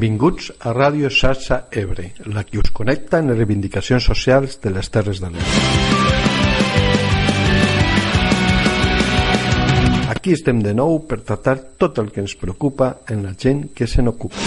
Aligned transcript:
Benvinguts 0.00 0.46
a 0.64 0.70
Ràdio 0.72 1.10
Xarxa 1.12 1.66
Ebre, 1.76 2.06
la 2.32 2.40
que 2.48 2.56
us 2.56 2.70
connecta 2.72 3.18
en 3.20 3.26
les 3.28 3.36
reivindicacions 3.36 4.06
socials 4.08 4.56
de 4.62 4.72
les 4.72 4.88
Terres 4.88 5.20
de 5.20 5.28
l'Ebre. 5.28 5.58
Aquí 10.14 10.32
estem 10.32 10.64
de 10.64 10.72
nou 10.72 11.02
per 11.04 11.20
tractar 11.20 11.58
tot 11.76 12.00
el 12.00 12.08
que 12.14 12.24
ens 12.24 12.32
preocupa 12.32 12.94
en 13.12 13.26
la 13.28 13.34
gent 13.36 13.66
que 13.76 13.86
se 13.86 14.00
n'ocupa. 14.00 14.40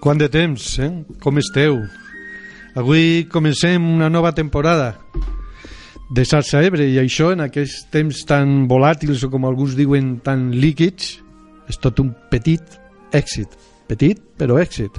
Quant 0.00 0.16
de 0.16 0.30
temps, 0.32 0.78
eh? 0.80 0.88
Com 1.20 1.36
esteu? 1.36 1.74
Avui 2.72 3.26
comencem 3.28 3.84
una 3.84 4.08
nova 4.08 4.32
temporada 4.32 4.94
de 6.10 6.24
Salsa 6.24 6.62
Ebre 6.64 6.86
i 6.88 6.96
això 7.02 7.34
en 7.34 7.44
aquests 7.44 7.90
temps 7.92 8.22
tan 8.24 8.64
volàtils 8.70 9.26
o 9.26 9.30
com 9.30 9.44
alguns 9.44 9.76
diuen 9.76 10.14
tan 10.24 10.48
líquids 10.56 11.18
és 11.68 11.78
tot 11.84 12.00
un 12.00 12.14
petit 12.32 12.80
èxit 13.12 13.52
petit 13.90 14.18
però 14.40 14.56
èxit 14.58 14.96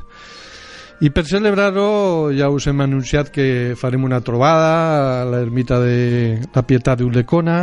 i 1.02 1.10
per 1.10 1.26
celebrar-ho 1.26 2.30
ja 2.38 2.52
us 2.54 2.70
hem 2.70 2.86
anunciat 2.86 3.34
que 3.34 3.74
farem 3.82 4.06
una 4.06 4.22
trobada 4.22 4.72
a 5.24 5.28
l'ermita 5.28 5.82
de 5.82 6.38
la 6.46 6.64
Pietat 6.64 7.02
d'Ulecona 7.02 7.58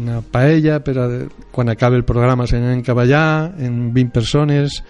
una 0.00 0.22
paella 0.24 0.80
per 0.82 0.96
a, 0.98 1.08
quan 1.52 1.68
acabi 1.70 2.00
el 2.00 2.08
programa 2.08 2.48
s'anem 2.48 2.82
cap 2.82 2.98
allà 2.98 3.52
en 3.54 3.92
20 3.94 4.16
persones 4.16 4.80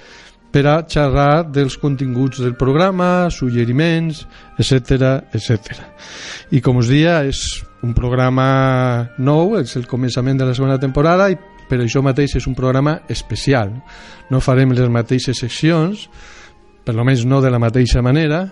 per 0.55 0.69
a 0.70 0.77
xerrar 0.86 1.48
dels 1.50 1.74
continguts 1.83 2.38
del 2.38 2.55
programa, 2.55 3.27
suggeriments, 3.34 4.20
etc 4.55 5.24
etc. 5.34 5.80
I 6.55 6.60
com 6.62 6.78
us 6.78 6.86
dia, 6.92 7.24
és 7.27 7.41
un 7.83 7.91
programa 7.97 9.08
nou, 9.19 9.56
és 9.58 9.75
el 9.75 9.88
començament 9.91 10.38
de 10.38 10.47
la 10.47 10.55
segona 10.55 10.78
temporada 10.78 11.27
i 11.32 11.38
per 11.66 11.80
això 11.82 12.05
mateix 12.06 12.36
és 12.38 12.47
un 12.47 12.55
programa 12.55 13.00
especial. 13.10 13.72
No 14.30 14.38
farem 14.44 14.77
les 14.78 14.92
mateixes 14.94 15.42
seccions, 15.42 16.06
per 16.86 16.94
almenys 16.94 17.27
no 17.27 17.42
de 17.42 17.50
la 17.50 17.58
mateixa 17.58 18.05
manera, 18.05 18.44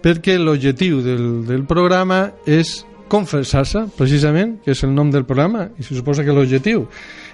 perquè 0.00 0.38
l'objectiu 0.40 1.02
del, 1.04 1.26
del 1.44 1.68
programa 1.68 2.30
és 2.46 2.78
confessar-se, 3.12 3.84
precisament, 3.98 4.62
que 4.64 4.72
és 4.72 4.80
el 4.86 4.96
nom 4.96 5.12
del 5.12 5.28
programa, 5.28 5.68
i 5.76 5.84
se 5.84 5.92
suposa 5.92 6.24
que 6.24 6.32
l'objectiu 6.32 6.86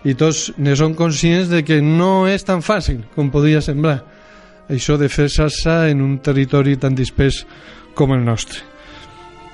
i 0.04 0.14
tots 0.16 0.50
ne 0.56 0.76
som 0.76 0.94
conscients 0.96 1.50
de 1.50 1.62
que 1.66 1.80
no 1.84 2.26
és 2.30 2.44
tan 2.46 2.64
fàcil 2.64 3.02
com 3.14 3.32
podria 3.32 3.60
semblar 3.64 3.98
això 4.70 4.96
de 4.96 5.10
fer 5.10 5.28
salsa 5.28 5.90
en 5.90 6.00
un 6.00 6.18
territori 6.22 6.76
tan 6.78 6.94
dispers 6.94 7.44
com 7.98 8.14
el 8.14 8.24
nostre. 8.24 8.62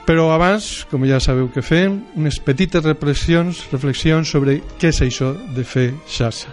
Però 0.07 0.29
abans, 0.31 0.85
com 0.91 1.03
ja 1.09 1.19
sabeu 1.19 1.49
que 1.51 1.65
fem, 1.67 1.99
unes 2.15 2.39
petites 2.39 2.85
reflexions, 2.85 3.65
reflexions 3.73 4.31
sobre 4.31 4.61
què 4.79 4.93
és 4.95 5.03
això 5.03 5.35
de 5.57 5.67
fer 5.67 5.91
xarxa. 6.07 6.53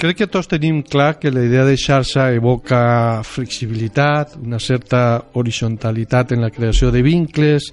Crec 0.00 0.16
que 0.16 0.28
tots 0.32 0.48
tenim 0.48 0.80
clar 0.80 1.18
que 1.20 1.30
la 1.30 1.42
idea 1.44 1.66
de 1.68 1.76
xarxa 1.76 2.30
evoca 2.32 3.20
flexibilitat, 3.26 4.38
una 4.40 4.58
certa 4.58 5.20
horizontalitat 5.36 6.32
en 6.32 6.40
la 6.40 6.48
creació 6.50 6.88
de 6.90 7.02
vincles, 7.04 7.68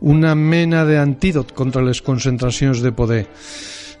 una 0.00 0.34
mena 0.34 0.82
d'antídot 0.84 1.52
contra 1.54 1.82
les 1.82 2.02
concentracions 2.02 2.82
de 2.82 2.90
poder. 2.90 3.22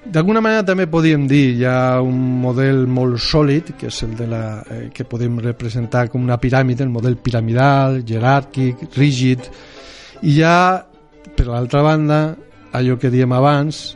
D'alguna 0.04 0.42
manera 0.42 0.66
també 0.66 0.88
podíem 0.90 1.28
dir 1.30 1.54
hi 1.54 1.64
ha 1.64 2.02
un 2.02 2.18
model 2.42 2.88
molt 2.90 3.22
sòlid 3.22 3.70
que 3.78 3.86
és 3.88 4.02
el 4.02 4.18
de 4.18 4.26
la, 4.28 4.42
eh, 4.68 4.88
que 4.92 5.06
podem 5.06 5.38
representar 5.38 6.08
com 6.10 6.26
una 6.26 6.40
piràmide, 6.42 6.82
el 6.82 6.92
model 6.92 7.16
piramidal, 7.16 8.02
jeràrquic, 8.02 8.88
rígid 8.98 9.46
i 10.22 10.34
hi 10.34 10.42
ha 10.42 10.82
per 11.36 11.46
l'altra 11.46 11.86
banda 11.86 12.20
allò 12.74 12.98
que 12.98 13.08
diem 13.10 13.30
abans, 13.32 13.94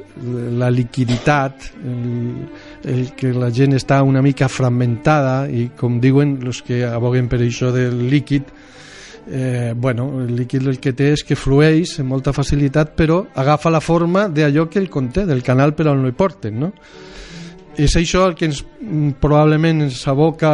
la 0.55 0.71
liquiditat, 0.71 1.73
el, 1.83 2.47
el 2.89 3.13
que 3.17 3.35
la 3.37 3.51
gent 3.55 3.77
està 3.77 4.01
una 4.07 4.23
mica 4.25 4.49
fragmentada 4.49 5.47
i 5.51 5.69
com 5.77 6.01
diuen 6.01 6.39
els 6.47 6.63
que 6.65 6.83
aboguen 6.89 7.29
per 7.29 7.43
això 7.45 7.71
del 7.75 8.01
líquid, 8.09 8.49
eh, 9.29 9.75
bueno, 9.77 10.23
el 10.25 10.35
líquid 10.37 10.67
el 10.67 10.81
que 10.81 10.95
té 10.97 11.13
és 11.13 11.25
que 11.27 11.37
flueix 11.37 11.99
amb 12.01 12.15
molta 12.15 12.33
facilitat 12.33 12.95
però 12.97 13.21
agafa 13.37 13.71
la 13.71 13.83
forma 13.85 14.27
d'allò 14.29 14.69
que 14.71 14.81
el 14.81 14.89
conté, 14.89 15.27
del 15.29 15.45
canal 15.45 15.75
per 15.77 15.89
on 15.93 16.07
hi 16.09 16.17
porten, 16.17 16.59
no? 16.65 16.73
És 17.79 17.95
això 17.95 18.25
el 18.27 18.35
que 18.35 18.49
ens, 18.49 18.65
probablement 19.21 19.85
ens 19.85 20.01
aboca 20.11 20.51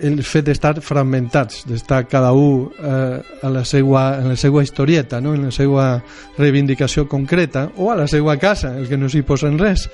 el 0.00 0.22
fet 0.24 0.46
d'estar 0.48 0.74
fragmentats, 0.84 1.64
d'estar 1.68 2.04
cada 2.08 2.32
un 2.32 2.70
eh, 2.70 3.20
a 3.42 3.50
la 3.52 3.64
seva, 3.64 4.20
en 4.20 4.30
la 4.32 4.36
seva 4.36 4.62
historieta, 4.64 5.20
no? 5.20 5.34
en 5.34 5.46
la 5.48 5.52
seva 5.54 5.92
reivindicació 6.38 7.06
concreta, 7.08 7.68
o 7.76 7.90
a 7.92 7.96
la 7.98 8.08
seva 8.08 8.36
casa, 8.40 8.74
el 8.78 8.88
que 8.88 8.98
no 8.98 9.10
s'hi 9.12 9.22
posa 9.26 9.50
en 9.50 9.58
res. 9.60 9.86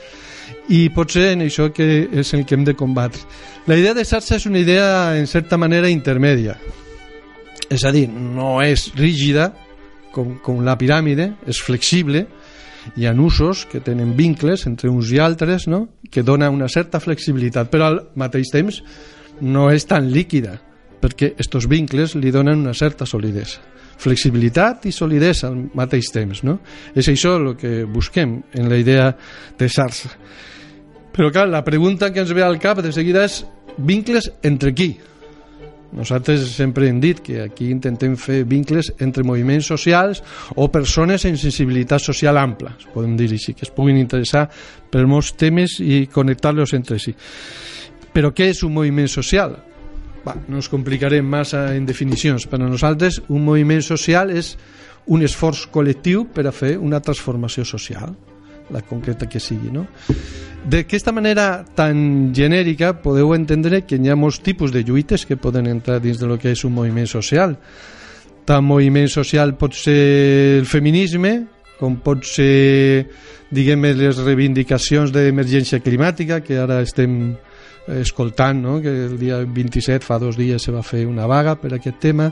I 0.71 0.89
potser 0.95 1.33
en 1.35 1.43
això 1.47 1.69
que 1.75 2.07
és 2.07 2.33
el 2.35 2.45
que 2.47 2.55
hem 2.55 2.65
de 2.67 2.77
combatre. 2.79 3.23
La 3.67 3.79
idea 3.79 3.95
de 3.95 4.05
xarxa 4.07 4.39
és 4.39 4.47
una 4.47 4.63
idea, 4.63 5.17
en 5.19 5.27
certa 5.27 5.59
manera, 5.59 5.91
intermèdia. 5.91 6.57
És 7.71 7.83
a 7.83 7.91
dir, 7.91 8.07
no 8.09 8.61
és 8.63 8.93
rígida, 8.95 9.51
com, 10.15 10.37
com 10.43 10.63
la 10.65 10.79
piràmide, 10.79 11.33
és 11.51 11.59
flexible, 11.63 12.27
hi 12.95 13.07
ha 13.07 13.13
usos 13.19 13.65
que 13.67 13.81
tenen 13.83 14.15
vincles 14.17 14.67
entre 14.71 14.89
uns 14.89 15.11
i 15.11 15.19
altres, 15.19 15.67
no? 15.67 15.89
que 16.11 16.23
dona 16.23 16.51
una 16.51 16.69
certa 16.71 17.01
flexibilitat, 17.03 17.71
però 17.73 17.91
al 17.91 18.01
mateix 18.15 18.53
temps 18.55 18.83
no 19.41 19.71
és 19.71 19.87
tan 19.89 20.11
líquida, 20.13 20.57
perquè 21.01 21.35
estos 21.39 21.69
vincles 21.69 22.17
li 22.17 22.33
donen 22.35 22.65
una 22.65 22.75
certa 22.75 23.07
solidesa. 23.07 23.63
Flexibilitat 23.97 24.87
i 24.89 24.93
solidesa 24.93 25.49
al 25.49 25.57
mateix 25.77 26.11
temps, 26.13 26.43
no? 26.45 26.59
És 26.95 27.09
això 27.09 27.37
el 27.41 27.55
que 27.57 27.85
busquem 27.89 28.39
en 28.55 28.69
la 28.69 28.77
idea 28.81 29.11
de 29.59 29.69
xarxa. 29.69 30.13
Però 31.17 31.31
clar, 31.33 31.49
la 31.49 31.65
pregunta 31.65 32.13
que 32.13 32.21
ens 32.21 32.33
ve 32.37 32.45
al 32.45 32.59
cap 32.61 32.83
de 32.85 32.93
seguida 32.93 33.25
és 33.25 33.41
vincles 33.79 34.29
entre 34.45 34.75
qui? 34.77 34.91
Nosaltres 35.97 36.43
sempre 36.53 36.89
hem 36.91 36.99
dit 37.01 37.23
que 37.25 37.39
aquí 37.45 37.71
intentem 37.73 38.17
fer 38.21 38.43
vincles 38.45 38.91
entre 39.01 39.25
moviments 39.25 39.69
socials 39.71 40.21
o 40.57 40.67
persones 40.73 41.25
en 41.25 41.39
sensibilitat 41.41 42.03
social 42.03 42.37
ampla, 42.37 42.75
podem 42.93 43.15
dir 43.17 43.31
així, 43.33 43.55
que 43.55 43.65
es 43.65 43.73
puguin 43.73 43.97
interessar 44.01 44.45
per 44.93 45.07
molts 45.09 45.33
temes 45.39 45.79
i 45.81 46.05
connectar-los 46.13 46.75
entre 46.77 46.99
si. 47.01 47.15
Però 48.17 48.31
què 48.33 48.47
és 48.49 48.63
un 48.65 48.73
moviment 48.73 49.11
social? 49.13 49.59
Va, 50.25 50.33
no 50.49 50.57
ens 50.57 50.71
complicarem 50.73 51.27
massa 51.29 51.67
en 51.77 51.85
definicions. 51.85 52.47
Per 52.49 52.57
a 52.57 52.65
nosaltres, 52.65 53.19
un 53.29 53.43
moviment 53.45 53.83
social 53.85 54.33
és 54.33 54.55
un 55.13 55.21
esforç 55.27 55.67
col·lectiu 55.69 56.25
per 56.33 56.47
a 56.49 56.53
fer 56.57 56.79
una 56.81 57.03
transformació 57.05 57.67
social, 57.69 58.15
la 58.73 58.81
concreta 58.89 59.29
que 59.29 59.37
sigui. 59.37 59.69
No? 59.69 59.85
D'aquesta 60.65 61.13
manera 61.13 61.61
tan 61.77 62.33
genèrica 62.35 62.95
podeu 63.03 63.35
entendre 63.37 63.83
que 63.85 64.01
hi 64.01 64.09
ha 64.09 64.17
molts 64.17 64.41
tipus 64.41 64.73
de 64.73 64.81
lluites 64.81 65.27
que 65.29 65.37
poden 65.37 65.69
entrar 65.69 66.01
dins 66.01 66.17
de 66.17 66.27
lo 66.27 66.41
que 66.41 66.55
és 66.57 66.65
un 66.65 66.73
moviment 66.73 67.07
social. 67.07 67.53
Tant 68.49 68.65
moviment 68.65 69.13
social 69.13 69.53
pot 69.61 69.77
ser 69.77 70.01
el 70.63 70.67
feminisme, 70.67 71.37
com 71.77 72.01
pot 72.01 72.25
ser 72.25 73.05
diguem 73.53 73.85
les 73.93 74.25
reivindicacions 74.25 75.13
d'emergència 75.13 75.85
climàtica 75.85 76.41
que 76.41 76.57
ara 76.65 76.81
estem 76.81 77.37
escoltant 77.95 78.63
no? 78.63 78.81
que 78.83 78.93
el 79.07 79.19
dia 79.19 79.39
27, 79.45 80.05
fa 80.05 80.19
dos 80.19 80.37
dies, 80.39 80.63
se 80.63 80.75
va 80.75 80.83
fer 80.87 81.05
una 81.07 81.27
vaga 81.31 81.57
per 81.61 81.75
aquest 81.77 82.01
tema, 82.03 82.31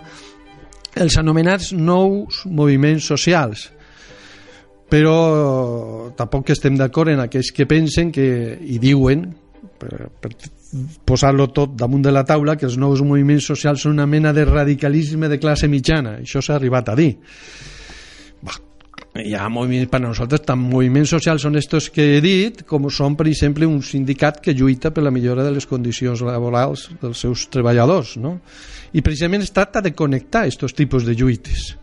els 0.95 1.19
anomenats 1.19 1.73
nous 1.75 2.45
moviments 2.47 3.07
socials. 3.11 3.71
Però 4.91 6.11
tampoc 6.17 6.53
estem 6.55 6.77
d'acord 6.79 7.11
en 7.11 7.25
aquells 7.25 7.51
que 7.55 7.67
pensen 7.67 8.13
que, 8.15 8.27
i 8.61 8.79
diuen, 8.79 9.25
per, 9.81 10.11
per 10.23 10.35
posar-lo 11.07 11.49
tot 11.55 11.75
damunt 11.79 12.05
de 12.05 12.13
la 12.15 12.25
taula, 12.27 12.59
que 12.59 12.69
els 12.69 12.77
nous 12.79 13.03
moviments 13.03 13.49
socials 13.51 13.87
són 13.87 13.97
una 13.97 14.07
mena 14.07 14.35
de 14.37 14.45
radicalisme 14.47 15.31
de 15.31 15.41
classe 15.43 15.71
mitjana. 15.71 16.19
Això 16.23 16.43
s'ha 16.45 16.59
arribat 16.59 16.93
a 16.93 16.99
dir 16.99 17.15
hi 19.15 19.35
ha 19.39 19.47
moviments, 19.49 19.87
per 19.93 20.01
nosaltres 20.03 20.43
tant 20.43 20.59
moviments 20.59 21.13
socials 21.15 21.45
són 21.47 21.55
estos 21.61 21.87
que 21.95 22.17
he 22.17 22.23
dit 22.25 22.65
com 22.67 22.89
són 22.91 23.15
per 23.15 23.29
exemple 23.31 23.69
un 23.71 23.79
sindicat 23.87 24.41
que 24.43 24.57
lluita 24.59 24.91
per 24.91 25.05
la 25.07 25.13
millora 25.15 25.45
de 25.47 25.53
les 25.55 25.69
condicions 25.71 26.25
laborals 26.27 26.89
dels 27.03 27.23
seus 27.23 27.47
treballadors 27.47 28.17
no? 28.19 28.41
i 28.91 29.05
precisament 29.07 29.47
es 29.47 29.55
tracta 29.55 29.85
de 29.85 29.95
connectar 29.95 30.49
aquests 30.49 30.75
tipus 30.75 31.07
de 31.07 31.15
lluites 31.15 31.77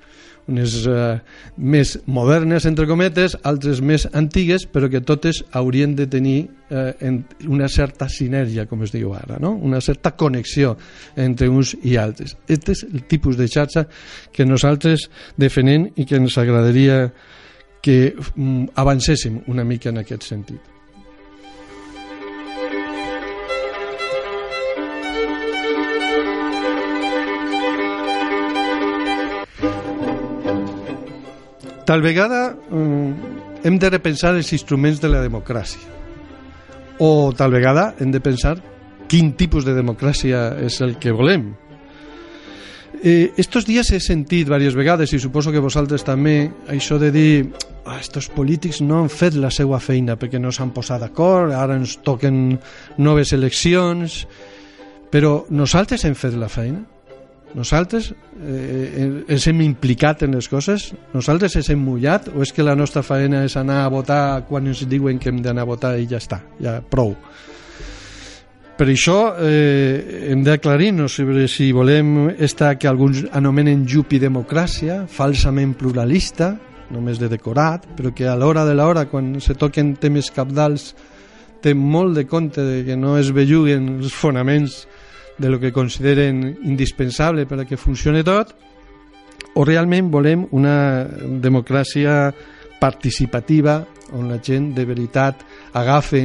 unes 0.52 0.76
uh, 0.90 1.18
més 1.58 1.96
modernes, 2.06 2.68
entre 2.70 2.88
cometes, 2.90 3.38
altres 3.48 3.82
més 3.82 4.08
antigues, 4.18 4.68
però 4.70 4.90
que 4.92 5.04
totes 5.06 5.42
haurien 5.58 5.96
de 5.98 6.08
tenir 6.12 6.38
uh, 6.46 6.92
en 7.00 7.22
una 7.48 7.70
certa 7.72 8.10
sinergia, 8.12 8.68
com 8.70 8.84
es 8.86 8.94
diu 8.94 9.16
ara, 9.18 9.40
no? 9.42 9.54
una 9.56 9.82
certa 9.82 10.14
connexió 10.20 10.76
entre 11.16 11.50
uns 11.50 11.76
i 11.82 11.98
altres. 12.00 12.36
Aquest 12.46 12.74
és 12.76 12.84
el 12.92 13.06
tipus 13.12 13.40
de 13.40 13.50
xarxa 13.52 13.88
que 14.32 14.48
nosaltres 14.48 15.10
defenem 15.40 15.90
i 15.96 16.06
que 16.06 16.20
ens 16.22 16.38
agradaria 16.42 17.08
que 17.82 18.14
um, 18.36 18.68
avancéssim 18.78 19.42
una 19.50 19.66
mica 19.66 19.90
en 19.90 20.04
aquest 20.04 20.30
sentit. 20.30 20.71
Tal 31.86 32.02
vegada 32.02 32.56
eh, 32.72 33.14
hem 33.64 33.80
de 33.80 33.90
repensar 33.90 34.36
els 34.36 34.52
instruments 34.54 35.02
de 35.02 35.10
la 35.10 35.22
democràcia 35.24 35.90
o 37.02 37.34
tal 37.34 37.50
vegada 37.52 37.96
hem 38.00 38.12
de 38.14 38.22
pensar 38.22 38.60
quin 39.10 39.34
tipus 39.34 39.66
de 39.66 39.74
democràcia 39.74 40.52
és 40.62 40.78
el 40.86 40.96
que 41.02 41.12
volem. 41.12 41.50
Eh, 43.02 43.34
estos 43.42 43.66
dies 43.66 43.90
he 43.90 44.00
sentit 44.00 44.46
diverses 44.46 44.78
vegades 44.78 45.12
i 45.12 45.20
suposo 45.20 45.52
que 45.52 45.64
vosaltres 45.64 46.06
també 46.06 46.52
això 46.70 47.00
de 47.02 47.10
dir 47.12 47.34
ah, 47.86 47.98
estos 47.98 48.30
polítics 48.30 48.84
no 48.86 49.02
han 49.02 49.10
fet 49.10 49.34
la 49.34 49.50
seva 49.50 49.80
feina 49.82 50.16
perquè 50.22 50.40
no 50.40 50.54
s'han 50.54 50.70
posat 50.76 51.02
d'acord, 51.02 51.56
ara 51.58 51.80
ens 51.82 51.98
toquen 52.06 52.60
noves 53.02 53.34
eleccions 53.34 54.22
però 55.12 55.48
nosaltres 55.50 56.06
hem 56.06 56.14
fet 56.16 56.38
la 56.38 56.52
feina 56.52 56.86
nosaltres 57.58 58.12
eh, 58.12 59.24
ens 59.28 59.46
hem 59.48 59.62
implicat 59.66 60.24
en 60.26 60.36
les 60.38 60.48
coses? 60.52 60.92
Nosaltres 61.14 61.56
ens 61.60 61.70
hem 61.74 61.82
mullat? 61.84 62.30
O 62.36 62.44
és 62.46 62.54
que 62.56 62.66
la 62.66 62.76
nostra 62.76 63.04
feina 63.04 63.44
és 63.48 63.58
anar 63.60 63.84
a 63.86 63.94
votar 63.94 64.24
quan 64.50 64.68
ens 64.72 64.86
diuen 64.90 65.20
que 65.20 65.30
hem 65.32 65.42
d'anar 65.44 65.66
a 65.66 65.72
votar 65.72 65.96
i 66.00 66.08
ja 66.10 66.22
està, 66.22 66.42
ja 66.62 66.80
prou? 66.82 67.16
Per 68.82 68.88
això 68.90 69.36
eh, 69.38 70.32
hem 70.32 70.42
d'aclarir-nos 70.42 71.20
sobre 71.20 71.46
si 71.52 71.70
volem 71.76 72.32
estar 72.42 72.74
que 72.82 72.90
alguns 72.90 73.28
anomenen 73.30 73.84
jupi 73.86 74.18
democràcia, 74.18 75.04
falsament 75.06 75.76
pluralista, 75.78 76.56
només 76.92 77.20
de 77.22 77.30
decorat, 77.30 77.86
però 77.98 78.10
que 78.16 78.26
a 78.28 78.36
l'hora 78.36 78.66
de 78.66 78.74
l'hora, 78.76 79.06
quan 79.12 79.36
se 79.40 79.54
toquen 79.54 79.94
temes 80.02 80.32
capdals, 80.34 80.96
té 81.62 81.76
molt 81.78 82.18
de 82.18 82.26
compte 82.26 82.64
de 82.66 82.82
que 82.88 82.98
no 82.98 83.20
es 83.20 83.30
belluguen 83.36 84.00
els 84.00 84.16
fonaments 84.18 84.88
de 85.38 85.50
lo 85.50 85.60
que 85.60 85.72
consideren 85.72 86.58
indispensable 86.64 87.46
per 87.46 87.62
a 87.62 87.66
que 87.66 87.78
funcione 87.78 88.24
tot 88.24 88.54
o 89.56 89.66
realment 89.68 90.12
volem 90.12 90.46
una 90.52 91.08
democràcia 91.44 92.32
participativa 92.80 93.82
on 94.14 94.30
la 94.30 94.40
gent 94.44 94.72
de 94.76 94.86
veritat 94.86 95.44
agafe 95.74 96.24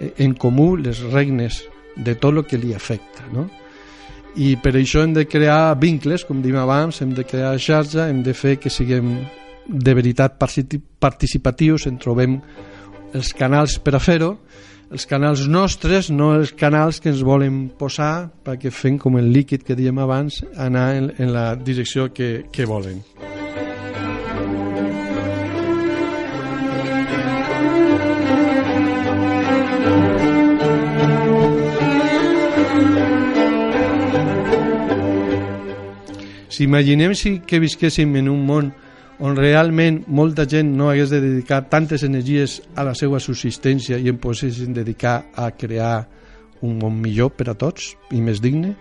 en 0.00 0.34
comú 0.34 0.74
les 0.76 1.00
regnes 1.12 1.64
de 1.96 2.14
tot 2.14 2.34
el 2.34 2.44
que 2.44 2.58
li 2.58 2.74
afecta 2.74 3.24
no? 3.32 3.48
i 4.36 4.56
per 4.60 4.74
això 4.76 5.02
hem 5.04 5.14
de 5.16 5.24
crear 5.24 5.76
vincles 5.80 6.26
com 6.28 6.42
diem 6.44 6.58
abans, 6.60 7.00
hem 7.00 7.14
de 7.16 7.24
crear 7.24 7.56
xarxa 7.58 8.10
hem 8.10 8.22
de 8.22 8.34
fer 8.36 8.58
que 8.60 8.70
siguem 8.70 9.16
de 9.66 9.94
veritat 9.94 10.36
participatius 10.38 11.86
en 11.88 11.96
trobem 11.98 12.36
els 13.16 13.32
canals 13.34 13.78
per 13.80 13.96
a 13.96 14.02
fer-ho 14.02 14.36
els 14.90 15.06
canals 15.06 15.46
nostres, 15.50 16.10
no 16.10 16.32
els 16.36 16.52
canals 16.54 17.00
que 17.02 17.10
ens 17.10 17.22
volen 17.26 17.66
posar 17.78 18.28
perquè 18.46 18.70
fem 18.70 18.98
com 19.02 19.18
el 19.18 19.32
líquid 19.34 19.64
que 19.66 19.74
diem 19.78 19.98
abans 19.98 20.42
anar 20.54 20.88
en, 20.94 21.10
en 21.18 21.32
la 21.34 21.54
direcció 21.56 22.12
que, 22.14 22.46
que 22.52 22.66
volen. 22.66 23.02
Si 36.56 36.64
imaginem 36.64 37.12
si 37.12 37.40
que 37.44 37.58
visquéssim 37.60 38.14
en 38.16 38.30
un 38.32 38.46
món 38.48 38.70
on 39.18 39.36
realment 39.36 40.02
molta 40.12 40.44
gent 40.48 40.74
no 40.76 40.90
hagués 40.90 41.10
de 41.10 41.20
dedicar 41.22 41.66
tantes 41.70 42.02
energies 42.04 42.60
a 42.76 42.84
la 42.84 42.94
seva 42.94 43.20
subsistència 43.22 43.98
i 43.98 44.10
en 44.12 44.18
poguessin 44.20 44.74
dedicar 44.76 45.32
a 45.34 45.50
crear 45.56 46.06
un 46.66 46.78
món 46.80 47.00
millor 47.00 47.32
per 47.36 47.50
a 47.52 47.56
tots 47.56 47.94
i 48.12 48.20
més 48.20 48.42
digne. 48.44 48.74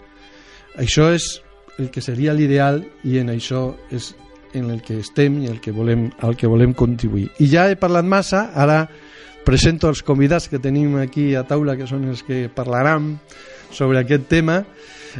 Això 0.75 1.09
és 1.15 1.39
el 1.79 1.89
que 1.91 2.03
seria 2.03 2.33
l'ideal 2.35 2.83
i 3.03 3.19
en 3.19 3.31
això 3.31 3.69
és 3.91 4.13
en 4.55 4.69
el 4.71 4.81
que 4.81 4.99
estem 5.01 5.41
i 5.43 5.49
el 5.51 5.59
que 5.59 5.71
volem, 5.75 6.07
el 6.23 6.35
que 6.39 6.47
volem 6.47 6.73
contribuir. 6.73 7.29
I 7.43 7.47
ja 7.51 7.67
he 7.69 7.75
parlat 7.79 8.07
massa 8.07 8.49
ara 8.55 8.85
presento 9.45 9.89
els 9.91 10.01
convidats 10.03 10.49
que 10.49 10.59
tenim 10.59 10.95
aquí 10.99 11.33
a 11.35 11.43
taula 11.47 11.75
que 11.77 11.87
són 11.87 12.07
els 12.09 12.23
que 12.25 12.47
parlaran 12.49 13.17
sobre 13.71 13.99
aquest 14.01 14.27
tema. 14.31 14.63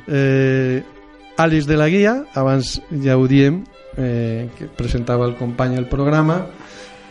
Eh, 0.08 0.82
Alice 1.38 1.68
de 1.68 1.78
la 1.78 1.90
Guia 1.92 2.22
abans 2.34 2.80
ja 3.04 3.20
ho 3.20 3.28
diem 3.28 3.64
eh, 3.98 4.50
que 4.58 4.68
presentava 4.68 5.26
el 5.26 5.36
company 5.36 5.78
el 5.78 5.88
programa. 5.92 6.42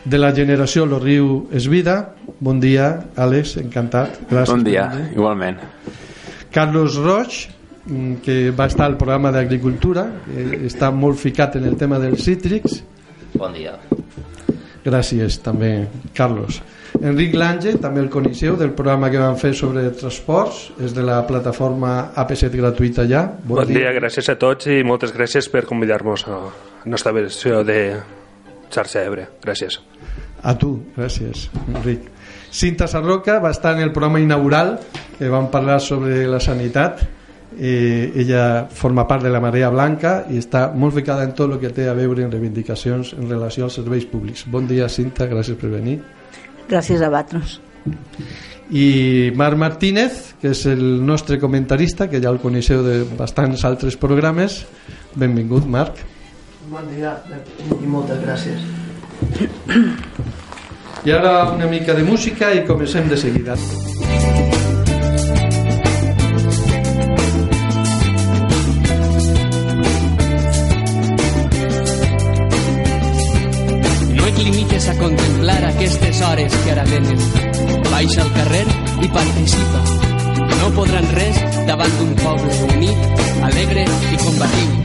De 0.05 0.19
la 0.21 0.29
generació 0.37 0.85
Lo 0.85 0.99
Riu 1.01 1.47
és 1.55 1.65
vida. 1.67 1.97
Bon 2.39 2.59
dia 2.61 2.91
Àlex, 3.17 3.55
encantat. 3.61 4.19
Gràcies 4.29 4.53
bon 4.53 4.65
dia, 4.65 4.85
igualment. 5.15 5.57
Carlos 6.53 6.99
Roig 7.01 7.39
mm, 7.87 8.21
que 8.25 8.37
va 8.55 8.69
estar 8.69 8.85
al 8.85 8.99
programa 9.01 9.33
d'agricultura 9.33 10.05
està 10.67 10.91
molt 10.93 11.19
ficat 11.19 11.57
en 11.57 11.65
el 11.71 11.75
tema 11.79 11.97
dels 11.99 12.21
cítrics. 12.27 12.83
Bon 13.33 13.53
dia. 13.55 13.73
Gràcies 14.85 15.41
també 15.41 15.73
Carlos 16.13 16.61
Enric 17.01 17.35
Lange, 17.35 17.75
també 17.81 18.01
el 18.03 18.09
coneixeu 18.13 18.55
del 18.59 18.71
programa 18.77 19.09
que 19.11 19.19
vam 19.19 19.35
fer 19.39 19.51
sobre 19.57 19.83
transports 19.99 20.69
és 20.83 20.93
de 20.95 21.03
la 21.05 21.19
plataforma 21.27 22.11
APC 22.15 22.47
gratuïta 22.53 23.05
ja 23.09 23.25
bon, 23.27 23.59
bon 23.59 23.67
dia. 23.67 23.85
dia, 23.85 23.95
gràcies 23.97 24.29
a 24.31 24.37
tots 24.39 24.69
i 24.71 24.81
moltes 24.87 25.13
gràcies 25.15 25.49
per 25.51 25.65
convidar-nos 25.67 26.25
a 26.29 26.39
nostra 26.85 27.13
versió 27.15 27.63
de 27.67 27.79
xarxa 28.71 29.03
Ebre. 29.05 29.27
Gràcies. 29.43 29.79
A 30.45 30.53
tu, 30.57 30.75
gràcies, 30.95 31.49
Enric. 31.73 32.09
Cinta 32.55 32.87
Sarroca 32.87 33.39
va 33.43 33.51
estar 33.51 33.75
en 33.75 33.83
el 33.83 33.91
programa 33.91 34.21
inaugural 34.23 34.77
que 35.17 35.29
vam 35.29 35.49
parlar 35.51 35.79
sobre 35.81 36.23
la 36.27 36.39
sanitat 36.39 37.01
eh, 37.57 38.11
ella 38.15 38.67
forma 38.71 39.07
part 39.07 39.23
de 39.23 39.29
la 39.29 39.41
Marea 39.43 39.69
Blanca 39.69 40.17
i 40.29 40.39
està 40.39 40.67
molt 40.73 40.95
ficada 40.95 41.25
en 41.25 41.33
tot 41.35 41.51
el 41.51 41.59
que 41.59 41.71
té 41.75 41.89
a 41.89 41.95
veure 41.97 42.23
en 42.25 42.31
reivindicacions 42.31 43.15
en 43.17 43.29
relació 43.29 43.65
als 43.65 43.79
serveis 43.79 44.05
públics. 44.05 44.45
Bon 44.51 44.67
dia, 44.67 44.89
Cinta, 44.89 45.27
gràcies 45.31 45.59
per 45.59 45.71
venir. 45.73 45.99
Gràcies 46.69 47.01
a 47.01 47.09
Batros. 47.09 47.59
I 48.73 49.31
Marc 49.37 49.57
Martínez, 49.61 50.33
que 50.41 50.49
és 50.55 50.65
el 50.65 51.05
nostre 51.05 51.37
comentarista, 51.39 52.09
que 52.09 52.21
ja 52.21 52.31
el 52.33 52.41
coneixeu 52.41 52.81
de 52.85 53.03
bastants 53.17 53.65
altres 53.67 53.97
programes. 54.01 54.63
Benvingut, 55.13 55.67
Marc. 55.69 56.01
Bon 56.71 56.87
dia 56.89 57.13
i 57.77 57.85
moltes 57.85 58.23
gràcies. 58.25 58.65
I 61.05 61.13
ara 61.13 61.51
una 61.53 61.69
mica 61.69 61.93
de 61.93 62.03
música 62.03 62.49
i 62.57 62.65
comencem 62.65 63.05
de 63.11 63.17
seguida. 63.21 63.53
No 74.09 74.25
et 74.25 74.41
limites 74.41 74.89
a 74.89 74.97
contemplar 74.97 75.24
aquestes 76.15 76.21
hores 76.21 76.53
que 76.63 76.71
ara 76.71 76.83
venen. 76.85 77.17
Baixa 77.91 78.21
al 78.21 78.31
carrer 78.33 78.65
i 79.03 79.07
participa. 79.09 79.81
No 80.61 80.71
podran 80.75 81.07
res 81.15 81.37
davant 81.67 81.91
d'un 81.99 82.15
poble 82.21 82.51
unit, 82.71 82.97
alegre 83.43 83.85
i 83.85 84.17
combatiu 84.23 84.83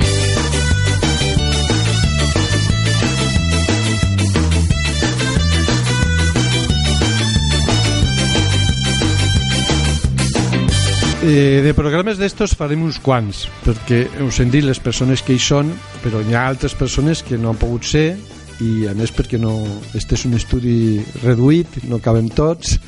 Eh, 11.23 11.61
de 11.63 11.75
programes 11.77 12.17
d'estos 12.19 12.57
farem 12.57 12.81
uns 12.83 12.97
quants, 12.99 13.45
perquè 13.63 14.07
us 14.25 14.41
hem 14.41 14.49
dit 14.51 14.65
les 14.65 14.81
persones 14.81 15.21
que 15.23 15.37
hi 15.37 15.39
són, 15.39 15.69
però 16.03 16.25
hi 16.25 16.35
ha 16.35 16.47
altres 16.49 16.75
persones 16.75 17.21
que 17.23 17.39
no 17.39 17.53
han 17.53 17.61
pogut 17.61 17.85
ser 17.87 18.17
i 18.61 18.87
a 18.91 18.95
més 18.97 19.13
perquè 19.15 19.39
no, 19.41 19.55
este 19.97 20.19
és 20.19 20.27
un 20.29 20.37
estudi 20.37 21.01
reduït, 21.23 21.81
no 21.89 22.01
cabem 22.03 22.29
tots, 22.33 22.79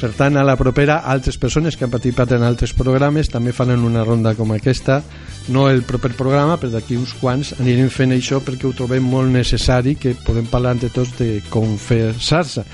per 0.00 0.10
tant, 0.12 0.36
a 0.36 0.42
la 0.44 0.56
propera, 0.58 0.98
altres 1.08 1.38
persones 1.40 1.78
que 1.78 1.86
han 1.86 1.92
participat 1.92 2.34
en 2.36 2.42
altres 2.44 2.74
programes 2.76 3.30
també 3.32 3.54
faran 3.56 3.84
una 3.86 4.02
ronda 4.04 4.34
com 4.36 4.50
aquesta, 4.52 4.98
no 5.54 5.68
el 5.70 5.84
proper 5.86 6.10
programa, 6.18 6.56
però 6.60 6.72
d'aquí 6.74 6.96
uns 6.98 7.14
quants 7.20 7.54
anirem 7.60 7.90
fent 7.92 8.12
això 8.16 8.40
perquè 8.44 8.66
ho 8.68 8.74
trobem 8.76 9.04
molt 9.06 9.30
necessari, 9.32 9.94
que 10.00 10.16
podem 10.26 10.48
parlar 10.50 10.74
entre 10.76 10.90
tots 10.92 11.14
de 11.20 11.38
confessar-se. 11.48 12.64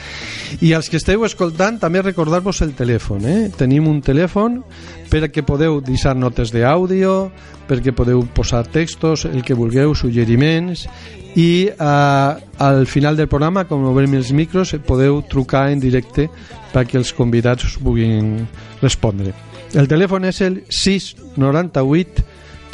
I 0.64 0.72
als 0.74 0.88
que 0.90 0.98
esteu 0.98 1.26
escoltant, 1.28 1.78
també 1.82 2.02
recordar-vos 2.02 2.62
el 2.66 2.74
telèfon. 2.78 3.26
Eh? 3.28 3.40
Tenim 3.58 3.86
un 3.90 4.00
telèfon 4.02 4.62
perquè 5.10 5.42
podeu 5.46 5.80
deixar 5.84 6.14
notes 6.16 6.52
d'àudio, 6.54 7.30
perquè 7.68 7.92
podeu 7.96 8.22
posar 8.34 8.64
textos, 8.70 9.26
el 9.26 9.42
que 9.46 9.58
vulgueu, 9.58 9.94
suggeriments, 9.94 10.86
i 11.34 11.68
eh, 11.70 12.32
al 12.58 12.86
final 12.86 13.16
del 13.18 13.28
programa, 13.28 13.66
com 13.68 13.84
obrim 13.90 14.14
els 14.18 14.32
micros, 14.32 14.74
podeu 14.86 15.20
trucar 15.30 15.68
en 15.70 15.82
directe 15.82 16.28
perquè 16.72 16.98
els 16.98 17.12
convidats 17.14 17.66
us 17.66 17.78
puguin 17.82 18.46
respondre. 18.82 19.34
El 19.74 19.86
telèfon 19.90 20.26
és 20.26 20.40
el 20.42 20.62
698 20.66 22.24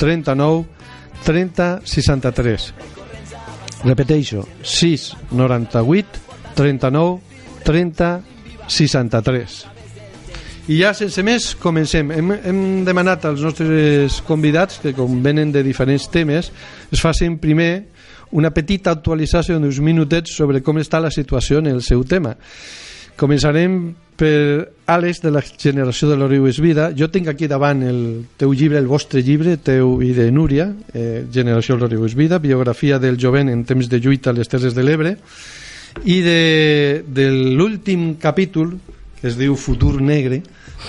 39 0.01 0.65
30 1.27 1.81
63. 1.85 2.73
Repeteixo, 3.85 4.47
698 4.63 6.21
39 6.57 7.21
30 7.65 8.21
63. 8.69 9.76
I 10.67 10.81
ja 10.81 10.91
sense 10.99 11.23
més 11.23 11.53
comencem. 11.63 12.09
Hem, 12.11 12.33
hem 12.43 12.63
demanat 12.87 13.29
als 13.29 13.43
nostres 13.45 14.19
convidats 14.27 14.81
que 14.83 14.91
com 14.97 15.21
venen 15.23 15.53
de 15.55 15.63
diferents 15.63 16.09
temes 16.11 16.51
es 16.91 17.03
facin 17.03 17.37
primer 17.39 17.85
una 18.35 18.51
petita 18.51 18.91
actualització 18.91 19.61
d'uns 19.61 19.79
minutets 19.79 20.35
sobre 20.35 20.65
com 20.67 20.81
està 20.83 20.99
la 20.99 21.13
situació 21.15 21.61
en 21.63 21.71
el 21.71 21.85
seu 21.87 22.03
tema. 22.03 22.35
Començarem 23.17 23.79
per 24.19 24.73
Àlex 24.91 25.23
de 25.23 25.31
la 25.31 25.45
generació 25.45 26.11
de 26.11 26.17
l'Oriu 26.19 26.49
és 26.51 26.59
vida. 26.61 26.89
Jo 26.99 27.09
tinc 27.15 27.31
aquí 27.31 27.47
davant 27.47 27.85
el 27.87 28.01
teu 28.37 28.51
llibre, 28.53 28.81
el 28.83 28.91
vostre 28.91 29.23
llibre, 29.23 29.57
teu 29.63 30.01
i 30.03 30.11
de 30.17 30.27
Núria, 30.33 30.67
eh, 30.93 31.25
Generació 31.33 31.77
de 31.77 31.85
l'Oriu 31.85 32.05
és 32.09 32.19
vida, 32.19 32.41
biografia 32.43 32.99
del 32.99 33.21
jovent 33.21 33.53
en 33.53 33.63
temps 33.65 33.89
de 33.89 34.01
lluita 34.03 34.35
a 34.35 34.37
les 34.37 34.51
Terres 34.51 34.75
de 34.75 34.83
l'Ebre, 34.83 35.17
i 36.05 36.21
de, 36.27 37.05
de 37.07 37.31
l'últim 37.57 38.17
capítol, 38.21 38.75
es 39.27 39.37
diu 39.39 39.57
Futur 39.57 40.01
Negre, 40.01 40.41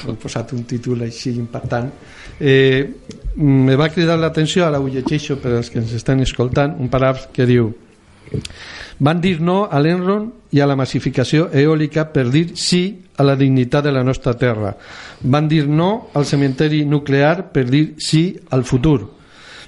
he 0.08 0.16
posat 0.22 0.54
un 0.54 0.64
títol 0.70 1.04
així 1.06 1.34
impactant, 1.36 1.92
eh, 2.40 2.86
me 3.38 3.76
va 3.76 3.90
cridar 3.90 4.18
l'atenció, 4.20 4.66
ara 4.66 4.80
ho 4.80 4.88
llegeixo 4.88 5.38
per 5.42 5.58
als 5.58 5.70
que 5.70 5.80
ens 5.80 5.94
estan 5.94 6.22
escoltant, 6.22 6.78
un 6.80 6.90
paràgraf 6.90 7.32
que 7.34 7.46
diu 7.50 7.74
van 9.00 9.22
dir 9.22 9.40
no 9.42 9.68
a 9.70 9.80
l'Enron 9.80 10.32
i 10.52 10.62
a 10.62 10.68
la 10.68 10.76
massificació 10.76 11.48
eòlica 11.54 12.08
per 12.14 12.28
dir 12.34 12.56
sí 12.58 12.82
a 13.18 13.26
la 13.26 13.36
dignitat 13.38 13.86
de 13.86 13.94
la 13.94 14.04
nostra 14.04 14.34
terra. 14.38 14.74
Van 15.22 15.48
dir 15.48 15.68
no 15.68 16.10
al 16.14 16.26
cementeri 16.26 16.84
nuclear 16.86 17.52
per 17.54 17.68
dir 17.70 17.96
sí 18.02 18.32
al 18.50 18.66
futur. 18.66 19.14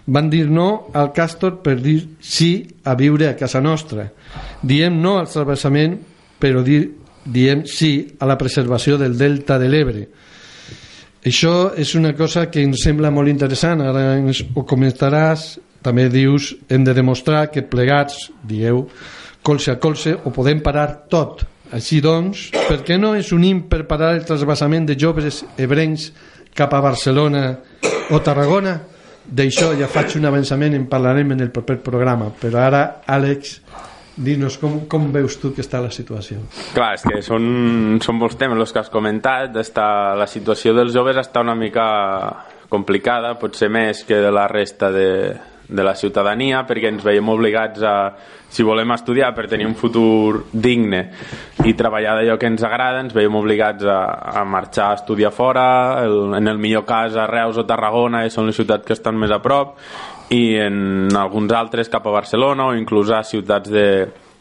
Van 0.10 0.30
dir 0.30 0.48
no 0.50 0.90
al 0.94 1.12
Castor 1.14 1.60
per 1.62 1.78
dir 1.82 2.16
sí 2.20 2.66
a 2.84 2.96
viure 2.96 3.30
a 3.30 3.36
casa 3.38 3.62
nostra. 3.62 4.08
Diem 4.62 4.98
no 5.02 5.20
al 5.20 5.30
travessament 5.30 6.00
però 6.40 6.64
dir, 6.64 6.88
diem 7.30 7.64
sí 7.70 8.16
a 8.20 8.28
la 8.30 8.38
preservació 8.38 8.98
del 8.98 9.18
delta 9.18 9.60
de 9.62 9.70
l'Ebre. 9.70 10.04
Això 11.20 11.74
és 11.76 11.94
una 12.00 12.14
cosa 12.16 12.48
que 12.50 12.64
ens 12.64 12.84
sembla 12.86 13.12
molt 13.12 13.28
interessant, 13.28 13.82
ara 13.84 14.16
ens 14.18 14.42
ho 14.56 14.64
comentaràs, 14.64 15.58
també 15.84 16.08
dius, 16.12 16.54
hem 16.70 16.84
de 16.88 16.94
demostrar 16.96 17.50
que 17.52 17.64
plegats, 17.64 18.30
dieu, 18.44 18.86
colze 19.44 19.72
a 19.72 19.80
colze, 19.80 20.16
ho 20.16 20.32
podem 20.36 20.64
parar 20.64 21.08
tot. 21.12 21.44
Així 21.76 22.00
doncs, 22.02 22.48
per 22.66 22.80
què 22.88 22.98
no 22.98 23.14
ens 23.16 23.34
unim 23.36 23.66
per 23.70 23.84
parar 23.88 24.16
el 24.16 24.24
trasbassament 24.26 24.88
de 24.90 24.96
joves 24.98 25.44
ebrencs 25.60 26.10
cap 26.58 26.74
a 26.74 26.82
Barcelona 26.82 27.44
o 28.10 28.20
Tarragona? 28.26 28.80
D'això 29.30 29.76
ja 29.78 29.92
faig 29.92 30.16
un 30.18 30.26
avançament, 30.26 30.74
en 30.74 30.88
parlarem 30.90 31.36
en 31.36 31.44
el 31.46 31.52
proper 31.54 31.78
programa, 31.86 32.32
però 32.42 32.64
ara, 32.64 32.84
Àlex, 33.06 33.60
Dinos, 34.20 34.58
com, 34.60 34.82
com 34.92 35.06
veus 35.16 35.38
tu 35.40 35.54
que 35.56 35.64
està 35.64 35.80
la 35.80 35.92
situació? 35.96 36.42
Clar, 36.76 36.92
és 36.98 37.06
que 37.08 37.22
són, 37.24 38.00
són 38.04 38.18
molts 38.20 38.36
temes 38.40 38.60
els 38.60 38.74
que 38.76 38.82
has 38.82 38.92
comentat. 38.92 39.56
Està, 39.62 39.86
la 40.20 40.28
situació 40.28 40.74
dels 40.76 40.92
joves 40.92 41.22
està 41.22 41.40
una 41.46 41.56
mica 41.56 41.86
complicada, 42.70 43.38
potser 43.40 43.72
més 43.72 44.04
que 44.06 44.20
de 44.20 44.34
la 44.36 44.44
resta 44.52 44.92
de, 44.92 45.08
de 45.70 45.86
la 45.86 45.96
ciutadania, 45.96 46.66
perquè 46.68 46.92
ens 46.92 47.06
veiem 47.06 47.32
obligats 47.32 47.86
a, 47.86 47.96
si 48.50 48.66
volem 48.66 48.92
estudiar 48.96 49.32
per 49.38 49.48
tenir 49.48 49.68
un 49.70 49.78
futur 49.78 50.50
digne 50.52 51.04
i 51.64 51.76
treballar 51.78 52.18
d'allò 52.18 52.38
que 52.42 52.50
ens 52.50 52.64
agrada, 52.66 53.04
ens 53.06 53.16
veiem 53.16 53.40
obligats 53.40 53.86
a, 53.86 54.00
a 54.42 54.44
marxar 54.44 54.90
a 54.90 55.00
estudiar 55.00 55.32
fora, 55.32 55.66
el, 56.04 56.34
en 56.38 56.50
el 56.50 56.60
millor 56.62 56.88
cas 56.90 57.16
a 57.16 57.28
Reus 57.30 57.62
o 57.62 57.68
Tarragona, 57.70 58.26
que 58.26 58.34
són 58.34 58.50
les 58.50 58.58
ciutats 58.58 58.86
que 58.86 58.98
estan 58.98 59.18
més 59.22 59.32
a 59.32 59.40
prop, 59.46 59.78
i 60.30 60.44
en 60.62 61.10
alguns 61.18 61.54
altres 61.58 61.90
cap 61.90 62.06
a 62.06 62.14
Barcelona 62.14 62.70
o 62.70 62.76
inclús 62.78 63.10
a 63.12 63.24
ciutats 63.26 63.72
de, 63.74 63.88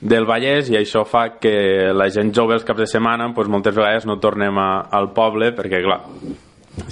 del 0.00 0.26
Vallès 0.28 0.68
i 0.70 0.76
això 0.76 1.04
fa 1.08 1.24
que 1.40 1.90
la 1.96 2.10
gent 2.12 2.34
jove 2.36 2.58
els 2.58 2.66
caps 2.68 2.84
de 2.84 2.90
setmana 2.90 3.30
doncs 3.32 3.50
moltes 3.50 3.76
vegades 3.76 4.06
no 4.06 4.18
tornem 4.20 4.58
a, 4.60 4.70
al 4.90 5.10
poble 5.16 5.54
perquè 5.56 5.80
clar, 5.84 6.02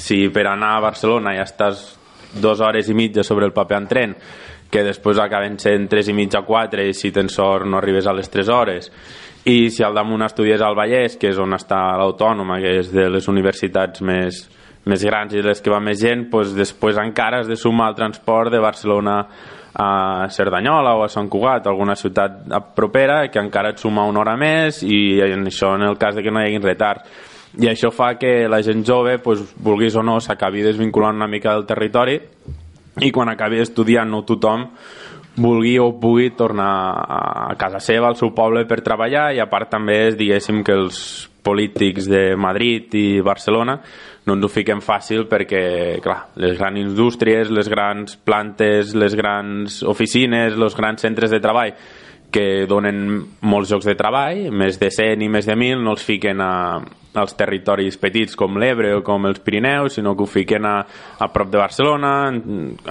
si 0.01 0.27
per 0.33 0.49
anar 0.49 0.77
a 0.77 0.85
Barcelona 0.89 1.37
ja 1.37 1.45
estàs 1.45 1.87
dues 2.37 2.61
hores 2.61 2.89
i 2.89 2.97
mitja 2.97 3.25
sobre 3.25 3.47
el 3.47 3.55
paper 3.57 3.77
en 3.77 3.89
tren 3.89 4.17
que 4.71 4.83
després 4.83 5.21
acaben 5.23 5.59
sent 5.63 5.87
tres 5.91 6.09
i 6.11 6.15
mitja, 6.17 6.43
quatre 6.47 6.89
i 6.89 6.95
si 6.95 7.13
tens 7.15 7.37
sort 7.39 7.69
no 7.69 7.79
arribes 7.79 8.07
a 8.07 8.15
les 8.17 8.29
3 8.31 8.49
hores. 8.51 8.91
I 9.47 9.71
si 9.71 9.85
al 9.87 9.95
damunt 9.95 10.25
estudies 10.27 10.61
al 10.61 10.75
Vallès 10.75 11.15
que 11.21 11.31
és 11.31 11.39
on 11.39 11.55
està 11.55 11.79
l'Autònoma 12.01 12.59
que 12.63 12.73
és 12.81 12.91
de 12.91 13.07
les 13.13 13.29
universitats 13.31 14.03
més, 14.03 14.43
més 14.87 15.03
grans 15.05 15.35
i 15.35 15.43
les 15.43 15.61
que 15.63 15.73
va 15.73 15.83
més 15.83 15.99
gent, 16.01 16.29
doncs 16.31 16.55
després 16.57 16.99
encara 17.03 17.43
has 17.43 17.51
de 17.51 17.59
sumar 17.59 17.91
el 17.91 17.99
transport 17.99 18.53
de 18.55 18.63
Barcelona 18.63 19.17
a 19.77 20.29
Cerdanyola 20.33 20.95
o 20.97 21.03
a 21.05 21.09
Sant 21.13 21.29
Cugat, 21.29 21.67
alguna 21.67 21.97
ciutat 21.99 22.47
propera, 22.75 23.27
que 23.29 23.43
encara 23.43 23.75
et 23.75 23.83
suma 23.83 24.07
una 24.09 24.23
hora 24.23 24.37
més 24.41 24.81
i 24.87 25.21
en 25.27 25.45
això 25.51 25.75
en 25.77 25.85
el 25.91 25.99
cas 26.01 26.17
de 26.17 26.25
que 26.25 26.33
no 26.33 26.41
hi 26.41 26.49
hagi 26.49 26.63
retard. 26.65 27.03
I 27.61 27.69
això 27.71 27.91
fa 27.93 28.15
que 28.21 28.47
la 28.49 28.63
gent 28.65 28.85
jove, 28.85 29.19
doncs, 29.25 29.53
vulguis 29.65 29.97
o 29.97 30.05
no, 30.05 30.19
s'acabi 30.21 30.65
desvinculant 30.65 31.17
una 31.17 31.29
mica 31.29 31.53
del 31.53 31.67
territori 31.69 32.17
i 33.01 33.13
quan 33.13 33.29
acabi 33.29 33.61
estudiant 33.61 34.09
no 34.09 34.25
tothom 34.25 34.65
vulgui 35.37 35.77
o 35.79 35.91
pugui 36.01 36.31
tornar 36.33 36.73
a 37.51 37.55
casa 37.61 37.81
seva, 37.81 38.09
al 38.09 38.17
seu 38.17 38.33
poble 38.33 38.65
per 38.65 38.81
treballar 38.85 39.35
i 39.37 39.41
a 39.41 39.49
part 39.51 39.69
també 39.75 40.07
és, 40.07 40.17
diguéssim, 40.17 40.63
que 40.65 40.73
els 40.73 40.99
polítics 41.45 42.09
de 42.09 42.31
Madrid 42.41 42.95
i 42.97 43.21
Barcelona 43.21 43.77
no 44.27 44.35
ens 44.35 44.47
ho 44.47 44.51
fiquem 44.51 44.83
fàcil 44.83 45.29
perquè, 45.31 45.63
clar, 46.03 46.19
les 46.43 46.59
grans 46.59 46.81
indústries, 46.83 47.53
les 47.55 47.71
grans 47.71 48.19
plantes, 48.27 48.95
les 48.99 49.15
grans 49.15 49.83
oficines, 49.87 50.59
els 50.59 50.77
grans 50.79 51.07
centres 51.07 51.31
de 51.31 51.41
treball 51.43 51.75
que 52.31 52.67
donen 52.69 53.21
molts 53.47 53.71
llocs 53.71 53.87
de 53.87 53.95
treball, 53.97 54.49
més 54.51 54.81
de 54.81 54.91
100 54.91 55.23
i 55.23 55.29
més 55.31 55.47
de 55.47 55.55
1.000, 55.55 55.83
no 55.83 55.95
els 55.95 56.03
fiquen 56.05 56.43
a, 56.43 56.81
als 57.17 57.37
territoris 57.39 57.97
petits 58.03 58.37
com 58.37 58.59
l'Ebre 58.61 58.93
o 58.97 59.05
com 59.07 59.29
els 59.31 59.41
Pirineus, 59.45 59.97
sinó 59.97 60.17
que 60.17 60.27
ho 60.27 60.31
fiquen 60.31 60.67
a, 60.67 60.75
a 61.23 61.29
prop 61.33 61.53
de 61.53 61.63
Barcelona, 61.63 62.13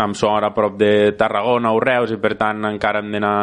amb 0.06 0.18
sort 0.18 0.48
a 0.48 0.54
prop 0.56 0.80
de 0.80 1.12
Tarragona 1.20 1.76
o 1.76 1.84
Reus, 1.84 2.16
i 2.16 2.22
per 2.22 2.36
tant 2.40 2.64
encara 2.72 3.04
hem 3.04 3.12
d'anar 3.14 3.36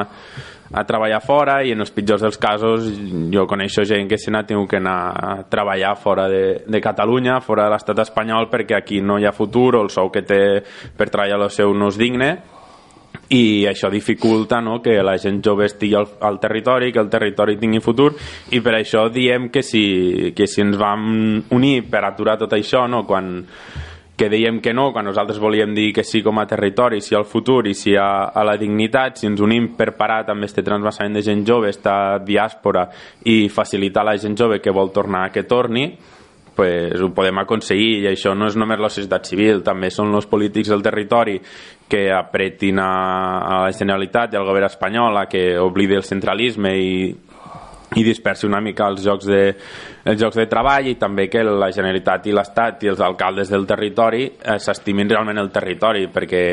a 0.73 0.85
treballar 0.89 1.21
fora 1.21 1.59
i 1.65 1.75
en 1.75 1.85
els 1.85 1.93
pitjors 1.93 2.23
dels 2.25 2.39
casos 2.41 2.89
jo 3.33 3.45
coneixo 3.49 3.85
gent 3.89 4.09
que 4.09 4.19
se 4.19 4.33
n'ha 4.33 4.45
tingut 4.49 4.71
que 4.71 4.81
anar 4.81 4.97
a 5.13 5.35
treballar 5.51 5.93
fora 6.01 6.29
de, 6.33 6.63
de 6.67 6.81
Catalunya, 6.81 7.41
fora 7.45 7.67
de 7.67 7.75
l'estat 7.75 8.01
espanyol 8.07 8.49
perquè 8.51 8.79
aquí 8.79 9.03
no 9.05 9.19
hi 9.21 9.29
ha 9.29 9.37
futur 9.37 9.77
o 9.77 9.85
el 9.85 9.93
sou 9.93 10.11
que 10.13 10.25
té 10.25 10.41
per 10.97 11.11
treballar 11.11 11.43
el 11.45 11.53
seu 11.53 11.75
no 11.77 11.93
és 11.93 12.01
digne. 12.01 12.33
I 13.33 13.65
això 13.69 13.89
dificulta 13.93 14.61
no, 14.61 14.79
que 14.85 14.99
la 15.05 15.19
gent 15.21 15.39
jove 15.45 15.67
estigui 15.69 15.95
al, 15.97 16.09
al 16.21 16.39
territori, 16.41 16.91
que 16.93 17.01
el 17.01 17.09
territori 17.13 17.59
tingui 17.61 17.81
futur 17.85 18.11
i 18.53 18.61
per 18.65 18.75
això 18.79 19.07
diem 19.13 19.51
que 19.53 19.63
si, 19.65 20.33
que 20.37 20.49
si 20.49 20.65
ens 20.65 20.77
vam 20.81 21.45
unir 21.53 21.83
per 21.93 22.05
aturar 22.09 22.39
tot 22.41 22.53
això 22.57 22.87
no, 22.89 23.05
quan 23.09 23.45
que 24.23 24.29
dèiem 24.31 24.61
que 24.63 24.71
no, 24.71 24.93
quan 24.95 25.09
nosaltres 25.09 25.41
volíem 25.43 25.73
dir 25.75 25.89
que 25.91 26.05
sí 26.07 26.21
com 26.23 26.39
a 26.39 26.47
territori, 26.47 27.01
sí 27.03 27.17
al 27.19 27.25
futur 27.27 27.67
i 27.67 27.75
sí 27.75 27.97
a, 27.99 28.31
a 28.31 28.45
la 28.47 28.55
dignitat, 28.55 29.19
si 29.19 29.27
ens 29.27 29.43
unim 29.43 29.73
per 29.75 29.97
parar 29.99 30.21
també 30.29 30.47
este 30.47 30.63
transvasament 30.63 31.19
de 31.19 31.25
gent 31.27 31.43
jove, 31.49 31.73
esta 31.73 32.21
diàspora 32.23 32.85
i 33.27 33.49
facilitar 33.51 34.05
la 34.07 34.15
gent 34.23 34.39
jove 34.39 34.61
que 34.63 34.71
vol 34.71 34.93
tornar 34.95 35.25
a 35.27 35.33
que 35.35 35.43
torni, 35.43 35.89
pues 36.55 37.03
ho 37.03 37.11
podem 37.17 37.43
aconseguir. 37.43 38.05
I 38.05 38.13
això 38.13 38.37
no 38.39 38.47
és 38.47 38.55
només 38.55 38.79
la 38.79 38.93
societat 38.93 39.27
civil, 39.27 39.65
també 39.67 39.91
són 39.91 40.15
els 40.15 40.31
polítics 40.31 40.71
del 40.71 40.87
territori 40.87 41.41
que 41.91 42.07
apretin 42.15 42.79
a, 42.79 42.93
a 43.43 43.61
la 43.67 43.75
Generalitat 43.75 44.37
i 44.37 44.39
al 44.39 44.47
govern 44.47 44.71
espanyol 44.71 45.19
a 45.19 45.27
que 45.27 45.59
oblidi 45.59 45.99
el 45.99 46.07
centralisme 46.07 46.77
i, 46.79 46.95
i 47.97 48.05
dispersi 48.07 48.47
una 48.49 48.61
mica 48.65 48.89
els 48.89 49.03
jocs 49.05 49.29
de, 49.29 49.43
els 50.05 50.21
jocs 50.21 50.39
de 50.41 50.49
treball 50.51 50.89
i 50.91 50.97
també 51.01 51.29
que 51.33 51.45
la 51.45 51.71
Generalitat 51.75 52.27
i 52.27 52.35
l'Estat 52.37 52.85
i 52.87 52.93
els 52.93 53.01
alcaldes 53.05 53.53
del 53.53 53.67
territori 53.69 54.27
eh, 54.27 54.59
s'estimin 54.59 55.11
realment 55.11 55.43
el 55.43 55.53
territori 55.55 56.09
perquè 56.13 56.45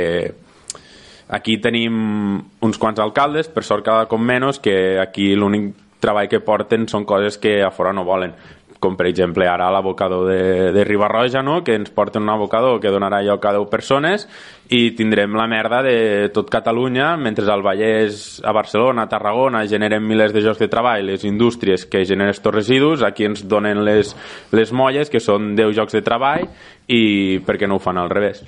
aquí 1.29 1.59
tenim 1.61 2.39
uns 2.65 2.79
quants 2.81 2.99
alcaldes, 2.99 3.51
per 3.53 3.63
sort 3.63 3.85
cada 3.85 4.07
cop 4.09 4.21
menys, 4.21 4.59
que 4.59 4.97
aquí 4.99 5.31
l'únic 5.37 5.75
treball 6.01 6.29
que 6.31 6.39
porten 6.41 6.87
són 6.87 7.05
coses 7.05 7.37
que 7.37 7.59
a 7.61 7.69
fora 7.75 7.91
no 7.93 8.05
volen 8.07 8.33
com 8.79 8.95
per 8.95 9.09
exemple 9.09 9.47
ara 9.47 9.69
l'abocador 9.71 10.27
de, 10.29 10.71
de 10.71 10.83
Ribarroja, 10.87 11.41
no? 11.43 11.59
que 11.63 11.75
ens 11.75 11.91
porten 11.91 12.23
un 12.23 12.31
abocador 12.31 12.79
que 12.79 12.91
donarà 12.91 13.21
lloc 13.25 13.45
a 13.45 13.53
10 13.57 13.67
persones 13.69 14.25
i 14.71 14.91
tindrem 14.95 15.35
la 15.35 15.47
merda 15.51 15.81
de 15.83 16.29
tot 16.33 16.49
Catalunya, 16.49 17.11
mentre 17.17 17.45
al 17.51 17.63
Vallès, 17.65 18.39
a 18.45 18.53
Barcelona, 18.55 19.03
a 19.03 19.11
Tarragona, 19.11 19.65
generen 19.67 20.05
milers 20.05 20.33
de 20.33 20.43
llocs 20.45 20.61
de 20.61 20.69
treball, 20.71 21.07
les 21.11 21.25
indústries 21.27 21.85
que 21.85 22.05
generen 22.05 22.31
estos 22.31 22.55
residus, 22.55 23.03
aquí 23.03 23.27
ens 23.27 23.43
donen 23.47 23.83
les, 23.83 24.15
les 24.55 24.71
molles, 24.71 25.09
que 25.09 25.19
són 25.19 25.55
10 25.57 25.75
llocs 25.75 25.97
de 25.97 26.03
treball, 26.05 26.47
i 26.87 27.39
per 27.45 27.57
què 27.59 27.67
no 27.67 27.79
ho 27.79 27.83
fan 27.83 27.99
al 27.99 28.11
revés? 28.13 28.43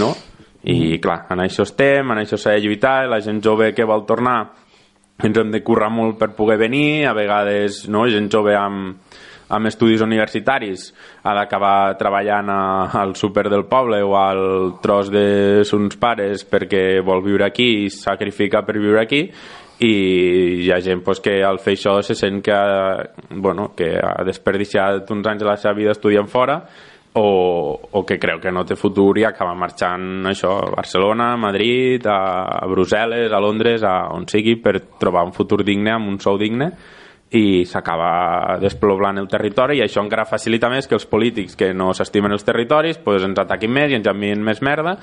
No? 0.00 0.14
I 0.68 0.98
clar, 1.00 1.26
en 1.30 1.44
això 1.44 1.62
estem, 1.68 2.10
en 2.10 2.24
això 2.24 2.40
s'ha 2.40 2.56
de 2.56 2.64
lluitar, 2.64 3.04
la 3.06 3.20
gent 3.22 3.38
jove 3.44 3.70
que 3.76 3.86
vol 3.86 4.02
tornar 4.08 4.40
ens 5.18 5.38
hem 5.38 5.50
de 5.50 5.62
currar 5.66 5.90
molt 5.90 6.18
per 6.18 6.30
poder 6.36 6.56
venir, 6.60 7.06
a 7.06 7.12
vegades 7.16 7.86
no, 7.90 8.04
gent 8.10 8.28
jove 8.30 8.54
amb, 8.54 9.07
amb 9.48 9.70
estudis 9.70 10.02
universitaris 10.04 10.88
ha 11.24 11.34
d'acabar 11.36 11.96
treballant 12.00 12.50
a, 12.52 12.60
al 13.00 13.14
súper 13.16 13.48
del 13.48 13.64
poble 13.70 14.02
o 14.04 14.16
al 14.18 14.42
tros 14.82 15.12
de 15.12 15.64
sons 15.68 15.96
pares 16.00 16.44
perquè 16.48 17.00
vol 17.04 17.24
viure 17.24 17.46
aquí 17.48 17.70
i 17.84 17.88
sacrifica 17.92 18.62
per 18.66 18.78
viure 18.78 19.00
aquí 19.02 19.24
i 19.78 19.94
hi 20.64 20.70
ha 20.74 20.80
gent 20.82 21.04
pues, 21.06 21.22
que 21.22 21.38
al 21.46 21.60
fer 21.62 21.76
això 21.76 22.00
se 22.02 22.16
sent 22.18 22.42
que 22.42 22.58
bueno, 23.30 23.72
que 23.78 23.94
ha 24.02 24.22
desperdiciat 24.26 25.10
uns 25.14 25.26
anys 25.26 25.44
de 25.44 25.48
la 25.48 25.56
seva 25.56 25.76
vida 25.78 25.94
estudiant 25.94 26.28
fora 26.28 26.58
o, 27.18 27.80
o 27.92 28.04
que 28.06 28.18
creu 28.18 28.40
que 28.42 28.52
no 28.52 28.64
té 28.66 28.76
futur 28.76 29.16
i 29.18 29.24
acaba 29.26 29.54
marxant 29.58 30.26
això, 30.28 30.52
a 30.66 30.70
Barcelona, 30.74 31.32
a 31.32 31.40
Madrid, 31.40 32.04
a, 32.06 32.20
a 32.58 32.68
Brussel·les, 32.70 33.32
a 33.32 33.40
Londres, 33.42 33.82
a 33.82 34.10
on 34.14 34.28
sigui, 34.28 34.58
per 34.62 34.76
trobar 35.00 35.24
un 35.26 35.34
futur 35.34 35.64
digne 35.64 35.94
amb 35.94 36.10
un 36.10 36.20
sou 36.22 36.38
digne 36.38 36.72
i 37.36 37.64
s'acaba 37.68 38.56
desploblant 38.60 39.18
el 39.20 39.28
territori 39.28 39.76
i 39.78 39.82
això 39.84 40.00
encara 40.00 40.24
facilita 40.24 40.70
més 40.72 40.86
que 40.88 40.96
els 40.96 41.04
polítics 41.08 41.58
que 41.60 41.74
no 41.76 41.90
s'estimen 41.92 42.32
els 42.32 42.46
territoris 42.46 43.00
pues 43.04 43.24
ens 43.26 43.40
ataquin 43.42 43.72
més 43.72 43.92
i 43.92 43.98
ens 43.98 44.08
envien 44.08 44.40
més 44.44 44.62
merda 44.64 44.96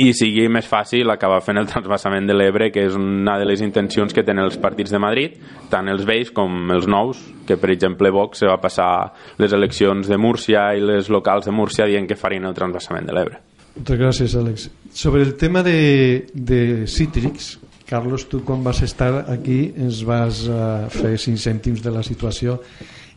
i 0.00 0.14
sigui 0.16 0.46
més 0.48 0.68
fàcil 0.70 1.10
acabar 1.12 1.42
fent 1.44 1.60
el 1.60 1.68
transvasament 1.68 2.30
de 2.30 2.38
l'Ebre 2.38 2.70
que 2.72 2.86
és 2.88 2.96
una 2.96 3.36
de 3.38 3.44
les 3.50 3.60
intencions 3.60 4.16
que 4.16 4.24
tenen 4.24 4.46
els 4.46 4.56
partits 4.56 4.94
de 4.94 5.02
Madrid 5.02 5.36
tant 5.68 5.92
els 5.92 6.06
vells 6.08 6.32
com 6.32 6.72
els 6.72 6.88
nous 6.88 7.20
que 7.48 7.60
per 7.60 7.74
exemple 7.74 8.14
Vox 8.14 8.40
se 8.40 8.48
va 8.48 8.56
passar 8.62 9.12
les 9.36 9.52
eleccions 9.52 10.08
de 10.08 10.16
Múrcia 10.16 10.70
i 10.72 10.80
les 10.80 11.12
locals 11.12 11.44
de 11.44 11.52
Múrcia 11.52 11.90
dient 11.90 12.08
que 12.08 12.16
farien 12.16 12.48
el 12.48 12.56
transvasament 12.56 13.10
de 13.10 13.18
l'Ebre 13.18 13.44
Moltes 13.78 13.98
gràcies, 14.00 14.32
Àlex. 14.34 14.70
Sobre 14.90 15.22
el 15.22 15.36
tema 15.38 15.62
de, 15.62 16.26
de 16.34 16.86
cítrics, 16.90 17.58
Carlos, 17.88 18.28
tu 18.28 18.42
quan 18.44 18.60
vas 18.60 18.82
estar 18.84 19.24
aquí 19.32 19.72
ens 19.80 20.02
vas 20.04 20.44
uh, 20.44 20.88
fer 20.92 21.16
cinc 21.16 21.40
cèntims 21.40 21.80
de 21.80 21.92
la 21.94 22.02
situació 22.04 22.58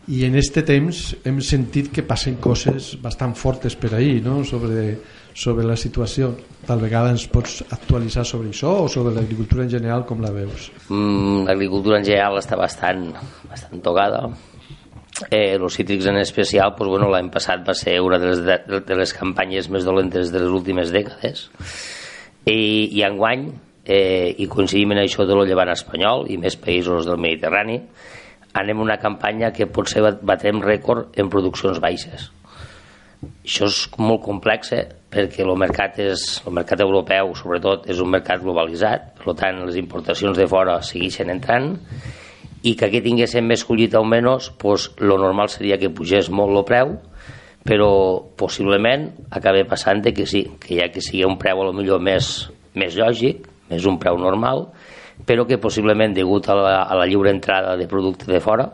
i 0.08 0.24
en 0.26 0.36
este 0.40 0.64
temps 0.66 1.02
hem 1.28 1.42
sentit 1.46 1.92
que 1.94 2.04
passen 2.08 2.40
coses 2.42 2.96
bastant 3.04 3.36
fortes 3.38 3.76
per 3.78 3.92
ahir 3.94 4.22
no? 4.26 4.40
sobre, 4.48 4.96
sobre 5.38 5.66
la 5.68 5.76
situació. 5.78 6.32
Tal 6.66 6.82
vegada 6.82 7.12
ens 7.14 7.28
pots 7.30 7.60
actualitzar 7.70 8.26
sobre 8.26 8.50
això 8.50 8.72
o 8.86 8.88
sobre 8.90 9.14
l'agricultura 9.14 9.68
en 9.68 9.74
general 9.74 10.06
com 10.10 10.24
la 10.24 10.32
veus? 10.34 10.72
Mm, 10.88 11.46
l'agricultura 11.50 12.00
en 12.00 12.08
general 12.08 12.40
està 12.42 12.58
bastant, 12.58 13.12
bastant 13.50 13.84
tocada. 13.86 14.24
Eh, 15.30 15.58
els 15.60 15.76
cítrics 15.78 16.08
en 16.10 16.18
especial 16.18 16.74
pues, 16.78 16.90
bueno, 16.90 17.12
l'any 17.12 17.30
passat 17.30 17.62
va 17.68 17.76
ser 17.78 18.00
una 18.02 18.18
de 18.18 18.32
les, 18.32 18.46
de, 18.48 18.80
de 18.88 18.98
les 18.98 19.14
campanyes 19.14 19.68
més 19.70 19.86
dolentes 19.86 20.32
de 20.34 20.42
les 20.42 20.56
últimes 20.62 20.96
dècades. 20.96 21.50
I, 22.50 22.90
i 22.90 23.04
enguany 23.06 23.52
eh, 23.86 24.36
i 24.38 24.48
coincidim 24.48 24.94
en 24.96 25.04
això 25.04 25.26
de 25.26 25.38
lo 25.38 25.46
llevant 25.48 25.72
espanyol 25.74 26.28
i 26.30 26.38
més 26.42 26.58
països 26.58 27.08
del 27.10 27.22
Mediterrani 27.22 27.80
anem 28.62 28.84
una 28.84 29.00
campanya 29.00 29.52
que 29.56 29.70
potser 29.72 30.04
batrem 30.22 30.62
rècord 30.62 31.18
en 31.20 31.32
produccions 31.32 31.80
baixes 31.82 32.30
això 33.22 33.68
és 33.70 33.84
molt 34.02 34.24
complex 34.26 34.74
eh? 34.74 34.86
perquè 35.12 35.44
el 35.46 35.54
mercat, 35.60 36.00
és, 36.02 36.42
el 36.48 36.56
mercat 36.58 36.82
europeu 36.82 37.36
sobretot 37.38 37.88
és 37.92 38.02
un 38.02 38.10
mercat 38.14 38.42
globalitzat 38.42 39.12
per 39.22 39.36
tant 39.38 39.62
les 39.66 39.78
importacions 39.82 40.38
de 40.38 40.48
fora 40.50 40.80
segueixen 40.86 41.30
entrant 41.34 41.76
i 42.62 42.76
que 42.78 42.88
aquí 42.88 43.02
tinguéssim 43.02 43.46
més 43.50 43.64
collita 43.66 44.02
o 44.02 44.06
menys 44.06 44.52
pues, 44.62 44.92
lo 45.02 45.18
normal 45.22 45.50
seria 45.50 45.80
que 45.82 45.90
pugés 45.90 46.30
molt 46.30 46.58
el 46.58 46.68
preu 46.68 46.98
però 47.66 47.92
possiblement 48.38 49.12
acabi 49.30 49.68
passant 49.70 50.02
que 50.02 50.26
sí, 50.26 50.48
que 50.60 50.80
ja 50.80 50.90
que 50.90 51.02
sigui 51.02 51.26
un 51.26 51.38
preu 51.38 51.62
a 51.62 51.70
lo 51.70 51.74
millor 51.78 52.02
més, 52.02 52.50
més 52.74 52.98
lògic 52.98 53.51
és 53.78 53.88
un 53.90 54.00
preu 54.00 54.20
normal, 54.20 54.68
però 55.26 55.46
que 55.48 55.62
possiblement 55.62 56.14
degut 56.16 56.50
a 56.50 56.58
la, 56.58 56.76
a 56.84 56.98
la 56.98 57.08
lliure 57.08 57.32
entrada 57.34 57.76
de 57.78 57.88
producte 57.88 58.32
de 58.32 58.40
fora 58.42 58.70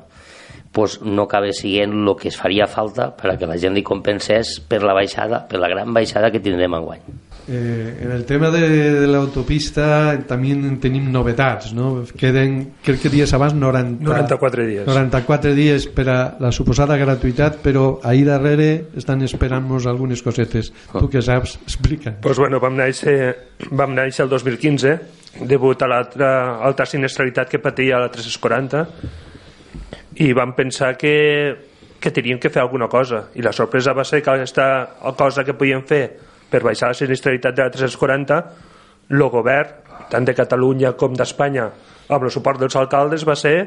pues 0.78 1.02
no 1.02 1.24
acaba 1.24 1.50
sent 1.54 1.94
el 1.94 2.16
que 2.20 2.28
es 2.30 2.38
faria 2.38 2.68
falta 2.68 3.08
per 3.18 3.32
a 3.32 3.38
que 3.40 3.48
la 3.50 3.58
gent 3.58 3.74
li 3.74 3.82
compensés 3.82 4.60
per 4.62 4.84
la 4.84 4.94
baixada, 4.94 5.48
per 5.50 5.58
la 5.64 5.72
gran 5.72 5.94
baixada 5.96 6.30
que 6.30 6.44
tindrem 6.44 6.76
enguany. 6.78 7.27
Eh, 7.50 8.00
en 8.02 8.12
el 8.12 8.26
tema 8.26 8.50
de, 8.52 8.68
de 9.00 9.08
l'autopista 9.08 10.18
també 10.28 10.52
tenim 10.84 11.06
novetats, 11.14 11.72
no? 11.72 12.04
Queden, 12.20 12.58
crec 12.84 13.06
que 13.06 13.12
dies 13.14 13.32
abans 13.38 13.56
90, 13.56 14.04
94 14.04 14.66
dies. 14.68 14.84
94 14.90 15.54
dies 15.56 15.86
per 15.96 16.08
a 16.12 16.18
la 16.44 16.52
suposada 16.52 16.98
gratuïtat, 17.00 17.62
però 17.64 18.02
ahir 18.04 18.26
darrere 18.28 18.70
estan 19.00 19.24
esperant-nos 19.24 19.88
algunes 19.88 20.24
cosetes. 20.26 20.74
Oh. 20.92 21.06
Tu 21.06 21.14
que 21.16 21.24
saps, 21.24 21.56
explica. 21.70 22.18
Pues 22.22 22.38
bueno, 22.38 22.60
vam 22.60 22.76
néixer, 22.76 23.16
vam 23.72 23.96
néixer 23.96 24.28
el 24.28 24.36
2015 24.36 24.98
degut 25.48 25.82
a 25.82 25.88
l'altra 25.88 26.30
alta 26.66 26.86
sinistralitat 26.90 27.48
que 27.52 27.64
patia 27.64 28.02
la 28.02 28.12
340 28.12 28.86
i 30.26 30.32
vam 30.34 30.52
pensar 30.58 30.96
que, 30.98 31.56
que 32.02 32.12
teníem 32.12 32.40
que 32.42 32.50
fer 32.50 32.64
alguna 32.64 32.90
cosa 32.92 33.28
i 33.38 33.46
la 33.46 33.54
sorpresa 33.54 33.94
va 33.94 34.04
ser 34.04 34.24
que 34.26 34.34
aquesta 34.34 34.68
cosa 35.16 35.46
que 35.46 35.54
podíem 35.54 35.86
fer 35.88 36.04
per 36.52 36.64
baixar 36.64 36.94
la 36.94 36.98
sinistralitat 36.98 37.56
de 37.56 37.66
la 37.66 37.74
340 37.74 38.40
el 39.10 39.24
govern, 39.32 39.76
tant 40.12 40.26
de 40.28 40.36
Catalunya 40.36 40.94
com 41.00 41.16
d'Espanya 41.16 41.70
amb 42.08 42.24
el 42.24 42.32
suport 42.32 42.60
dels 42.60 42.76
alcaldes 42.80 43.26
va 43.28 43.36
ser 43.36 43.58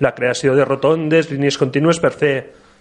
la 0.00 0.14
creació 0.14 0.54
de 0.56 0.64
rotondes, 0.64 1.30
línies 1.30 1.58
contínues 1.58 2.00
per 2.00 2.12
fer 2.14 2.34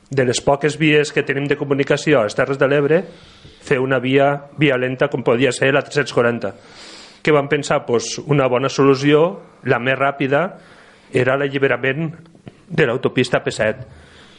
de 0.10 0.26
les 0.26 0.42
poques 0.42 0.78
vies 0.80 1.12
que 1.14 1.24
tenim 1.26 1.46
de 1.50 1.58
comunicació 1.58 2.20
a 2.20 2.28
les 2.28 2.38
Terres 2.38 2.58
de 2.58 2.70
l'Ebre 2.70 3.04
fer 3.62 3.78
una 3.82 4.00
via, 4.00 4.32
via 4.58 4.78
lenta 4.78 5.10
com 5.10 5.26
podia 5.26 5.52
ser 5.54 5.74
la 5.74 5.84
340 5.86 6.54
que 7.22 7.32
vam 7.32 7.50
pensar 7.50 7.86
pues, 7.86 8.18
una 8.26 8.48
bona 8.48 8.70
solució 8.70 9.40
la 9.68 9.80
més 9.80 9.98
ràpida 10.00 10.44
era 11.14 11.36
l'alliberament 11.38 12.14
de 12.70 12.86
l'autopista 12.86 13.42
P7. 13.44 13.84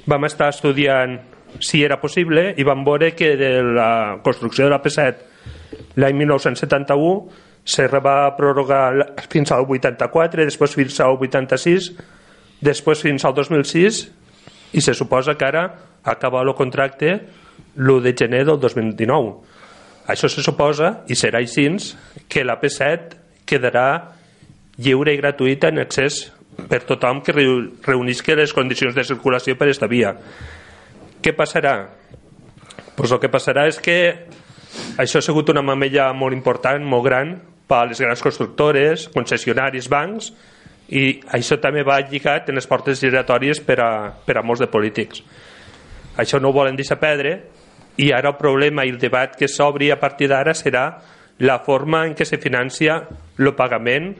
Vam 0.08 0.24
estar 0.24 0.48
estudiant 0.54 1.18
si 1.58 1.82
era 1.84 2.00
possible 2.00 2.54
i 2.56 2.66
vam 2.66 2.84
veure 2.86 3.12
que 3.18 3.34
de 3.36 3.50
la 3.62 4.20
construcció 4.22 4.66
de 4.66 4.70
la 4.70 4.80
P7 4.82 5.98
l'any 6.00 6.16
1971 6.22 7.48
se 7.64 7.86
va 7.88 8.30
prorrogar 8.36 9.14
fins 9.30 9.52
al 9.52 9.66
84, 9.68 10.46
després 10.48 10.74
fins 10.74 11.00
al 11.04 11.18
86, 11.18 11.90
després 12.64 13.02
fins 13.04 13.24
al 13.24 13.34
2006 13.36 14.00
i 14.72 14.80
se 14.80 14.94
suposa 14.94 15.36
que 15.36 15.46
ara 15.46 15.64
acaba 16.02 16.42
el 16.42 16.54
contracte 16.54 17.12
l'1 17.76 18.00
de 18.02 18.14
gener 18.16 18.44
del 18.46 18.58
2019. 18.60 19.34
Això 20.10 20.28
se 20.28 20.42
suposa, 20.42 21.04
i 21.06 21.14
serà 21.14 21.38
així, 21.38 21.68
que 22.28 22.44
la 22.44 22.58
P7 22.60 23.18
quedarà 23.46 24.16
lliure 24.80 25.12
i 25.14 25.20
gratuïta 25.20 25.68
en 25.68 25.78
accés 25.82 26.30
per 26.70 26.82
tothom 26.88 27.20
que 27.22 27.34
reunisca 27.34 28.34
les 28.34 28.52
condicions 28.56 28.94
de 28.96 29.04
circulació 29.04 29.56
per 29.58 29.68
esta 29.70 29.86
via. 29.86 30.14
Què 31.20 31.34
passarà? 31.36 31.74
Pues 32.96 33.12
el 33.12 33.20
que 33.20 33.28
passarà 33.28 33.66
és 33.68 33.76
que 33.82 33.96
això 35.00 35.20
ha 35.20 35.24
sigut 35.24 35.50
una 35.52 35.60
mamella 35.64 36.10
molt 36.16 36.32
important, 36.36 36.84
molt 36.84 37.04
gran, 37.04 37.34
per 37.68 37.84
les 37.90 38.00
grans 38.00 38.22
constructores, 38.24 39.06
concessionaris, 39.12 39.88
bancs, 39.92 40.30
i 40.90 41.20
això 41.36 41.60
també 41.62 41.84
va 41.86 42.00
lligat 42.02 42.48
en 42.48 42.58
les 42.58 42.66
portes 42.66 43.02
giratòries 43.04 43.60
per 43.62 43.78
a, 43.84 43.90
per 44.26 44.38
a 44.40 44.42
molts 44.42 44.64
de 44.64 44.70
polítics. 44.72 45.20
Això 46.18 46.40
no 46.40 46.50
ho 46.50 46.56
volen 46.56 46.78
deixar 46.78 46.98
perdre 46.98 47.36
i 48.00 48.10
ara 48.16 48.32
el 48.32 48.40
problema 48.40 48.86
i 48.86 48.90
el 48.94 48.98
debat 48.98 49.36
que 49.36 49.48
s'obri 49.48 49.92
a 49.92 50.00
partir 50.00 50.30
d'ara 50.32 50.56
serà 50.56 50.84
la 51.44 51.60
forma 51.64 52.06
en 52.08 52.16
què 52.16 52.24
se 52.26 52.40
financia 52.40 52.98
el 53.38 53.52
pagament 53.56 54.14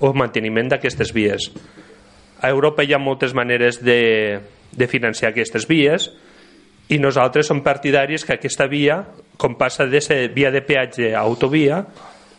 o 0.00 0.14
manteniment 0.14 0.70
d'aquestes 0.70 1.12
vies. 1.14 1.50
A 2.42 2.50
Europa 2.50 2.86
hi 2.86 2.94
ha 2.94 3.02
moltes 3.02 3.34
maneres 3.34 3.82
de, 3.84 4.40
de 4.72 4.88
financiar 4.88 5.32
aquestes 5.32 5.66
vies 5.68 6.08
i 6.92 6.98
nosaltres 7.00 7.48
som 7.48 7.62
partidaris 7.64 8.24
que 8.24 8.34
aquesta 8.36 8.66
via, 8.68 9.02
com 9.36 9.54
passa 9.56 9.86
de 9.88 10.00
ser 10.00 10.26
via 10.34 10.50
de 10.52 10.60
peatge 10.64 11.12
a 11.14 11.22
autovia, 11.22 11.82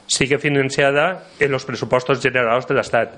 sigui 0.08 0.38
financiada 0.38 1.24
en 1.40 1.54
els 1.54 1.66
pressupostos 1.66 2.22
generals 2.22 2.68
de 2.68 2.76
l'Estat. 2.78 3.16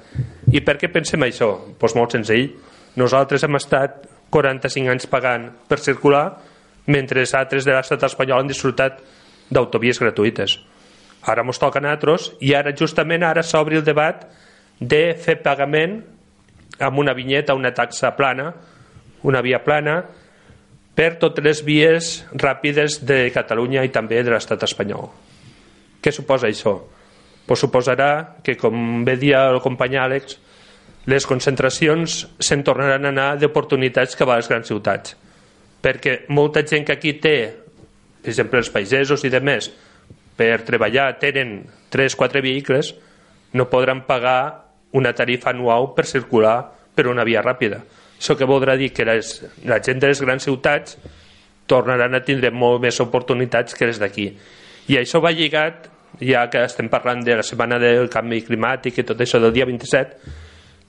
I 0.54 0.62
per 0.64 0.78
què 0.80 0.92
pensem 0.94 1.26
això? 1.26 1.50
Doncs 1.56 1.80
pues 1.82 1.96
molt 1.98 2.16
senzill. 2.16 2.54
Nosaltres 2.96 3.44
hem 3.44 3.58
estat 3.58 4.06
45 4.32 4.94
anys 4.94 5.10
pagant 5.12 5.50
per 5.68 5.82
circular 5.82 6.30
mentre 6.88 7.26
altres 7.34 7.66
de 7.66 7.74
l'estat 7.74 8.06
espanyol 8.06 8.44
han 8.44 8.52
disfrutat 8.52 9.02
d'autovies 9.50 10.00
gratuïtes 10.00 10.60
ara 11.26 11.44
ens 11.44 11.60
toca 11.60 11.80
a 11.80 11.84
nosaltres 11.84 12.30
i 12.46 12.54
ara 12.54 12.74
justament 12.78 13.24
ara 13.26 13.44
s'obri 13.44 13.80
el 13.80 13.86
debat 13.86 14.28
de 14.80 15.16
fer 15.18 15.40
pagament 15.42 16.02
amb 16.80 17.00
una 17.00 17.14
vinyeta, 17.16 17.56
una 17.56 17.72
taxa 17.74 18.12
plana, 18.18 18.52
una 19.26 19.42
via 19.42 19.62
plana, 19.66 20.00
per 20.96 21.18
totes 21.20 21.44
les 21.44 21.62
vies 21.68 22.12
ràpides 22.40 23.02
de 23.04 23.26
Catalunya 23.36 23.84
i 23.84 23.92
també 23.92 24.22
de 24.24 24.32
l'estat 24.32 24.64
espanyol. 24.64 25.10
Què 26.00 26.14
suposa 26.14 26.48
això? 26.48 26.78
Pues 27.46 27.62
suposarà 27.62 28.42
que, 28.46 28.56
com 28.58 29.04
bé 29.06 29.18
dia 29.22 29.44
el 29.52 29.60
company 29.62 29.98
Àlex, 30.00 30.38
les 31.12 31.28
concentracions 31.30 32.22
se'n 32.42 32.64
tornaran 32.66 33.06
a 33.06 33.12
anar 33.12 33.28
d'oportunitats 33.42 34.18
cap 34.18 34.32
a 34.32 34.40
les 34.40 34.50
grans 34.50 34.72
ciutats. 34.72 35.18
Perquè 35.84 36.24
molta 36.34 36.64
gent 36.66 36.88
que 36.88 36.96
aquí 36.96 37.14
té, 37.22 37.38
per 38.22 38.32
exemple, 38.32 38.62
els 38.64 38.72
pagesos 38.74 39.26
i 39.28 39.34
demés, 39.34 39.70
per 40.36 40.64
treballar 40.68 41.12
tenen 41.22 41.60
3-4 41.94 42.42
vehicles, 42.42 42.96
no 43.54 43.70
podran 43.70 44.02
pagar 44.08 44.66
una 44.96 45.14
tarifa 45.14 45.52
anual 45.52 45.92
per 45.96 46.08
circular 46.10 46.58
per 46.96 47.08
una 47.12 47.24
via 47.28 47.44
ràpida. 47.44 47.84
Això 48.20 48.38
que 48.40 48.48
voldrà 48.48 48.78
dir 48.80 48.92
que 48.96 49.06
les, 49.06 49.38
la 49.68 49.82
gent 49.84 50.00
de 50.02 50.12
les 50.12 50.22
grans 50.24 50.44
ciutats 50.44 50.98
tornaran 51.68 52.16
a 52.16 52.24
tindre 52.24 52.52
molt 52.54 52.82
més 52.84 53.00
oportunitats 53.02 53.76
que 53.76 53.90
les 53.90 54.00
d'aquí. 54.00 54.30
I 54.88 55.00
això 55.02 55.20
va 55.22 55.34
lligat, 55.34 55.90
ja 56.22 56.46
que 56.52 56.64
estem 56.64 56.90
parlant 56.90 57.24
de 57.26 57.36
la 57.40 57.44
setmana 57.44 57.80
del 57.82 58.10
canvi 58.14 58.44
climàtic 58.46 59.02
i 59.02 59.06
tot 59.08 59.22
això 59.22 59.42
del 59.42 59.54
dia 59.54 59.66
27, 59.68 60.34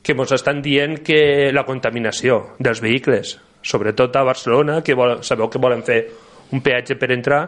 que 0.07 0.15
ens 0.15 0.33
estan 0.37 0.61
dient 0.63 1.01
que 1.03 1.51
la 1.53 1.65
contaminació 1.67 2.55
dels 2.63 2.83
vehicles, 2.85 3.37
sobretot 3.63 4.15
a 4.15 4.23
Barcelona, 4.29 4.83
que 4.85 4.95
vol, 4.95 5.19
sabeu 5.27 5.51
que 5.51 5.59
volen 5.63 5.83
fer 5.83 6.05
un 6.55 6.63
peatge 6.63 6.95
per 7.01 7.11
entrar, 7.11 7.41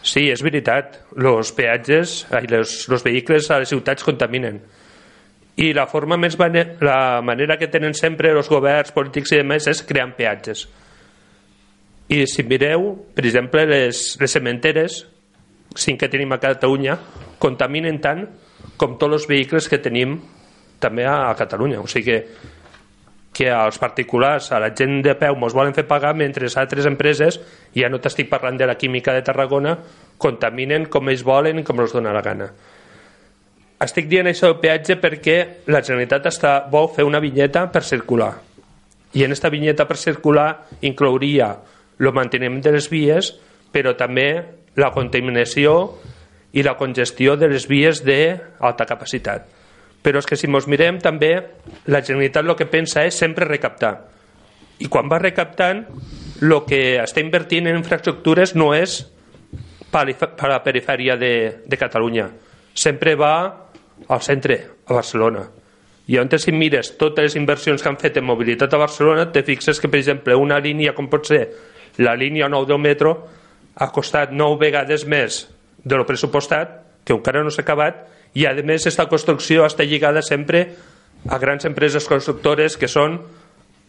sí, 0.00 0.30
és 0.32 0.40
veritat, 0.40 1.02
els 1.18 1.52
peatges, 1.52 2.22
els 2.32 3.04
vehicles 3.04 3.50
a 3.50 3.60
les 3.60 3.74
ciutats 3.74 4.06
contaminen, 4.06 4.62
i 5.56 5.72
la 5.72 5.86
forma 5.88 6.18
més 6.20 6.36
la 6.38 7.22
manera 7.24 7.56
que 7.56 7.68
tenen 7.72 7.94
sempre 7.94 8.30
els 8.30 8.48
governs 8.48 8.92
polítics 8.92 9.32
i 9.32 9.40
demés 9.40 9.66
és 9.66 9.82
creant 9.82 10.12
peatges. 10.16 10.66
I 12.08 12.26
si 12.26 12.44
mireu 12.44 12.92
per 13.14 13.24
exemple 13.24 13.64
les, 13.66 14.16
les 14.20 14.30
cementeres 14.32 15.04
cinc 15.76 16.00
que 16.00 16.08
tenim 16.08 16.32
a 16.32 16.38
Catalunya 16.40 16.98
contaminen 17.38 17.98
tant 18.00 18.26
com 18.76 18.98
tots 19.00 19.22
els 19.22 19.26
vehicles 19.28 19.68
que 19.68 19.80
tenim 19.80 20.20
també 20.78 21.06
a, 21.08 21.30
a 21.30 21.34
Catalunya. 21.34 21.80
O 21.80 21.88
sigui 21.88 22.04
que, 22.12 22.52
que 23.36 23.50
als 23.50 23.80
particulars 23.80 24.52
a 24.52 24.60
la 24.60 24.70
gent 24.76 25.02
de 25.04 25.16
peu 25.16 25.36
mos 25.40 25.56
volen 25.56 25.74
fer 25.76 25.86
pagar 25.88 26.14
mentre 26.16 26.48
altres 26.56 26.86
empreses 26.88 27.40
ja 27.74 27.88
no 27.88 28.00
t'estic 28.00 28.28
parlant 28.28 28.56
de 28.56 28.68
la 28.68 28.76
química 28.76 29.16
de 29.16 29.24
Tarragona 29.24 29.76
contaminen 30.16 30.86
com 30.92 31.08
ells 31.08 31.24
volen 31.24 31.60
i 31.60 31.64
com 31.64 31.80
els 31.80 31.92
dona 31.96 32.14
la 32.16 32.24
gana 32.24 32.52
estic 33.84 34.08
dient 34.08 34.28
això 34.30 34.48
del 34.50 34.60
peatge 34.62 34.96
perquè 35.00 35.38
la 35.68 35.82
Generalitat 35.84 36.30
està, 36.30 36.58
vol 36.72 36.88
fer 36.94 37.04
una 37.04 37.20
vinyeta 37.20 37.66
per 37.72 37.84
circular. 37.84 38.32
I 39.16 39.24
en 39.24 39.32
aquesta 39.32 39.50
vinyeta 39.52 39.86
per 39.88 39.96
circular 40.00 40.48
inclouria 40.84 41.50
el 41.98 42.12
manteniment 42.12 42.62
de 42.64 42.72
les 42.76 42.88
vies, 42.92 43.34
però 43.72 43.94
també 43.96 44.28
la 44.76 44.92
contaminació 44.92 45.76
i 46.56 46.64
la 46.64 46.76
congestió 46.76 47.36
de 47.36 47.48
les 47.52 47.66
vies 47.68 48.02
d'alta 48.04 48.86
capacitat. 48.88 49.46
Però 50.02 50.20
és 50.20 50.28
que 50.28 50.36
si 50.38 50.48
ens 50.48 50.68
mirem 50.70 51.00
també, 51.02 51.32
la 51.90 52.00
Generalitat 52.00 52.46
el 52.46 52.56
que 52.56 52.68
pensa 52.70 53.04
és 53.04 53.16
sempre 53.18 53.48
recaptar. 53.48 53.96
I 54.78 54.88
quan 54.92 55.08
va 55.08 55.20
recaptant, 55.20 55.84
el 56.40 56.56
que 56.68 56.98
està 57.02 57.20
invertint 57.20 57.66
en 57.66 57.76
infraestructures 57.80 58.54
no 58.54 58.72
és 58.76 59.02
per 59.92 60.04
a 60.12 60.48
la 60.48 60.62
perifèria 60.64 61.16
de, 61.16 61.62
de 61.64 61.76
Catalunya. 61.80 62.28
Sempre 62.76 63.14
va 63.16 63.65
al 64.08 64.22
centre, 64.22 64.60
a 64.86 64.94
Barcelona. 64.94 65.46
I 66.06 66.18
on 66.18 66.30
si 66.38 66.52
mires 66.52 66.92
totes 66.98 67.24
les 67.24 67.36
inversions 67.36 67.82
que 67.82 67.88
han 67.88 67.98
fet 67.98 68.16
en 68.16 68.24
mobilitat 68.24 68.72
a 68.74 68.78
Barcelona, 68.78 69.32
te 69.32 69.42
fixes 69.42 69.80
que, 69.80 69.88
per 69.88 69.98
exemple, 69.98 70.36
una 70.36 70.60
línia 70.60 70.94
com 70.94 71.08
pot 71.10 71.26
ser 71.26 71.48
la 71.98 72.14
línia 72.14 72.48
9 72.48 72.66
del 72.66 72.78
metro 72.78 73.28
ha 73.74 73.90
costat 73.92 74.30
9 74.30 74.58
vegades 74.60 75.06
més 75.06 75.48
de 75.82 75.96
lo 75.96 76.06
pressupostat, 76.06 77.02
que 77.04 77.14
encara 77.14 77.42
no 77.42 77.50
s'ha 77.50 77.62
acabat, 77.62 78.06
i 78.34 78.46
a 78.46 78.52
més 78.62 78.84
aquesta 78.84 79.06
construcció 79.10 79.64
està 79.66 79.84
lligada 79.84 80.22
sempre 80.22 80.66
a 81.28 81.38
grans 81.38 81.64
empreses 81.64 82.06
constructores 82.06 82.76
que 82.76 82.88
són 82.88 83.18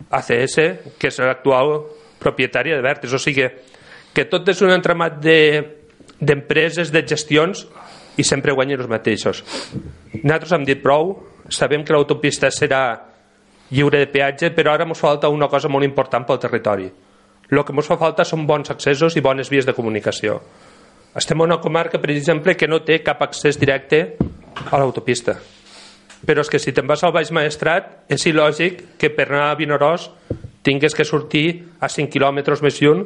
ACS, 0.09 0.55
que 0.97 1.09
és 1.09 1.19
l'actual 1.19 1.81
propietària 2.21 2.77
de 2.77 2.85
Vertes. 2.85 3.13
O 3.13 3.19
sigui 3.21 3.47
que 4.13 4.25
tot 4.25 4.47
és 4.49 4.61
un 4.65 4.71
entramat 4.73 5.19
d'empreses, 5.21 6.91
de, 6.91 7.01
de 7.01 7.07
gestions 7.07 7.67
i 8.17 8.25
sempre 8.25 8.53
guanyen 8.53 8.81
els 8.81 8.89
mateixos. 8.89 9.43
Nosaltres 10.23 10.53
hem 10.57 10.65
dit 10.67 10.81
prou, 10.81 11.13
sabem 11.49 11.83
que 11.85 11.93
l'autopista 11.93 12.49
serà 12.51 12.83
lliure 13.69 13.99
de 13.99 14.07
peatge, 14.11 14.51
però 14.55 14.73
ara 14.73 14.87
ens 14.87 14.99
falta 14.99 15.29
una 15.29 15.49
cosa 15.51 15.69
molt 15.69 15.85
important 15.85 16.25
pel 16.25 16.39
territori. 16.39 16.87
El 17.47 17.63
que 17.63 17.75
ens 17.75 17.87
fa 17.87 17.97
falta 17.99 18.25
són 18.27 18.47
bons 18.47 18.71
accessos 18.73 19.15
i 19.15 19.23
bones 19.23 19.51
vies 19.51 19.67
de 19.67 19.75
comunicació. 19.75 20.41
Estem 21.15 21.39
en 21.39 21.47
una 21.47 21.61
comarca, 21.61 21.99
per 22.01 22.11
exemple, 22.11 22.55
que 22.55 22.67
no 22.67 22.83
té 22.85 22.99
cap 23.03 23.21
accés 23.23 23.57
directe 23.59 24.17
a 24.69 24.77
l'autopista. 24.77 25.37
Però 26.27 26.41
és 26.43 26.49
que 26.49 26.59
si 26.59 26.73
te'n 26.73 26.87
vas 26.89 27.03
al 27.05 27.13
Baix 27.15 27.31
Maestrat, 27.31 28.03
és 28.09 28.25
il·lògic 28.27 28.83
que 28.99 29.09
per 29.13 29.29
anar 29.29 29.47
a 29.51 29.55
Vinaròs 29.57 30.09
tingues 30.65 30.95
que 30.97 31.05
sortir 31.05 31.47
a 31.79 31.87
5 31.87 32.11
quilòmetres 32.11 32.61
més 32.65 32.81
lluny 32.81 33.05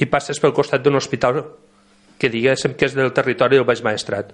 i 0.00 0.08
passes 0.10 0.40
pel 0.40 0.54
costat 0.56 0.82
d'un 0.82 0.96
hospital 0.96 1.42
que 2.18 2.30
diguéssim 2.30 2.74
que 2.78 2.88
és 2.88 2.94
del 2.96 3.12
territori 3.12 3.58
del 3.58 3.66
Baix 3.68 3.82
Maestrat. 3.84 4.32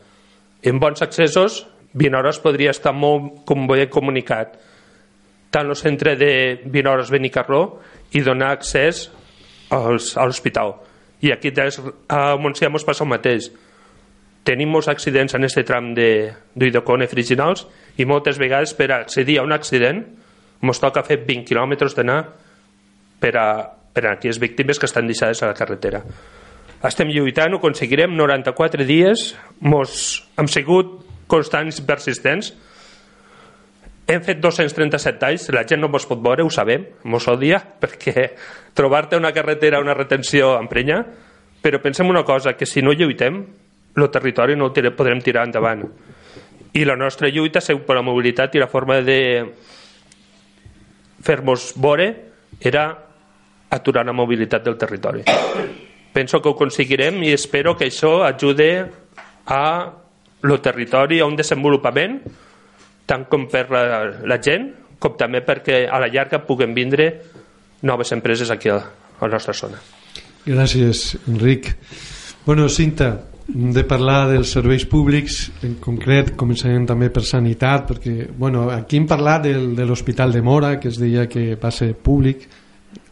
En 0.63 0.81
bons 0.81 1.01
accessos, 1.03 1.65
Vinaròs 1.97 2.39
podria 2.43 2.71
estar 2.71 2.93
molt 2.95 3.41
com 3.49 3.67
bé 3.67 3.89
comunicat 3.91 4.59
tant 5.51 5.67
el 5.67 5.75
centre 5.75 6.15
de 6.15 6.61
Vinaròs 6.71 7.11
Benicarró 7.11 7.81
i 8.15 8.23
donar 8.23 8.53
accés 8.55 9.09
als, 9.75 10.13
a 10.17 10.27
l'hospital. 10.27 10.77
I 11.21 11.33
aquí 11.35 11.51
a 11.51 12.37
Montsià 12.39 12.71
ens 12.71 12.87
passa 12.87 13.05
el 13.05 13.11
mateix. 13.11 13.51
Tenim 14.47 14.71
molts 14.71 14.89
accidents 14.89 15.35
en 15.35 15.45
aquest 15.45 15.67
tram 15.67 15.91
d'Uidocone 15.95 17.09
friginals 17.11 17.67
i 17.99 18.07
moltes 18.07 18.39
vegades 18.39 18.73
per 18.79 18.93
accedir 18.95 19.41
a 19.41 19.45
un 19.45 19.53
accident 19.53 20.05
ens 20.63 20.81
toca 20.81 21.03
fer 21.03 21.19
20 21.27 21.49
quilòmetres 21.49 21.97
d'anar 21.97 22.21
per 23.21 23.35
a, 23.37 23.49
per 23.93 24.07
a 24.07 24.13
aquelles 24.15 24.39
víctimes 24.41 24.79
que 24.79 24.89
estan 24.89 25.09
deixades 25.11 25.43
a 25.43 25.51
la 25.51 25.59
carretera 25.59 26.05
estem 26.89 27.11
lluitant, 27.13 27.53
ho 27.53 27.61
aconseguirem. 27.61 28.15
94 28.17 28.87
dies 28.89 29.35
mos 29.61 30.23
hem 30.41 30.49
sigut 30.49 31.01
constants 31.29 31.83
persistents. 31.85 32.55
Hem 34.11 34.23
fet 34.27 34.41
237 34.43 35.27
anys 35.29 35.49
la 35.55 35.67
gent 35.69 35.83
no 35.85 35.91
mos 35.93 36.07
pot 36.09 36.23
veure, 36.25 36.43
ho 36.43 36.51
sabem. 36.51 36.87
Mos 37.05 37.29
odia 37.29 37.61
perquè 37.83 38.31
trobar-te 38.75 39.21
una 39.21 39.35
carretera 39.37 39.83
una 39.85 39.95
retenció 39.95 40.57
emprenya 40.59 41.05
però 41.61 41.77
pensem 41.85 42.09
una 42.09 42.25
cosa, 42.25 42.55
que 42.57 42.65
si 42.65 42.81
no 42.81 42.95
lluitem 42.97 43.43
el 44.01 44.09
territori 44.09 44.57
no 44.57 44.71
el 44.73 44.93
podrem 44.97 45.21
tirar 45.21 45.45
endavant. 45.45 45.85
I 46.73 46.87
la 46.87 46.97
nostra 46.97 47.29
lluita 47.29 47.61
segur 47.61 47.85
per 47.85 47.99
la 47.99 48.07
mobilitat 48.07 48.55
i 48.55 48.63
la 48.63 48.71
forma 48.71 49.03
de 49.05 49.21
fer-nos 51.21 51.75
veure 51.77 52.09
era 52.61 52.87
aturar 53.69 54.07
la 54.07 54.17
mobilitat 54.17 54.65
del 54.65 54.79
territori 54.79 55.90
penso 56.13 56.41
que 56.41 56.49
ho 56.49 56.57
aconseguirem 56.57 57.23
i 57.25 57.33
espero 57.33 57.77
que 57.77 57.89
això 57.91 58.21
ajude 58.27 58.71
a 59.47 59.65
el 60.43 60.61
territori 60.65 61.21
a 61.21 61.27
un 61.29 61.37
desenvolupament 61.37 62.21
tant 63.07 63.27
com 63.31 63.47
per 63.51 63.67
la, 63.73 63.83
la 64.25 64.39
gent 64.43 64.71
com 65.01 65.17
també 65.19 65.41
perquè 65.45 65.87
a 65.89 65.99
la 66.01 66.11
llarga 66.13 66.43
puguen 66.47 66.75
vindre 66.77 67.11
noves 67.83 68.13
empreses 68.13 68.51
aquí 68.53 68.69
a, 68.69 68.77
a 68.77 69.27
la 69.27 69.33
nostra 69.33 69.55
zona. 69.57 69.81
Gràcies, 70.45 71.17
Enric. 71.29 71.73
Bueno, 72.45 72.69
Cinta, 72.69 73.11
hem 73.51 73.73
de 73.75 73.85
parlar 73.89 74.29
dels 74.31 74.53
serveis 74.55 74.85
públics, 74.89 75.43
en 75.67 75.77
concret 75.83 76.35
començarem 76.39 76.87
també 76.89 77.11
per 77.13 77.25
sanitat, 77.27 77.87
perquè 77.89 78.31
bueno, 78.37 78.69
aquí 78.73 79.01
hem 79.01 79.09
parlat 79.11 79.45
del, 79.49 79.73
de 79.77 79.87
l'Hospital 79.89 80.33
de 80.33 80.43
Mora, 80.45 80.75
que 80.81 80.89
es 80.93 81.01
deia 81.01 81.27
que 81.29 81.55
va 81.61 81.73
ser 81.75 81.93
públic, 81.95 82.47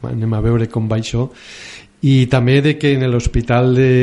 anem 0.06 0.34
a 0.34 0.42
veure 0.44 0.68
com 0.70 0.88
va 0.90 1.00
això, 1.00 1.28
i 2.02 2.26
també 2.30 2.60
de 2.62 2.76
que 2.78 2.92
en 2.94 3.08
l'hospital 3.10 3.74
de, 3.74 3.94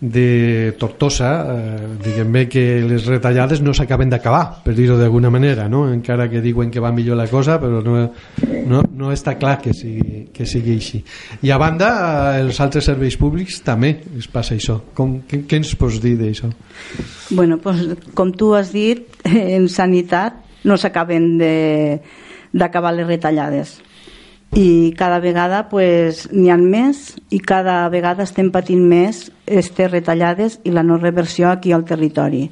de 0.00 0.74
Tortosa 0.76 1.30
eh, 1.48 1.86
diguem 2.04 2.32
bé 2.32 2.42
que 2.50 2.82
les 2.84 3.06
retallades 3.08 3.62
no 3.64 3.72
s'acaben 3.72 4.10
d'acabar 4.12 4.60
per 4.64 4.74
dir-ho 4.76 4.98
d'alguna 5.00 5.30
manera 5.32 5.64
no? 5.68 5.86
encara 5.88 6.28
que 6.28 6.42
diuen 6.44 6.70
que 6.70 6.82
va 6.82 6.92
millor 6.92 7.16
la 7.16 7.28
cosa 7.30 7.56
però 7.62 7.80
no, 7.80 8.10
no, 8.68 8.82
no 8.84 9.12
està 9.14 9.38
clar 9.40 9.56
que 9.62 9.72
sigui, 9.72 10.26
que 10.34 10.44
sigui 10.44 10.76
així 10.76 11.00
i 11.40 11.54
a 11.54 11.58
banda 11.60 11.88
eh, 12.34 12.42
els 12.42 12.60
altres 12.60 12.84
serveis 12.90 13.16
públics 13.16 13.62
també 13.64 13.94
es 14.18 14.28
passa 14.28 14.58
això 14.58 14.82
com, 14.92 15.22
què, 15.24 15.46
què 15.48 15.62
ens 15.62 15.72
pots 15.80 16.02
dir 16.04 16.18
d'això? 16.20 16.52
Bueno, 17.30 17.56
pues, 17.62 17.86
com 18.12 18.34
tu 18.36 18.52
has 18.58 18.74
dit 18.74 19.08
en 19.56 19.70
sanitat 19.72 20.42
no 20.68 20.76
s'acaben 20.76 21.38
d'acabar 22.52 22.92
les 22.92 23.08
retallades 23.08 23.78
i 24.54 24.94
cada 24.96 25.18
vegada 25.18 25.68
pues, 25.68 26.28
n'hi 26.30 26.50
ha 26.52 26.56
més 26.56 27.16
i 27.34 27.40
cada 27.42 27.82
vegada 27.90 28.22
estem 28.22 28.52
patint 28.54 28.84
més 28.86 29.26
aquestes 29.42 29.90
retallades 29.90 30.58
i 30.62 30.70
la 30.70 30.84
no 30.86 30.98
reversió 31.00 31.50
aquí 31.50 31.72
al 31.74 31.84
territori. 31.84 32.46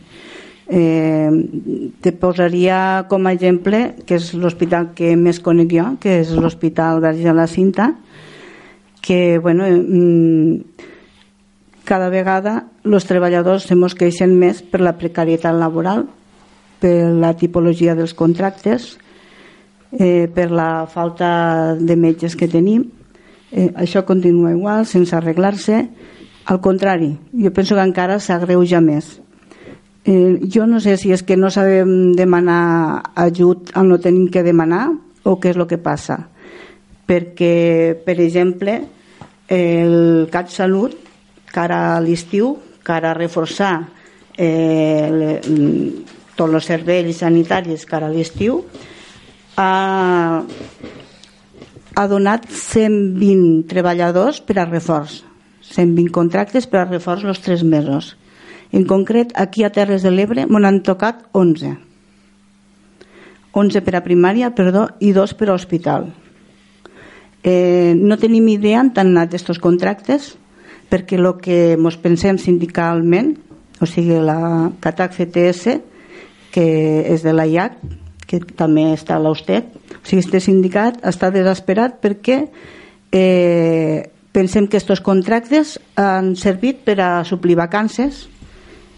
Eh, 0.66 1.30
te 2.00 2.12
posaria 2.12 3.06
com 3.10 3.26
a 3.26 3.32
exemple 3.34 3.94
que 4.06 4.16
és 4.18 4.32
l'hospital 4.34 4.90
que 4.98 5.14
més 5.16 5.38
conec 5.44 5.70
jo, 5.76 5.86
que 6.02 6.18
és 6.22 6.32
l'Hospital 6.34 7.02
Verge 7.04 7.28
de 7.28 7.34
la 7.36 7.46
Cinta, 7.46 7.92
que 9.02 9.38
bueno, 9.38 9.66
mm, 9.68 10.86
cada 11.84 12.08
vegada 12.10 12.64
els 12.82 13.06
treballadors 13.06 13.68
se 13.68 13.78
mos 13.78 13.94
queixen 13.94 14.34
més 14.38 14.62
per 14.62 14.80
la 14.80 14.96
precarietat 14.98 15.54
laboral, 15.54 16.06
per 16.82 17.12
la 17.14 17.34
tipologia 17.38 17.94
dels 17.94 18.14
contractes, 18.14 18.96
eh, 19.92 20.28
per 20.33 20.50
la 20.50 20.87
falta 20.87 21.74
de 21.78 21.96
metges 21.96 22.37
que 22.37 22.48
tenim. 22.48 22.88
Eh, 23.52 23.70
això 23.76 24.05
continua 24.09 24.52
igual, 24.52 24.87
sense 24.87 25.14
arreglar-se. 25.16 25.87
Al 26.46 26.61
contrari, 26.61 27.12
jo 27.33 27.52
penso 27.52 27.76
que 27.76 27.85
encara 27.85 28.18
s'agreuja 28.18 28.81
més. 28.81 29.20
Eh, 30.05 30.40
jo 30.50 30.66
no 30.66 30.81
sé 30.81 30.96
si 30.98 31.12
és 31.14 31.22
que 31.22 31.37
no 31.37 31.52
sabem 31.55 32.16
demanar 32.18 33.12
ajut 33.14 33.70
on 33.78 33.92
no 33.92 34.00
tenim 34.02 34.26
que 34.33 34.42
demanar 34.42 34.88
o 35.22 35.37
què 35.38 35.52
és 35.52 35.61
el 35.61 35.68
que 35.70 35.78
passa. 35.78 36.18
Perquè, 37.07 37.94
per 38.02 38.18
exemple, 38.18 38.81
el 39.52 40.28
CatSalut, 40.33 40.96
que 41.52 41.61
ara 41.61 41.96
a 41.96 42.00
l'estiu, 42.00 42.57
que 42.83 42.92
ara 42.94 43.12
reforçar 43.14 43.74
eh, 44.38 45.07
le, 45.12 45.33
tots 46.35 46.57
els 46.57 46.66
serveis 46.66 47.20
sanitaris 47.20 47.85
que 47.87 47.98
ara 47.98 48.09
a 48.09 48.14
l'estiu, 48.14 48.62
ha, 49.56 50.42
ha 51.94 52.06
donat 52.08 52.48
120 52.48 53.68
treballadors 53.70 54.40
per 54.40 54.58
a 54.58 54.66
reforç. 54.68 55.22
120 55.72 56.10
contractes 56.12 56.66
per 56.66 56.82
a 56.82 56.88
reforç 56.88 57.24
els 57.24 57.40
3 57.44 57.64
mesos. 57.64 58.16
En 58.72 58.86
concret 58.88 59.32
aquí 59.36 59.64
a 59.64 59.72
Terres 59.72 60.02
de 60.02 60.10
l'Ebre 60.10 60.46
m'ho 60.48 60.60
han 60.64 60.80
tocat 60.84 61.24
11 61.32 61.76
11 63.52 63.82
per 63.84 63.96
a 63.96 64.04
primària 64.04 64.54
perdó, 64.56 64.88
i 65.00 65.12
2 65.12 65.34
per 65.36 65.50
a 65.50 65.54
hospital. 65.54 66.08
Eh, 67.44 67.92
no 67.98 68.16
tenim 68.16 68.48
idea 68.48 68.80
on 68.80 68.92
han 68.96 69.12
anat 69.12 69.34
aquests 69.34 69.60
contractes 69.60 70.36
perquè 70.88 71.18
el 71.18 71.28
que 71.42 71.74
ens 71.74 71.98
pensem 72.00 72.38
sindicalment 72.38 73.34
o 73.82 73.88
sigui 73.88 74.20
la 74.22 74.70
CATAC 74.80 75.16
CTS 75.18 75.80
que 76.54 76.66
és 77.08 77.24
de 77.24 77.32
la 77.32 77.48
IAC 77.48 77.80
que 78.40 78.57
també 78.57 78.88
està 78.95 79.16
a 79.16 79.23
l'Austet. 79.23 79.68
O 79.99 80.07
sigui, 80.07 80.23
este 80.25 80.40
sindicat 80.40 81.01
està 81.05 81.31
desesperat 81.35 82.01
perquè 82.03 82.38
eh, 83.12 84.09
pensem 84.33 84.66
que 84.66 84.81
aquests 84.81 85.05
contractes 85.05 85.77
han 86.01 86.35
servit 86.40 86.81
per 86.87 86.99
a 87.05 87.11
suplir 87.29 87.59
vacances 87.61 88.27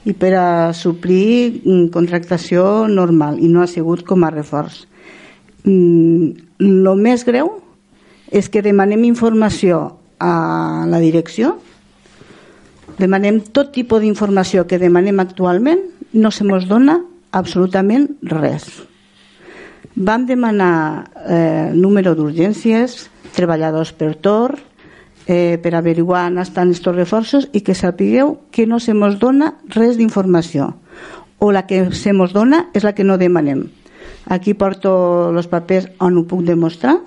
i 0.05 0.13
per 0.13 0.33
a 0.39 0.47
suplir 0.77 1.65
mm, 1.65 1.91
contractació 1.95 2.87
normal 2.89 3.41
i 3.43 3.51
no 3.51 3.65
ha 3.65 3.69
sigut 3.71 4.05
com 4.07 4.25
a 4.25 4.31
reforç. 4.31 4.85
Mm, 5.65 6.45
més 7.01 7.25
greu 7.25 7.57
és 8.31 8.49
que 8.49 8.63
demanem 8.63 9.05
informació 9.05 9.99
a 10.21 10.87
la 10.89 11.01
direcció 11.03 11.57
demanem 12.99 13.41
tot 13.53 13.73
tipus 13.75 14.03
d'informació 14.03 14.67
que 14.69 14.79
demanem 14.79 15.21
actualment 15.21 15.83
no 16.13 16.31
se 16.31 16.45
mos 16.47 16.69
dona 16.71 17.01
absolutament 17.33 18.09
res 18.23 18.69
Vam 19.95 20.27
demanar 20.27 21.07
eh, 21.31 21.71
número 21.71 22.17
d'urgències, 22.19 23.07
treballadors 23.35 23.93
per 23.95 24.17
torn, 24.19 24.59
eh, 25.31 25.55
per 25.63 25.71
averiguar 25.79 26.27
on 26.33 26.41
estan 26.43 26.73
aquests 26.73 26.91
reforços 26.97 27.47
i 27.55 27.63
que 27.63 27.77
sapigueu 27.79 28.41
que 28.51 28.67
no 28.67 28.81
se 28.83 28.95
mos 28.95 29.21
dona 29.23 29.55
res 29.71 29.97
d'informació 29.97 30.75
o 31.39 31.53
la 31.53 31.63
que 31.67 31.93
se 31.95 32.13
mos 32.13 32.35
dona 32.35 32.71
és 32.75 32.83
la 32.83 32.93
que 32.93 33.05
no 33.05 33.19
demanem. 33.19 33.69
Aquí 34.27 34.55
porto 34.55 35.31
els 35.31 35.47
papers 35.47 35.87
on 36.01 36.19
ho 36.19 36.27
puc 36.27 36.43
demostrar. 36.43 36.99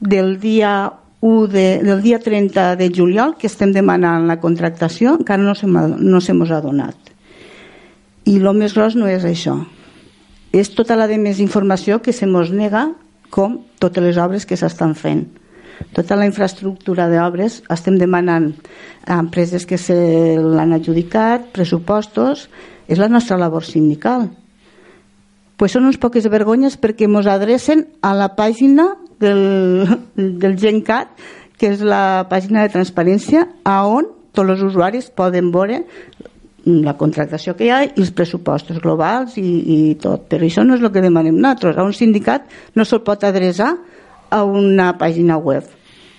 Del 0.00 0.38
dia 0.40 0.92
1 1.20 1.46
de, 1.52 1.66
del 1.84 2.00
dia 2.00 2.18
30 2.18 2.76
de 2.76 2.88
juliol 2.88 3.36
que 3.36 3.46
estem 3.46 3.74
demanant 3.76 4.24
la 4.26 4.40
contractació 4.40 5.18
encara 5.18 5.42
no 5.42 5.54
se, 5.54 5.66
no 5.66 6.20
se 6.20 6.32
mos 6.32 6.50
ha 6.50 6.62
donat. 6.64 6.96
I 8.24 8.38
el 8.40 8.54
més 8.56 8.72
gros 8.72 8.96
no 8.96 9.04
és 9.10 9.26
això 9.28 9.58
és 10.52 10.70
tota 10.74 10.96
la 10.96 11.06
de 11.10 11.18
més 11.20 11.40
informació 11.42 12.00
que 12.02 12.12
se 12.12 12.26
mos 12.26 12.50
nega 12.54 12.88
com 13.30 13.58
totes 13.78 14.04
les 14.04 14.18
obres 14.20 14.46
que 14.48 14.56
s'estan 14.56 14.94
fent. 14.96 15.26
Tota 15.94 16.16
la 16.18 16.26
infraestructura 16.26 17.06
d'obres 17.10 17.60
estem 17.70 17.98
demanant 18.00 18.50
a 19.06 19.18
empreses 19.20 19.66
que 19.66 19.78
se 19.78 19.94
l'han 20.40 20.74
adjudicat, 20.74 21.52
pressupostos, 21.54 22.48
és 22.88 22.98
la 22.98 23.08
nostra 23.08 23.38
labor 23.38 23.64
sindical. 23.64 24.28
Pues 25.58 25.74
són 25.74 25.86
uns 25.88 25.98
poques 26.00 26.26
vergonyes 26.30 26.78
perquè 26.80 27.06
ens 27.06 27.28
adrecen 27.30 27.86
a 28.02 28.14
la 28.14 28.32
pàgina 28.34 28.92
del, 29.20 29.86
del 30.16 30.58
GenCat, 30.58 31.10
que 31.58 31.72
és 31.74 31.82
la 31.82 32.26
pàgina 32.30 32.62
de 32.64 32.72
transparència, 32.74 33.46
a 33.66 33.82
on 33.86 34.06
tots 34.32 34.54
els 34.54 34.62
usuaris 34.62 35.10
poden 35.10 35.50
veure 35.54 35.82
la 36.84 36.94
contractació 37.00 37.54
que 37.56 37.66
hi 37.66 37.70
ha 37.72 37.80
i 37.86 37.92
els 37.96 38.10
pressupostos 38.12 38.80
globals 38.84 39.38
i, 39.40 39.44
i 39.44 39.78
tot. 40.00 40.26
Però 40.28 40.44
això 40.44 40.64
no 40.66 40.76
és 40.76 40.84
el 40.84 40.92
que 40.92 41.04
demanem 41.04 41.38
nosaltres. 41.38 41.78
A 41.78 41.86
un 41.86 41.94
sindicat 41.96 42.48
no 42.76 42.84
se'l 42.84 43.02
pot 43.06 43.24
adreçar 43.24 43.72
a 44.30 44.42
una 44.44 44.92
pàgina 45.00 45.38
web. 45.40 45.64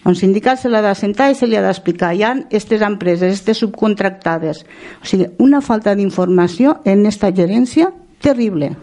A 0.04 0.10
un 0.10 0.16
sindicat 0.16 0.62
se 0.62 0.70
l'ha 0.72 0.82
de 0.82 0.94
i 0.94 1.36
se 1.36 1.48
li 1.48 1.56
ha 1.56 1.62
d'explicar. 1.62 2.14
Hi 2.16 2.24
ha 2.24 2.32
aquestes 2.32 2.82
empreses, 2.82 3.28
aquestes 3.30 3.58
subcontractades. 3.58 4.64
O 5.04 5.06
sigui, 5.06 5.28
una 5.38 5.62
falta 5.62 5.94
d'informació 5.96 6.80
en 6.86 7.02
aquesta 7.02 7.32
gerència 7.32 7.92
terrible. 8.22 8.76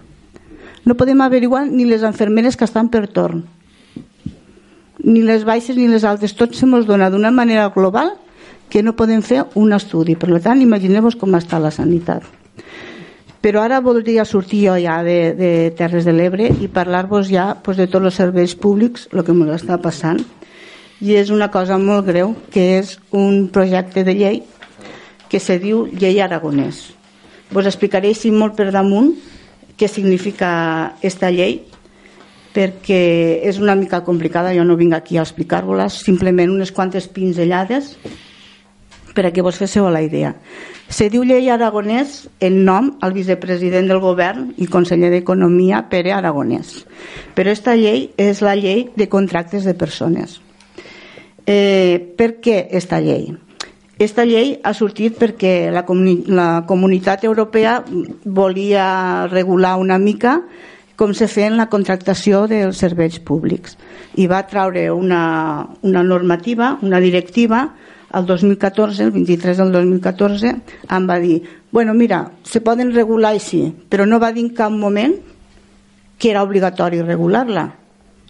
No 0.85 0.95
podem 0.95 1.21
averiguar 1.21 1.67
ni 1.67 1.85
les 1.85 2.05
enfermeres 2.07 2.57
que 2.57 2.65
estan 2.65 2.89
per 2.89 3.09
torn, 3.09 3.43
ni 5.03 5.23
les 5.23 5.45
baixes 5.45 5.77
ni 5.77 5.89
les 5.89 6.05
altes. 6.05 6.37
Tot 6.37 6.55
se 6.55 6.67
mos 6.67 6.87
dona 6.87 7.11
d'una 7.11 7.33
manera 7.35 7.73
global 7.75 8.15
que 8.69 8.83
no 8.83 8.97
podem 8.97 9.23
fer 9.23 9.45
un 9.55 9.73
estudi. 9.77 10.17
Per 10.19 10.41
tant, 10.43 10.63
imagineu-vos 10.63 11.17
com 11.19 11.35
està 11.39 11.61
la 11.63 11.71
sanitat. 11.75 12.25
Però 13.45 13.63
ara 13.63 13.79
voldria 13.85 14.25
sortir 14.27 14.65
jo 14.67 14.75
ja 14.81 15.03
de, 15.07 15.35
de 15.39 15.51
Terres 15.79 16.07
de 16.09 16.13
l'Ebre 16.13 16.49
i 16.51 16.67
parlar-vos 16.73 17.29
ja 17.31 17.53
pues, 17.63 17.77
de 17.79 17.87
tots 17.87 18.09
els 18.09 18.19
serveis 18.19 18.57
públics, 18.59 19.07
el 19.13 19.23
que 19.23 19.35
ens 19.37 19.55
està 19.61 19.79
passant. 19.79 20.19
I 20.99 21.15
és 21.15 21.31
una 21.31 21.51
cosa 21.53 21.77
molt 21.79 22.09
greu, 22.09 22.35
que 22.51 22.81
és 22.81 22.97
un 23.13 23.47
projecte 23.53 24.03
de 24.03 24.17
llei 24.17 24.43
que 25.31 25.39
se 25.39 25.59
diu 25.63 25.85
Llei 25.93 26.21
Aragonès. 26.25 26.97
Vos 27.53 27.67
explicaré 27.69 28.11
així 28.11 28.33
molt 28.35 28.57
per 28.59 28.73
damunt 28.75 29.13
què 29.79 29.87
significa 29.93 30.51
aquesta 30.97 31.31
llei, 31.31 31.61
perquè 32.57 33.43
és 33.45 33.59
una 33.61 33.77
mica 33.77 34.01
complicada, 34.03 34.55
jo 34.57 34.65
no 34.65 34.79
vinc 34.81 34.97
aquí 34.97 35.19
a 35.19 35.27
explicar-vos-la, 35.27 35.91
simplement 35.93 36.51
unes 36.51 36.73
quantes 36.73 37.07
pinzellades 37.13 37.95
per 39.17 39.25
a 39.27 39.33
que 39.33 39.43
vos 39.43 39.57
féssiu 39.57 39.89
la 39.89 40.03
idea. 40.05 40.35
Se 40.93 41.09
diu 41.11 41.25
llei 41.25 41.49
aragonès 41.51 42.27
en 42.45 42.61
nom 42.69 42.93
al 43.01 43.17
vicepresident 43.17 43.89
del 43.89 44.03
govern 44.05 44.51
i 44.61 44.69
conseller 44.71 45.11
d'Economia, 45.15 45.87
Pere 45.91 46.13
Aragonès. 46.15 46.85
Però 47.35 47.51
aquesta 47.51 47.75
llei 47.81 48.11
és 48.21 48.45
la 48.45 48.55
llei 48.55 48.91
de 48.95 49.09
contractes 49.09 49.65
de 49.65 49.75
persones. 49.75 50.39
Eh, 51.47 52.15
per 52.19 52.37
què 52.45 52.61
aquesta 52.67 53.01
llei? 53.01 53.33
Aquesta 53.97 54.27
llei 54.29 54.59
ha 54.61 54.75
sortit 54.77 55.17
perquè 55.17 55.71
la, 55.73 55.87
comuni 55.89 56.19
la 56.29 56.67
comunitat 56.69 57.25
europea 57.25 57.79
volia 58.25 58.87
regular 59.33 59.79
una 59.81 59.97
mica 59.97 60.43
com 61.01 61.15
se 61.17 61.29
feia 61.33 61.49
en 61.49 61.57
la 61.57 61.71
contractació 61.73 62.43
dels 62.51 62.77
serveis 62.83 63.17
públics 63.25 63.79
i 64.21 64.27
va 64.29 64.43
traure 64.51 64.91
una, 64.93 65.23
una 65.81 66.03
normativa, 66.05 66.75
una 66.83 67.01
directiva 67.01 67.71
el 68.15 68.27
2014, 68.27 69.03
el 69.03 69.11
23 69.11 69.57
del 69.59 69.73
2014, 69.73 70.53
em 70.97 71.09
va 71.09 71.19
dir 71.19 71.41
bueno, 71.77 71.93
mira, 71.93 72.33
se 72.43 72.63
poden 72.65 72.95
regular 72.95 73.35
així, 73.35 73.67
però 73.91 74.07
no 74.09 74.17
va 74.17 74.31
dir 74.33 74.47
en 74.47 74.55
cap 74.57 74.73
moment 74.73 75.13
que 76.17 76.31
era 76.31 76.45
obligatori 76.47 77.03
regular-la. 77.03 77.67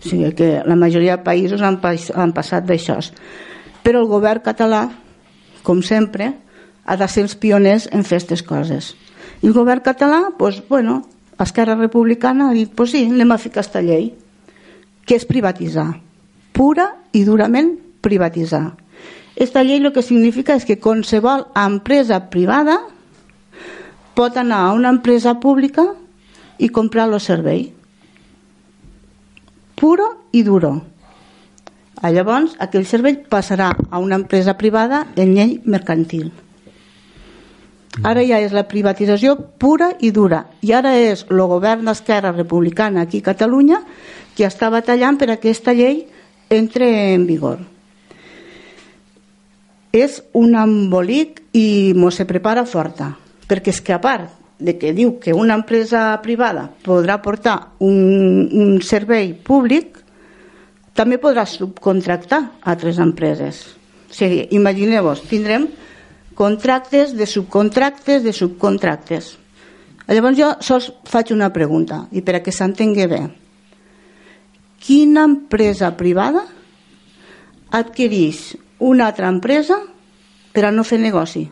O 0.02 0.08
sigui 0.08 0.32
que 0.34 0.48
la 0.66 0.74
majoria 0.74 1.14
de 1.14 1.22
països 1.22 1.62
han, 1.62 1.78
han 1.78 2.32
passat 2.34 2.66
d'això. 2.66 2.96
Però 3.86 4.02
el 4.02 4.08
govern 4.10 4.42
català, 4.42 4.88
com 5.62 5.78
sempre, 5.86 6.32
ha 6.84 6.96
de 6.98 7.06
ser 7.06 7.22
els 7.28 7.36
pioners 7.38 7.86
en 7.92 8.02
fer 8.02 8.18
aquestes 8.18 8.42
coses. 8.42 8.94
I 9.42 9.52
el 9.52 9.54
govern 9.54 9.84
català, 9.86 10.24
doncs, 10.38 10.64
bueno, 10.68 11.04
Esquerra 11.38 11.76
Republicana 11.76 12.50
ha 12.50 12.56
dit, 12.56 12.72
pues 12.74 12.96
sí, 12.96 13.04
anem 13.06 13.30
a 13.30 13.38
ficar 13.38 13.60
aquesta 13.60 13.84
llei, 13.84 14.14
que 15.06 15.14
és 15.14 15.28
privatitzar, 15.28 16.00
pura 16.56 16.88
i 17.12 17.22
durament 17.28 17.76
privatitzar. 18.02 18.72
Esta 19.36 19.62
llei 19.62 19.82
el 19.84 19.92
que 19.92 20.02
significa 20.02 20.56
és 20.56 20.64
que 20.64 20.78
qualsevol 20.80 21.44
empresa 21.60 22.22
privada 22.32 22.78
pot 24.16 24.38
anar 24.40 24.62
a 24.64 24.72
una 24.72 24.88
empresa 24.88 25.36
pública 25.40 25.84
i 26.56 26.72
comprar 26.72 27.04
el 27.10 27.20
servei. 27.20 27.68
Puro 29.76 30.08
i 30.32 30.40
duro. 30.42 30.72
A 32.00 32.08
llavors, 32.12 32.56
aquell 32.60 32.88
servei 32.88 33.20
passarà 33.28 33.68
a 33.76 34.00
una 34.00 34.16
empresa 34.16 34.56
privada 34.56 35.04
en 35.20 35.36
llei 35.36 35.60
mercantil. 35.68 36.32
Ara 38.04 38.24
ja 38.24 38.40
és 38.40 38.56
la 38.56 38.66
privatització 38.68 39.36
pura 39.60 39.92
i 40.00 40.10
dura. 40.16 40.46
I 40.64 40.72
ara 40.76 40.96
és 40.96 41.26
el 41.28 41.44
govern 41.48 41.84
d'Esquerra 41.88 42.32
Republicana 42.32 43.04
aquí 43.04 43.20
a 43.20 43.28
Catalunya 43.32 43.84
que 44.36 44.48
està 44.48 44.72
batallant 44.72 45.20
per 45.20 45.30
aquesta 45.32 45.76
llei 45.76 46.06
entre 46.48 46.88
en 47.12 47.24
vigor. 47.28 47.75
És 49.96 50.20
un 50.36 50.54
embolic 50.58 51.42
i 51.56 51.92
mos 51.96 52.18
se 52.20 52.26
prepara 52.28 52.66
forta, 52.68 53.14
perquè 53.48 53.72
és 53.72 53.80
que 53.80 53.94
a 53.96 54.00
part 54.02 54.30
de 54.58 54.76
que 54.78 54.92
diu 54.96 55.18
que 55.20 55.34
una 55.36 55.56
empresa 55.58 56.14
privada 56.24 56.70
podrà 56.84 57.18
portar 57.22 57.76
un, 57.84 58.48
un 58.52 58.76
servei 58.82 59.34
públic, 59.34 59.98
també 60.96 61.18
podrà 61.20 61.44
subcontractar 61.44 62.40
altres 62.64 63.00
empreses. 63.02 63.62
O 64.08 64.14
sigui, 64.16 64.46
imagineu-vos, 64.56 65.26
tindrem 65.28 65.68
contractes 66.36 67.12
de 67.16 67.26
subcontractes 67.28 68.24
de 68.24 68.32
subcontractes. 68.32 69.34
Llavors 70.06 70.38
jo 70.38 70.52
sols 70.62 70.92
faig 71.08 71.32
una 71.34 71.50
pregunta, 71.52 72.04
i 72.12 72.22
per 72.22 72.38
a 72.38 72.42
que 72.44 72.54
s'entengui 72.54 73.08
bé. 73.10 73.22
Quina 74.86 75.24
empresa 75.26 75.90
privada 75.98 76.44
adquireix 77.74 78.54
una 78.78 79.06
altra 79.06 79.28
empresa 79.28 79.78
per 80.52 80.66
a 80.66 80.72
no 80.72 80.84
fer 80.84 80.98
negoci? 81.00 81.46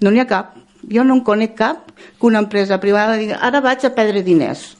No 0.00 0.10
n'hi 0.10 0.22
ha 0.22 0.28
cap. 0.28 0.54
Jo 0.90 1.04
no 1.04 1.16
en 1.16 1.24
conec 1.24 1.54
cap 1.56 1.90
que 1.94 2.26
una 2.26 2.42
empresa 2.42 2.80
privada 2.80 3.16
digui 3.16 3.34
ara 3.34 3.62
vaig 3.64 3.86
a 3.86 3.94
perdre 3.96 4.22
diners. 4.22 4.74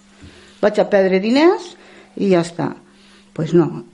Vaig 0.60 0.80
a 0.80 0.88
perdre 0.90 1.20
diners 1.20 1.74
i 2.16 2.30
ja 2.32 2.42
està. 2.44 2.74
Doncs 2.74 3.34
pues 3.34 3.54
no. 3.54 3.84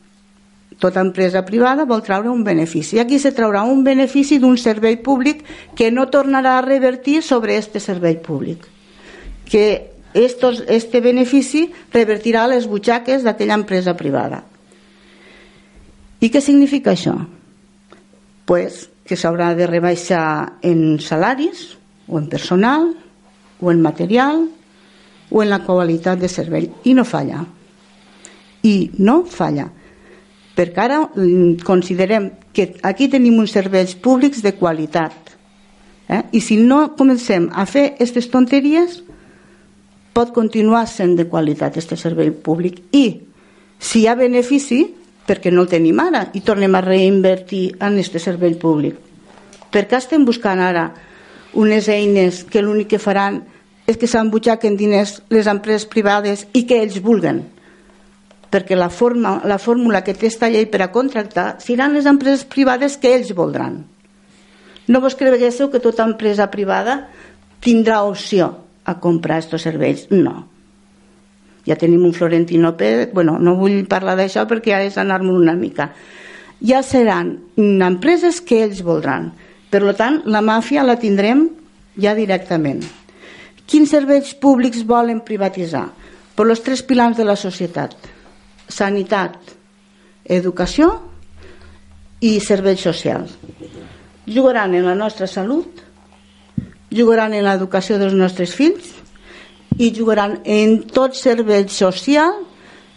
Tota 0.81 1.01
empresa 1.05 1.45
privada 1.45 1.85
vol 1.89 2.03
treure 2.05 2.31
un 2.33 2.43
benefici. 2.45 2.97
I 2.97 3.03
aquí 3.05 3.19
se 3.21 3.33
traurà 3.37 3.63
un 3.69 3.85
benefici 3.85 4.39
d'un 4.41 4.57
servei 4.61 4.97
públic 4.97 5.43
que 5.77 5.91
no 5.93 6.09
tornarà 6.09 6.59
a 6.59 6.65
revertir 6.65 7.23
sobre 7.23 7.57
este 7.57 7.81
servei 7.81 8.17
públic. 8.17 8.65
Que 9.45 9.93
estos, 10.15 10.65
este 10.69 11.01
benefici 11.01 11.71
revertirà 11.93 12.47
les 12.49 12.67
butxaques 12.67 13.25
d'aquella 13.25 13.59
empresa 13.61 13.97
privada. 13.97 14.45
I 16.20 16.28
què 16.28 16.40
significa 16.44 16.92
això? 16.92 17.14
Pues 18.44 18.88
que 19.09 19.16
s'haurà 19.16 19.54
de 19.59 19.66
rebaixar 19.66 20.61
en 20.62 21.00
salaris, 21.00 21.76
o 22.06 22.18
en 22.18 22.28
personal, 22.28 22.90
o 23.61 23.70
en 23.72 23.80
material, 23.83 24.44
o 25.30 25.42
en 25.42 25.50
la 25.50 25.62
qualitat 25.64 26.20
de 26.20 26.28
servei. 26.28 26.68
I 26.85 26.94
no 26.94 27.04
falla. 27.04 27.44
I 28.62 28.90
no 28.98 29.22
falla. 29.24 29.70
Perquè 30.54 30.83
ara 30.85 31.00
mm, 31.09 31.62
considerem 31.64 32.30
que 32.52 32.74
aquí 32.83 33.09
tenim 33.09 33.38
uns 33.40 33.54
serveis 33.56 33.94
públics 33.94 34.42
de 34.42 34.52
qualitat. 34.59 35.35
Eh? 36.11 36.22
I 36.37 36.40
si 36.44 36.59
no 36.61 36.90
comencem 36.98 37.48
a 37.54 37.64
fer 37.70 37.92
aquestes 37.94 38.28
tonteries, 38.30 39.00
pot 40.12 40.35
continuar 40.35 40.85
sent 40.90 41.14
de 41.16 41.28
qualitat 41.30 41.78
aquest 41.78 41.94
servei 41.96 42.35
públic. 42.35 42.83
I 42.92 43.22
si 43.80 44.02
hi 44.02 44.09
ha 44.11 44.18
benefici, 44.18 44.83
perquè 45.26 45.52
no 45.52 45.64
el 45.64 45.70
tenim 45.70 46.00
ara 46.02 46.26
i 46.35 46.42
tornem 46.46 46.74
a 46.74 46.83
reinvertir 46.85 47.76
en 47.78 47.98
aquest 47.98 48.18
servei 48.22 48.56
públic. 48.59 48.96
Per 49.70 49.87
què 49.87 49.98
estem 49.98 50.24
buscant 50.26 50.61
ara 50.62 50.90
unes 51.54 51.88
eines 51.88 52.42
que 52.44 52.62
l'únic 52.62 52.92
que 52.94 53.02
faran 53.02 53.40
és 53.87 53.98
que 53.98 54.11
s'embutxaquen 54.11 54.76
diners 54.78 55.18
les 55.30 55.48
empreses 55.50 55.87
privades 55.90 56.46
i 56.52 56.64
que 56.66 56.80
ells 56.83 57.00
vulguen? 57.02 57.44
Perquè 58.50 58.74
la, 58.74 58.90
forma, 58.90 59.38
la 59.46 59.61
fórmula 59.62 60.02
que 60.02 60.14
té 60.14 60.26
esta 60.26 60.50
llei 60.50 60.66
per 60.66 60.83
a 60.83 60.90
contractar 60.90 61.61
seran 61.62 61.94
les 61.94 62.06
empreses 62.11 62.44
privades 62.44 62.96
que 62.98 63.14
ells 63.14 63.30
voldran. 63.35 63.85
No 64.90 65.00
vos 65.02 65.14
creguéssiu 65.14 65.70
que 65.70 65.83
tota 65.83 66.06
empresa 66.06 66.50
privada 66.50 67.04
tindrà 67.62 68.02
opció 68.02 68.56
a 68.85 68.98
comprar 68.98 69.38
aquests 69.38 69.68
serveis. 69.68 70.09
No 70.11 70.50
ja 71.66 71.77
tenim 71.77 72.05
un 72.05 72.14
Florentino 72.14 72.77
Pérez, 72.77 73.12
bueno, 73.12 73.38
no 73.38 73.57
vull 73.59 73.85
parlar 73.88 74.16
d'això 74.18 74.46
perquè 74.49 74.75
ja 74.75 74.83
és 74.87 74.99
anar-me 74.99 75.33
una 75.33 75.55
mica. 75.55 75.90
Ja 76.61 76.83
seran 76.85 77.37
empreses 77.57 78.40
que 78.40 78.62
ells 78.64 78.83
voldran. 78.85 79.31
Per 79.70 79.83
tant, 79.96 80.23
la 80.27 80.42
màfia 80.42 80.85
la 80.85 80.99
tindrem 81.01 81.46
ja 82.01 82.14
directament. 82.16 82.83
Quins 83.70 83.92
serveis 83.92 84.35
públics 84.35 84.83
volen 84.87 85.23
privatitzar? 85.23 85.87
Per 86.35 86.46
els 86.49 86.62
tres 86.64 86.83
pilars 86.83 87.16
de 87.16 87.27
la 87.29 87.37
societat. 87.37 87.94
Sanitat, 88.70 89.37
educació 90.25 90.90
i 92.20 92.38
serveis 92.40 92.83
socials. 92.83 93.37
Jugaran 94.27 94.75
en 94.75 94.87
la 94.87 94.94
nostra 94.94 95.27
salut, 95.27 95.81
jugaran 96.90 97.35
en 97.35 97.46
l'educació 97.46 97.99
dels 97.99 98.16
nostres 98.16 98.55
fills 98.57 99.00
i 99.78 99.92
jugaran 99.96 100.40
en 100.44 100.80
tot 100.90 101.14
servei 101.14 101.68
social 101.68 102.33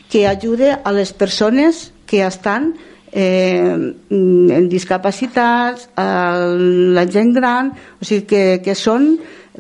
que 0.10 0.28
ajude 0.28 0.74
a 0.74 0.92
les 0.92 1.14
persones 1.14 1.92
que 2.06 2.22
estan 2.26 2.74
eh, 3.14 3.96
en 4.10 4.70
discapacitats, 4.70 5.90
a 5.96 6.38
la 6.98 7.06
gent 7.10 7.34
gran, 7.34 7.72
o 8.02 8.06
sigui 8.06 8.26
que, 8.30 8.44
que 8.66 8.76
són 8.78 9.16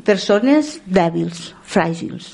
persones 0.06 0.80
dèbils, 0.86 1.54
fràgils. 1.66 2.34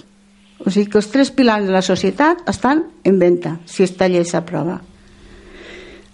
O 0.59 0.71
sigui 0.71 0.89
que 0.91 0.99
els 0.99 1.11
tres 1.11 1.31
pilars 1.31 1.67
de 1.67 1.75
la 1.75 1.83
societat 1.83 2.43
estan 2.51 2.85
en 3.07 3.19
venda, 3.19 3.57
si 3.65 3.83
esta 3.83 4.07
llei 4.11 4.25
s'aprova. 4.27 4.79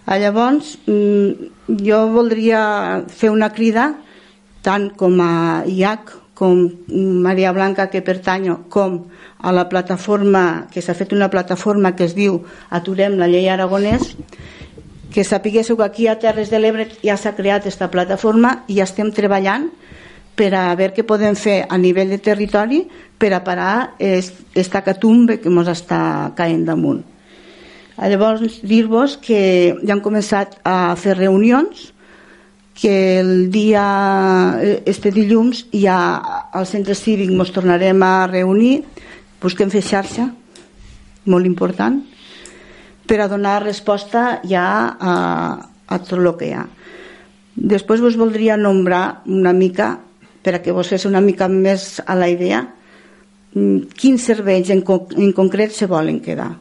Llavors, 0.06 0.76
mm, 0.86 1.78
jo 1.82 2.04
voldria 2.14 2.60
fer 3.10 3.32
una 3.34 3.50
crida 3.50 3.88
tant 4.62 4.92
com 4.94 5.18
a 5.22 5.64
IAC 5.66 6.12
com 6.36 6.68
Maria 7.24 7.50
Blanca 7.56 7.88
que 7.88 8.04
pertanyo, 8.04 8.68
com 8.68 9.06
a 9.40 9.52
la 9.56 9.70
plataforma, 9.72 10.68
que 10.68 10.84
s'ha 10.84 10.94
fet 10.94 11.14
una 11.16 11.30
plataforma 11.32 11.94
que 11.96 12.04
es 12.04 12.14
diu 12.14 12.42
Aturem 12.68 13.16
la 13.16 13.26
llei 13.32 13.48
aragonès, 13.48 14.12
que 15.08 15.24
sapiguéssiu 15.24 15.78
que 15.80 15.88
aquí 15.88 16.08
a 16.12 16.18
Terres 16.20 16.52
de 16.52 16.60
l'Ebre 16.60 16.90
ja 17.00 17.16
s'ha 17.16 17.32
creat 17.32 17.64
aquesta 17.64 17.88
plataforma 17.88 18.66
i 18.68 18.76
ja 18.76 18.84
estem 18.84 19.08
treballant 19.16 19.70
per 20.36 20.52
a 20.52 20.68
veure 20.76 20.92
què 20.92 21.06
podem 21.08 21.34
fer 21.40 21.62
a 21.64 21.80
nivell 21.80 22.12
de 22.12 22.20
territori 22.20 22.82
per 23.16 23.32
a 23.32 23.40
parar 23.40 23.96
aquesta 23.96 24.84
catumbe 24.84 25.40
que 25.40 25.48
ens 25.48 25.72
està 25.72 26.00
caent 26.36 26.66
damunt. 26.68 27.00
Llavors, 27.96 28.60
dir-vos 28.60 29.16
que 29.24 29.72
ja 29.80 29.94
han 29.94 30.04
començat 30.04 30.58
a 30.68 30.92
fer 31.00 31.16
reunions 31.16 31.94
que 32.76 33.20
el 33.20 33.50
dia, 33.50 34.58
eh, 34.60 34.82
este 34.84 35.10
dilluns, 35.10 35.64
ja 35.72 35.96
al 36.52 36.66
centre 36.68 36.94
cívic 36.94 37.32
ens 37.32 37.52
tornarem 37.52 38.02
a 38.04 38.26
reunir, 38.28 38.84
busquem 39.40 39.72
fer 39.72 39.80
xarxa, 39.80 40.28
molt 41.24 41.48
important, 41.48 42.02
per 43.08 43.20
a 43.22 43.28
donar 43.32 43.62
resposta 43.64 44.42
ja 44.44 44.66
a, 44.92 45.14
a 45.86 45.98
tot 46.04 46.18
el 46.18 46.28
que 46.36 46.50
hi 46.50 46.52
ha. 46.58 46.66
Després 47.56 48.02
vos 48.04 48.18
voldria 48.20 48.58
nombrar 48.60 49.22
una 49.24 49.54
mica, 49.56 49.94
per 50.44 50.58
a 50.58 50.62
que 50.62 50.74
vos 50.76 50.92
fes 50.92 51.08
una 51.08 51.24
mica 51.24 51.48
més 51.48 52.02
a 52.04 52.14
la 52.14 52.28
idea, 52.28 52.60
mm, 53.54 53.96
quins 53.96 54.28
serveis 54.28 54.68
en, 54.70 54.84
en 54.84 55.32
concret 55.32 55.72
se 55.72 55.88
volen 55.88 56.20
quedar. 56.20 56.52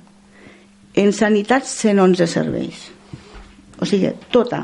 En 0.95 1.12
sanitat, 1.12 1.67
111 1.67 2.28
serveis. 2.32 2.88
O 3.84 3.86
sigui, 3.86 4.13
tota, 4.32 4.63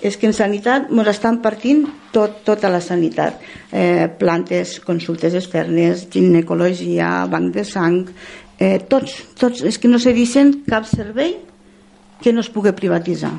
és 0.00 0.16
que 0.16 0.28
en 0.28 0.34
sanitat 0.36 0.90
ens 0.92 1.10
estan 1.10 1.40
partint 1.42 1.84
tot, 2.14 2.42
tota 2.46 2.70
la 2.70 2.80
sanitat. 2.84 3.40
Eh, 3.72 4.06
plantes, 4.18 4.78
consultes 4.84 5.34
externes, 5.34 6.06
ginecologia, 6.12 7.26
banc 7.30 7.52
de 7.54 7.64
sang, 7.66 8.04
eh, 8.58 8.78
tots, 8.88 9.16
tots, 9.38 9.62
és 9.62 9.78
que 9.78 9.90
no 9.90 9.98
se 9.98 10.14
deixen 10.14 10.62
cap 10.68 10.86
servei 10.86 11.36
que 12.22 12.32
no 12.32 12.40
es 12.40 12.50
pugui 12.50 12.72
privatitzar. 12.72 13.34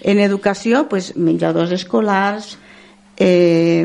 En 0.00 0.18
educació, 0.18 0.88
pues, 0.88 1.14
menjadors 1.16 1.72
escolars, 1.76 2.56
eh, 3.20 3.84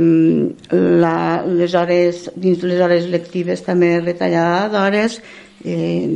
la, 0.71 1.43
les 1.45 1.73
hores, 1.75 2.29
dins 2.35 2.63
les 2.63 2.79
hores 2.81 3.09
lectives 3.11 3.65
també 3.65 3.99
retallada 3.99 4.69
d'hores, 4.71 5.19
eh, 5.65 6.07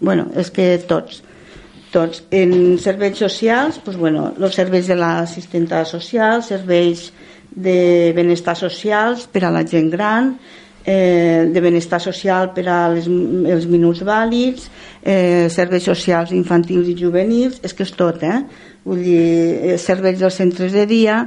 bueno, 0.00 0.26
és 0.34 0.50
que 0.50 0.66
tots 0.88 1.22
doncs 1.94 2.24
en 2.34 2.76
serveis 2.82 3.18
socials, 3.22 3.78
doncs, 3.84 3.98
bueno, 4.00 4.26
els 4.34 4.58
serveis 4.58 4.90
de 4.90 4.96
l'assistenta 4.98 5.84
social, 5.86 6.42
serveis 6.42 7.12
de 7.54 8.12
benestar 8.16 8.56
socials 8.58 9.28
per 9.30 9.44
a 9.46 9.52
la 9.54 9.62
gent 9.66 9.90
gran, 9.92 10.34
eh, 10.84 11.48
de 11.54 11.60
benestar 11.62 12.00
social 12.02 12.50
per 12.52 12.66
a 12.68 12.80
les, 12.92 13.06
els 13.06 13.68
minuts 13.70 14.02
vàlids, 14.04 14.68
eh, 15.02 15.46
serveis 15.50 15.86
socials 15.86 16.34
infantils 16.34 16.90
i 16.90 16.96
juvenils, 16.98 17.60
és 17.62 17.72
que 17.72 17.86
és 17.86 17.94
tot, 17.94 18.22
eh? 18.22 18.42
Vull 18.84 19.02
dir, 19.02 19.22
eh, 19.74 19.78
serveis 19.78 20.18
dels 20.18 20.34
centres 20.34 20.72
de 20.72 20.84
dia, 20.86 21.22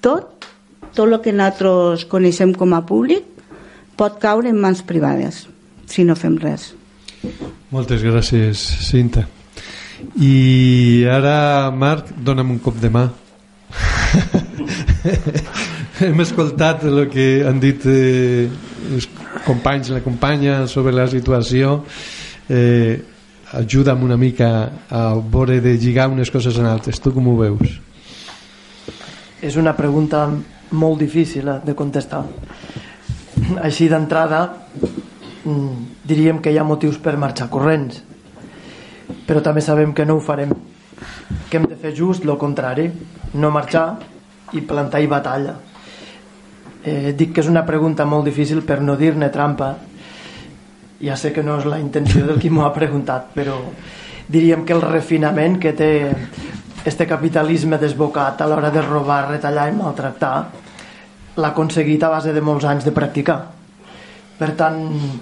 tot, 0.00 0.46
tot 0.94 1.08
el 1.08 1.20
que 1.20 1.32
nosaltres 1.32 2.06
coneixem 2.06 2.54
com 2.54 2.72
a 2.72 2.84
públic 2.86 3.26
pot 3.96 4.18
caure 4.22 4.48
en 4.48 4.60
mans 4.60 4.82
privades 4.82 5.46
si 5.86 6.04
no 6.04 6.16
fem 6.16 6.38
res. 6.38 6.72
Moltes 7.74 8.04
gràcies, 8.04 8.60
Cinta. 8.86 9.26
I 10.20 11.04
ara, 11.10 11.70
Marc, 11.70 12.12
dona'm 12.26 12.50
un 12.54 12.60
cop 12.62 12.78
de 12.80 12.90
mà. 12.92 13.08
Hem 16.04 16.20
escoltat 16.24 16.84
el 16.88 17.06
que 17.10 17.44
han 17.46 17.60
dit 17.62 17.84
eh, 17.86 18.48
els 18.92 19.08
companys 19.46 19.90
i 19.90 19.96
la 19.96 20.04
companya 20.04 20.64
sobre 20.70 20.94
la 20.94 21.06
situació. 21.10 21.80
Eh, 22.48 23.02
ajuda'm 23.54 24.02
una 24.02 24.16
mica 24.18 24.48
a 24.90 25.14
veure 25.14 25.60
de 25.62 25.76
lligar 25.78 26.08
unes 26.10 26.30
coses 26.30 26.58
en 26.58 26.66
altres. 26.66 27.00
Tu 27.00 27.12
com 27.14 27.28
ho 27.30 27.36
veus? 27.38 27.78
És 29.44 29.56
una 29.60 29.74
pregunta 29.76 30.26
molt 30.74 31.00
difícil 31.00 31.48
eh, 31.48 31.60
de 31.64 31.74
contestar. 31.78 32.24
Així 33.62 33.88
d'entrada, 33.90 34.40
mm, 35.44 35.93
diríem 36.04 36.40
que 36.40 36.52
hi 36.52 36.58
ha 36.58 36.64
motius 36.64 36.98
per 37.00 37.16
marxar 37.20 37.48
corrents, 37.52 38.02
però 39.26 39.40
també 39.42 39.62
sabem 39.64 39.94
que 39.96 40.04
no 40.04 40.18
ho 40.18 40.22
farem, 40.24 40.52
que 41.50 41.58
hem 41.58 41.68
de 41.68 41.78
fer 41.80 41.94
just 41.96 42.24
el 42.24 42.36
contrari, 42.40 42.90
no 43.34 43.50
marxar 43.50 43.86
i 44.52 44.60
plantar 44.60 45.00
i 45.00 45.08
batalla. 45.10 45.56
Eh, 46.84 47.14
dic 47.16 47.32
que 47.32 47.40
és 47.40 47.48
una 47.48 47.64
pregunta 47.64 48.04
molt 48.04 48.28
difícil 48.28 48.60
per 48.62 48.82
no 48.84 48.96
dir-ne 49.00 49.30
trampa, 49.32 49.72
ja 51.00 51.16
sé 51.16 51.32
que 51.32 51.42
no 51.42 51.58
és 51.58 51.64
la 51.68 51.80
intenció 51.80 52.26
del 52.28 52.40
qui 52.40 52.52
m'ho 52.52 52.66
ha 52.66 52.74
preguntat, 52.74 53.32
però 53.34 53.56
diríem 54.28 54.64
que 54.64 54.76
el 54.76 54.84
refinament 54.84 55.58
que 55.60 55.72
té 55.72 55.90
este 56.84 57.06
capitalisme 57.08 57.80
desbocat 57.80 58.40
a 58.40 58.48
l'hora 58.48 58.70
de 58.70 58.84
robar, 58.84 59.24
retallar 59.30 59.70
i 59.70 59.76
maltractar 59.76 60.36
l'ha 61.36 61.50
aconseguit 61.50 62.02
a 62.04 62.12
base 62.12 62.32
de 62.32 62.42
molts 62.44 62.64
anys 62.68 62.84
de 62.84 62.92
practicar. 62.92 63.40
Per 64.38 64.50
tant, 64.58 64.80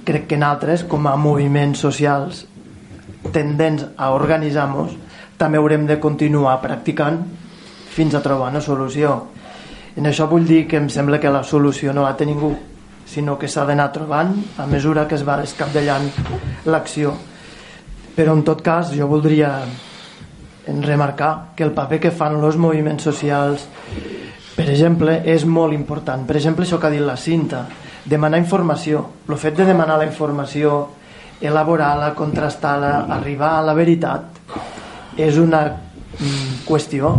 crec 0.08 0.26
que 0.30 0.38
nosaltres, 0.40 0.86
com 0.88 1.06
a 1.06 1.16
moviments 1.20 1.82
socials 1.84 2.46
tendents 3.32 3.84
a 3.96 4.10
organitzar-nos, 4.16 4.96
també 5.38 5.60
haurem 5.60 5.84
de 5.86 5.98
continuar 6.00 6.56
practicant 6.62 7.20
fins 7.92 8.14
a 8.14 8.22
trobar 8.24 8.50
una 8.50 8.62
solució. 8.64 9.14
En 9.96 10.08
això 10.08 10.26
vull 10.30 10.46
dir 10.48 10.64
que 10.68 10.80
em 10.80 10.88
sembla 10.88 11.20
que 11.20 11.30
la 11.32 11.44
solució 11.44 11.92
no 11.92 12.06
la 12.06 12.16
té 12.16 12.26
ningú, 12.26 12.54
sinó 13.04 13.36
que 13.38 13.48
s'ha 13.48 13.66
d'anar 13.68 13.90
trobant 13.92 14.32
a 14.56 14.66
mesura 14.66 15.06
que 15.08 15.18
es 15.18 15.26
va 15.28 15.42
escapdellant 15.44 16.08
l'acció. 16.64 17.12
Però 18.16 18.32
en 18.32 18.42
tot 18.48 18.62
cas 18.64 18.94
jo 18.96 19.08
voldria 19.08 19.52
remarcar 20.66 21.52
que 21.56 21.64
el 21.66 21.76
paper 21.76 22.00
que 22.00 22.14
fan 22.14 22.38
els 22.40 22.56
moviments 22.56 23.04
socials 23.04 23.68
per 24.52 24.66
exemple, 24.68 25.14
és 25.24 25.46
molt 25.48 25.72
important. 25.72 26.26
Per 26.28 26.36
exemple, 26.36 26.66
això 26.66 26.78
que 26.78 26.86
ha 26.86 26.92
dit 26.92 27.02
la 27.02 27.16
cinta, 27.16 27.64
demanar 28.05 28.40
informació. 28.42 29.05
El 29.28 29.38
fet 29.38 29.57
de 29.59 29.66
demanar 29.68 29.98
la 29.98 30.09
informació, 30.09 30.88
elaborar-la, 31.40 32.12
contrastar-la, 32.18 32.92
arribar 33.18 33.57
a 33.59 33.66
la 33.66 33.74
veritat, 33.74 34.40
és 35.18 35.38
una 35.38 35.64
mm, 35.68 36.62
qüestió 36.66 37.14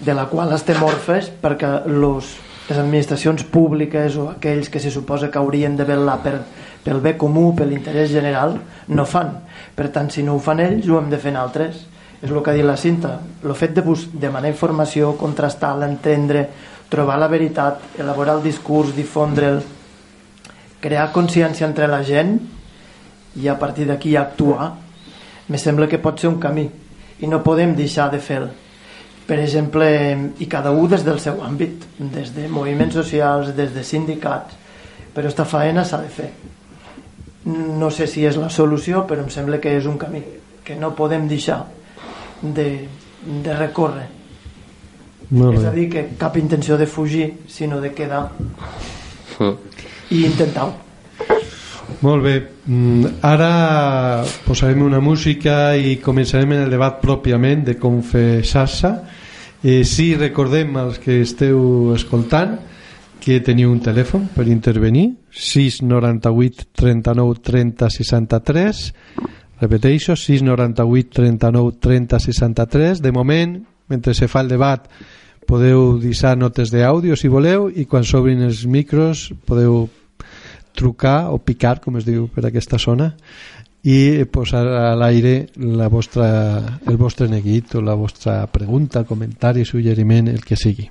de 0.00 0.14
la 0.14 0.26
qual 0.30 0.52
estem 0.54 0.82
orfes 0.84 1.30
perquè 1.42 1.86
los, 1.88 2.36
les 2.68 2.78
administracions 2.78 3.44
públiques 3.44 4.16
o 4.20 4.30
aquells 4.30 4.70
que 4.70 4.80
se 4.80 4.92
suposa 4.92 5.30
que 5.30 5.38
haurien 5.38 5.76
de 5.76 5.84
vetllar 5.88 6.20
per, 6.22 6.38
pel 6.84 7.02
bé 7.02 7.16
comú, 7.18 7.50
per 7.56 7.66
l'interès 7.66 8.12
general, 8.12 8.56
no 8.88 9.04
fan. 9.04 9.34
Per 9.76 9.90
tant, 9.92 10.10
si 10.10 10.22
no 10.22 10.36
ho 10.36 10.42
fan 10.42 10.62
ells, 10.64 10.88
ho 10.88 11.00
hem 11.00 11.10
de 11.12 11.20
fer 11.20 11.34
altres 11.36 11.84
és 12.16 12.30
el 12.30 12.42
que 12.42 12.50
ha 12.50 12.56
dit 12.56 12.64
la 12.64 12.78
cinta 12.80 13.18
el 13.44 13.54
fet 13.54 13.74
de 13.76 13.82
demanar 14.16 14.48
informació 14.48 15.12
contrastar-la, 15.20 15.88
entendre, 15.88 16.46
trobar 16.88 17.18
la 17.20 17.28
veritat 17.28 17.98
elaborar 18.00 18.38
el 18.38 18.46
discurs, 18.46 18.94
difondre'l 18.96 19.60
crear 20.80 21.10
consciència 21.12 21.66
entre 21.66 21.88
la 21.88 22.02
gent 22.04 22.36
i 23.36 23.48
a 23.48 23.58
partir 23.58 23.86
d'aquí 23.86 24.16
actuar 24.16 24.72
me 25.48 25.58
sembla 25.58 25.88
que 25.88 25.98
pot 26.02 26.20
ser 26.20 26.28
un 26.28 26.40
camí 26.40 26.68
i 27.20 27.26
no 27.26 27.42
podem 27.42 27.74
deixar 27.76 28.10
de 28.12 28.20
fer 28.20 28.44
per 29.26 29.40
exemple, 29.42 29.86
i 30.38 30.46
cada 30.46 30.70
un 30.70 30.86
des 30.88 31.02
del 31.02 31.18
seu 31.18 31.40
àmbit 31.42 31.82
des 31.98 32.30
de 32.34 32.46
moviments 32.48 32.94
socials 32.94 33.50
des 33.56 33.72
de 33.74 33.82
sindicats 33.82 34.54
però 35.16 35.28
esta 35.28 35.46
faena 35.48 35.82
s'ha 35.84 35.96
de 36.02 36.10
fer. 36.12 36.28
No 37.46 37.88
sé 37.90 38.04
si 38.06 38.26
és 38.28 38.36
la 38.36 38.50
solució 38.52 39.06
però 39.08 39.24
em 39.24 39.30
sembla 39.32 39.58
que 39.62 39.72
és 39.78 39.86
un 39.88 39.96
camí 39.98 40.20
que 40.62 40.76
no 40.76 40.92
podem 40.94 41.24
deixar 41.26 41.62
de, 42.42 42.66
de 43.24 43.56
recórrer. 43.56 44.10
Molt 45.30 45.56
és 45.56 45.62
bé. 45.62 45.68
a 45.68 45.72
dir 45.72 45.86
que 45.90 46.02
cap 46.20 46.36
intenció 46.36 46.76
de 46.76 46.86
fugir 46.86 47.30
sinó 47.48 47.80
de 47.80 47.94
quedar 47.96 48.28
i 50.10 50.24
intentar-ho 50.24 50.86
Molt 52.00 52.22
bé. 52.24 52.34
Mm, 52.66 53.04
Ara 53.22 54.24
posarem 54.44 54.82
una 54.82 55.00
música 55.00 55.76
i 55.76 55.96
començarem 56.02 56.52
en 56.52 56.64
el 56.66 56.70
debat 56.70 56.98
pròpiament 57.00 57.62
de 57.64 57.76
com 57.78 58.00
fer 58.02 58.42
xarxa. 58.44 58.90
Eh, 59.62 59.84
sí, 59.84 60.14
recordem 60.18 60.76
als 60.76 60.98
que 60.98 61.20
esteu 61.22 61.94
escoltant 61.94 62.58
que 63.22 63.40
teniu 63.40 63.72
un 63.72 63.80
telèfon 63.82 64.28
per 64.34 64.46
intervenir 64.46 65.08
698 65.30 66.68
39 66.76 67.40
30 67.42 67.88
63 67.90 68.82
repeteixo 69.60 70.14
698 70.14 71.10
39 71.16 71.78
30 71.80 72.20
63 72.20 73.02
de 73.02 73.12
moment, 73.12 73.56
mentre 73.88 74.14
se 74.14 74.28
fa 74.28 74.44
el 74.44 74.52
debat 74.52 74.86
podeu 75.46 75.96
deixar 76.02 76.36
notes 76.36 76.72
d'àudio 76.74 77.16
si 77.16 77.30
voleu 77.32 77.68
i 77.70 77.86
quan 77.86 78.04
s'obrin 78.04 78.42
els 78.46 78.64
micros 78.66 79.30
podeu 79.46 79.86
trucar 80.76 81.30
o 81.32 81.38
picar, 81.38 81.80
com 81.80 81.96
es 81.96 82.04
diu 82.04 82.26
per 82.28 82.44
aquesta 82.46 82.78
zona 82.78 83.14
i 83.86 84.24
posar 84.26 84.64
a 84.66 84.94
l'aire 84.98 85.48
la 85.56 85.86
vostra, 85.88 86.28
el 86.90 86.98
vostre 86.98 87.28
neguit 87.30 87.76
o 87.78 87.80
la 87.80 87.94
vostra 87.94 88.40
pregunta, 88.50 89.04
comentari, 89.06 89.64
suggeriment, 89.64 90.28
el 90.28 90.42
que 90.44 90.58
sigui. 90.58 90.88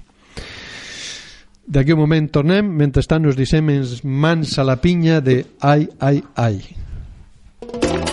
D'aquí 1.66 1.91
un 1.91 1.99
moment 1.99 2.30
tornem, 2.32 2.72
mentrestant 2.80 3.28
us 3.28 3.36
deixem 3.36 3.74
mans 4.03 4.58
a 4.62 4.64
la 4.64 4.80
pinya 4.80 5.20
de 5.20 5.41
Ai, 5.60 5.89
ai, 5.99 6.24
ai. 6.38 8.05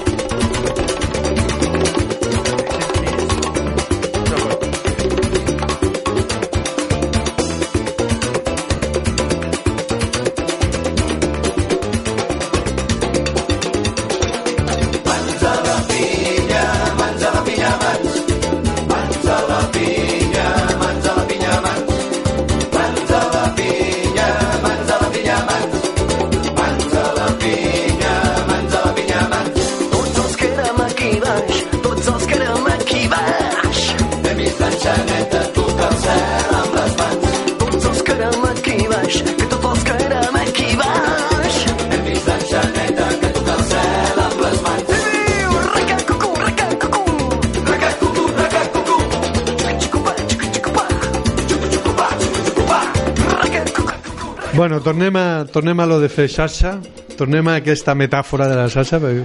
Bueno, 54.54 54.80
tornem 54.82 55.16
a, 55.16 55.46
tornem 55.50 55.80
a 55.80 55.86
lo 55.86 55.96
de 55.98 56.10
fer 56.12 56.26
xarxa, 56.28 56.74
tornem 57.16 57.46
a 57.48 57.54
aquesta 57.56 57.94
metàfora 57.96 58.50
de 58.50 58.58
la 58.58 58.66
xarxa, 58.68 58.98
perquè, 59.00 59.24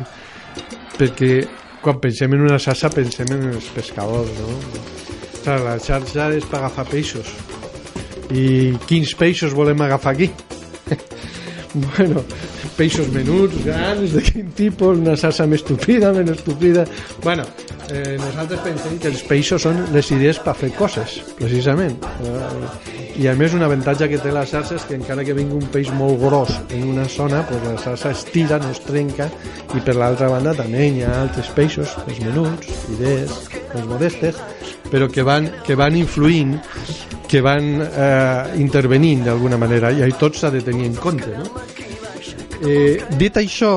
perquè 0.95 1.31
quan 1.83 1.99
pensem 1.99 2.31
en 2.37 2.45
una 2.47 2.59
xarxa 2.63 2.89
pensem 2.93 3.33
en 3.35 3.49
els 3.51 3.67
pescadors, 3.75 4.31
no? 4.39 4.55
Sigui, 5.41 5.65
la 5.65 5.75
xarxa 5.83 6.29
és 6.37 6.47
per 6.47 6.61
agafar 6.61 6.87
peixos. 6.87 7.33
I 8.31 8.77
quins 8.87 9.11
peixos 9.19 9.51
volem 9.55 9.83
agafar 9.83 10.15
aquí? 10.15 10.29
bueno, 11.89 12.23
peixos 12.79 13.11
menuts, 13.11 13.59
grans, 13.67 14.15
de 14.15 14.23
quin 14.23 14.55
tipus, 14.55 14.95
una 14.95 15.19
xarxa 15.19 15.47
més 15.47 15.59
estupida, 15.59 16.13
menys 16.15 16.37
estupida... 16.39 16.87
Bueno, 17.23 17.43
eh, 17.89 18.17
nosaltres 18.19 18.61
pensem 18.65 18.97
que 19.01 19.09
els 19.11 19.23
peixos 19.27 19.63
són 19.67 19.79
les 19.93 20.11
idees 20.15 20.39
per 20.43 20.55
fer 20.57 20.69
coses, 20.75 21.17
precisament. 21.39 21.97
Eh, 22.25 22.93
I 23.23 23.27
a 23.31 23.33
més 23.37 23.55
un 23.57 23.65
avantatge 23.65 24.09
que 24.11 24.19
té 24.21 24.31
la 24.33 24.45
xarxa 24.45 24.75
és 24.77 24.85
que 24.85 24.97
encara 24.97 25.25
que 25.25 25.33
vingui 25.37 25.57
un 25.57 25.69
peix 25.73 25.89
molt 25.97 26.19
gros 26.21 26.53
en 26.75 26.83
una 26.91 27.07
zona, 27.09 27.41
pues 27.49 27.63
la 27.65 27.75
xarxa 27.81 28.11
es 28.13 28.23
tira, 28.29 28.59
no 28.61 28.69
es 28.75 28.83
trenca, 28.85 29.29
i 29.73 29.81
per 29.81 29.97
l'altra 29.97 30.29
banda 30.29 30.53
també 30.57 30.85
hi 30.91 31.03
ha 31.05 31.15
altres 31.23 31.49
peixos, 31.57 31.95
els 32.05 32.21
menuts, 32.21 32.69
idees, 32.93 33.33
els 33.73 33.89
modestes, 33.89 34.37
però 34.91 35.09
que 35.11 35.25
van, 35.25 35.49
que 35.65 35.75
van 35.75 35.97
influint 35.97 36.57
que 37.27 37.41
van 37.43 37.81
eh, 37.83 38.55
intervenint 38.61 39.25
d'alguna 39.25 39.57
manera 39.59 39.91
i 39.91 40.13
tot 40.19 40.37
s'ha 40.39 40.51
de 40.53 40.61
tenir 40.63 40.87
en 40.87 40.95
compte 40.95 41.33
no? 41.35 41.49
eh, 42.63 43.03
dit 43.19 43.35
això 43.41 43.73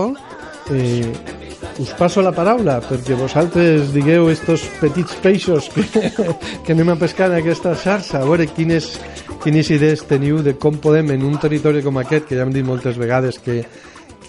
eh, 0.70 1.39
us 1.80 1.92
passo 1.96 2.20
la 2.20 2.32
paraula 2.36 2.76
perquè 2.84 3.16
vosaltres 3.16 3.88
digueu 3.94 4.28
estos 4.28 4.66
petits 4.82 5.16
peixos 5.24 5.70
que, 5.72 5.84
que 6.64 6.74
anem 6.74 6.92
a 6.92 6.96
pescar 7.00 7.30
en 7.30 7.38
aquesta 7.38 7.72
xarxa. 7.72 8.20
A 8.20 8.28
veure 8.28 8.46
quines, 8.52 8.92
quines 9.40 9.70
idees 9.72 10.04
teniu 10.04 10.42
de 10.44 10.52
com 10.60 10.76
podem 10.76 11.14
en 11.16 11.24
un 11.24 11.38
territori 11.40 11.80
com 11.82 11.96
aquest 11.96 12.28
que 12.28 12.36
ja 12.36 12.44
hem 12.44 12.52
dit 12.52 12.66
moltes 12.66 13.00
vegades 13.00 13.40
que, 13.40 13.62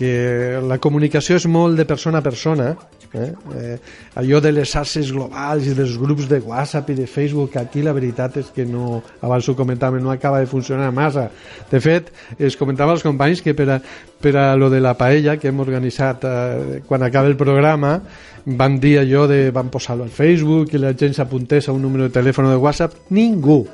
que 0.02 0.58
la 0.66 0.80
comunicació 0.82 1.38
és 1.38 1.46
molt 1.46 1.78
de 1.78 1.86
persona 1.86 2.22
a 2.22 2.26
persona, 2.26 2.72
eh? 3.14 3.28
Eh, 3.60 3.76
allò 4.18 4.40
de 4.42 4.54
les 4.56 4.72
xarxes 4.72 5.12
globals 5.14 5.68
i 5.70 5.76
dels 5.78 5.94
grups 6.02 6.26
de 6.32 6.40
WhatsApp 6.42 6.90
i 6.90 6.96
de 6.98 7.06
Facebook, 7.06 7.58
aquí 7.60 7.84
la 7.86 7.94
veritat 7.94 8.40
és 8.42 8.50
que 8.56 8.66
no, 8.66 9.04
abans 9.22 9.46
ho 9.46 9.54
comentàvem, 9.60 10.02
no 10.02 10.10
acaba 10.10 10.40
de 10.42 10.50
funcionar 10.50 10.90
massa. 10.96 11.28
De 11.70 11.82
fet, 11.84 12.10
es 12.40 12.58
comentava 12.58 12.96
als 12.96 13.06
companys 13.06 13.44
que 13.46 13.54
per 13.54 13.68
a, 13.76 13.78
per 14.22 14.34
a 14.42 14.48
lo 14.58 14.72
de 14.74 14.82
la 14.82 14.96
paella 14.98 15.38
que 15.38 15.52
hem 15.52 15.62
organitzat 15.62 16.26
eh, 16.26 16.82
quan 16.88 17.06
acaba 17.06 17.30
el 17.30 17.38
programa, 17.38 18.00
van 18.46 18.80
dir 18.82 18.98
allò 19.04 19.28
de 19.30 19.52
van 19.54 19.70
posar-lo 19.70 20.08
al 20.08 20.16
Facebook 20.16 20.74
i 20.74 20.82
la 20.82 20.96
gent 20.98 21.14
s'apuntés 21.14 21.70
a 21.70 21.78
un 21.78 21.86
número 21.86 22.10
de 22.10 22.16
telèfon 22.18 22.50
de 22.50 22.58
WhatsApp, 22.58 22.98
ningú 23.14 23.68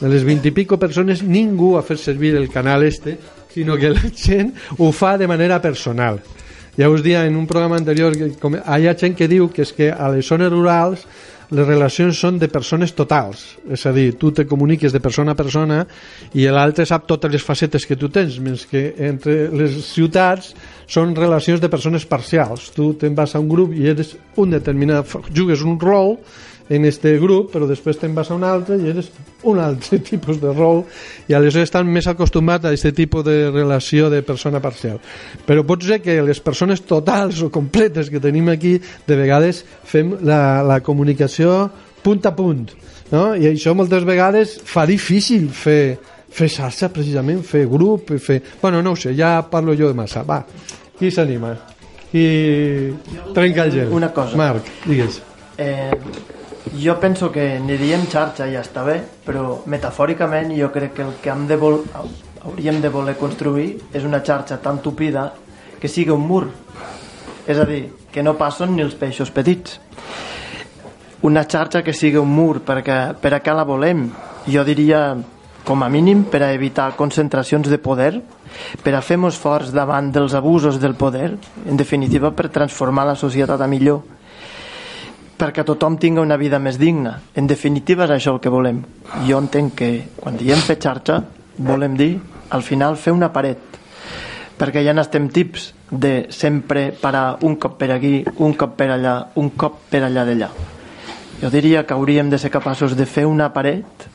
de 0.00 0.08
les 0.12 0.24
20 0.24 0.48
i 0.48 0.52
pico 0.52 0.76
persones 0.76 1.22
ningú 1.24 1.76
ha 1.76 1.84
fet 1.84 2.00
servir 2.00 2.34
el 2.36 2.50
canal 2.52 2.84
este 2.84 3.16
sinó 3.56 3.78
que 3.80 3.88
la 3.88 4.10
gent 4.12 4.52
ho 4.76 4.90
fa 4.92 5.16
de 5.16 5.26
manera 5.26 5.62
personal. 5.64 6.20
Ja 6.76 6.90
us 6.92 7.00
dia 7.02 7.24
en 7.24 7.36
un 7.40 7.46
programa 7.48 7.78
anterior 7.80 8.12
que 8.12 8.34
com, 8.36 8.52
hi 8.52 8.84
ha 8.84 8.92
gent 9.00 9.16
que 9.16 9.30
diu 9.32 9.48
que 9.48 9.64
és 9.64 9.72
que 9.72 9.88
a 9.88 10.10
les 10.12 10.28
zones 10.28 10.52
rurals 10.52 11.06
les 11.56 11.64
relacions 11.64 12.18
són 12.18 12.40
de 12.42 12.50
persones 12.52 12.92
totals. 12.92 13.44
És 13.72 13.86
a 13.86 13.94
dir, 13.96 14.10
tu 14.20 14.32
te 14.34 14.44
comuniques 14.50 14.92
de 14.92 15.00
persona 15.00 15.32
a 15.32 15.38
persona 15.38 15.78
i 16.34 16.44
l'altre 16.52 16.84
sap 16.84 17.06
totes 17.08 17.32
les 17.32 17.44
facetes 17.46 17.86
que 17.86 17.96
tu 17.96 18.10
tens 18.12 18.36
mentre 18.42 18.68
que 18.68 18.82
entre 19.08 19.36
les 19.54 19.78
ciutats 19.88 20.52
són 20.90 21.14
relacions 21.16 21.62
de 21.62 21.70
persones 21.72 22.04
parcials. 22.04 22.68
Tu 22.76 22.90
te'n 23.00 23.16
vas 23.16 23.32
a 23.32 23.40
un 23.40 23.48
grup 23.48 23.72
i 23.72 23.88
eres 23.94 24.16
un 24.36 24.52
determinat 24.52 25.16
jugues 25.32 25.64
un 25.64 25.80
rol 25.80 26.18
en 26.68 26.84
este 26.84 27.16
grup, 27.22 27.52
però 27.52 27.68
després 27.68 27.98
te'n 28.00 28.14
vas 28.14 28.30
a 28.30 28.36
un 28.36 28.44
altre 28.46 28.78
i 28.80 28.88
eres 28.90 29.10
un 29.46 29.60
altre 29.62 30.00
tipus 30.10 30.40
de 30.42 30.50
rol 30.52 30.82
i 31.28 31.36
aleshores 31.36 31.68
estan 31.68 31.86
més 31.90 32.08
acostumats 32.10 32.66
a 32.66 32.72
aquest 32.74 32.96
tipus 32.96 33.24
de 33.26 33.50
relació 33.52 34.10
de 34.10 34.22
persona 34.26 34.60
parcial. 34.62 34.98
Però 35.46 35.62
pot 35.66 35.86
ser 35.86 36.00
que 36.02 36.18
les 36.26 36.40
persones 36.42 36.82
totals 36.86 37.42
o 37.46 37.50
completes 37.54 38.10
que 38.10 38.22
tenim 38.22 38.50
aquí, 38.50 38.76
de 39.06 39.18
vegades 39.18 39.62
fem 39.86 40.16
la, 40.26 40.62
la 40.66 40.80
comunicació 40.82 41.68
punt 42.02 42.26
a 42.26 42.34
punt, 42.34 42.68
no? 43.10 43.34
i 43.34 43.48
això 43.50 43.74
moltes 43.74 44.04
vegades 44.06 44.58
fa 44.66 44.86
difícil 44.86 45.48
fer, 45.50 45.96
fer 46.30 46.50
xarxa, 46.50 46.90
precisament, 46.94 47.42
fer 47.46 47.64
grup, 47.70 48.12
fer... 48.22 48.40
Bueno, 48.62 48.82
no 48.82 48.94
ho 48.94 48.98
sé, 48.98 49.14
ja 49.18 49.38
parlo 49.50 49.74
jo 49.78 49.90
de 49.90 49.98
massa. 49.98 50.22
Va, 50.26 50.42
qui 50.98 51.10
s'anima? 51.10 51.54
Qui 52.10 52.26
trenca 53.34 53.66
el 53.66 53.74
gel? 53.74 53.90
Una 53.92 54.12
cosa. 54.14 54.38
Marc, 54.38 54.70
digues. 54.86 55.18
Eh, 55.58 55.90
jo 56.74 56.98
penso 56.98 57.30
que 57.30 57.56
aniríem 57.56 58.06
xarxa 58.10 58.48
ja 58.50 58.62
està 58.64 58.82
bé, 58.84 58.98
però 59.24 59.62
metafòricament 59.70 60.50
jo 60.56 60.70
crec 60.74 60.96
que 60.96 61.04
el 61.04 61.14
que 61.22 61.30
hem 61.30 61.46
de 61.46 61.56
vol 61.56 61.82
hauríem 62.46 62.80
de 62.80 62.90
voler 62.90 63.16
construir 63.18 63.76
és 63.92 64.04
una 64.04 64.22
xarxa 64.22 64.58
tan 64.62 64.80
tupida 64.82 65.32
que 65.80 65.88
sigui 65.88 66.10
un 66.14 66.26
mur. 66.26 66.46
És 67.46 67.58
a 67.58 67.66
dir, 67.66 67.86
que 68.10 68.22
no 68.22 68.34
passen 68.34 68.74
ni 68.74 68.82
els 68.82 68.96
peixos 68.98 69.30
petits. 69.30 69.78
Una 71.22 71.44
xarxa 71.46 71.82
que 71.82 71.94
sigui 71.94 72.18
un 72.18 72.34
mur, 72.34 72.60
perquè 72.66 73.14
per 73.20 73.34
a 73.34 73.40
què 73.42 73.54
la 73.54 73.66
volem? 73.66 74.08
Jo 74.46 74.64
diria, 74.66 75.16
com 75.66 75.82
a 75.82 75.88
mínim, 75.90 76.24
per 76.30 76.42
a 76.42 76.52
evitar 76.54 76.94
concentracions 76.96 77.68
de 77.70 77.78
poder, 77.78 78.12
per 78.82 78.94
a 78.94 79.02
fer 79.02 79.18
forts 79.30 79.72
davant 79.72 80.10
dels 80.12 80.34
abusos 80.34 80.80
del 80.80 80.94
poder, 80.94 81.36
en 81.66 81.76
definitiva 81.76 82.30
per 82.30 82.48
transformar 82.48 83.06
la 83.06 83.16
societat 83.16 83.60
a 83.60 83.66
millor 83.66 84.15
perquè 85.36 85.64
tothom 85.64 85.98
tingui 86.00 86.22
una 86.22 86.38
vida 86.40 86.58
més 86.58 86.78
digna. 86.80 87.18
En 87.36 87.46
definitiva 87.46 88.06
és 88.06 88.16
això 88.16 88.34
el 88.34 88.40
que 88.40 88.52
volem. 88.52 88.82
Jo 89.28 89.40
entenc 89.42 89.74
que 89.78 89.90
quan 90.16 90.36
diem 90.40 90.60
fer 90.64 90.78
xarxa 90.80 91.22
volem 91.56 91.96
dir 91.96 92.14
al 92.50 92.62
final 92.62 92.96
fer 92.96 93.12
una 93.16 93.32
paret 93.32 93.76
perquè 94.56 94.82
ja 94.84 94.94
n'estem 94.96 95.28
tips 95.28 95.72
de 95.90 96.26
sempre 96.32 96.88
parar 97.00 97.38
un 97.44 97.56
cop 97.60 97.76
per 97.78 97.90
aquí, 97.92 98.24
un 98.40 98.54
cop 98.56 98.72
per 98.78 98.88
allà, 98.94 99.16
un 99.36 99.50
cop 99.52 99.82
per 99.90 100.02
allà 100.06 100.24
d'allà. 100.24 100.48
Jo 101.42 101.50
diria 101.52 101.84
que 101.84 101.94
hauríem 101.94 102.30
de 102.32 102.38
ser 102.40 102.50
capaços 102.50 102.96
de 102.96 103.04
fer 103.06 103.26
una 103.28 103.50
paret 103.52 104.06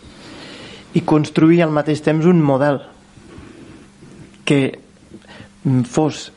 i 0.97 1.03
construir 1.05 1.61
al 1.61 1.71
mateix 1.71 2.01
temps 2.01 2.25
un 2.25 2.41
model 2.41 2.81
que 4.43 4.79
fos 5.85 6.31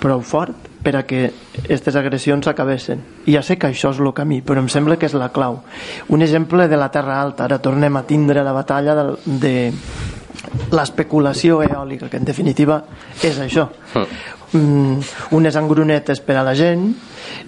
prou 0.00 0.20
fort 0.20 0.69
per 0.82 0.94
a 0.96 1.02
que 1.04 1.26
aquestes 1.62 1.96
agressions 1.96 2.48
acabessin. 2.48 3.02
I 3.26 3.36
ja 3.36 3.42
sé 3.44 3.58
que 3.60 3.68
això 3.68 3.92
és 3.92 4.00
el 4.00 4.12
camí, 4.16 4.40
però 4.40 4.62
em 4.62 4.68
sembla 4.72 4.96
que 4.96 5.06
és 5.10 5.16
la 5.18 5.30
clau. 5.34 5.60
Un 6.08 6.22
exemple 6.22 6.68
de 6.68 6.78
la 6.80 6.90
Terra 6.90 7.20
Alta, 7.20 7.44
ara 7.44 7.60
tornem 7.60 7.96
a 7.96 8.06
tindre 8.08 8.44
la 8.44 8.56
batalla 8.56 8.96
de, 8.96 9.06
de 9.40 9.54
l'especulació 10.72 11.60
eòlica, 11.62 12.08
que 12.08 12.20
en 12.20 12.28
definitiva 12.28 12.82
és 13.22 13.38
això. 13.42 13.68
Mm, 14.52 14.98
unes 15.30 15.54
engrunetes 15.54 16.18
per 16.20 16.34
a 16.36 16.42
la 16.42 16.56
gent, 16.58 16.96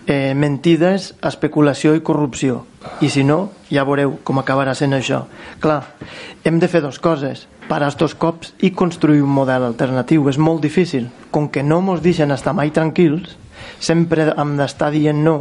eh, 0.06 0.34
mentides, 0.38 1.14
especulació 1.22 1.96
i 1.96 2.02
corrupció. 2.06 2.64
I 3.00 3.10
si 3.10 3.24
no, 3.24 3.50
ja 3.70 3.82
veureu 3.84 4.20
com 4.22 4.38
acabarà 4.38 4.74
sent 4.78 4.94
això. 4.94 5.24
Clar, 5.58 5.82
hem 6.44 6.60
de 6.62 6.68
fer 6.68 6.82
dues 6.82 7.00
coses 7.02 7.48
parar 7.68 7.88
estos 7.88 8.14
cops 8.14 8.52
i 8.60 8.72
construir 8.76 9.22
un 9.22 9.32
model 9.32 9.64
alternatiu. 9.64 10.28
És 10.28 10.38
molt 10.38 10.62
difícil. 10.62 11.08
Com 11.30 11.48
que 11.48 11.62
no 11.62 11.80
mos 11.80 12.02
deixen 12.02 12.30
estar 12.30 12.54
mai 12.54 12.70
tranquils, 12.70 13.36
sempre 13.78 14.32
hem 14.36 14.56
d'estar 14.58 14.90
dient 14.92 15.22
no 15.24 15.36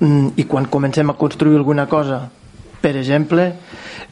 mm, 0.00 0.36
i 0.40 0.44
quan 0.48 0.70
comencem 0.70 1.10
a 1.10 1.16
construir 1.18 1.58
alguna 1.58 1.86
cosa, 1.86 2.22
per 2.80 2.94
exemple, 2.96 3.52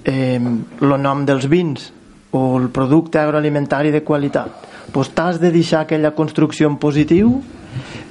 eh, 0.04 0.38
el 0.38 0.94
nom 1.00 1.24
dels 1.24 1.48
vins 1.48 1.92
o 2.34 2.58
el 2.58 2.68
producte 2.74 3.20
agroalimentari 3.22 3.92
de 3.94 4.02
qualitat, 4.02 4.73
doncs 4.94 5.10
t'has 5.14 5.40
de 5.42 5.50
deixar 5.50 5.82
aquella 5.82 6.14
construcció 6.14 6.70
en 6.70 6.78
positiu 6.78 7.40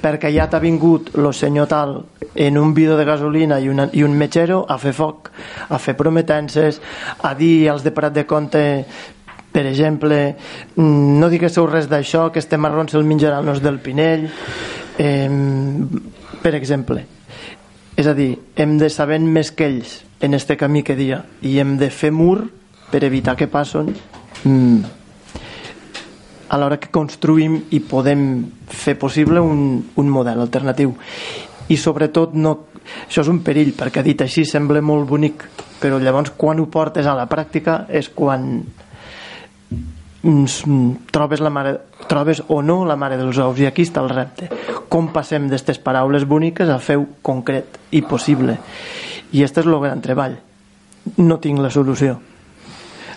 perquè 0.03 0.33
ja 0.35 0.49
t'ha 0.51 0.59
vingut 0.59 1.13
el 1.15 1.31
senyor 1.33 1.69
tal 1.71 2.01
en 2.35 2.57
un 2.57 2.73
bidó 2.73 2.97
de 2.97 3.05
gasolina 3.07 3.59
i, 3.59 3.69
una, 3.69 3.87
i 3.93 4.03
un 4.03 4.17
metgero 4.17 4.65
a 4.67 4.77
fer 4.77 4.91
foc, 4.93 5.29
a 5.69 5.79
fer 5.79 5.95
prometences, 5.95 6.81
a 7.23 7.33
dir 7.39 7.69
als 7.71 7.83
de 7.85 7.93
Prat 7.95 8.13
de 8.13 8.25
Compte 8.27 8.63
per 9.53 9.67
exemple, 9.69 10.35
mm, 10.75 11.19
no 11.21 11.29
diguéssiu 11.29 11.67
res 11.69 11.85
d'això, 11.85 12.31
que 12.33 12.41
este 12.41 12.57
marrón 12.57 12.89
se'l 12.89 13.05
menjarà 13.05 13.37
el 13.39 13.61
del 13.61 13.77
Pinell, 13.79 14.25
eh, 14.97 15.29
per 16.41 16.55
exemple. 16.55 17.05
És 17.95 18.07
a 18.07 18.15
dir, 18.17 18.39
hem 18.55 18.79
de 18.79 18.89
saber 18.89 19.19
més 19.19 19.51
que 19.51 19.67
ells 19.69 20.01
en 20.19 20.33
este 20.33 20.57
camí 20.57 20.81
que 20.81 20.95
dia 20.95 21.23
i 21.43 21.59
hem 21.59 21.77
de 21.77 21.91
fer 21.93 22.11
mur 22.11 22.49
per 22.89 23.03
evitar 23.03 23.35
que 23.37 23.47
passen 23.47 23.93
mm, 24.43 25.02
a 26.53 26.59
l'hora 26.61 26.77
que 26.77 26.91
construïm 26.93 27.57
i 27.73 27.79
podem 27.81 28.27
fer 28.69 28.93
possible 29.01 29.41
un, 29.41 29.81
un 29.97 30.13
model 30.13 30.43
alternatiu. 30.43 30.93
I 31.73 31.77
sobretot 31.81 32.35
no, 32.37 32.53
això 33.07 33.23
és 33.23 33.31
un 33.31 33.41
perill 33.45 33.73
perquè 33.77 34.03
dit 34.05 34.21
així 34.21 34.45
sembla 34.45 34.83
molt 34.85 35.09
bonic 35.09 35.47
però 35.83 35.97
llavors 35.99 36.31
quan 36.37 36.61
ho 36.61 36.69
portes 36.71 37.07
a 37.09 37.15
la 37.17 37.25
pràctica 37.27 37.83
és 37.91 38.07
quan 38.15 38.63
trobes, 41.11 41.41
la 41.43 41.51
mare, 41.51 41.73
trobes 42.07 42.39
o 42.47 42.61
no 42.63 42.85
la 42.87 42.95
mare 42.95 43.17
dels 43.19 43.41
ous. 43.43 43.59
I 43.59 43.67
aquí 43.67 43.83
està 43.83 43.99
el 43.99 44.13
repte. 44.13 44.47
Com 44.87 45.09
passem 45.11 45.49
d'aquestes 45.49 45.81
paraules 45.83 46.23
boniques 46.29 46.71
a 46.71 46.79
fer 46.79 47.01
concret 47.21 47.81
i 47.91 48.03
possible? 48.07 48.55
I 49.33 49.41
aquest 49.41 49.63
és 49.63 49.67
el 49.67 49.81
gran 49.83 50.05
treball. 50.05 50.37
No 51.17 51.41
tinc 51.43 51.59
la 51.59 51.73
solució 51.73 52.21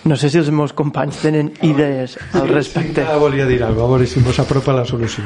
no 0.07 0.17
sé 0.17 0.31
si 0.31 0.39
els 0.39 0.53
meus 0.55 0.73
companys 0.77 1.19
tenen 1.19 1.51
idees 1.67 2.15
al 2.39 2.49
respecte. 2.49 3.03
Sí, 3.03 3.19
volia 3.19 3.47
dir 3.47 3.59
alguna 3.67 3.75
cosa, 3.75 3.87
a 3.87 3.97
veure 3.97 4.07
si 4.07 4.21
ens 4.23 4.39
apropa 4.39 4.75
la 4.77 4.85
solució. 4.87 5.25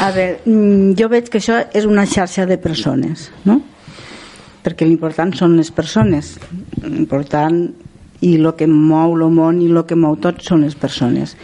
A 0.00 0.10
veure, 0.10 0.40
mm, 0.46 0.94
jo 0.96 1.08
veig 1.12 1.28
que 1.28 1.38
això 1.38 1.58
és 1.72 1.84
una 1.84 2.06
xarxa 2.06 2.46
de 2.46 2.56
persones, 2.56 3.30
no? 3.44 3.60
Perquè 4.64 4.86
l'important 4.88 5.34
són 5.36 5.56
les 5.56 5.70
persones. 5.70 6.38
L'important 6.82 7.74
i 8.22 8.36
el 8.38 8.52
que 8.56 8.66
mou 8.66 9.16
el 9.18 9.28
món 9.30 9.60
i 9.60 9.68
el 9.68 9.84
que 9.84 9.98
mou 9.98 10.16
tot 10.16 10.40
són 10.40 10.62
les 10.62 10.74
persones. 10.74 11.36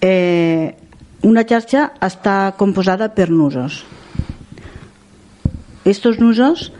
Eh, 0.00 0.74
una 1.22 1.44
xarxa 1.44 1.92
està 2.00 2.56
composada 2.56 3.10
per 3.14 3.30
nusos. 3.30 3.84
Estos 5.84 6.18
nusos 6.18 6.72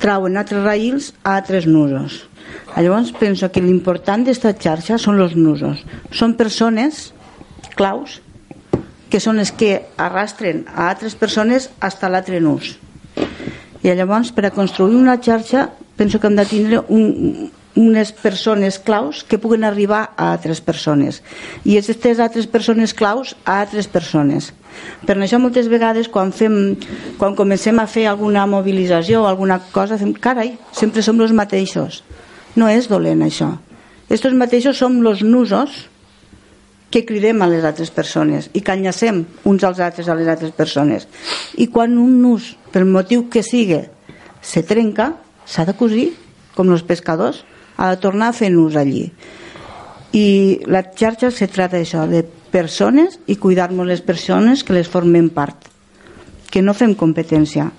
trauen 0.00 0.36
altres 0.36 0.64
raïls 0.64 1.12
a 1.22 1.36
altres 1.36 1.66
nusos 1.66 2.29
Llavors 2.76 3.12
penso 3.12 3.50
que 3.52 3.62
l'important 3.62 4.24
d'esta 4.24 4.52
xarxa 4.56 4.98
són 4.98 5.20
els 5.20 5.34
nusos. 5.36 5.82
Són 6.14 6.36
persones 6.38 7.10
claus 7.76 8.20
que 9.10 9.20
són 9.20 9.40
les 9.42 9.50
que 9.50 9.72
arrastren 9.98 10.64
a 10.70 10.88
altres 10.88 11.16
persones 11.18 11.68
fins 11.82 12.04
a 12.06 12.10
l'altre 12.12 12.40
nus. 12.40 12.76
I 13.82 13.94
llavors, 13.96 14.30
per 14.30 14.46
a 14.46 14.54
construir 14.54 14.96
una 14.96 15.18
xarxa, 15.18 15.70
penso 15.96 16.20
que 16.20 16.28
hem 16.28 16.36
de 16.36 16.44
tindre 16.46 16.82
un, 16.88 17.50
unes 17.74 18.12
persones 18.12 18.78
claus 18.78 19.24
que 19.24 19.38
puguen 19.38 19.64
arribar 19.64 20.12
a 20.16 20.30
altres 20.32 20.60
persones. 20.60 21.22
I 21.64 21.78
aquestes 21.80 22.20
altres 22.20 22.46
persones 22.46 22.94
claus 22.94 23.34
a 23.44 23.60
altres 23.64 23.88
persones. 23.90 24.52
Per 25.08 25.16
això 25.16 25.40
moltes 25.42 25.68
vegades 25.72 26.08
quan, 26.08 26.30
fem, 26.32 26.76
quan 27.18 27.34
comencem 27.34 27.80
a 27.80 27.88
fer 27.90 28.06
alguna 28.06 28.46
mobilització 28.46 29.24
o 29.24 29.28
alguna 29.28 29.58
cosa, 29.72 29.98
fem, 29.98 30.14
carai, 30.14 30.54
sempre 30.76 31.02
som 31.02 31.18
els 31.20 31.34
mateixos 31.34 32.04
no 32.56 32.68
és 32.68 32.88
dolent 32.90 33.22
això. 33.22 33.54
Estos 34.10 34.34
mateixos 34.34 34.78
som 34.78 35.00
los 35.04 35.22
nusos 35.22 35.86
que 36.90 37.04
cridem 37.06 37.42
a 37.42 37.48
les 37.48 37.64
altres 37.64 37.92
persones 37.94 38.48
i 38.52 38.62
que 38.66 38.74
enllacem 38.74 39.22
uns 39.46 39.64
als 39.64 39.78
altres 39.78 40.08
a 40.10 40.16
les 40.18 40.28
altres 40.28 40.50
persones. 40.50 41.06
I 41.54 41.70
quan 41.70 41.94
un 41.98 42.18
nus, 42.22 42.56
pel 42.74 42.88
motiu 42.90 43.28
que 43.30 43.44
sigui, 43.46 43.84
se 44.42 44.64
trenca, 44.66 45.14
s'ha 45.46 45.64
de 45.68 45.76
cosir, 45.78 46.10
com 46.58 46.72
els 46.74 46.82
pescadors, 46.82 47.44
ha 47.78 47.92
de 47.94 48.00
tornar 48.02 48.32
a 48.32 48.36
fer 48.36 48.50
nus 48.50 48.74
allí. 48.76 49.06
I 50.12 50.60
la 50.66 50.82
xarxa 50.82 51.30
se 51.30 51.46
trata 51.46 51.78
d'això, 51.78 52.08
de 52.10 52.24
persones 52.50 53.20
i 53.30 53.38
cuidar-nos 53.38 53.86
les 53.86 54.02
persones 54.02 54.64
que 54.66 54.74
les 54.74 54.90
formem 54.90 55.30
part. 55.30 55.70
Que 56.50 56.62
no 56.66 56.74
fem 56.74 56.96
competència. 56.98 57.70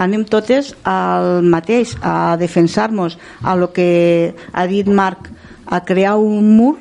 Anem 0.00 0.24
totes 0.24 0.72
al 0.88 1.42
mateix, 1.44 1.96
a 2.00 2.36
defensar-nos, 2.40 3.18
a 3.42 3.56
lo 3.56 3.72
que 3.72 4.34
ha 4.52 4.66
dit 4.66 4.88
Marc, 4.88 5.28
a 5.66 5.82
crear 5.84 6.16
un 6.16 6.56
mur 6.56 6.76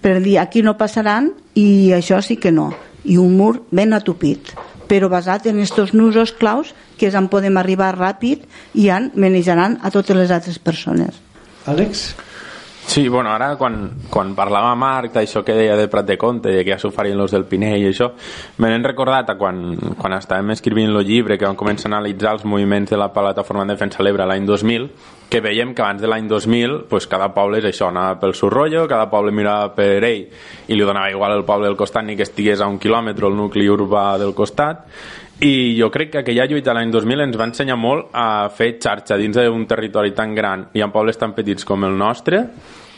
per 0.00 0.20
dir 0.24 0.38
aquí 0.40 0.62
no 0.62 0.76
passaran 0.80 1.32
i 1.54 1.92
això 1.96 2.20
sí 2.24 2.36
que 2.36 2.52
no. 2.52 2.70
I 3.04 3.16
un 3.16 3.36
mur 3.36 3.62
ben 3.70 3.96
atupit 3.96 4.52
però 4.90 5.06
basat 5.06 5.46
en 5.46 5.60
estos 5.62 5.94
nusos 5.94 6.32
claus 6.34 6.74
que 6.98 7.12
en 7.14 7.28
podem 7.30 7.60
arribar 7.60 7.92
ràpid 7.94 8.42
i 8.74 8.88
en 8.90 9.12
manejaran 9.14 9.78
a 9.86 9.92
totes 9.94 10.18
les 10.18 10.32
altres 10.34 10.58
persones. 10.58 11.14
Àlex? 11.70 12.10
Sí, 12.90 13.08
bueno, 13.08 13.30
ara 13.30 13.54
quan, 13.54 13.92
quan 14.10 14.32
parlava 14.34 14.72
Marc 14.74 15.12
d'això 15.14 15.44
que 15.46 15.54
deia 15.54 15.76
de 15.78 15.84
Prat 15.86 16.08
de 16.08 16.16
Conte, 16.18 16.50
de 16.50 16.64
que 16.66 16.72
ja 16.72 16.78
s'ho 16.82 16.88
farien 16.90 17.20
los 17.20 17.30
del 17.30 17.44
Pinell 17.46 17.84
i 17.84 17.86
això, 17.92 18.08
me 18.58 18.66
n'he 18.66 18.80
recordat 18.82 19.30
a 19.30 19.36
quan, 19.38 19.76
quan 20.00 20.16
estàvem 20.16 20.50
escrivint 20.56 20.90
el 20.90 21.06
llibre, 21.06 21.36
que 21.38 21.46
vam 21.46 21.54
començar 21.54 21.86
a 21.86 21.92
analitzar 21.92 22.32
els 22.34 22.42
moviments 22.42 22.90
de 22.90 22.98
la 22.98 23.12
plataforma 23.14 23.62
de 23.62 23.76
defensa 23.76 24.02
l'Ebre 24.02 24.26
l'any 24.26 24.42
2000, 24.48 24.90
que 25.30 25.38
veiem 25.38 25.70
que 25.70 25.86
abans 25.86 26.02
de 26.02 26.10
l'any 26.10 26.26
2000 26.26 26.76
pues, 26.90 27.06
cada 27.06 27.30
poble 27.30 27.62
és 27.62 27.70
això, 27.70 27.92
anava 27.94 28.18
pel 28.18 28.34
seu 28.34 28.50
rotllo, 28.50 28.88
cada 28.90 29.06
poble 29.06 29.30
mirava 29.30 29.70
per 29.76 30.02
ell 30.02 30.26
i 30.66 30.74
li 30.74 30.82
donava 30.82 31.14
igual 31.14 31.38
el 31.38 31.46
poble 31.46 31.70
del 31.70 31.78
costat 31.78 32.02
ni 32.10 32.18
que 32.18 32.26
estigués 32.26 32.58
a 32.58 32.66
un 32.66 32.82
quilòmetre 32.82 33.30
el 33.30 33.38
nucli 33.38 33.70
urbà 33.70 34.16
del 34.18 34.34
costat 34.34 34.82
i 35.40 35.76
jo 35.78 35.88
crec 35.90 36.10
que 36.12 36.20
aquella 36.20 36.44
lluita 36.44 36.74
l'any 36.76 36.90
2000 36.92 37.24
ens 37.24 37.38
va 37.40 37.48
ensenyar 37.48 37.78
molt 37.80 38.10
a 38.12 38.48
fer 38.52 38.74
xarxa 38.76 39.16
dins 39.16 39.38
d'un 39.38 39.64
territori 39.66 40.12
tan 40.12 40.34
gran 40.34 40.66
i 40.76 40.84
en 40.84 40.92
pobles 40.92 41.16
tan 41.16 41.32
petits 41.32 41.64
com 41.64 41.84
el 41.88 41.96
nostre 41.96 42.44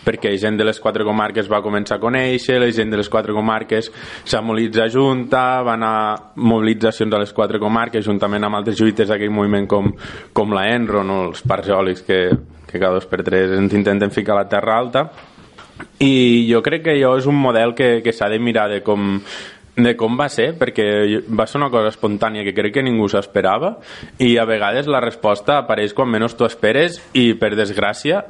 perquè 0.03 0.33
gent 0.43 0.59
de 0.59 0.67
les 0.67 0.81
quatre 0.83 1.05
comarques 1.07 1.47
va 1.47 1.63
començar 1.63 2.01
a 2.01 2.03
conèixer, 2.03 2.59
la 2.59 2.71
gent 2.75 2.91
de 2.91 2.99
les 2.99 3.09
quatre 3.09 3.33
comarques 3.33 3.93
s'ha 4.25 4.43
mobilitzat 4.43 4.91
junta, 4.91 5.63
van 5.63 5.87
a 5.87 5.95
mobilitzacions 6.35 7.15
a 7.15 7.23
les 7.23 7.33
quatre 7.33 7.61
comarques 7.63 8.05
juntament 8.05 8.43
amb 8.43 8.59
altres 8.59 8.81
lluites 8.81 9.09
d'aquell 9.09 9.31
moviment 9.31 9.69
com, 9.71 9.93
com 10.35 10.57
la 10.57 10.67
Enro, 10.75 11.05
no? 11.07 11.29
els 11.31 11.47
parcs 11.47 11.71
eòlics 11.71 12.03
que, 12.09 12.21
que 12.67 12.79
cada 12.79 12.97
dos 12.99 13.07
per 13.07 13.23
tres 13.23 13.55
ens 13.55 13.79
intenten 13.79 14.11
ficar 14.11 14.35
a 14.35 14.43
la 14.43 14.51
terra 14.51 14.81
alta 14.83 15.07
i 16.03 16.49
jo 16.51 16.61
crec 16.63 16.89
que 16.89 16.99
allò 16.99 17.15
és 17.19 17.27
un 17.31 17.39
model 17.39 17.77
que, 17.79 18.01
que 18.03 18.13
s'ha 18.13 18.29
de 18.29 18.43
mirar 18.43 18.69
de 18.75 18.83
com 18.83 19.21
de 19.77 19.95
com 19.97 20.19
va 20.21 20.27
ser, 20.29 20.51
perquè 20.61 20.85
va 21.33 21.47
ser 21.49 21.57
una 21.57 21.71
cosa 21.73 21.89
espontània 21.89 22.45
que 22.45 22.53
crec 22.53 22.75
que 22.77 22.83
ningú 22.85 23.07
s'esperava 23.09 23.79
i 24.21 24.35
a 24.37 24.45
vegades 24.45 24.89
la 24.91 25.01
resposta 25.01 25.63
apareix 25.63 25.95
quan 25.97 26.11
menys 26.13 26.37
t'ho 26.37 26.45
esperes 26.45 26.99
i 27.17 27.33
per 27.41 27.55
desgràcia 27.57 28.21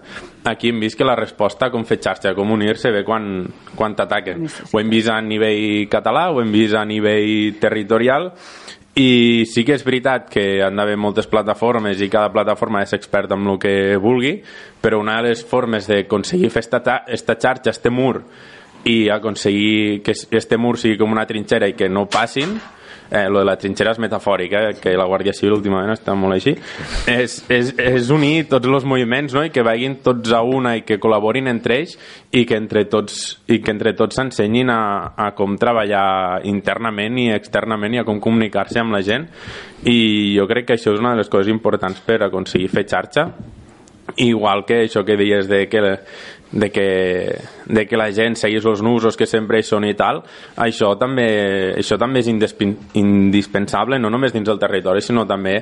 aquí 0.47 0.71
hem 0.71 0.79
vist 0.85 0.99
que 0.99 1.07
la 1.07 1.17
resposta 1.19 1.71
com 1.75 1.83
fer 1.89 1.99
xarxa, 1.99 2.37
com 2.39 2.55
unir-se 2.55 2.93
ve 2.95 3.03
quan, 3.07 3.49
quan 3.75 3.97
t'ataquen. 3.99 4.47
Ho 4.71 4.79
hem 4.79 4.93
vist 4.93 5.11
a 5.11 5.19
nivell 5.23 5.89
català, 5.91 6.29
ho 6.31 6.39
hem 6.43 6.55
vist 6.55 6.79
a 6.79 6.85
nivell 6.87 7.59
territorial 7.59 8.31
i 8.95 9.43
sí 9.49 9.65
que 9.65 9.75
és 9.75 9.83
veritat 9.87 10.27
que 10.31 10.63
han 10.63 10.77
d'haver 10.77 10.99
moltes 11.01 11.27
plataformes 11.27 12.01
i 12.05 12.11
cada 12.13 12.31
plataforma 12.31 12.83
és 12.85 12.93
experta 12.93 13.35
en 13.35 13.47
el 13.49 13.59
que 13.59 13.97
vulgui, 13.97 14.37
però 14.83 15.01
una 15.01 15.19
de 15.19 15.31
les 15.31 15.43
formes 15.43 15.89
d'aconseguir 15.89 16.51
fer 16.53 16.63
esta, 16.67 17.03
esta 17.09 17.39
xarxa, 17.41 17.73
este 17.73 17.91
mur, 17.91 18.21
i 18.85 19.09
aconseguir 19.09 20.03
que 20.03 20.13
este 20.13 20.59
mur 20.59 20.79
sigui 20.79 20.99
com 20.99 21.13
una 21.13 21.27
trinxera 21.27 21.69
i 21.71 21.77
que 21.79 21.89
no 21.89 22.09
passin. 22.11 22.57
Eh, 23.13 23.29
lo 23.29 23.41
de 23.41 23.45
la 23.45 23.59
trinxera 23.61 23.91
és 23.93 23.99
metafòrica, 24.01 24.61
eh, 24.71 24.77
que 24.81 24.95
la 24.97 25.05
Guàrdia 25.05 25.35
Civil 25.37 25.59
últimament 25.59 25.91
està 25.93 26.15
molt 26.17 26.33
així, 26.33 26.55
és, 27.13 27.35
és, 27.53 27.75
és 27.77 28.09
unir 28.09 28.47
tots 28.49 28.71
els 28.71 28.87
moviments 28.89 29.35
no? 29.37 29.43
i 29.45 29.53
que 29.53 29.61
vagin 29.61 29.99
tots 30.01 30.33
a 30.33 30.41
una 30.41 30.79
i 30.79 30.85
que 30.89 30.97
col·laborin 30.97 31.51
entre 31.53 31.77
ells 31.83 31.99
i 32.33 32.47
que 32.49 32.57
entre 32.57 32.87
tots 32.89 33.19
i 33.53 33.61
que 33.61 33.75
entre 33.75 33.93
tots 33.99 34.17
s'ensenyin 34.17 34.73
a, 34.73 34.81
a 35.13 35.29
com 35.37 35.59
treballar 35.61 36.41
internament 36.49 37.21
i 37.21 37.29
externament 37.37 37.99
i 37.99 38.01
a 38.01 38.07
com 38.09 38.17
comunicar-se 38.17 38.81
amb 38.81 38.97
la 38.97 39.05
gent. 39.05 39.29
I 39.85 40.33
jo 40.39 40.49
crec 40.49 40.71
que 40.71 40.81
això 40.81 40.97
és 40.97 41.05
una 41.05 41.13
de 41.13 41.21
les 41.21 41.29
coses 41.29 41.53
importants 41.53 42.01
per 42.01 42.23
aconseguir 42.25 42.73
fer 42.73 42.89
xarxa. 42.89 43.29
Igual 44.17 44.65
que 44.65 44.87
això 44.87 45.05
que 45.05 45.21
dies 45.21 45.53
de 45.53 45.67
que 45.69 45.85
de 46.53 46.71
que, 46.71 47.41
de 47.67 47.87
que 47.89 47.97
la 47.97 48.11
gent 48.13 48.37
seguís 48.37 48.65
els 48.69 48.83
nusos 48.85 49.17
que 49.17 49.27
sempre 49.27 49.59
hi 49.59 49.65
són 49.67 49.87
i 49.89 49.95
tal, 49.97 50.21
això 50.61 50.93
també, 51.01 51.27
això 51.81 51.97
també 52.01 52.21
és 52.21 52.29
indispensable, 52.29 53.99
no 53.99 54.11
només 54.13 54.35
dins 54.35 54.47
del 54.49 54.61
territori, 54.61 55.01
sinó 55.03 55.25
també 55.29 55.57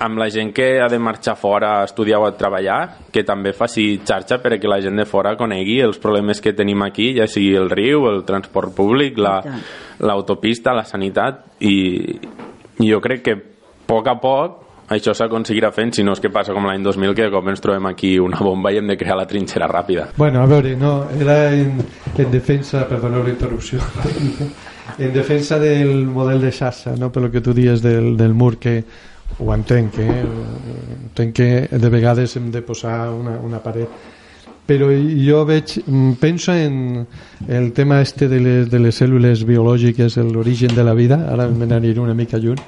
amb 0.00 0.18
la 0.18 0.30
gent 0.32 0.54
que 0.56 0.80
ha 0.80 0.88
de 0.88 0.98
marxar 0.98 1.36
fora 1.36 1.74
a 1.80 1.84
estudiar 1.84 2.22
o 2.22 2.26
a 2.26 2.32
treballar, 2.36 2.80
que 3.12 3.24
també 3.28 3.52
faci 3.52 4.00
xarxa 4.00 4.40
perquè 4.40 4.68
la 4.68 4.80
gent 4.80 4.96
de 4.96 5.06
fora 5.08 5.36
conegui 5.36 5.80
els 5.84 6.00
problemes 6.00 6.40
que 6.40 6.56
tenim 6.56 6.82
aquí, 6.88 7.12
ja 7.18 7.28
sigui 7.28 7.52
el 7.60 7.70
riu, 7.70 8.08
el 8.08 8.24
transport 8.24 8.74
públic, 8.74 9.20
l'autopista, 9.20 10.72
la, 10.72 10.82
la 10.82 10.88
sanitat, 10.88 11.44
i, 11.60 11.76
i 12.80 12.88
jo 12.88 13.00
crec 13.04 13.24
que 13.28 13.36
a 13.36 13.46
poc 13.90 14.06
a 14.08 14.16
poc 14.22 14.69
això 14.90 15.14
s'aconseguirà 15.14 15.70
fent, 15.74 15.92
si 15.94 16.04
no 16.06 16.16
és 16.16 16.22
que 16.22 16.32
passa 16.34 16.54
com 16.56 16.66
l'any 16.66 16.82
2000 16.82 17.14
que 17.14 17.28
com 17.30 17.48
ens 17.52 17.62
trobem 17.62 17.86
aquí 17.90 18.16
una 18.18 18.40
bomba 18.42 18.72
i 18.72 18.80
hem 18.80 18.90
de 18.90 18.96
crear 18.98 19.16
la 19.20 19.26
trinxera 19.30 19.68
ràpida. 19.70 20.08
Bueno, 20.16 20.42
a 20.42 20.50
veure, 20.50 20.74
no, 20.76 21.04
era 21.14 21.54
en, 21.54 21.78
en 22.18 22.30
defensa, 22.32 22.86
perdoneu 22.90 23.22
la 23.22 23.30
interrupció, 23.30 23.78
en 24.98 25.12
defensa 25.14 25.60
del 25.62 26.06
model 26.10 26.42
de 26.42 26.50
xarxa, 26.50 26.96
no? 26.98 27.12
per 27.12 27.22
lo 27.22 27.30
que 27.30 27.40
tu 27.40 27.54
dies 27.54 27.82
del, 27.82 28.16
del 28.16 28.34
mur 28.34 28.56
que 28.58 28.82
ho 29.38 29.52
entenc, 29.54 30.00
eh? 30.02 30.22
entenc 31.10 31.36
que 31.36 31.50
de 31.70 31.90
vegades 31.92 32.34
hem 32.36 32.50
de 32.50 32.62
posar 32.66 33.12
una, 33.14 33.38
una 33.38 33.62
paret 33.62 34.18
però 34.70 34.86
jo 34.86 35.40
veig, 35.48 35.80
mm, 35.82 36.12
penso 36.22 36.54
en 36.54 37.06
el 37.48 37.72
tema 37.72 38.00
este 38.00 38.28
de 38.28 38.38
les, 38.38 38.68
de 38.70 38.78
les 38.78 38.94
cèl·lules 38.94 39.42
biològiques, 39.42 40.14
l'origen 40.30 40.76
de 40.76 40.84
la 40.86 40.94
vida, 40.94 41.18
ara 41.32 41.48
me 41.50 41.66
n'aniré 41.66 41.98
una 41.98 42.14
mica 42.14 42.38
lluny, 42.38 42.60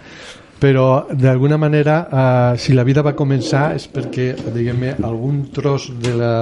però 0.62 1.08
d'alguna 1.10 1.56
manera 1.58 1.96
eh, 2.06 2.58
si 2.58 2.70
la 2.72 2.84
vida 2.86 3.02
va 3.02 3.16
començar 3.18 3.72
és 3.74 3.88
perquè 3.90 4.28
diguem 4.54 4.84
algun 5.02 5.48
tros 5.50 5.88
de 5.98 6.12
la, 6.14 6.34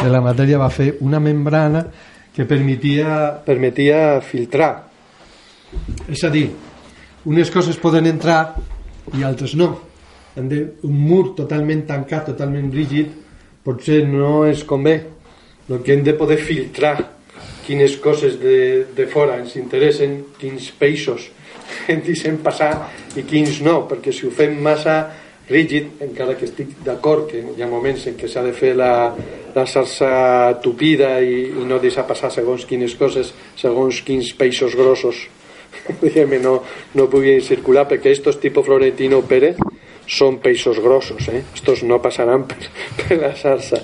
de 0.00 0.10
la 0.10 0.20
matèria 0.24 0.58
va 0.58 0.72
fer 0.74 0.96
una 1.06 1.20
membrana 1.22 1.84
que 2.34 2.48
permetia, 2.50 3.30
permetia 3.46 4.18
filtrar. 4.26 4.72
És 6.10 6.24
a 6.26 6.32
dir 6.34 6.48
unes 7.30 7.52
coses 7.54 7.78
poden 7.78 8.10
entrar 8.10 8.56
i 9.14 9.22
altres 9.22 9.54
no. 9.54 9.70
Un 10.34 10.98
mur 10.98 11.36
totalment 11.38 11.86
tancat, 11.86 12.32
totalment 12.32 12.72
rígid 12.74 13.14
potser 13.62 14.02
no 14.08 14.48
és 14.50 14.66
convé 14.66 14.96
el 15.70 15.78
que 15.86 15.94
hem 15.94 16.02
de 16.02 16.16
poder 16.18 16.40
filtrar 16.42 16.96
quines 17.64 17.94
coses 18.02 18.34
de, 18.42 18.58
de 18.98 19.06
fora 19.06 19.38
ens 19.38 19.54
interessen, 19.62 20.24
quins 20.42 20.72
peixos 20.74 21.30
deixem 22.06 22.38
passar 22.44 22.72
i 23.16 23.24
quins 23.28 23.60
no, 23.64 23.84
perquè 23.90 24.12
si 24.12 24.26
ho 24.26 24.32
fem 24.34 24.56
massa 24.62 24.98
rígid, 25.48 26.00
encara 26.00 26.34
que 26.38 26.46
estic 26.48 26.70
d'acord 26.86 27.28
que 27.28 27.42
hi 27.42 27.62
ha 27.62 27.68
moments 27.68 28.06
en 28.08 28.16
què 28.16 28.28
s'ha 28.30 28.42
de 28.46 28.54
fer 28.56 28.72
la, 28.78 29.12
la 29.54 29.66
salsa 29.68 30.56
tupida 30.64 31.18
i, 31.20 31.50
i 31.52 31.66
no 31.68 31.80
deixar 31.82 32.06
passar 32.08 32.32
segons 32.32 32.64
quines 32.68 32.96
coses, 32.96 33.34
segons 33.60 34.00
quins 34.06 34.32
peixos 34.38 34.76
grossos 34.78 35.26
diguem 36.02 36.38
no, 36.42 36.58
no 36.94 37.08
puguin 37.12 37.42
circular 37.44 37.84
perquè 37.90 38.14
estos 38.14 38.40
tipo 38.40 38.64
Florentino 38.64 39.20
Pérez 39.28 39.60
són 40.08 40.38
peixos 40.40 40.80
grossos 40.84 41.28
eh? 41.32 41.42
estos 41.54 41.82
no 41.84 42.00
passaran 42.02 42.44
per, 42.48 42.58
per 43.00 43.20
la 43.20 43.34
salsa 43.36 43.80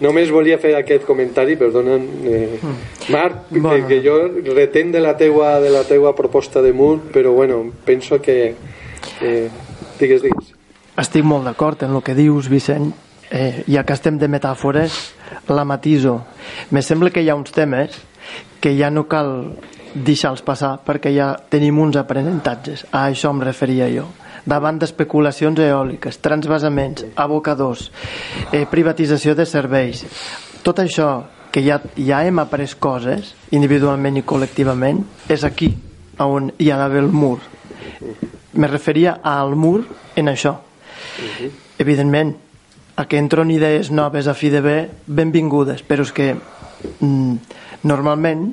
només 0.00 0.30
volia 0.32 0.58
fer 0.58 0.74
aquest 0.78 1.04
comentari 1.04 1.56
perdona 1.60 1.98
eh, 1.98 2.58
Marc 3.12 3.50
bueno. 3.50 3.74
que, 3.74 3.82
que 3.88 4.00
jo 4.04 4.16
retent 4.54 4.92
de 4.94 5.00
la 5.00 5.16
teua, 5.16 5.58
de 5.60 5.70
la 5.70 5.84
teua 5.84 6.14
proposta 6.16 6.62
de 6.62 6.72
Mur 6.72 7.00
però 7.12 7.32
bueno, 7.32 7.64
penso 7.84 8.20
que 8.22 8.54
eh, 9.20 9.48
digues, 9.98 10.22
digues. 10.22 10.52
Estic 10.98 11.24
molt 11.24 11.46
d'acord 11.48 11.82
en 11.86 11.96
el 11.96 12.02
que 12.04 12.14
dius 12.14 12.50
Vicent. 12.52 12.92
Eh, 13.32 13.64
ja 13.64 13.80
que 13.88 13.94
estem 13.96 14.18
de 14.20 14.28
metàfores 14.28 15.14
la 15.48 15.64
matiso. 15.64 16.18
Me 16.70 16.82
sembla 16.84 17.10
que 17.10 17.22
hi 17.24 17.30
ha 17.32 17.36
uns 17.38 17.52
temes 17.52 17.96
que 18.60 18.74
ja 18.76 18.90
no 18.92 19.06
cal 19.08 19.54
deixar-los 19.94 20.44
passar 20.44 20.74
perquè 20.84 21.14
ja 21.16 21.32
tenim 21.48 21.80
uns 21.80 21.96
aprenentatges. 21.96 22.84
A 22.92 23.06
això 23.08 23.32
em 23.32 23.40
referia 23.40 23.88
jo 23.92 24.10
davant 24.46 24.78
d'especulacions 24.80 25.58
eòliques, 25.62 26.18
transvasaments, 26.22 27.06
abocadors, 27.16 27.90
eh, 28.52 28.66
privatització 28.70 29.34
de 29.38 29.46
serveis. 29.46 30.04
Tot 30.62 30.78
això 30.78 31.24
que 31.52 31.62
ja, 31.62 31.80
ja 31.96 32.22
hem 32.24 32.38
après 32.40 32.66
coses, 32.80 33.34
individualment 33.50 34.16
i 34.16 34.24
col·lectivament, 34.24 35.02
és 35.28 35.44
aquí 35.44 35.72
on 36.18 36.52
hi 36.58 36.70
ha 36.70 36.78
d'haver 36.80 37.02
el 37.04 37.12
mur. 37.12 37.38
Me 38.54 38.68
referia 38.68 39.18
al 39.22 39.54
mur 39.56 39.84
en 40.16 40.32
això. 40.32 40.56
Evidentment, 41.78 42.34
a 42.96 43.06
que 43.08 43.18
entren 43.18 43.50
idees 43.50 43.90
noves 43.90 44.28
a 44.28 44.34
fi 44.34 44.50
de 44.52 44.60
bé, 44.60 44.76
benvingudes, 45.06 45.82
però 45.84 46.04
és 46.06 46.12
que 46.12 46.32
mm, 46.34 47.36
normalment 47.88 48.50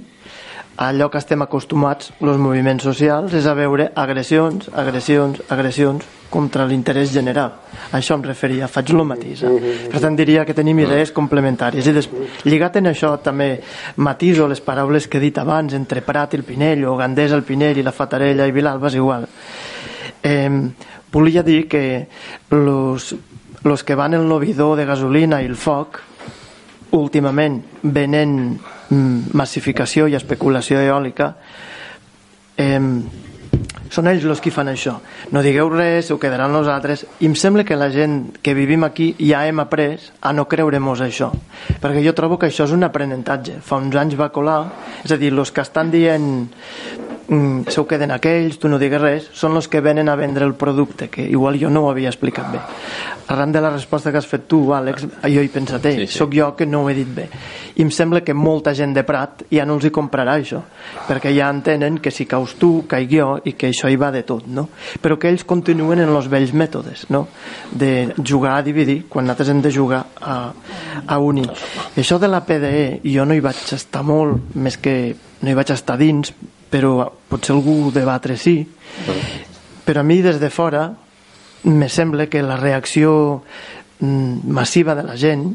allò 0.80 1.10
que 1.12 1.20
estem 1.20 1.42
acostumats, 1.44 2.14
els 2.24 2.38
moviments 2.40 2.86
socials, 2.88 3.34
és 3.36 3.48
a 3.50 3.54
veure 3.58 3.90
agressions, 4.00 4.70
agressions, 4.72 5.42
agressions 5.52 6.06
contra 6.32 6.64
l'interès 6.70 7.12
general. 7.12 7.58
A 7.90 7.98
això 7.98 8.16
em 8.16 8.24
referia, 8.24 8.70
faig 8.72 8.94
el 8.94 9.04
matís. 9.04 9.44
Eh? 9.44 9.74
Per 9.92 10.00
tant, 10.00 10.16
diria 10.16 10.46
que 10.48 10.56
tenim 10.56 10.80
idees 10.80 11.12
complementàries. 11.12 11.90
I 11.90 11.96
des... 11.98 12.08
lligat 12.48 12.80
en 12.80 12.94
això 12.94 13.12
també 13.24 13.50
matiso 13.98 14.48
les 14.48 14.64
paraules 14.64 15.10
que 15.10 15.20
he 15.20 15.26
dit 15.26 15.42
abans 15.42 15.76
entre 15.76 16.06
Prat 16.06 16.34
i 16.34 16.40
el 16.40 16.48
Pinell, 16.48 16.86
o 16.88 16.96
Gandés 16.96 17.36
el 17.36 17.44
Pinell 17.44 17.82
i 17.82 17.84
la 17.84 17.96
Fatarella 17.96 18.48
i 18.48 18.56
Vilalba 18.56 18.88
és 18.88 18.96
igual. 19.02 19.28
Eh, 20.24 20.50
volia 21.12 21.44
dir 21.44 21.68
que 21.68 22.08
los, 22.52 23.16
los 23.64 23.84
que 23.84 24.00
van 24.00 24.14
en 24.14 24.30
l'ovidor 24.30 24.78
de 24.80 24.88
gasolina 24.88 25.42
i 25.44 25.52
el 25.52 25.60
foc 25.60 26.00
últimament 26.96 27.60
venent 27.84 28.36
mm, 28.40 28.79
massificació 28.90 30.08
i 30.08 30.18
especulació 30.18 30.80
eòlica. 30.82 31.34
Eh, 32.58 32.80
són 33.90 34.08
ells 34.08 34.26
els 34.30 34.42
que 34.42 34.54
fan 34.54 34.70
això. 34.70 34.96
No 35.34 35.42
digueu 35.42 35.70
res, 35.74 36.12
ho 36.14 36.20
quedaran 36.22 36.54
nosaltres 36.54 37.06
i 37.20 37.30
em 37.30 37.36
sembla 37.36 37.66
que 37.66 37.78
la 37.78 37.90
gent 37.90 38.38
que 38.46 38.54
vivim 38.54 38.86
aquí 38.86 39.16
ja 39.18 39.42
hem 39.48 39.62
après 39.64 39.98
a 40.22 40.34
no 40.34 40.46
creure-mos 40.50 41.02
això. 41.02 41.32
Perquè 41.82 42.04
jo 42.06 42.14
trobo 42.14 42.38
que 42.38 42.52
això 42.52 42.68
és 42.70 42.76
un 42.76 42.86
aprenentatge. 42.86 43.60
Fa 43.66 43.82
uns 43.82 43.98
anys 43.98 44.18
va 44.20 44.30
colar 44.34 44.62
és 45.04 45.12
a 45.12 45.18
dir, 45.18 45.34
els 45.34 45.52
que 45.52 45.66
estan 45.66 45.90
dient 45.90 46.30
mm, 47.30 47.70
se 47.70 47.80
ho 47.80 47.88
queden 47.88 48.12
aquells, 48.12 48.58
tu 48.60 48.70
no 48.70 48.80
digues 48.82 49.02
res 49.02 49.30
són 49.34 49.56
els 49.56 49.68
que 49.70 49.82
venen 49.82 50.10
a 50.10 50.16
vendre 50.20 50.46
el 50.46 50.56
producte 50.56 51.10
que 51.10 51.24
igual 51.30 51.60
jo 51.62 51.70
no 51.70 51.86
ho 51.86 51.92
havia 51.92 52.10
explicat 52.10 52.52
bé 52.52 52.60
arran 53.30 53.52
de 53.52 53.62
la 53.62 53.70
resposta 53.70 54.12
que 54.12 54.18
has 54.18 54.28
fet 54.28 54.48
tu, 54.50 54.74
Àlex 54.74 55.06
jo 55.06 55.42
he 55.42 55.50
pensat, 55.54 55.86
eh, 55.86 55.94
Sí, 56.00 56.08
sí. 56.08 56.18
sóc 56.18 56.34
jo 56.34 56.56
que 56.56 56.66
no 56.66 56.84
ho 56.84 56.90
he 56.90 56.96
dit 56.98 57.08
bé 57.08 57.28
i 57.76 57.84
em 57.86 57.92
sembla 57.92 58.22
que 58.26 58.34
molta 58.34 58.74
gent 58.74 58.94
de 58.96 59.04
Prat 59.06 59.44
ja 59.54 59.66
no 59.66 59.76
els 59.78 59.86
hi 59.86 59.92
comprarà 59.94 60.36
això 60.40 60.64
perquè 61.08 61.34
ja 61.36 61.50
entenen 61.54 62.00
que 62.00 62.12
si 62.12 62.26
caus 62.26 62.56
tu, 62.60 62.86
caig 62.88 63.10
jo 63.14 63.40
i 63.46 63.54
que 63.54 63.70
això 63.70 63.90
hi 63.90 63.96
va 63.96 64.12
de 64.12 64.24
tot 64.24 64.48
no? 64.48 64.70
però 65.02 65.20
que 65.20 65.30
ells 65.30 65.46
continuen 65.46 66.00
en 66.00 66.10
els 66.10 66.28
vells 66.28 66.54
mètodes 66.54 67.06
no? 67.10 67.28
de 67.72 68.14
jugar 68.26 68.58
a 68.58 68.64
dividir 68.64 69.04
quan 69.08 69.26
nosaltres 69.26 69.50
hem 69.50 69.62
de 69.62 69.72
jugar 69.72 70.06
a, 70.22 70.52
a 71.08 71.20
unir 71.20 71.46
I 71.96 72.02
això 72.02 72.18
de 72.20 72.28
la 72.28 72.42
PDE 72.46 73.02
jo 73.06 73.26
no 73.26 73.38
hi 73.38 73.44
vaig 73.46 73.74
estar 73.76 74.04
molt 74.04 74.56
més 74.56 74.78
que 74.78 75.16
no 75.42 75.50
hi 75.50 75.54
vaig 75.54 75.72
estar 75.72 75.98
dins 75.98 76.34
però 76.70 77.10
potser 77.30 77.56
algú 77.56 77.92
debatre 77.94 78.38
sí. 78.38 78.62
Però 79.86 80.02
a 80.02 80.06
mi 80.06 80.22
des 80.22 80.40
de 80.40 80.50
fora 80.50 80.90
me 81.64 81.90
sembla 81.90 82.28
que 82.28 82.42
la 82.42 82.56
reacció 82.58 83.42
mm, 84.00 84.48
massiva 84.48 84.96
de 84.96 85.04
la 85.04 85.18
gent 85.18 85.50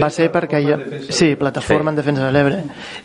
va 0.00 0.10
ser 0.10 0.28
perquè 0.32 0.60
hi 0.60 0.70
ha, 0.72 0.78
sí, 1.08 1.34
plataforma 1.38 1.92
en 1.92 1.98
defensa 2.00 2.26
de 2.26 2.32
l'Ebre. 2.34 2.60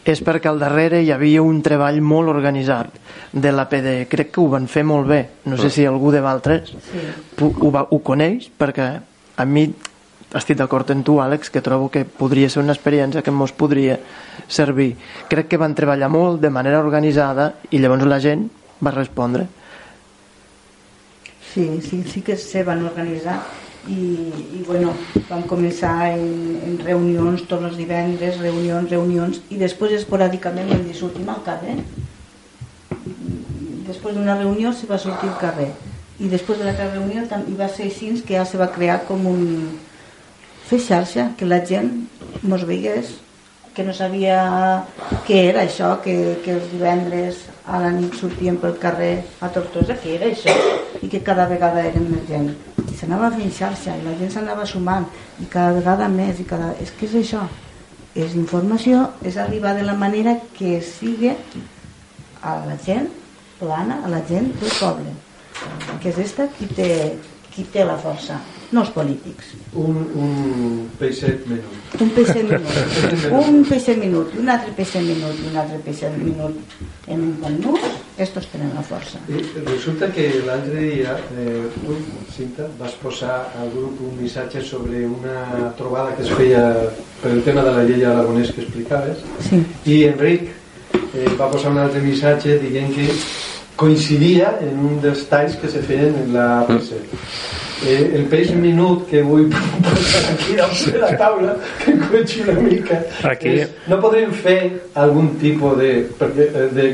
És 0.06 0.22
perquè 0.26 0.49
al 0.49 0.60
darrere 0.60 1.01
hi 1.01 1.12
havia 1.14 1.43
un 1.45 1.62
treball 1.66 2.01
molt 2.01 2.34
organitzat 2.34 2.99
de 3.32 3.51
la 3.51 3.68
PDE 3.70 4.08
crec 4.12 4.32
que 4.34 4.41
ho 4.41 4.49
van 4.51 4.68
fer 4.68 4.84
molt 4.84 5.08
bé. 5.10 5.22
No 5.45 5.58
sé 5.58 5.70
si 5.70 5.86
algú 5.86 6.12
de 6.12 6.24
Valtres 6.26 6.74
ho, 7.39 7.72
va, 7.72 7.86
ho 7.89 7.99
coneix 8.03 8.49
perquè 8.58 8.89
a 9.36 9.45
mi 9.45 9.68
estic 10.34 10.58
d'acord 10.58 10.90
amb 10.92 11.06
tu 11.06 11.20
Àlex 11.22 11.50
que 11.54 11.62
trobo 11.62 11.90
que 11.92 12.04
podria 12.06 12.50
ser 12.50 12.64
una 12.64 12.74
experiència 12.74 13.22
que 13.24 13.32
ens 13.32 13.52
podria 13.56 14.00
servir. 14.48 14.96
Crec 15.30 15.48
que 15.48 15.58
van 15.62 15.76
treballar 15.76 16.10
molt 16.10 16.42
de 16.42 16.50
manera 16.50 16.80
organitzada 16.82 17.54
i 17.72 17.80
llavors 17.80 18.04
la 18.10 18.20
gent 18.20 18.48
va 18.84 18.92
respondre. 18.92 19.46
Sí, 21.54 21.80
sí, 21.82 22.04
sí 22.04 22.22
que 22.22 22.36
se 22.36 22.64
van 22.68 22.84
organitzar 22.84 23.38
i, 23.88 23.94
i 24.60 24.64
bueno, 24.68 24.92
vam 25.30 25.44
començar 25.48 26.10
en, 26.18 26.26
en 26.66 26.80
reunions 26.84 27.46
tots 27.48 27.64
els 27.70 27.78
divendres, 27.78 28.40
reunions, 28.42 28.90
reunions 28.92 29.40
i 29.54 29.60
després 29.62 29.94
esporàdicament 30.02 30.68
vam 30.74 30.84
dir 30.84 30.98
sortim 30.98 31.30
al 31.32 31.44
carrer. 31.46 31.78
Després 33.88 34.16
d'una 34.18 34.36
reunió 34.40 34.74
se 34.74 34.88
va 34.90 34.98
sortir 35.00 35.30
al 35.30 35.38
carrer. 35.40 35.70
I 36.20 36.28
després 36.32 36.58
de 36.60 36.66
l'altra 36.66 36.90
reunió 36.92 37.24
tam- 37.30 37.46
i 37.52 37.56
va 37.60 37.68
ser 37.70 37.86
així 37.88 38.12
que 38.26 38.36
ja 38.36 38.46
se 38.46 38.58
va 38.58 38.72
crear 38.74 39.04
com 39.08 39.26
un 39.28 39.44
fer 40.66 40.82
xarxa, 40.82 41.30
que 41.38 41.45
la 41.45 41.61
gent 41.66 41.91
mos 42.43 42.66
veiés 42.66 43.16
que 43.76 43.84
no 43.84 43.93
sabia 43.93 44.38
què 45.28 45.41
era 45.49 45.66
això, 45.66 45.97
que, 46.01 46.39
que 46.45 46.53
els 46.55 46.70
divendres 46.72 47.41
a 47.68 47.82
la 47.84 47.91
nit 47.91 48.16
sortíem 48.16 48.55
pel 48.61 48.78
carrer 48.80 49.11
a 49.43 49.49
Tortosa, 49.51 49.97
què 49.99 50.16
era 50.16 50.30
això? 50.32 50.53
I 51.03 51.11
que 51.11 51.22
cada 51.28 51.45
vegada 51.51 51.84
érem 51.84 52.07
més 52.13 52.24
gent. 52.30 52.53
I 52.86 52.95
s'anava 52.95 53.30
fent 53.36 53.51
xarxa, 53.51 53.97
i 53.99 54.05
la 54.05 54.16
gent 54.22 54.32
s'anava 54.32 54.66
sumant, 54.70 55.09
i 55.43 55.49
cada 55.51 55.76
vegada 55.76 56.07
més, 56.09 56.39
i 56.39 56.47
cada... 56.47 56.72
És 56.82 56.95
que 56.95 57.09
és 57.09 57.20
això, 57.20 57.43
és 58.16 58.39
informació, 58.39 59.09
és 59.28 59.36
arribar 59.43 59.76
de 59.76 59.84
la 59.84 59.97
manera 59.99 60.38
que 60.55 60.80
sigui 60.80 61.34
a 61.36 62.57
la 62.63 62.80
gent 62.86 63.11
plana, 63.59 63.99
a 64.05 64.11
la 64.13 64.24
gent 64.30 64.53
del 64.61 64.72
poble. 64.80 65.11
Que 65.99 66.13
és 66.13 66.24
esta 66.30 66.47
qui 66.55 66.72
té, 66.80 66.89
qui 67.51 67.68
té 67.76 67.84
la 67.84 67.99
força, 67.99 68.39
no 68.72 68.82
els 68.82 68.89
polítics. 68.95 69.53
Un, 69.78 69.97
un 70.16 70.89
peixet 70.99 71.45
menut. 71.51 71.99
Un 72.01 72.09
peix 72.16 72.32
minut, 72.36 72.66
un 73.32 73.63
peix 73.70 73.88
minut, 73.99 74.34
un 74.39 74.49
altre 74.49 74.74
peix 74.76 74.95
minut, 75.05 75.43
un 75.51 75.57
altre 75.61 75.80
peix 75.86 76.01
minut. 76.18 76.57
En 77.07 77.22
un 77.22 77.34
conús, 77.38 77.84
estos 78.18 78.47
tenen 78.49 78.72
la 78.74 78.82
força. 78.82 79.20
I 79.30 79.43
resulta 79.68 80.07
que 80.11 80.26
l'altre 80.47 80.80
dia 80.82 81.13
eh, 81.38 81.68
tu, 81.76 81.93
Cinta, 82.34 82.66
vas 82.80 82.95
posar 82.97 83.36
al 83.61 83.70
grup 83.76 84.01
un 84.01 84.16
missatge 84.22 84.63
sobre 84.66 85.05
una 85.05 85.70
trobada 85.78 86.16
que 86.18 86.24
es 86.26 86.32
feia 86.34 86.63
per 87.22 87.32
el 87.36 87.43
tema 87.45 87.61
de 87.63 87.76
la 87.78 87.84
llei 87.86 88.03
aragonès 88.09 88.49
que 88.55 88.66
explicaves 88.66 89.22
Sí. 89.45 89.61
i 89.86 89.99
Enric 90.09 90.49
eh, 90.49 91.30
va 91.39 91.51
posar 91.53 91.72
un 91.76 91.78
altre 91.84 92.01
missatge 92.01 92.57
dient 92.63 92.89
que 92.95 93.05
coincidia 93.78 94.55
en 94.66 94.80
un 94.80 94.99
dels 95.03 95.28
talls 95.30 95.55
que 95.61 95.70
se 95.70 95.82
feien 95.86 96.16
en 96.26 96.34
la 96.34 96.66
PC. 96.68 96.97
Eh, 97.84 98.16
el 98.16 98.24
peix 98.32 98.54
minut 98.56 99.02
que 99.10 99.20
vull 99.22 99.50
posar 99.84 100.22
aquí 100.32 100.54
damunt 100.56 100.94
de 100.94 101.00
la 101.02 101.10
taula 101.20 101.56
que 101.82 101.96
coinci 102.06 102.46
una 102.46 102.56
mica 102.64 103.02
Aquí. 103.28 103.52
és, 103.52 103.74
no 103.92 103.98
podríem 104.00 104.32
fer 104.32 104.60
algun 104.96 105.34
tipus 105.42 105.76
de, 105.82 105.90
eh, 106.08 106.70
de, 106.72 106.86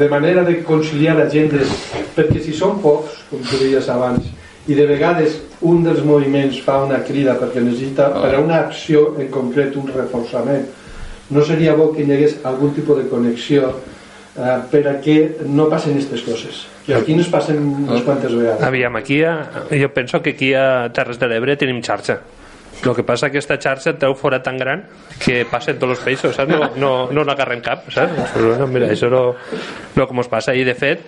de 0.00 0.08
manera 0.10 0.42
de 0.44 0.56
conciliar 0.66 1.14
agendes 1.22 1.70
perquè 2.16 2.42
si 2.42 2.56
són 2.58 2.80
pocs, 2.82 3.22
com 3.30 3.44
tu 3.46 3.60
deies 3.62 3.86
abans 3.92 4.26
i 4.66 4.74
de 4.74 4.88
vegades 4.90 5.38
un 5.62 5.84
dels 5.86 6.02
moviments 6.02 6.58
fa 6.66 6.80
una 6.82 6.98
crida 7.06 7.38
perquè 7.38 7.62
necessita 7.62 8.10
per 8.18 8.34
a 8.34 8.42
una 8.42 8.64
acció 8.66 9.12
en 9.22 9.30
concret 9.30 9.78
un 9.78 9.86
reforçament 9.94 10.66
no 11.30 11.46
seria 11.46 11.78
bo 11.78 11.92
que 11.94 12.02
hi 12.02 12.10
hagués 12.10 12.40
algun 12.42 12.74
tipus 12.74 12.98
de 12.98 13.06
connexió 13.12 13.76
eh, 14.36 14.56
per 14.70 14.82
a 14.88 14.96
que 15.02 15.18
no 15.48 15.68
passen 15.72 15.96
aquestes 15.96 16.24
coses 16.26 16.64
i 16.86 16.94
aquí 16.94 17.16
nos 17.18 17.28
passen 17.32 17.60
unes 17.88 18.02
quantes 18.06 18.34
vegades 18.34 18.62
Aviam, 18.62 18.96
aquí 18.96 19.22
a, 19.24 19.36
jo 19.70 19.92
penso 19.94 20.22
que 20.22 20.36
aquí 20.36 20.54
a 20.54 20.90
Terres 20.94 21.18
de 21.18 21.30
l'Ebre 21.30 21.56
tenim 21.56 21.82
xarxa 21.82 22.20
el 22.84 22.94
que 22.94 23.02
passa 23.02 23.30
que 23.30 23.38
aquesta 23.38 23.56
xarxa 23.58 23.94
té 23.98 24.08
un 24.08 24.36
tan 24.42 24.58
gran 24.58 24.82
que 25.18 25.44
passen 25.48 25.78
tots 25.78 25.96
els 25.96 26.02
peixos, 26.04 26.34
saps? 26.36 26.52
No, 26.52 26.68
no, 26.76 26.90
no 27.12 27.24
n'agarren 27.24 27.62
cap, 27.64 27.88
saps? 27.90 28.34
Però, 28.34 28.50
bueno, 28.52 28.66
mira, 28.70 28.90
això 28.92 29.08
no, 29.10 29.22
no 29.96 30.06
com 30.06 30.20
us 30.20 30.28
passa. 30.28 30.54
I, 30.54 30.64
de 30.64 30.74
fet, 30.74 31.02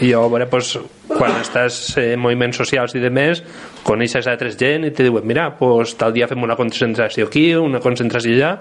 jo, 0.00 0.24
veure, 0.32 0.48
pues, 0.50 0.74
quan 1.08 1.38
estàs 1.40 1.96
en 2.02 2.20
moviments 2.20 2.58
socials 2.58 2.96
i 2.98 3.02
de 3.02 3.10
més, 3.10 3.42
coneixes 3.86 4.26
altres 4.26 4.58
gent 4.58 4.88
i 4.88 4.92
te 4.92 5.06
diuen, 5.06 5.24
mira, 5.26 5.48
pues, 5.58 5.94
tal 6.00 6.12
dia 6.16 6.28
fem 6.28 6.42
una 6.42 6.58
concentració 6.58 7.30
aquí, 7.30 7.48
una 7.54 7.80
concentració 7.80 8.34
allà, 8.34 8.52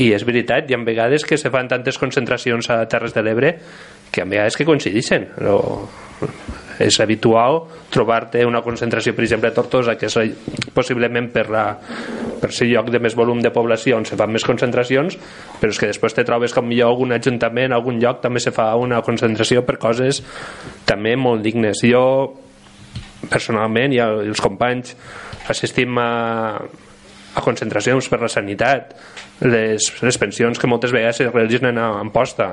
i 0.00 0.12
és 0.16 0.24
veritat, 0.24 0.70
hi 0.70 0.74
ha 0.76 0.80
vegades 0.84 1.24
que 1.28 1.36
se 1.38 1.50
fan 1.52 1.68
tantes 1.68 1.98
concentracions 2.00 2.70
a 2.70 2.84
Terres 2.88 3.12
de 3.14 3.22
l'Ebre 3.22 3.56
que 4.12 4.20
hi 4.20 4.24
ha 4.24 4.28
vegades 4.28 4.56
que 4.56 4.64
coincideixen. 4.68 5.28
No, 5.40 5.58
és 6.82 6.96
habitual 7.02 7.62
trobar-te 7.92 8.44
una 8.46 8.60
concentració, 8.62 9.12
per 9.14 9.24
exemple, 9.24 9.50
a 9.50 9.54
Tortosa, 9.56 9.94
que 9.98 10.06
és 10.08 10.16
la- 10.16 10.26
possiblement 10.74 11.28
per, 11.32 11.46
la, 11.52 11.64
per 12.40 12.50
ser 12.52 12.68
lloc 12.70 12.88
de 12.90 13.00
més 13.02 13.14
volum 13.18 13.40
de 13.42 13.50
població 13.54 13.96
on 13.98 14.06
se 14.08 14.16
fan 14.16 14.32
més 14.32 14.44
concentracions, 14.46 15.16
però 15.60 15.70
és 15.72 15.78
que 15.80 15.90
després 15.90 16.14
te 16.16 16.24
trobes 16.28 16.54
com 16.54 16.66
millor 16.68 16.92
algun 16.92 17.12
ajuntament, 17.16 17.72
algun 17.76 18.00
lloc 18.02 18.20
també 18.24 18.40
se 18.40 18.52
fa 18.54 18.70
una 18.80 19.02
concentració 19.02 19.64
per 19.66 19.76
coses 19.82 20.22
també 20.88 21.16
molt 21.16 21.42
dignes. 21.44 21.82
Jo, 21.84 22.04
personalment, 23.30 23.92
i 23.94 24.00
els 24.02 24.40
companys 24.42 24.94
assistim 25.52 25.98
a, 26.00 26.10
a 27.36 27.40
concentracions 27.44 28.08
per 28.10 28.20
la 28.22 28.30
sanitat, 28.32 28.94
les, 29.42 29.88
les 30.02 30.18
pensions 30.18 30.58
que 30.58 30.70
moltes 30.70 30.92
vegades 30.94 31.20
es 31.24 31.30
realitzen 31.32 31.70
en 31.72 31.78
Amposta. 31.82 32.52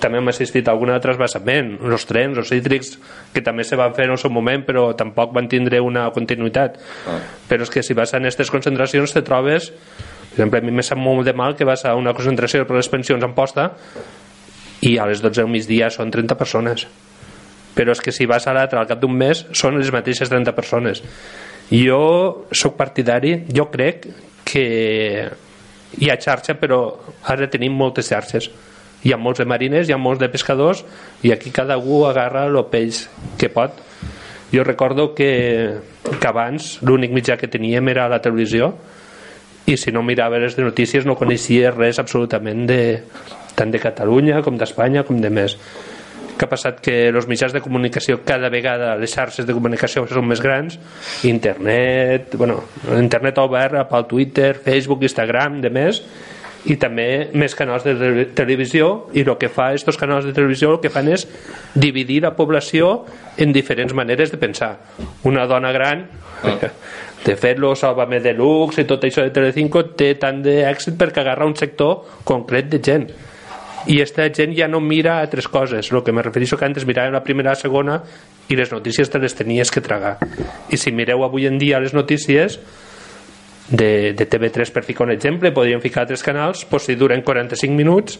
També 0.00 0.20
hem 0.20 0.30
assistit 0.32 0.68
a 0.68 0.74
algun 0.74 0.92
altre 0.92 1.12
trasbassament, 1.12 1.74
els 1.84 2.06
trens, 2.08 2.38
els 2.40 2.52
cítrics, 2.52 2.94
que 3.34 3.42
també 3.44 3.66
se 3.66 3.78
van 3.78 3.94
fer 3.96 4.08
en 4.08 4.14
el 4.16 4.20
seu 4.20 4.32
moment, 4.32 4.64
però 4.66 4.88
tampoc 4.96 5.34
van 5.36 5.48
tindre 5.50 5.80
una 5.84 6.08
continuïtat. 6.14 6.78
Però 7.48 7.66
és 7.66 7.72
que 7.72 7.84
si 7.84 7.96
vas 7.98 8.14
a 8.14 8.22
aquestes 8.22 8.52
concentracions 8.52 9.14
te 9.14 9.24
trobes, 9.26 9.72
per 10.28 10.44
exemple, 10.44 10.60
a 10.60 10.66
mi 10.66 10.72
me 10.72 10.86
sap 10.86 11.00
molt 11.00 11.26
de 11.26 11.34
mal 11.34 11.56
que 11.56 11.66
vas 11.66 11.84
a 11.84 11.96
una 11.98 12.14
concentració 12.14 12.64
per 12.66 12.76
les 12.78 12.88
pensions 12.88 13.22
a 13.22 13.26
Amposta 13.26 13.72
i 14.86 14.96
a 14.98 15.06
les 15.10 15.22
12 15.24 15.42
del 15.42 15.50
migdia 15.50 15.88
són 15.90 16.12
30 16.14 16.38
persones 16.38 16.86
però 17.78 17.94
és 17.94 18.00
que 18.02 18.14
si 18.14 18.26
vas 18.26 18.46
a 18.46 18.54
l'altre 18.54 18.78
al 18.80 18.86
cap 18.90 19.00
d'un 19.02 19.14
mes 19.14 19.44
són 19.56 19.78
les 19.78 19.90
mateixes 19.94 20.30
30 20.30 20.54
persones 20.54 21.02
jo 21.70 22.00
sóc 22.50 22.76
partidari 22.78 23.34
jo 23.54 23.68
crec 23.72 24.06
que 24.48 24.64
hi 25.96 26.10
ha 26.10 26.18
xarxa 26.20 26.58
però 26.60 26.80
has 27.24 27.38
de 27.40 27.48
tenir 27.48 27.70
moltes 27.70 28.10
xarxes. 28.10 28.50
Hi 29.04 29.12
ha 29.14 29.18
molts 29.20 29.38
de 29.38 29.46
mariners, 29.46 29.88
hi 29.88 29.94
ha 29.94 30.00
molts 30.00 30.20
de 30.20 30.28
pescadors 30.28 30.84
i 31.22 31.32
aquí 31.32 31.52
cada 31.54 31.78
un 31.78 32.08
agarra 32.08 32.46
el 32.46 32.58
peix 32.70 33.06
que 33.38 33.48
pot. 33.48 33.80
Jo 34.52 34.64
recordo 34.64 35.14
que, 35.14 35.80
que 36.08 36.28
abans 36.28 36.78
l'únic 36.82 37.12
mitjà 37.12 37.36
que 37.36 37.50
teníem 37.52 37.88
era 37.92 38.08
la 38.08 38.20
televisió 38.24 38.72
i 39.68 39.76
si 39.76 39.92
no 39.92 40.02
mirava 40.02 40.40
les 40.40 40.56
notícies 40.58 41.04
no 41.04 41.18
coneixia 41.20 41.70
res 41.74 42.00
absolutament 42.00 42.64
de, 42.66 42.80
tant 43.54 43.70
de 43.70 43.80
Catalunya 43.82 44.40
com 44.42 44.56
d'Espanya 44.56 45.04
com 45.04 45.20
de 45.20 45.30
més 45.30 45.58
que 46.38 46.46
ha 46.46 46.50
passat 46.50 46.80
que 46.84 46.96
els 47.10 47.28
mitjans 47.30 47.52
de 47.52 47.62
comunicació 47.64 48.20
cada 48.24 48.48
vegada 48.52 48.94
les 49.00 49.12
xarxes 49.12 49.46
de 49.46 49.56
comunicació 49.56 50.06
són 50.08 50.28
més 50.30 50.42
grans? 50.44 50.78
Internet, 51.28 52.36
bueno, 52.38 52.62
internet 52.96 53.40
obert 53.42 53.82
pel 53.90 54.06
Twitter, 54.10 54.54
Facebook, 54.64 55.02
Instagram 55.04 55.60
de 55.64 55.72
més 55.74 56.02
i 56.68 56.76
també 56.80 57.28
més 57.38 57.54
canals 57.56 57.84
de 57.86 58.24
televisió 58.36 59.08
i 59.16 59.22
el 59.22 59.36
que 59.40 59.50
fa 59.52 59.70
aquests 59.72 60.00
canals 60.00 60.26
de 60.26 60.34
televisió 60.36 60.72
el 60.74 60.80
que 60.82 60.90
fan 60.92 61.10
és 61.12 61.26
dividir 61.74 62.20
la 62.24 62.34
població 62.36 63.04
en 63.38 63.54
diferents 63.54 63.94
maneres 63.94 64.32
de 64.34 64.40
pensar. 64.40 64.74
Una 65.28 65.46
dona 65.46 65.72
gran 65.72 66.06
de 67.24 67.36
fet-lo 67.36 67.74
Sálvame 67.76 68.20
Deluxe 68.22 68.82
i 68.82 68.88
tot 68.88 69.04
això 69.06 69.24
de 69.26 69.34
Telecinco 69.34 69.84
té 69.98 70.12
tant 70.20 70.42
d'èxit 70.44 70.98
perquè 70.98 71.22
agarra 71.22 71.48
un 71.48 71.56
sector 71.58 72.22
concret 72.28 72.70
de 72.70 72.82
gent 72.82 73.08
i 73.86 74.00
aquesta 74.00 74.26
gent 74.34 74.56
ja 74.56 74.68
no 74.68 74.80
mira 74.80 75.20
altres 75.20 75.48
coses. 75.48 75.92
El 75.92 76.02
que 76.02 76.12
me 76.12 76.22
refereixo 76.22 76.58
que 76.58 76.66
antes 76.66 76.86
mirava 76.86 77.12
la 77.14 77.22
primera 77.24 77.54
la 77.54 77.60
segona 77.60 78.00
i 78.48 78.56
les 78.56 78.72
notícies 78.72 79.10
te 79.10 79.20
les 79.22 79.34
tenies 79.34 79.70
que 79.70 79.80
tragar. 79.84 80.16
I 80.70 80.76
si 80.76 80.92
mireu 80.92 81.24
avui 81.24 81.46
en 81.46 81.58
dia 81.58 81.80
les 81.80 81.94
notícies 81.94 82.58
de, 83.68 84.14
de 84.16 84.24
TV3 84.28 84.72
per 84.72 84.84
ficar 84.84 85.06
un 85.06 85.12
exemple 85.12 85.52
podríem 85.52 85.80
ficar 85.84 86.06
altres 86.06 86.24
canals 86.24 86.64
pues, 86.64 86.88
si 86.88 86.96
duren 86.96 87.20
45 87.22 87.76
minuts 87.76 88.16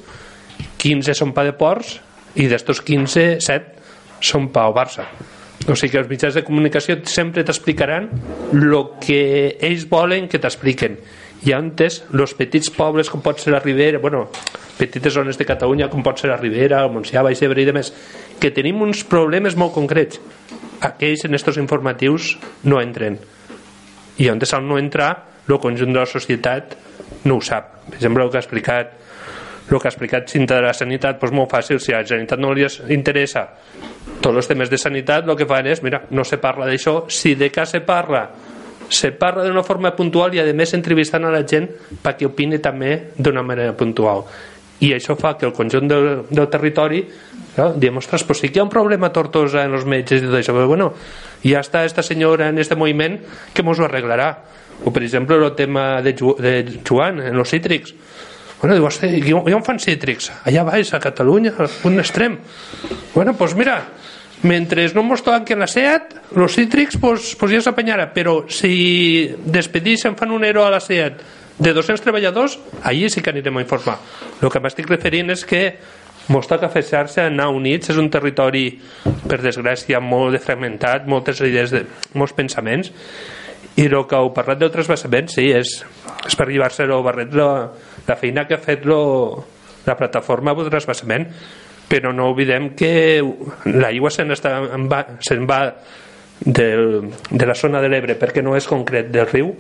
15 0.79 1.15
són 1.17 1.33
pa 1.33 1.47
de 1.47 1.55
ports 1.57 1.97
i 2.37 2.47
d'estos 2.51 2.83
15, 2.85 3.41
7 3.41 3.79
són 4.21 4.49
pa 4.53 4.67
o 4.69 4.75
Barça. 4.77 5.07
O 5.69 5.75
sigui 5.77 5.93
que 5.93 6.01
els 6.03 6.11
mitjans 6.11 6.37
de 6.37 6.45
comunicació 6.47 6.97
sempre 7.09 7.45
t'explicaran 7.47 8.09
el 8.55 8.77
que 9.03 9.21
ells 9.65 9.89
volen 9.91 10.29
que 10.31 10.41
t'expliquen. 10.43 10.99
I 11.47 11.55
antes, 11.55 12.03
els 12.13 12.35
petits 12.35 12.71
pobles 12.75 13.11
com 13.11 13.23
pot 13.23 13.39
ser 13.39 13.53
la 13.55 13.63
Ribera 13.63 14.01
bueno, 14.03 14.27
petites 14.79 15.13
zones 15.13 15.39
de 15.39 15.45
Catalunya 15.45 15.91
com 15.91 16.05
pot 16.07 16.21
ser 16.21 16.31
la 16.31 16.39
Ribera, 16.39 16.85
el 16.85 16.93
Montsià, 16.95 17.23
Baix 17.27 17.43
Ebre 17.43 17.63
i 17.63 17.69
demés 17.69 17.91
que 18.41 18.53
tenim 18.55 18.81
uns 18.87 19.03
problemes 19.05 19.59
molt 19.59 19.75
concrets. 19.75 20.21
Aquells 20.87 21.27
en 21.27 21.35
estos 21.35 21.59
informatius 21.59 22.37
no 22.65 22.81
entren. 22.81 23.19
I 24.19 24.31
on 24.31 24.41
al 24.41 24.65
no 24.67 24.79
entrar 24.79 25.11
el 25.49 25.59
conjunt 25.59 25.93
de 25.93 26.01
la 26.01 26.07
societat 26.07 26.77
no 27.25 27.37
ho 27.37 27.41
sap. 27.43 27.75
Per 27.89 27.97
exemple 27.97 28.25
el 28.25 28.31
que 28.31 28.39
ha 28.39 28.45
explicat 28.45 28.95
el 29.69 29.77
que 29.77 29.89
ha 29.89 29.91
explicat 29.91 30.31
Cinta 30.31 30.57
de 30.57 30.65
la 30.65 30.73
sanitat 30.73 31.19
doncs 31.21 31.35
molt 31.35 31.51
fàcil, 31.53 31.81
si 31.81 31.93
a 31.93 32.01
la 32.01 32.09
sanitat 32.09 32.41
no 32.41 32.55
li 32.57 32.65
interessa 32.95 33.49
tots 34.23 34.37
els 34.37 34.49
temes 34.49 34.71
de 34.71 34.79
sanitat 34.81 35.29
el 35.29 35.37
que 35.37 35.47
fan 35.47 35.67
és, 35.69 35.83
mira, 35.85 36.03
no 36.11 36.25
se 36.25 36.39
parla 36.41 36.67
d'això. 36.67 37.03
Si 37.13 37.35
de 37.35 37.51
cas 37.53 37.75
se 37.77 37.83
parla 37.85 38.29
se 38.89 39.13
parla 39.13 39.45
d'una 39.45 39.63
forma 39.63 39.93
puntual 39.93 40.33
i 40.35 40.41
a 40.41 40.47
més 40.57 40.73
entrevistant 40.73 41.27
a 41.29 41.33
la 41.33 41.43
gent 41.45 41.67
perquè 42.03 42.25
opini 42.25 42.57
també 42.65 43.13
d'una 43.19 43.43
manera 43.45 43.75
puntual 43.77 44.25
i 44.81 44.93
això 44.95 45.17
fa 45.19 45.35
que 45.39 45.47
el 45.49 45.55
conjunt 45.57 45.89
del, 45.91 46.09
del 46.31 46.49
territori 46.53 47.03
no, 47.59 47.73
diem, 47.75 47.97
ostres, 47.99 48.23
pues 48.23 48.39
sí 48.39 48.53
que 48.53 48.61
hi 48.61 48.63
ha 48.63 48.67
un 48.67 48.71
problema 48.71 49.11
Tortosa 49.11 49.65
en 49.67 49.75
els 49.75 49.87
metges 49.89 50.23
i 50.23 50.29
tot 50.29 50.39
això, 50.39 50.55
però 50.55 50.69
bueno 50.71 50.93
ja 51.43 51.63
està 51.65 51.85
esta 51.87 52.05
senyora 52.07 52.49
en 52.53 52.59
este 52.63 52.79
moviment 52.79 53.19
que 53.55 53.65
mos 53.67 53.81
ho 53.81 53.87
arreglarà. 53.89 54.31
O 54.87 54.93
per 54.95 55.03
exemple 55.03 55.35
el 55.35 55.55
tema 55.59 56.01
de, 56.03 56.13
de 56.15 56.53
Joan 56.87 57.19
en 57.19 57.35
els 57.35 57.51
cítrics. 57.51 57.95
Bueno, 58.61 58.77
diu, 58.77 58.87
hosti, 58.87 59.11
i 59.19 59.35
on 59.35 59.65
fan 59.67 59.79
cítrics? 59.83 60.31
allà 60.47 60.65
baix, 60.67 60.93
a 60.95 61.01
Catalunya, 61.03 61.55
al 61.59 61.71
punt 61.83 61.99
extrem. 61.99 62.39
Bueno, 63.15 63.33
doncs 63.33 63.39
pues 63.39 63.57
mira 63.59 63.81
mentre 64.43 64.87
no 64.95 65.03
mos 65.03 65.25
toquen 65.27 65.59
la 65.59 65.67
SEAT 65.67 66.15
els 66.37 66.55
cítrics 66.55 66.99
pues, 67.03 67.33
pues 67.35 67.53
ja 67.57 67.61
s'apanyarà 67.65 68.07
però 68.15 68.45
si 68.47 69.27
despedixen 69.27 70.15
fan 70.19 70.31
un 70.31 70.47
ero 70.47 70.63
a 70.65 70.71
la 70.71 70.79
SEAT 70.79 71.25
de 71.59 71.73
200 71.75 72.03
treballadors 72.03 72.59
allí 72.83 73.09
sí 73.11 73.23
que 73.23 73.31
anirem 73.31 73.59
a 73.59 73.65
informar. 73.65 73.99
El 74.43 74.51
que 74.51 74.63
m'estic 74.63 74.89
referint 74.91 75.35
és 75.35 75.45
que 75.45 75.63
mos 76.29 76.47
toca 76.49 76.69
fer 76.71 76.85
xarxa, 76.85 77.27
anar 77.27 77.49
units 77.57 77.91
és 77.91 77.99
un 77.99 78.11
territori 78.13 78.71
per 79.03 79.41
desgràcia 79.43 80.01
molt 80.01 80.39
fragmentat, 80.45 81.09
moltes 81.09 81.41
idees 81.41 81.73
de, 81.75 81.85
molts 82.15 82.37
pensaments 82.37 82.93
i 83.79 83.87
el 83.87 84.03
que 84.11 84.19
heu 84.19 84.33
parlat 84.35 84.59
del 84.61 84.73
trasbassament 84.75 85.31
sí, 85.33 85.49
és, 85.55 85.79
és 86.27 86.37
per 86.37 86.49
llevar-se 86.51 86.85
el 86.85 87.05
barret 87.05 87.35
la, 87.37 87.71
la 88.07 88.17
feina 88.19 88.45
que 88.47 88.59
ha 88.59 88.63
fet 88.63 88.85
lo, 88.89 89.01
la 89.87 89.97
plataforma 89.97 90.55
del 90.59 90.71
trasbassament 90.73 91.29
però 91.89 92.13
no 92.13 92.29
oblidem 92.35 92.75
que 92.77 93.23
l'aigua 93.73 94.11
se'n 94.13 94.35
va, 94.91 95.01
se 95.25 95.39
va 95.49 95.61
del, 96.41 97.09
de 97.31 97.47
la 97.47 97.57
zona 97.57 97.81
de 97.81 97.89
l'Ebre 97.89 98.19
perquè 98.21 98.45
no 98.45 98.57
és 98.59 98.69
concret 98.69 99.09
del 99.15 99.31
riu 99.31 99.55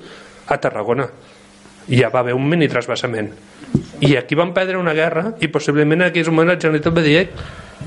a 0.48 0.58
Tarragona 0.60 1.08
ja 1.88 2.10
va 2.12 2.20
haver 2.20 2.36
un 2.36 2.48
mini 2.48 2.68
trasbassament. 2.68 3.32
I 4.00 4.16
aquí 4.16 4.36
van 4.38 4.54
perdre 4.54 4.78
una 4.78 4.94
guerra 4.94 5.32
i 5.40 5.48
possiblement 5.52 6.02
en 6.02 6.08
aquells 6.08 6.30
moments 6.30 6.54
la 6.54 6.60
Generalitat 6.60 6.94
va 6.94 7.04
dir 7.04 7.26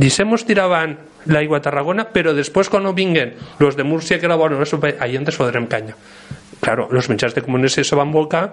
deixem-nos 0.01 0.45
tirar 0.47 0.67
avant 0.69 0.97
l'aigua 1.31 1.59
a 1.59 1.63
Tarragona 1.63 2.07
però 2.09 2.33
després 2.35 2.69
quan 2.69 2.83
no 2.83 2.93
vinguen 2.97 3.33
els 3.59 3.77
de 3.77 3.85
Múrcia 3.85 4.19
que 4.19 4.29
la 4.29 4.39
volen 4.39 4.61
allà 4.61 5.17
ens 5.21 5.37
fodrem 5.37 5.67
canya. 5.67 5.95
Claro, 6.61 6.87
els 6.91 7.09
mitjans 7.09 7.33
de 7.33 7.41
comunicació 7.41 7.83
se 7.83 7.97
van 7.97 8.11
volcar 8.11 8.45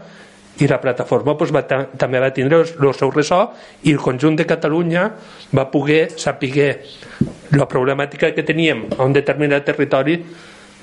i 0.58 0.66
la 0.66 0.80
plataforma 0.80 1.36
pues, 1.38 1.52
va 1.54 1.62
també 1.62 2.20
va 2.20 2.32
tindre 2.34 2.62
el 2.64 2.94
seu 2.96 3.10
ressò 3.14 3.40
i 3.84 3.92
el 3.92 4.00
conjunt 4.02 4.36
de 4.38 4.46
Catalunya 4.46 5.04
va 5.54 5.68
poder 5.70 6.08
saber 6.16 6.82
la 7.54 7.68
problemàtica 7.68 8.32
que 8.34 8.42
teníem 8.42 8.86
a 8.96 9.04
un 9.04 9.12
determinat 9.12 9.64
territori 9.64 10.18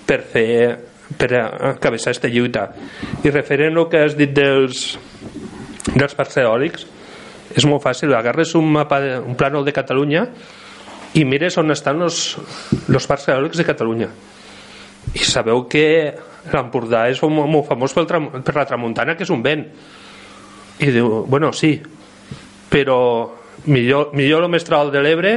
per 0.05 0.21
fer 0.21 0.94
per 1.17 1.29
acabar 1.37 1.99
aquesta 1.99 2.29
lluita. 2.31 2.67
I 3.23 3.31
referent 3.31 3.77
al 3.77 3.89
que 3.89 4.03
has 4.05 4.17
dit 4.17 4.33
dels 4.33 4.95
dels 5.95 6.15
parcs 6.17 6.37
eòlics 6.41 6.85
és 7.55 7.65
molt 7.69 7.83
fàcil, 7.83 8.13
agarres 8.17 8.55
un 8.57 8.71
mapa 8.73 8.99
un 9.21 9.35
plànol 9.37 9.65
de 9.65 9.73
Catalunya 9.75 10.25
i 11.15 11.23
mires 11.23 11.55
on 11.61 11.71
estan 11.71 12.01
els, 12.03 12.35
els 12.89 13.07
parcs 13.07 13.29
eòlics 13.31 13.61
de 13.61 13.67
Catalunya. 13.67 14.09
I 15.15 15.23
sabeu 15.23 15.63
que 15.69 15.85
l'Empordà 16.51 17.05
és 17.09 17.21
molt 17.23 17.69
famós 17.69 17.93
pel 17.95 18.09
per 18.09 18.55
la 18.57 18.65
tramuntana 18.67 19.15
que 19.15 19.23
és 19.23 19.31
un 19.31 19.45
vent. 19.45 19.63
I 20.81 20.91
diu, 20.91 21.21
bueno, 21.29 21.53
sí 21.55 21.77
però 22.75 23.31
millor, 23.71 24.11
millor 24.13 24.43
el 24.43 24.51
mestral 24.51 24.91
de 24.91 24.99
l'Ebre 24.99 25.35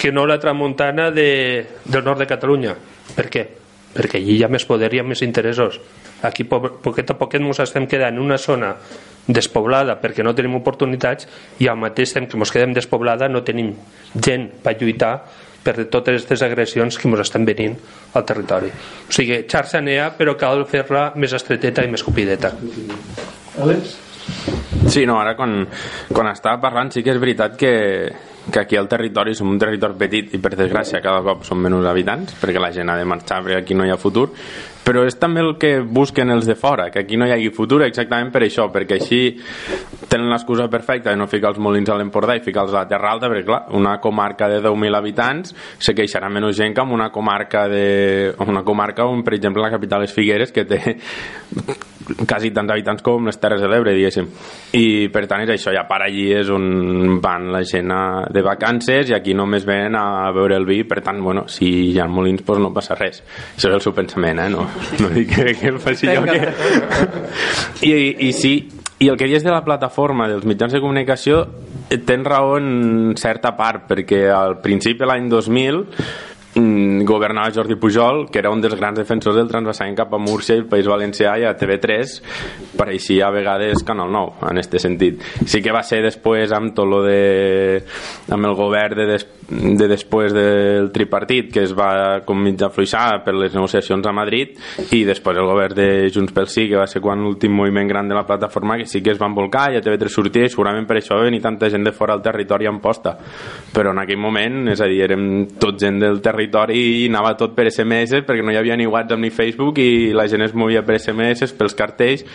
que 0.00 0.12
no 0.12 0.24
la 0.24 0.38
tramuntana 0.40 1.10
de, 1.10 1.66
del 1.84 2.04
nord 2.04 2.22
de 2.22 2.30
Catalunya. 2.30 2.76
Per 3.12 3.26
què? 3.28 3.42
Perquè 3.94 4.20
allí 4.20 4.38
hi 4.38 4.44
ha 4.44 4.50
més 4.52 4.66
poder 4.68 4.92
i 4.92 4.98
hi 4.98 5.02
ha 5.02 5.06
més 5.06 5.22
interessos 5.26 5.80
aquí 6.22 6.44
poquet 6.44 7.10
a 7.10 7.18
poquet 7.18 7.40
ens 7.40 7.62
estem 7.64 7.86
quedant 7.90 8.14
en 8.14 8.22
una 8.22 8.38
zona 8.38 8.74
despoblada 9.26 9.98
perquè 10.00 10.24
no 10.26 10.34
tenim 10.34 10.56
oportunitats 10.58 11.28
i 11.58 11.68
al 11.68 11.78
mateix 11.80 12.14
temps 12.16 12.30
que 12.30 12.38
ens 12.38 12.52
quedem 12.54 12.74
despoblada 12.76 13.28
no 13.28 13.44
tenim 13.46 13.74
gent 14.14 14.48
per 14.62 14.76
lluitar 14.80 15.14
per 15.62 15.74
totes 15.92 16.22
aquestes 16.22 16.42
agressions 16.46 16.98
que 16.98 17.08
ens 17.08 17.20
estan 17.26 17.44
venint 17.44 17.76
al 18.16 18.24
territori. 18.24 18.70
O 19.08 19.12
sigui, 19.12 19.42
xarxa 19.44 19.82
n'hi 19.84 19.98
ha, 20.00 20.08
però 20.16 20.36
cal 20.40 20.64
fer-la 20.68 21.10
més 21.20 21.36
estreteta 21.36 21.84
i 21.84 21.92
més 21.92 22.04
copideta. 22.06 22.54
Àlex? 23.60 23.98
Sí, 24.90 25.04
no, 25.06 25.20
ara 25.22 25.36
quan, 25.38 25.62
quan 26.10 26.32
estava 26.32 26.58
parlant 26.62 26.90
sí 26.90 27.04
que 27.06 27.12
és 27.14 27.20
veritat 27.22 27.54
que, 27.58 27.74
que 28.50 28.58
aquí 28.58 28.76
al 28.76 28.88
territori 28.90 29.36
som 29.38 29.50
un 29.50 29.58
territori 29.60 29.94
petit 30.00 30.34
i 30.34 30.40
per 30.42 30.56
desgràcia 30.56 31.02
cada 31.04 31.22
cop 31.22 31.44
som 31.46 31.60
menys 31.62 31.86
habitants 31.86 32.34
perquè 32.40 32.58
la 32.62 32.72
gent 32.74 32.90
ha 32.90 32.96
de 32.98 33.06
marxar 33.06 33.42
perquè 33.44 33.60
aquí 33.62 33.76
no 33.78 33.86
hi 33.86 33.92
ha 33.94 33.98
futur 34.00 34.30
però 34.82 35.04
és 35.06 35.14
també 35.20 35.42
el 35.44 35.52
que 35.60 35.78
busquen 35.84 36.32
els 36.34 36.48
de 36.48 36.56
fora 36.58 36.88
que 36.90 37.04
aquí 37.04 37.18
no 37.20 37.28
hi 37.28 37.34
hagi 37.36 37.50
futur 37.54 37.82
exactament 37.84 38.32
per 38.34 38.42
això 38.46 38.66
perquè 38.72 38.96
així 38.96 39.20
tenen 40.08 40.30
l'excusa 40.32 40.66
perfecta 40.72 41.12
de 41.12 41.20
no 41.20 41.28
ficar 41.30 41.52
els 41.52 41.60
molins 41.62 41.90
a 41.92 41.98
l'Empordà 42.00 42.34
i 42.34 42.42
ficar-los 42.42 42.74
a 42.74 42.82
la 42.82 42.88
Terra 42.90 43.12
Alta 43.12 43.30
perquè 43.30 43.46
clar, 43.46 43.60
una 43.78 43.98
comarca 44.00 44.48
de 44.50 44.58
10.000 44.64 44.98
habitants 44.98 45.54
se 45.78 45.94
queixarà 45.94 46.32
menys 46.32 46.56
gent 46.58 46.74
que 46.74 46.82
en 46.82 46.96
una 46.96 47.10
comarca 47.12 47.68
de, 47.68 48.34
una 48.46 48.64
comarca 48.64 49.06
on 49.06 49.22
per 49.22 49.36
exemple 49.38 49.62
la 49.62 49.70
capital 49.70 50.08
és 50.08 50.16
Figueres 50.16 50.50
que 50.50 50.64
té 50.64 50.80
quasi 52.26 52.50
tants 52.50 52.72
habitants 52.72 53.04
com 53.06 53.28
les 53.28 53.38
Terres 53.38 53.62
de 53.62 53.68
l'Ebre 53.70 53.94
diguéssim 53.94 54.26
per 55.12 55.24
tant 55.30 55.44
és 55.44 55.52
això, 55.54 55.72
ja 55.74 55.84
per 55.88 56.00
allí 56.04 56.26
és 56.36 56.50
on 56.52 57.18
van 57.22 57.48
la 57.52 57.62
gent 57.66 57.92
de 58.32 58.42
vacances 58.46 59.10
i 59.10 59.16
aquí 59.16 59.34
només 59.36 59.66
ven 59.68 59.96
a 59.98 60.30
veure 60.36 60.58
el 60.60 60.66
vi. 60.68 60.82
Per 60.88 61.00
tant, 61.04 61.20
bueno, 61.22 61.46
si 61.48 61.70
hi 61.90 61.98
ha 62.00 62.08
molins 62.10 62.44
doncs 62.46 62.62
no 62.62 62.72
passa 62.74 62.98
res. 62.98 63.22
Això 63.56 63.70
és 63.70 63.78
el 63.78 63.84
seu 63.84 63.94
pensament, 63.96 64.42
eh? 64.42 64.50
no, 64.52 64.66
no 65.00 65.12
dic 65.14 65.34
que, 65.34 65.54
que 65.58 65.72
el 65.72 65.80
faci 65.82 66.10
jo 66.10 66.24
que... 66.26 66.40
I, 67.90 67.92
i 68.28 68.32
sí, 68.36 68.54
i 69.00 69.08
el 69.08 69.16
que 69.16 69.28
dius 69.30 69.44
de 69.46 69.52
la 69.52 69.64
plataforma 69.64 70.28
dels 70.28 70.44
mitjans 70.44 70.74
de 70.76 70.80
comunicació 70.82 71.44
tens 72.06 72.26
raó 72.26 72.58
en 72.60 73.14
certa 73.18 73.54
part 73.56 73.86
perquè 73.88 74.26
al 74.30 74.58
principi 74.62 75.08
l'any 75.08 75.30
2000 75.32 75.80
mm, 76.54 77.04
governava 77.04 77.52
Jordi 77.54 77.76
Pujol, 77.76 78.26
que 78.30 78.40
era 78.40 78.50
un 78.50 78.60
dels 78.60 78.76
grans 78.78 78.98
defensors 78.98 79.36
del 79.36 79.48
transvasament 79.48 79.96
cap 79.98 80.14
a 80.14 80.18
Múrcia 80.18 80.56
i 80.56 80.62
el 80.62 80.68
País 80.70 80.88
Valencià 80.90 81.36
i 81.38 81.46
a 81.46 81.54
TV3 81.56 82.16
pareixia 82.78 83.28
a 83.28 83.34
vegades 83.34 83.84
Canal 83.86 84.10
9 84.12 84.50
en 84.50 84.58
este 84.58 84.78
sentit. 84.82 85.22
Sí 85.46 85.62
que 85.62 85.74
va 85.74 85.82
ser 85.86 86.02
després 86.02 86.52
amb 86.56 86.74
tot 86.74 86.88
lo 86.88 87.02
de 87.04 87.82
amb 88.30 88.46
el 88.48 88.56
govern 88.58 88.98
de, 88.98 89.06
des, 89.12 89.26
de 89.48 89.88
després 89.90 90.34
del 90.34 90.90
tripartit 90.94 91.52
que 91.54 91.64
es 91.66 91.74
va 91.76 92.20
com 92.26 92.40
mig 92.42 92.60
afluixar 92.62 93.22
per 93.24 93.34
les 93.36 93.54
negociacions 93.54 94.06
a 94.06 94.14
Madrid 94.16 94.58
i 94.96 95.04
després 95.06 95.38
el 95.38 95.48
govern 95.48 95.76
de 95.78 95.88
Junts 96.10 96.34
pel 96.34 96.48
Sí 96.50 96.66
que 96.66 96.78
va 96.80 96.88
ser 96.90 97.02
quan 97.04 97.22
l'últim 97.22 97.52
moviment 97.54 97.86
gran 97.86 98.08
de 98.08 98.16
la 98.16 98.26
plataforma 98.26 98.76
que 98.78 98.88
sí 98.90 99.02
que 99.02 99.12
es 99.14 99.20
van 99.20 99.34
volcar 99.36 99.68
i 99.70 99.78
a 99.78 99.84
TV3 99.84 100.10
sortia 100.10 100.48
i 100.48 100.50
segurament 100.50 100.88
per 100.88 100.98
això 100.98 101.18
va 101.18 101.28
venir 101.28 101.40
tanta 101.44 101.70
gent 101.70 101.86
de 101.86 101.92
fora 101.94 102.16
al 102.16 102.24
territori 102.24 102.66
en 102.66 102.80
posta 102.82 103.16
però 103.72 103.92
en 103.94 104.02
aquell 104.02 104.18
moment, 104.18 104.64
és 104.72 104.80
a 104.82 104.88
dir, 104.90 105.04
érem 105.06 105.24
tot 105.62 105.78
gent 105.78 106.00
del 106.02 106.18
territori 106.20 106.39
i 106.42 107.06
anava 107.08 107.34
tot 107.38 107.54
per 107.56 107.68
SMS 107.70 108.24
perquè 108.26 108.44
no 108.44 108.54
hi 108.54 108.58
havia 108.60 108.78
ni 108.78 108.88
WhatsApp 108.88 109.20
ni 109.20 109.30
Facebook 109.30 109.78
i 109.82 110.10
la 110.16 110.26
gent 110.30 110.46
es 110.46 110.56
movia 110.56 110.82
per 110.86 110.98
SMS, 110.98 111.52
pels 111.58 111.76
cartells 111.78 112.26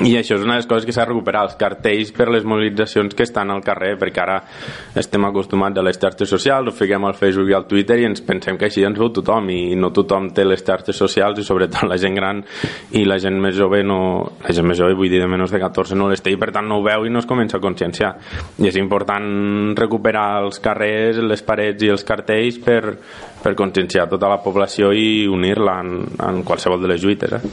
i 0.00 0.14
això 0.16 0.38
és 0.38 0.44
una 0.44 0.54
de 0.54 0.62
les 0.62 0.68
coses 0.68 0.86
que 0.88 0.94
s'ha 0.96 1.04
de 1.04 1.10
recuperar 1.10 1.42
els 1.44 1.56
cartells 1.60 2.12
per 2.16 2.30
les 2.32 2.44
mobilitzacions 2.48 3.12
que 3.16 3.24
estan 3.26 3.50
al 3.52 3.60
carrer 3.64 3.92
perquè 4.00 4.22
ara 4.22 4.36
estem 4.96 5.26
acostumats 5.28 5.76
a 5.76 5.84
les 5.84 5.98
xarxes 6.00 6.30
socials 6.32 6.70
ho 6.70 6.74
fiquem 6.76 7.04
al 7.04 7.16
Facebook 7.18 7.50
i 7.50 7.56
al 7.56 7.66
Twitter 7.68 7.98
i 8.00 8.06
ens 8.08 8.22
pensem 8.24 8.56
que 8.56 8.70
així 8.70 8.86
ens 8.86 8.96
veu 8.98 9.10
tothom 9.12 9.50
i 9.52 9.74
no 9.76 9.90
tothom 9.92 10.30
té 10.36 10.46
les 10.46 10.64
xarxes 10.64 10.96
socials 10.96 11.42
i 11.42 11.44
sobretot 11.44 11.84
la 11.90 11.98
gent 12.00 12.16
gran 12.16 12.40
i 12.96 13.04
la 13.04 13.18
gent 13.20 13.36
més 13.42 13.58
jove 13.58 13.82
no, 13.84 14.00
la 14.40 14.56
gent 14.56 14.70
més 14.70 14.80
jove 14.80 14.96
vull 14.96 15.12
dir 15.12 15.20
de 15.20 15.28
menys 15.28 15.52
de 15.52 15.60
14 15.60 15.98
no 16.00 16.08
les 16.08 16.24
té 16.24 16.32
i 16.32 16.40
per 16.40 16.48
tant 16.56 16.68
no 16.70 16.80
ho 16.80 16.86
veu 16.86 17.04
i 17.04 17.12
no 17.12 17.20
es 17.20 17.28
comença 17.28 17.60
a 17.60 17.64
conscienciar 17.64 18.14
i 18.56 18.70
és 18.72 18.80
important 18.80 19.76
recuperar 19.76 20.26
els 20.46 20.62
carrers, 20.64 21.20
les 21.20 21.44
parets 21.44 21.84
i 21.84 21.92
els 21.92 22.08
cartells 22.08 22.56
per, 22.64 22.96
per 23.44 23.56
conscienciar 23.58 24.08
tota 24.08 24.32
la 24.32 24.40
població 24.40 24.94
i 24.96 25.28
unir-la 25.28 25.78
en, 25.84 25.94
en 26.24 26.42
qualsevol 26.48 26.80
de 26.80 26.94
les 26.94 27.04
lluites 27.04 27.36
eh? 27.36 27.44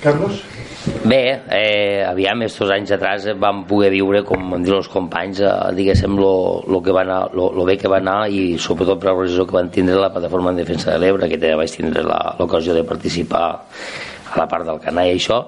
Carlos? 0.00 0.53
Bé, 0.84 1.40
eh, 1.48 2.04
aviam, 2.04 2.42
estos 2.44 2.68
anys 2.68 2.90
atrás 2.92 3.24
vam 3.40 3.62
poder 3.64 3.88
viure, 3.94 4.20
com 4.24 4.52
han 4.52 4.64
dit 4.64 4.74
els 4.76 4.88
companys, 4.92 5.40
eh, 5.40 5.52
diguéssim, 5.76 6.18
lo, 6.20 6.60
lo, 6.68 6.82
que 6.84 6.92
va 6.92 7.00
anar, 7.06 7.30
lo, 7.32 7.50
lo 7.56 7.64
bé 7.64 7.78
que 7.80 7.88
va 7.88 8.02
anar 8.02 8.26
i 8.28 8.58
sobretot 8.60 9.00
per 9.00 9.08
la 9.08 9.14
realizació 9.16 9.46
que 9.48 9.56
van 9.56 9.70
tindre 9.72 9.96
la 9.96 10.12
plataforma 10.12 10.52
en 10.52 10.60
defensa 10.60 10.92
de 10.92 10.98
l'Ebre, 11.00 11.30
que 11.30 11.40
també 11.40 11.56
vaig 11.62 11.72
tindre 11.72 12.04
l'ocasió 12.04 12.76
de 12.76 12.84
participar 12.84 13.46
a 13.48 14.38
la 14.42 14.48
part 14.50 14.68
del 14.68 14.82
canal 14.84 15.08
i 15.08 15.16
això, 15.16 15.40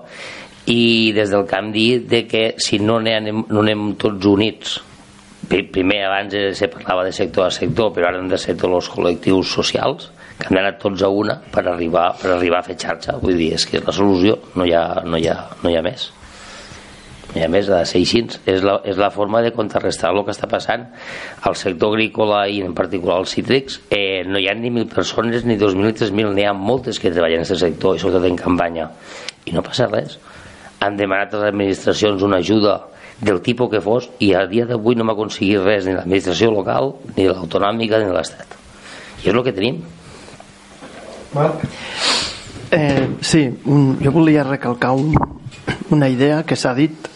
i 0.72 1.12
des 1.12 1.30
del 1.30 1.44
camp 1.46 1.68
dir 1.74 2.06
de 2.08 2.24
que 2.26 2.46
si 2.56 2.80
no 2.80 2.96
anem, 3.02 3.44
no 3.52 3.60
anem 3.60 3.92
tots 4.00 4.32
units 4.32 4.80
primer 5.46 6.00
abans 6.08 6.34
se 6.58 6.66
parlava 6.72 7.04
de 7.04 7.12
sector 7.14 7.46
a 7.46 7.52
sector 7.54 7.92
però 7.94 8.08
ara 8.08 8.18
hem 8.18 8.26
de 8.32 8.38
ser 8.40 8.56
tots 8.58 8.80
els 8.80 8.88
col·lectius 8.90 9.52
socials 9.54 10.08
que 10.38 10.48
han 10.48 10.58
d'anar 10.58 10.76
tots 10.80 11.02
a 11.02 11.08
una 11.08 11.38
per 11.52 11.64
arribar, 11.64 12.10
per 12.20 12.34
arribar 12.36 12.60
a 12.60 12.66
fer 12.66 12.76
xarxa. 12.80 13.16
Vull 13.22 13.38
dir, 13.40 13.54
és 13.56 13.64
que 13.68 13.80
la 13.80 13.94
solució 13.94 14.36
no 14.54 14.66
hi 14.68 14.74
ha, 14.76 14.84
no 15.04 15.18
hi 15.20 15.28
ha, 15.32 15.36
no 15.62 15.72
hi 15.72 15.78
ha 15.78 15.82
més. 15.84 16.10
Hi 17.36 17.42
ha 17.44 17.48
més, 17.52 17.66
de 17.68 17.78
ser 17.84 18.00
així 18.00 18.22
és 18.48 18.62
la, 18.64 18.78
és 18.88 18.96
la 18.96 19.10
forma 19.12 19.42
de 19.44 19.50
contrarrestar 19.52 20.12
el 20.14 20.22
que 20.24 20.32
està 20.32 20.48
passant 20.48 20.86
al 21.48 21.56
sector 21.58 21.92
agrícola 21.92 22.46
i 22.48 22.62
en 22.64 22.72
particular 22.76 23.18
als 23.20 23.34
cítrics. 23.36 23.80
Eh, 23.92 24.22
no 24.24 24.40
hi 24.40 24.46
ha 24.48 24.54
ni 24.56 24.70
mil 24.72 24.86
persones 24.88 25.44
ni 25.44 25.58
dos 25.60 25.74
mil 25.76 25.90
ni 25.90 25.96
tres 25.96 26.12
mil. 26.12 26.30
N'hi 26.32 26.46
ha 26.48 26.54
moltes 26.56 27.00
que 27.02 27.12
treballen 27.12 27.42
en 27.42 27.48
aquest 27.48 27.64
sector 27.64 27.96
i 27.96 28.00
sobretot 28.00 28.28
en 28.28 28.38
campanya. 28.40 28.88
I 29.44 29.56
no 29.56 29.64
passa 29.64 29.88
res. 29.90 30.16
Han 30.80 30.96
demanat 30.96 31.34
a 31.34 31.42
les 31.42 31.52
administracions 31.52 32.24
una 32.24 32.40
ajuda 32.44 32.78
del 33.20 33.40
tipus 33.40 33.70
que 33.72 33.80
fos 33.80 34.10
i 34.20 34.34
a 34.36 34.44
dia 34.48 34.64
d'avui 34.68 34.96
no 34.96 35.04
m'ha 35.04 35.16
aconseguit 35.16 35.60
res 35.64 35.86
ni 35.86 35.96
l'administració 35.96 36.50
local 36.52 36.94
ni 37.16 37.28
l'autonòmica 37.28 38.00
ni 38.00 38.12
l'estat. 38.12 38.56
I 39.24 39.30
és 39.30 39.34
el 39.34 39.44
que 39.44 39.54
tenim 39.56 39.80
Marc? 41.34 41.66
Eh, 42.70 43.08
sí, 43.20 43.48
un, 43.64 43.98
jo 44.02 44.12
volia 44.12 44.44
recalcar 44.44 44.92
un, 44.92 45.14
una 45.90 46.08
idea 46.08 46.42
que 46.42 46.56
s'ha 46.56 46.74
dit 46.74 47.12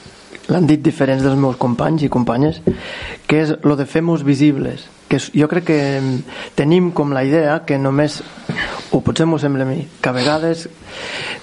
l'han 0.51 0.67
dit 0.67 0.83
diferents 0.83 1.23
dels 1.23 1.39
meus 1.39 1.59
companys 1.61 2.03
i 2.03 2.11
companyes 2.11 2.61
que 3.31 3.43
és 3.45 3.53
lo 3.63 3.77
de 3.79 3.87
fer-nos 3.87 4.25
visibles 4.27 4.87
que 5.11 5.19
jo 5.19 5.47
crec 5.51 5.67
que 5.71 5.79
tenim 6.59 6.91
com 6.95 7.15
la 7.15 7.23
idea 7.27 7.61
que 7.67 7.79
només 7.79 8.21
o 8.95 9.01
potser 9.07 9.27
m'ho 9.27 9.39
sembla 9.43 9.67
a 9.67 9.69
mi 9.69 9.85
que 10.03 10.11
a 10.11 10.15
vegades 10.15 10.67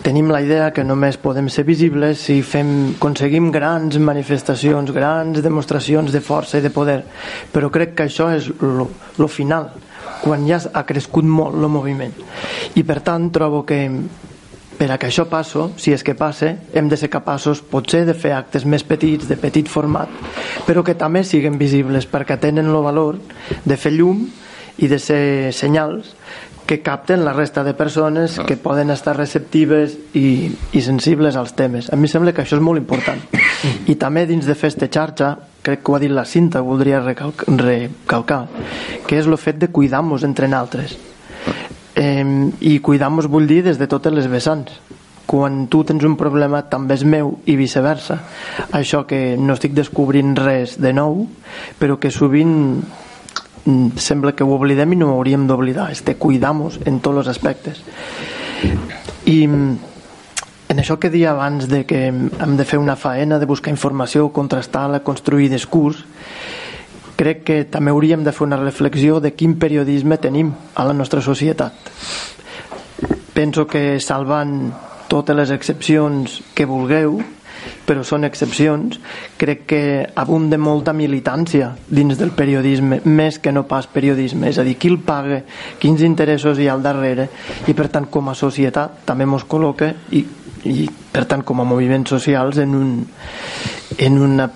tenim 0.04 0.32
la 0.32 0.42
idea 0.44 0.72
que 0.76 0.84
només 0.88 1.20
podem 1.20 1.48
ser 1.52 1.64
visibles 1.68 2.24
si 2.28 2.42
fem, 2.44 2.94
aconseguim 2.96 3.52
grans 3.52 4.00
manifestacions 4.00 4.92
grans 4.96 5.44
demostracions 5.44 6.12
de 6.12 6.24
força 6.24 6.60
i 6.60 6.66
de 6.66 6.72
poder 6.72 7.02
però 7.54 7.72
crec 7.72 7.96
que 7.96 8.08
això 8.08 8.32
és 8.36 8.52
lo, 8.60 8.90
lo 9.18 9.28
final 9.32 9.72
quan 10.22 10.48
ja 10.48 10.60
ha 10.74 10.86
crescut 10.86 11.26
molt 11.26 11.56
el 11.56 11.70
moviment. 11.72 12.16
I 12.76 12.84
per 12.84 13.02
tant 13.06 13.30
trobo 13.34 13.64
que 13.66 13.82
per 14.78 14.92
a 14.94 14.98
que 15.02 15.08
això 15.10 15.26
passo, 15.26 15.72
si 15.82 15.92
és 15.92 16.04
que 16.06 16.14
passe 16.14 16.52
hem 16.78 16.90
de 16.90 16.98
ser 16.98 17.10
capaços 17.10 17.64
potser 17.66 18.04
de 18.06 18.14
fer 18.14 18.36
actes 18.38 18.66
més 18.66 18.84
petits, 18.86 19.26
de 19.26 19.38
petit 19.42 19.68
format 19.68 20.12
però 20.68 20.84
que 20.86 20.94
també 20.98 21.24
siguin 21.26 21.58
visibles 21.58 22.06
perquè 22.10 22.38
tenen 22.40 22.70
el 22.70 22.84
valor 22.86 23.18
de 23.66 23.78
fer 23.78 23.96
llum 23.96 24.28
i 24.78 24.88
de 24.88 25.00
ser 25.02 25.54
senyals 25.58 26.14
que 26.68 26.82
capten 26.84 27.24
la 27.26 27.34
resta 27.34 27.64
de 27.64 27.74
persones 27.74 28.38
que 28.46 28.58
poden 28.60 28.92
estar 28.92 29.16
receptives 29.18 29.96
i, 30.14 30.52
i 30.76 30.82
sensibles 30.84 31.40
als 31.40 31.56
temes. 31.56 31.88
A 31.90 31.96
mi 31.96 32.12
sembla 32.12 32.36
que 32.36 32.44
això 32.44 32.60
és 32.60 32.64
molt 32.64 32.78
important. 32.78 33.24
I 33.88 33.96
també 33.96 34.28
dins 34.28 34.46
de 34.46 34.54
Festa 34.60 34.92
Xarxa, 34.92 35.32
crec 35.64 35.82
que 35.82 35.92
ho 35.92 35.96
ha 35.96 36.04
dit 36.04 36.12
la 36.12 36.28
cinta, 36.28 36.62
voldria 36.62 37.00
recalcar, 37.00 37.48
recalcar 37.58 38.42
que 39.08 39.18
és 39.18 39.26
el 39.26 39.40
fet 39.40 39.64
de 39.64 39.72
cuidar-nos 39.72 40.28
entre 40.28 40.52
naltres. 40.52 40.98
Eh, 41.96 42.22
I 42.60 42.78
cuidar-nos 42.84 43.32
vull 43.32 43.48
dir 43.48 43.64
des 43.66 43.80
de 43.80 43.88
totes 43.88 44.14
les 44.14 44.28
vessants 44.30 44.76
quan 45.28 45.66
tu 45.68 45.84
tens 45.84 46.06
un 46.08 46.16
problema 46.16 46.64
també 46.72 46.96
és 46.96 47.04
meu 47.04 47.34
i 47.46 47.58
viceversa 47.60 48.22
això 48.72 49.04
que 49.06 49.36
no 49.36 49.58
estic 49.58 49.76
descobrint 49.76 50.38
res 50.40 50.78
de 50.80 50.94
nou 50.96 51.26
però 51.82 51.98
que 52.00 52.14
sovint 52.16 52.80
sembla 54.00 54.34
que 54.36 54.46
ho 54.46 54.56
oblidem 54.56 54.94
i 54.94 55.00
no 55.00 55.12
ho 55.12 55.18
hauríem 55.18 55.48
d'oblidar. 55.48 55.90
És 55.92 56.04
de 56.06 56.16
cuidar-nos 56.16 56.80
en 56.86 57.02
tots 57.04 57.24
els 57.24 57.32
aspectes. 57.34 57.84
I 59.28 59.40
mm, 59.48 59.74
en 60.70 60.80
això 60.84 60.98
que 61.00 61.12
dia 61.12 61.32
abans 61.32 61.68
de 61.72 61.86
que 61.88 62.08
hem 62.08 62.56
de 62.58 62.66
fer 62.66 62.80
una 62.80 62.96
faena 62.96 63.40
de 63.40 63.50
buscar 63.50 63.72
informació, 63.72 64.30
contrastar-la, 64.36 65.04
construir 65.04 65.52
discurs 65.52 66.06
crec 67.18 67.44
que 67.44 67.58
també 67.66 67.92
hauríem 67.92 68.24
de 68.24 68.32
fer 68.32 68.46
una 68.46 68.60
reflexió 68.62 69.18
de 69.20 69.34
quin 69.34 69.58
periodisme 69.58 70.20
tenim 70.22 70.54
a 70.76 70.86
la 70.86 70.94
nostra 70.94 71.22
societat. 71.26 71.74
Penso 73.34 73.66
que 73.66 73.98
salvant 74.00 74.72
totes 75.10 75.36
les 75.36 75.52
excepcions 75.54 76.42
que 76.54 76.68
vulgueu 76.70 77.18
però 77.88 78.04
són 78.04 78.28
excepcions 78.28 78.98
crec 79.40 79.64
que 79.70 79.82
abunda 80.20 80.58
molta 80.60 80.92
militància 80.94 81.70
dins 81.88 82.20
del 82.20 82.34
periodisme 82.36 83.00
més 83.06 83.40
que 83.40 83.54
no 83.56 83.64
pas 83.70 83.88
periodisme. 83.88 84.50
És 84.52 84.60
a 84.60 84.66
dir, 84.68 84.76
qui 84.76 84.92
el 84.92 85.00
paga, 85.00 85.40
quins 85.80 86.04
interessos 86.04 86.60
hi 86.60 86.68
ha 86.68 86.76
al 86.76 86.84
darrere 86.84 87.30
i 87.68 87.76
per 87.78 87.88
tant 87.94 88.10
com 88.12 88.28
a 88.28 88.36
societat 88.36 89.06
també 89.08 89.26
mos 89.26 89.48
col·loca 89.48 89.94
i, 90.12 90.26
i 90.68 90.88
per 91.14 91.24
tant 91.32 91.46
com 91.48 91.64
a 91.64 91.68
moviments 91.68 92.12
socials 92.12 92.60
en, 92.60 92.76
un, 92.76 92.92
en 93.98 94.20
una 94.20 94.50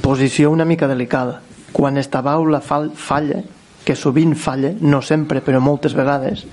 posició 0.00 0.52
una 0.54 0.68
mica 0.68 0.86
delicada. 0.86 1.40
Quan 1.72 1.98
esta 1.98 2.22
baula 2.22 2.62
falla 2.62 3.42
que 3.84 3.96
sovint 3.96 4.36
falla, 4.38 4.70
no 4.80 5.02
sempre 5.02 5.42
però 5.42 5.58
moltes 5.60 5.98
vegades 5.98 6.46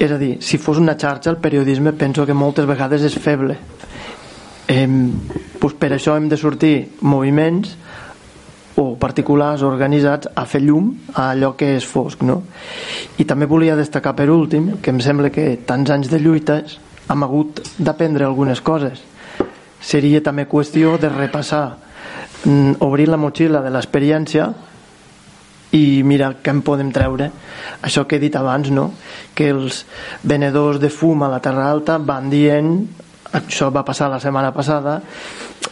és 0.00 0.12
a 0.14 0.16
dir, 0.16 0.36
si 0.40 0.56
fos 0.56 0.78
una 0.78 0.94
xarxa 0.94 1.32
el 1.32 1.40
periodisme 1.42 1.92
penso 1.98 2.24
que 2.24 2.32
moltes 2.32 2.64
vegades 2.64 3.02
és 3.04 3.16
feble 3.18 3.56
eh, 4.70 4.86
doncs 5.60 5.76
per 5.78 5.92
això 5.96 6.14
hem 6.16 6.28
de 6.30 6.38
sortir 6.38 6.74
moviments 7.02 7.74
o 8.80 8.94
particulars 8.96 9.64
organitzats 9.66 10.30
a 10.34 10.46
fer 10.48 10.62
llum 10.62 10.92
a 11.12 11.30
allò 11.32 11.52
que 11.58 11.74
és 11.76 11.86
fosc 11.86 12.22
no? 12.22 12.40
i 13.18 13.26
també 13.28 13.48
volia 13.50 13.76
destacar 13.76 14.14
per 14.16 14.30
últim 14.30 14.76
que 14.80 14.94
em 14.94 15.00
sembla 15.02 15.32
que 15.34 15.58
tants 15.66 15.90
anys 15.90 16.10
de 16.12 16.20
lluites 16.22 16.78
hem 17.10 17.26
hagut 17.26 17.60
d'aprendre 17.78 18.24
algunes 18.24 18.62
coses 18.62 19.02
seria 19.80 20.22
també 20.22 20.46
qüestió 20.46 20.96
de 21.00 21.10
repassar 21.10 21.66
mm, 22.44 22.78
obrir 22.86 23.08
la 23.10 23.20
motxilla 23.20 23.64
de 23.64 23.74
l'experiència 23.74 24.48
i 25.76 26.02
mira 26.06 26.32
què 26.42 26.54
en 26.54 26.62
podem 26.66 26.94
treure 26.94 27.30
això 27.82 28.06
que 28.06 28.16
he 28.16 28.22
dit 28.22 28.38
abans 28.38 28.70
no? 28.70 28.90
que 29.34 29.50
els 29.50 29.84
venedors 30.22 30.80
de 30.80 30.90
fum 30.94 31.22
a 31.26 31.30
la 31.32 31.42
Terra 31.42 31.68
Alta 31.70 31.98
van 31.98 32.30
dient 32.30 32.74
això 33.32 33.70
va 33.70 33.84
passar 33.86 34.10
la 34.10 34.20
setmana 34.20 34.52
passada 34.52 35.00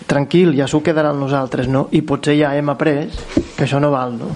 tranquil, 0.06 0.54
ja 0.56 0.68
s'ho 0.68 0.82
quedaran 0.84 1.18
nosaltres 1.20 1.68
no? 1.68 1.88
i 1.92 2.02
potser 2.02 2.36
ja 2.38 2.54
hem 2.56 2.70
après 2.70 3.08
que 3.56 3.64
això 3.66 3.80
no 3.82 3.90
val 3.94 4.14
no? 4.18 4.30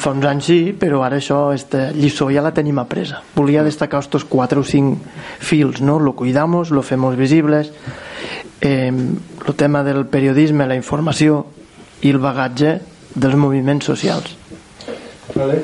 fa 0.00 0.14
uns 0.14 0.24
anys 0.24 0.46
sí, 0.48 0.58
però 0.78 1.02
ara 1.04 1.18
això, 1.20 1.50
esta 1.52 1.90
lliçó 1.92 2.30
ja 2.32 2.42
la 2.44 2.54
tenim 2.56 2.78
apresa. 2.80 3.20
Volia 3.36 3.64
destacar 3.66 4.00
estos 4.00 4.24
4 4.24 4.60
o 4.60 4.64
5 4.64 4.96
fils, 5.40 5.82
¿no? 5.82 5.98
Lo 6.00 6.14
cuidamos, 6.14 6.70
lo 6.70 6.82
femos 6.82 7.16
visibles, 7.16 7.72
eh, 8.62 8.88
el 8.88 9.54
tema 9.54 9.84
del 9.84 10.06
periodisme, 10.06 10.66
la 10.66 10.78
informació 10.78 11.44
i 12.00 12.14
el 12.14 12.18
bagatge 12.18 12.78
dels 13.14 13.36
moviments 13.36 13.84
socials. 13.84 14.36
Vale. 15.34 15.60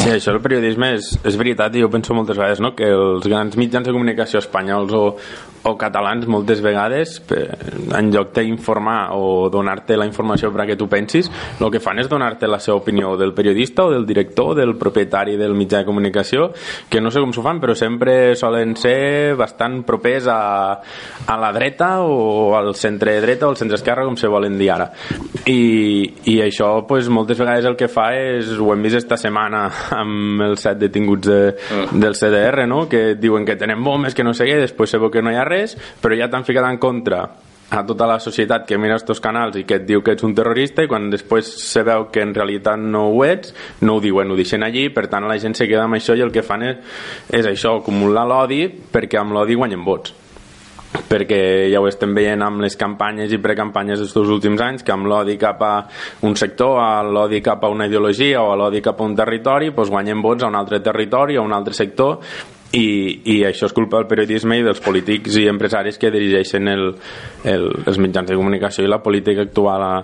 Sí, 0.00 0.08
això 0.08 0.32
del 0.32 0.40
periodisme 0.42 0.94
és, 0.96 1.12
és 1.28 1.36
veritat 1.36 1.74
i 1.76 1.82
jo 1.84 1.90
penso 1.92 2.14
moltes 2.16 2.38
vegades 2.38 2.62
no? 2.64 2.72
que 2.74 2.88
els 2.88 3.26
grans 3.28 3.56
mitjans 3.60 3.86
de 3.86 3.92
comunicació 3.92 4.40
espanyols 4.40 4.94
o, 4.96 5.02
o 5.62 5.76
catalans 5.76 6.26
moltes 6.30 6.62
vegades 6.64 7.18
en 7.30 8.10
lloc 8.12 8.32
d'informar 8.36 9.12
o 9.16 9.50
donar-te 9.52 9.96
la 9.98 10.06
informació 10.08 10.50
perquè 10.54 10.76
tu 10.78 10.88
pensis 10.88 11.28
el 11.60 11.70
que 11.72 11.82
fan 11.82 12.00
és 12.00 12.08
donar-te 12.08 12.48
la 12.48 12.60
seva 12.62 12.78
opinió 12.80 13.12
del 13.20 13.34
periodista 13.36 13.84
o 13.84 13.92
del 13.92 14.06
director 14.08 14.52
o 14.52 14.54
del 14.56 14.76
propietari 14.80 15.36
del 15.36 15.54
mitjà 15.54 15.82
de 15.82 15.88
comunicació 15.88 16.50
que 16.88 17.00
no 17.00 17.12
sé 17.12 17.20
com 17.20 17.34
s'ho 17.36 17.44
fan 17.44 17.60
però 17.60 17.76
sempre 17.76 18.34
solen 18.40 18.74
ser 18.80 19.36
bastant 19.36 19.82
propers 19.84 20.28
a, 20.32 20.40
a 21.26 21.36
la 21.40 21.52
dreta 21.52 21.90
o 22.00 22.56
al 22.56 22.74
centre 22.74 23.18
dreta 23.20 23.46
o 23.46 23.52
al 23.52 23.60
centre 23.60 23.76
esquerra 23.76 24.06
com 24.08 24.16
se 24.16 24.30
volen 24.30 24.56
dir 24.58 24.70
ara 24.72 24.90
i, 25.44 26.08
i 26.32 26.38
això 26.44 26.86
pues, 26.88 27.10
moltes 27.12 27.38
vegades 27.40 27.68
el 27.68 27.76
que 27.76 27.90
fa 27.92 28.10
és 28.16 28.54
ho 28.56 28.72
hem 28.72 28.88
vist 28.88 29.02
esta 29.02 29.20
setmana 29.20 29.66
amb 30.00 30.46
els 30.48 30.64
set 30.64 30.80
detinguts 30.80 31.28
de, 31.28 31.40
del 31.92 32.16
CDR 32.16 32.66
no? 32.68 32.86
que 32.88 33.14
diuen 33.20 33.44
que 33.44 33.58
tenen 33.60 33.84
bombes 33.84 34.16
que 34.16 34.24
no 34.24 34.32
sé 34.36 34.48
què 34.48 34.56
després 34.62 34.90
se 34.90 35.00
veu 35.00 35.12
que 35.12 35.22
no 35.22 35.32
hi 35.32 35.36
ha 35.36 35.49
res 35.50 35.76
però 36.00 36.16
ja 36.18 36.30
t'han 36.30 36.46
ficat 36.46 36.70
en 36.70 36.78
contra 36.82 37.24
a 37.70 37.86
tota 37.86 38.06
la 38.06 38.18
societat 38.18 38.66
que 38.66 38.78
mira 38.78 38.96
estos 38.96 39.20
canals 39.22 39.56
i 39.56 39.64
que 39.64 39.78
et 39.78 39.86
diu 39.86 40.02
que 40.02 40.16
ets 40.16 40.26
un 40.26 40.34
terrorista 40.34 40.82
i 40.82 40.90
quan 40.90 41.06
després 41.10 41.46
se 41.62 41.84
veu 41.86 42.08
que 42.10 42.24
en 42.24 42.34
realitat 42.34 42.80
no 42.82 43.06
ho 43.12 43.22
ets 43.24 43.54
no 43.86 43.96
ho 43.96 44.02
diuen, 44.02 44.30
ho 44.30 44.38
deixen 44.38 44.66
allí. 44.66 44.88
Per 44.90 45.06
tant 45.06 45.28
la 45.30 45.38
gent 45.38 45.54
se 45.54 45.68
queda 45.70 45.86
amb 45.86 45.94
això 46.00 46.16
i 46.18 46.24
el 46.24 46.34
que 46.34 46.42
fan 46.42 46.66
és, 46.66 46.80
és 47.30 47.46
això, 47.46 47.76
acumular 47.78 48.26
l'odi 48.26 48.64
perquè 48.66 49.20
amb 49.20 49.38
l'odi 49.38 49.54
guanyen 49.54 49.86
vots. 49.86 50.16
Perquè 50.90 51.70
ja 51.70 51.78
ho 51.78 51.86
estem 51.86 52.10
veient 52.16 52.42
amb 52.42 52.64
les 52.64 52.74
campanyes 52.74 53.30
i 53.30 53.38
precampanyes 53.38 54.02
dels 54.02 54.32
últims 54.34 54.60
anys 54.66 54.82
que 54.82 54.90
amb 54.90 55.06
l'odi 55.06 55.36
cap 55.38 55.62
a 55.62 55.74
un 56.26 56.34
sector 56.34 56.80
a 56.82 57.04
l'odi 57.06 57.38
cap 57.40 57.62
a 57.62 57.70
una 57.70 57.86
ideologia 57.86 58.42
o 58.42 58.50
a 58.50 58.56
l'odi 58.58 58.82
cap 58.82 58.98
a 58.98 59.06
un 59.06 59.14
territori 59.14 59.70
doncs 59.70 59.94
guanyen 59.94 60.22
vots 60.22 60.42
a 60.42 60.50
un 60.50 60.58
altre 60.58 60.82
territori 60.82 61.38
o 61.38 61.44
a 61.44 61.46
un 61.46 61.54
altre 61.54 61.78
sector 61.78 62.18
i, 62.72 63.20
i 63.24 63.36
això 63.48 63.66
és 63.66 63.74
culpa 63.74 63.98
del 63.98 64.08
periodisme 64.10 64.60
i 64.60 64.64
dels 64.66 64.82
polítics 64.84 65.38
i 65.40 65.48
empresaris 65.50 65.98
que 65.98 66.12
dirigeixen 66.14 66.70
el, 66.70 66.84
el, 67.50 67.66
els 67.86 67.98
mitjans 67.98 68.30
de 68.30 68.36
comunicació 68.38 68.84
i 68.86 68.90
la 68.90 69.00
política 69.02 69.42
actual 69.48 69.82
a, 69.86 69.94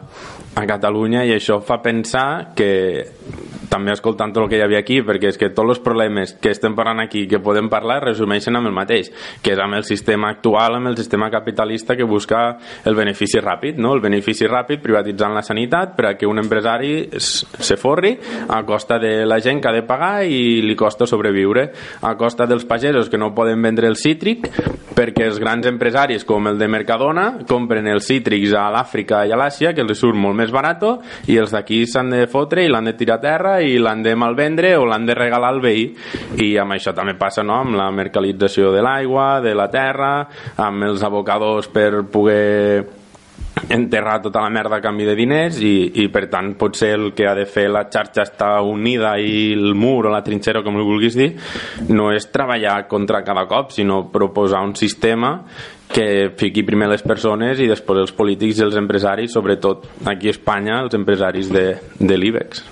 a 0.56 0.66
Catalunya 0.66 1.24
i 1.28 1.36
això 1.36 1.60
fa 1.62 1.78
pensar 1.84 2.54
que 2.58 2.70
també 3.68 3.92
escoltant 3.92 4.32
tot 4.32 4.44
el 4.44 4.50
que 4.50 4.58
hi 4.60 4.64
havia 4.64 4.80
aquí 4.82 5.00
perquè 5.04 5.30
és 5.32 5.38
que 5.40 5.50
tots 5.54 5.74
els 5.74 5.80
problemes 5.82 6.34
que 6.42 6.52
estem 6.54 6.74
parlant 6.76 7.02
aquí 7.02 7.26
que 7.28 7.40
podem 7.42 7.68
parlar 7.72 7.98
resumeixen 8.04 8.56
amb 8.56 8.70
el 8.70 8.76
mateix 8.76 9.10
que 9.42 9.54
és 9.54 9.62
amb 9.62 9.78
el 9.78 9.84
sistema 9.84 10.30
actual, 10.30 10.78
amb 10.78 10.90
el 10.92 10.96
sistema 10.96 11.30
capitalista 11.30 11.96
que 11.96 12.06
busca 12.06 12.42
el 12.84 12.96
benefici 12.98 13.42
ràpid 13.42 13.80
no? 13.82 13.94
el 13.94 14.02
benefici 14.04 14.48
ràpid 14.48 14.82
privatitzant 14.84 15.34
la 15.34 15.44
sanitat 15.46 15.96
per 15.96 16.10
a 16.10 16.14
que 16.18 16.28
un 16.30 16.40
empresari 16.42 17.08
se 17.18 17.76
forri 17.76 18.14
a 18.48 18.62
costa 18.68 19.00
de 19.02 19.26
la 19.26 19.40
gent 19.40 19.60
que 19.60 19.70
ha 19.70 19.74
de 19.74 19.84
pagar 19.86 20.24
i 20.24 20.62
li 20.62 20.76
costa 20.78 21.06
sobreviure 21.06 21.68
a 22.02 22.14
costa 22.16 22.46
dels 22.46 22.64
pagesos 22.64 23.10
que 23.10 23.18
no 23.18 23.34
poden 23.34 23.62
vendre 23.62 23.90
el 23.90 23.96
cítric 23.96 24.50
perquè 24.96 25.26
els 25.26 25.40
grans 25.42 25.66
empresaris 25.68 26.24
com 26.24 26.46
el 26.48 26.58
de 26.58 26.68
Mercadona 26.72 27.26
compren 27.48 27.88
els 27.90 28.06
cítrics 28.08 28.54
a 28.56 28.68
l'Àfrica 28.72 29.24
i 29.26 29.34
a 29.34 29.38
l'Àsia 29.38 29.74
que 29.74 29.84
els 29.84 29.98
surt 29.98 30.16
molt 30.16 30.38
més 30.38 30.52
barat 30.54 30.76
i 31.30 31.36
els 31.40 31.52
d'aquí 31.54 31.84
s'han 31.88 32.10
de 32.12 32.26
fotre 32.28 32.64
i 32.64 32.68
l'han 32.68 32.90
de 32.90 32.96
tirar 32.98 33.15
a 33.16 33.22
terra 33.22 33.56
i 33.64 33.78
l'han 33.80 34.04
de 34.04 34.14
malvendre 34.18 34.74
o 34.76 34.84
l'han 34.86 35.08
de 35.08 35.16
regalar 35.16 35.54
al 35.54 35.62
veí 35.64 35.88
i 36.44 36.52
amb 36.60 36.76
això 36.76 36.94
també 36.94 37.16
passa 37.18 37.42
no? 37.42 37.58
amb 37.64 37.76
la 37.78 37.90
mercalització 37.90 38.70
de 38.74 38.84
l'aigua, 38.84 39.40
de 39.40 39.56
la 39.56 39.70
terra 39.72 40.12
amb 40.68 40.86
els 40.90 41.02
abocadors 41.06 41.72
per 41.72 42.04
poder 42.12 42.86
enterrar 43.68 44.20
tota 44.22 44.40
la 44.40 44.50
merda 44.50 44.76
a 44.76 44.80
canvi 44.84 45.06
de 45.08 45.14
diners 45.16 45.58
i, 45.64 46.02
i 46.02 46.06
per 46.12 46.26
tant 46.30 46.52
potser 46.60 46.92
el 46.94 47.06
que 47.16 47.26
ha 47.26 47.34
de 47.34 47.46
fer 47.48 47.66
la 47.72 47.86
xarxa 47.88 48.26
està 48.26 48.50
unida 48.62 49.14
i 49.18 49.54
el 49.56 49.74
mur 49.74 50.06
o 50.06 50.12
la 50.12 50.22
trinxera 50.24 50.62
com 50.62 50.76
ho 50.76 50.84
vulguis 50.84 51.16
dir 51.16 51.30
no 51.88 52.10
és 52.12 52.28
treballar 52.32 52.82
contra 52.90 53.24
cada 53.24 53.46
cop 53.48 53.72
sinó 53.74 54.04
proposar 54.12 54.62
un 54.66 54.76
sistema 54.76 55.38
que 55.92 56.32
fiqui 56.38 56.64
primer 56.66 56.88
les 56.90 57.04
persones 57.06 57.60
i 57.62 57.68
després 57.70 58.02
els 58.02 58.14
polítics 58.16 58.58
i 58.60 58.64
els 58.66 58.76
empresaris 58.78 59.34
sobretot 59.36 59.86
aquí 60.04 60.30
a 60.30 60.34
Espanya 60.34 60.80
els 60.82 60.96
empresaris 60.98 61.50
de, 61.52 61.66
de 62.00 62.18
l'IBEX 62.18 62.64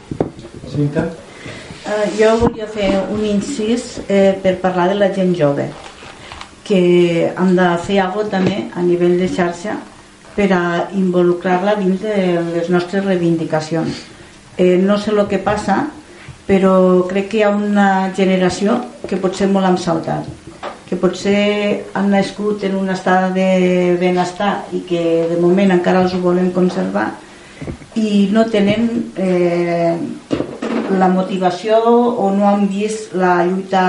Cinta? 0.75 1.07
Uh, 1.85 2.05
jo 2.19 2.31
volia 2.41 2.67
fer 2.67 2.91
un 3.13 3.25
incís 3.29 3.99
eh, 4.09 4.33
per 4.43 4.57
parlar 4.63 4.89
de 4.91 4.97
la 4.99 5.11
gent 5.15 5.35
jove 5.37 5.69
que 6.65 6.81
hem 7.29 7.51
de 7.59 7.67
fer 7.85 7.99
alguna 8.01 8.33
també 8.39 8.63
a 8.73 8.83
nivell 8.83 9.19
de 9.21 9.29
xarxa 9.29 9.77
per 10.35 10.49
a 10.57 10.63
involucrar-la 10.97 11.77
dins 11.79 12.01
de 12.03 12.17
les 12.55 12.71
nostres 12.73 13.05
reivindicacions 13.05 14.01
eh, 14.57 14.79
no 14.81 14.97
sé 14.99 15.13
el 15.13 15.27
que 15.29 15.39
passa 15.39 15.85
però 16.47 16.75
crec 17.09 17.31
que 17.33 17.39
hi 17.41 17.45
ha 17.47 17.53
una 17.57 17.89
generació 18.17 18.79
que 19.09 19.21
pot 19.21 19.37
ser 19.37 19.49
molt 19.53 19.71
ensaltat 19.71 20.29
que 20.89 20.97
potser 21.01 21.85
han 21.97 22.11
nascut 22.13 22.65
en 22.69 22.77
un 22.77 22.91
estat 22.93 23.33
de 23.35 23.97
benestar 24.01 24.67
i 24.77 24.83
que 24.89 25.05
de 25.31 25.39
moment 25.41 25.73
encara 25.73 26.05
els 26.05 26.15
ho 26.15 26.21
volen 26.23 26.53
conservar 26.53 27.09
i 27.97 28.29
no 28.35 28.45
tenen 28.53 28.91
eh, 29.17 29.97
la 30.99 31.09
motivació 31.09 31.81
o 31.81 32.29
no 32.35 32.51
han 32.51 32.69
vist 32.69 33.15
la 33.17 33.39
lluita 33.47 33.85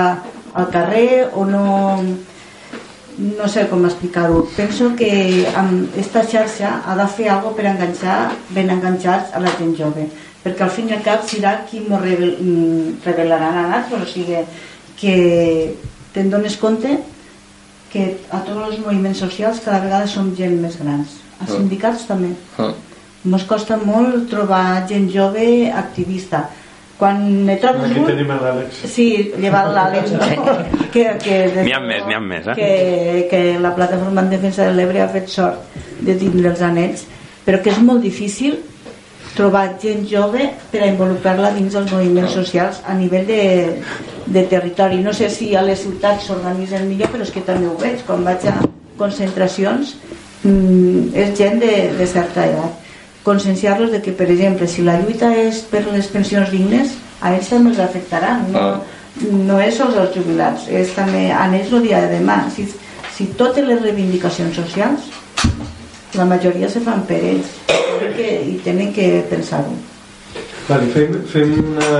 al 0.54 0.70
carrer 0.72 1.28
o 1.34 1.44
no 1.44 1.66
no 3.16 3.46
sé 3.48 3.62
com 3.68 3.84
explicar-ho. 3.88 4.42
Penso 4.56 4.90
que 4.96 5.46
amb 5.56 5.86
aquesta 5.88 6.20
xarxa 6.28 6.72
ha 6.84 6.96
de 6.98 7.06
fer 7.08 7.30
alguna 7.32 7.56
per 7.56 7.64
enganxar 7.70 8.16
ben 8.50 8.68
enganxats 8.74 9.32
a 9.32 9.40
la 9.40 9.52
gent 9.56 9.72
jove 9.78 10.04
perquè 10.46 10.62
al 10.62 10.70
fin 10.70 10.88
i 10.88 10.94
al 10.94 11.02
cap 11.02 11.26
serà 11.26 11.56
qui 11.66 11.82
m'ho 11.82 11.98
revel, 11.98 12.36
mm, 12.38 13.02
revelaran 13.04 13.58
a 13.58 13.66
nosaltres 13.66 14.06
o 14.06 14.12
sigui 14.14 14.38
que 15.00 15.74
te'n 16.14 16.30
dones 16.30 16.56
compte 16.62 16.94
que 17.92 18.04
a 18.30 18.38
tots 18.46 18.68
els 18.70 18.78
moviments 18.84 19.18
socials 19.18 19.58
cada 19.64 19.82
vegada 19.82 20.06
som 20.06 20.30
gent 20.38 20.54
més 20.62 20.78
grans 20.78 21.18
als 21.40 21.50
Mm. 21.50 21.56
sindicats 21.56 22.06
també 22.06 22.30
Mm. 22.58 22.74
Ens 23.26 23.42
costa 23.42 23.76
molt 23.76 24.28
trobar 24.30 24.86
gent 24.86 25.08
jove 25.10 25.68
activista. 25.74 26.44
Quan 26.96 27.44
ne 27.44 27.56
trobes 27.56 27.90
Aquí 27.90 27.98
un... 27.98 28.06
tenim 28.06 28.28
l'Àlex. 28.28 28.86
Sí, 28.86 29.32
llevat 29.36 29.66
l'Àlex, 29.74 30.12
no? 30.12 30.44
que, 30.94 31.02
que, 31.24 31.64
N'hi 31.64 31.72
ha 31.74 31.80
més, 31.80 32.06
n'hi 32.06 32.14
ha 32.14 32.20
més, 32.20 32.46
eh? 32.46 32.54
que, 32.54 33.26
que 33.32 33.58
la 33.58 33.74
plataforma 33.74 34.22
en 34.22 34.30
defensa 34.30 34.64
de 34.64 34.76
l'Ebre 34.78 35.02
ha 35.02 35.08
fet 35.08 35.28
sort 35.28 35.74
de 36.06 36.14
tindre 36.14 36.52
els 36.54 36.62
anells, 36.62 37.02
però 37.44 37.60
que 37.62 37.74
és 37.74 37.82
molt 37.82 38.00
difícil 38.06 38.60
trobar 39.36 39.76
gent 39.82 40.06
jove 40.08 40.48
per 40.72 40.82
a 40.82 40.88
involucrar-la 40.90 41.52
dins 41.54 41.76
els 41.76 41.92
moviments 41.92 42.32
socials 42.34 42.80
a 42.88 42.96
nivell 42.96 43.26
de, 43.28 43.42
de 44.26 44.42
territori. 44.50 45.02
No 45.04 45.12
sé 45.16 45.28
si 45.30 45.52
a 45.54 45.62
les 45.66 45.84
ciutats 45.84 46.26
s'organitzen 46.26 46.88
millor, 46.88 47.12
però 47.12 47.26
és 47.26 47.32
que 47.34 47.44
també 47.44 47.68
ho 47.68 47.76
veig. 47.80 48.02
Quan 48.08 48.24
vaig 48.26 48.46
a 48.48 48.56
concentracions 48.96 49.94
mm, 50.42 51.12
és 51.14 51.36
gent 51.38 51.60
de, 51.62 51.74
de 51.98 52.08
certa 52.10 52.46
edat. 52.48 52.82
Conscienciar-los 53.26 53.90
de 53.90 54.00
que, 54.02 54.14
per 54.14 54.30
exemple, 54.30 54.68
si 54.70 54.84
la 54.86 54.96
lluita 55.00 55.32
és 55.34 55.64
per 55.70 55.82
les 55.90 56.08
pensions 56.12 56.50
dignes, 56.54 56.94
a 57.20 57.34
ells 57.34 57.50
també 57.50 57.74
els 57.74 57.82
afectarà. 57.82 58.36
No, 58.52 58.66
no 59.48 59.60
és 59.60 59.76
sols 59.78 59.96
els 59.98 60.14
jubilats, 60.14 60.68
és 60.70 60.92
també 60.94 61.28
a 61.34 61.46
ells 61.50 61.72
el 61.74 61.88
dia 61.88 62.02
de 62.04 62.18
demà. 62.18 62.44
Si, 62.54 62.68
si 63.16 63.30
totes 63.40 63.66
les 63.66 63.82
reivindicacions 63.82 64.56
socials, 64.60 65.10
la 66.16 66.24
majoria 66.28 66.68
se 66.68 66.80
fan 66.80 67.02
per 67.08 67.18
ells 67.32 67.52
i, 67.68 68.10
que, 68.16 68.30
i 68.52 68.56
tenen 68.64 68.92
que 68.96 69.24
pensar-ho. 69.30 69.74
Vale, 70.66 70.88
fem, 70.90 71.12
fem 71.30 71.52
una, 71.62 71.90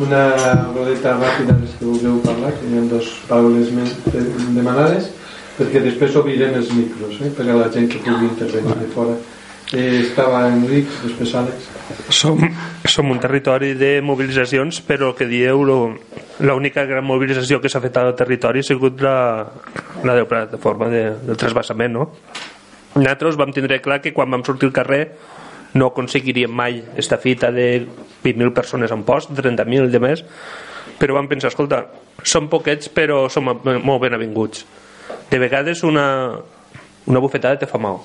una 0.00 0.22
rodeta 0.72 1.12
ràpida 1.20 1.54
que 1.60 1.84
vulgueu 1.84 2.20
parlar, 2.24 2.54
que 2.56 2.70
hi 2.70 2.78
ha 2.80 2.86
dos 2.88 3.10
paraules 3.28 3.68
més 3.76 3.92
de- 4.06 4.24
demanades, 4.56 5.10
perquè 5.58 5.82
després 5.84 6.16
obrirem 6.16 6.56
els 6.58 6.72
micros, 6.72 7.20
eh, 7.20 7.28
per 7.36 7.44
a 7.52 7.58
la 7.60 7.68
gent 7.74 7.90
que 7.92 8.00
pugui 8.02 8.30
intervenir 8.30 8.78
de 8.80 8.88
fora. 8.94 9.14
Eh, 9.74 10.00
estava 10.06 10.46
Enric, 10.48 10.88
després 11.02 11.34
Àlex. 11.34 11.68
Som, 12.12 12.40
som 12.88 13.10
un 13.10 13.20
territori 13.20 13.72
de 13.74 14.00
mobilitzacions, 14.04 14.80
però 14.88 15.12
que 15.16 15.26
dieu, 15.28 15.62
lo- 15.64 15.94
l'única 16.40 16.84
gran 16.88 17.04
mobilització 17.04 17.60
que 17.60 17.68
s'ha 17.68 17.80
fet 17.84 17.96
al 18.00 18.14
territori 18.16 18.60
ha 18.64 18.66
sigut 18.66 19.00
la, 19.04 19.46
la 20.04 20.14
de 20.16 20.24
plataforma 20.28 20.88
de, 20.88 21.04
del 21.28 21.36
trasbassament, 21.36 21.92
no? 21.92 22.08
Nosaltres 22.94 23.38
vam 23.40 23.52
tindre 23.52 23.80
clar 23.82 24.00
que 24.00 24.12
quan 24.14 24.30
vam 24.30 24.44
sortir 24.46 24.70
al 24.70 24.76
carrer 24.76 25.02
no 25.74 25.90
aconseguiríem 25.90 26.52
mai 26.54 26.78
esta 26.96 27.18
fita 27.18 27.50
de 27.50 27.86
20.000 28.22 28.54
persones 28.54 28.92
en 28.94 29.02
post, 29.02 29.32
30.000 29.34 29.90
de 29.90 30.00
més, 30.00 30.22
però 31.00 31.16
vam 31.18 31.26
pensar, 31.26 31.50
escolta, 31.50 31.82
som 32.22 32.46
poquets 32.48 32.92
però 32.94 33.24
som 33.28 33.50
molt 33.50 34.00
ben 34.04 34.14
avinguts. 34.14 34.62
De 35.30 35.40
vegades 35.42 35.82
una, 35.82 36.06
una 37.06 37.20
bufetada 37.20 37.58
te 37.58 37.66
fa 37.66 37.82
mal 37.82 37.98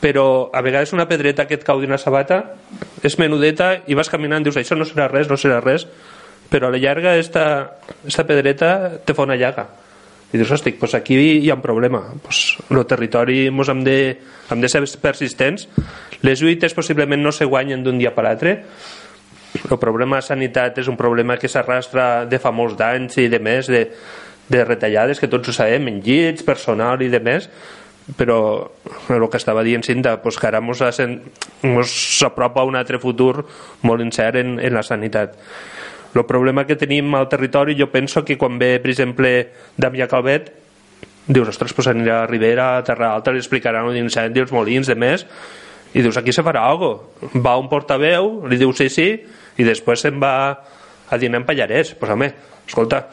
però 0.00 0.50
a 0.52 0.60
vegades 0.60 0.92
una 0.92 1.08
pedreta 1.08 1.46
que 1.48 1.56
et 1.56 1.64
cau 1.64 1.80
d'una 1.80 1.98
sabata 1.98 2.42
és 3.02 3.16
menudeta 3.18 3.72
i 3.88 3.96
vas 3.96 4.10
caminant 4.12 4.44
dius 4.44 4.58
això 4.60 4.76
no 4.76 4.84
serà 4.84 5.08
res, 5.10 5.28
no 5.30 5.38
serà 5.40 5.58
res 5.64 5.86
però 6.50 6.68
a 6.68 6.74
la 6.74 6.78
llarga 6.78 7.16
esta, 7.16 7.78
esta 8.06 8.26
pedreta 8.28 9.00
te 9.04 9.16
fa 9.16 9.24
una 9.26 9.38
llaga 9.40 9.66
i 10.32 10.40
dius, 10.40 10.50
hosti, 10.50 10.72
pues 10.74 10.94
aquí 10.98 11.16
hi 11.16 11.50
ha 11.50 11.54
un 11.54 11.62
problema. 11.62 12.02
Pues, 12.22 12.56
el 12.70 12.84
territori 12.86 13.50
mos 13.50 13.70
hem 13.70 13.84
de, 13.86 13.98
hem 14.50 14.60
de 14.60 14.68
ser 14.68 14.82
persistents. 15.00 15.68
Les 16.22 16.42
lluites 16.42 16.74
possiblement 16.74 17.22
no 17.22 17.32
se 17.32 17.46
guanyen 17.46 17.84
d'un 17.84 17.98
dia 17.98 18.14
per 18.14 18.26
l'altre 18.26 18.56
el 19.70 19.78
problema 19.78 20.20
de 20.20 20.26
sanitat 20.26 20.78
és 20.82 20.88
un 20.90 20.96
problema 20.98 21.36
que 21.40 21.48
s'arrastra 21.48 22.26
de 22.28 22.38
fa 22.42 22.52
molts 22.52 22.80
anys 22.82 23.18
i 23.22 23.28
de 23.32 23.40
més, 23.42 23.70
de, 23.70 23.86
de 24.48 24.64
retallades, 24.64 25.20
que 25.20 25.30
tots 25.32 25.48
ho 25.48 25.54
sabem, 25.56 25.88
en 25.90 26.02
llits, 26.04 26.44
personal 26.46 27.02
i 27.02 27.10
de 27.12 27.20
més, 27.22 27.48
però 28.16 28.38
el 29.10 29.28
que 29.30 29.40
estava 29.40 29.64
dient 29.66 29.82
Cinta, 29.82 30.16
pues 30.22 30.38
que 30.38 30.46
ara 30.46 30.60
mos 30.62 30.82
s'apropa 31.90 32.66
un 32.66 32.76
altre 32.78 33.00
futur 33.02 33.46
molt 33.82 34.04
incert 34.04 34.38
en, 34.42 34.58
en 34.60 34.76
la 34.76 34.84
sanitat. 34.86 35.34
El 36.16 36.24
problema 36.24 36.64
que 36.66 36.78
tenim 36.80 37.14
al 37.14 37.28
territori, 37.28 37.76
jo 37.78 37.90
penso 37.92 38.24
que 38.24 38.38
quan 38.40 38.58
ve, 38.58 38.78
per 38.80 38.92
exemple, 38.92 39.32
Damià 39.76 40.08
Calvet, 40.08 40.50
dius, 41.26 41.50
ostres, 41.52 41.74
pues 41.76 41.88
anirà 41.90 42.22
a 42.22 42.26
Ribera, 42.30 42.76
a 42.76 42.84
Terra 42.86 43.12
Alta, 43.12 43.34
li 43.34 43.42
explicaran 43.42 43.90
l'incendi, 43.92 44.40
els 44.40 44.54
molins, 44.54 44.88
de 44.88 44.96
més, 44.96 45.26
i 45.92 46.02
dius, 46.02 46.16
aquí 46.16 46.32
se 46.32 46.44
farà 46.46 46.64
cosa. 46.78 47.38
Va 47.42 47.56
un 47.58 47.68
portaveu, 47.68 48.46
li 48.48 48.58
diu 48.60 48.72
sí, 48.76 48.88
sí, 48.92 49.08
i 49.56 49.66
després 49.66 50.06
se'n 50.06 50.20
va 50.22 50.34
a 51.10 51.18
dinar 51.18 51.42
en 51.42 51.48
Pallarès. 51.48 51.94
Pues, 51.98 52.12
home, 52.12 52.30
escolta, 52.66 53.06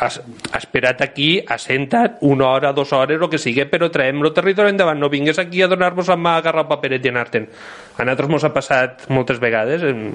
has, 0.00 0.20
has 0.52 0.62
esperat 0.62 1.02
aquí, 1.02 1.38
has 1.48 1.66
sentat 1.70 2.22
una 2.22 2.48
hora, 2.50 2.72
dues 2.76 2.92
hores, 2.92 3.20
el 3.20 3.30
que 3.30 3.40
sigui, 3.40 3.66
però 3.70 3.90
traiem 3.92 4.22
el 4.22 4.32
territori 4.36 4.74
endavant, 4.74 5.00
no 5.00 5.10
vingues 5.12 5.40
aquí 5.40 5.62
a 5.62 5.68
donar-vos 5.70 6.12
la 6.12 6.20
mà, 6.20 6.38
agarrar 6.38 6.66
el 6.66 6.70
paperet 6.70 7.04
i 7.04 7.12
anar-te'n. 7.12 7.50
A 7.98 8.04
nosaltres 8.04 8.34
ens 8.38 8.48
ha 8.48 8.54
passat 8.54 9.06
moltes 9.14 9.40
vegades 9.42 9.84
en, 9.86 10.08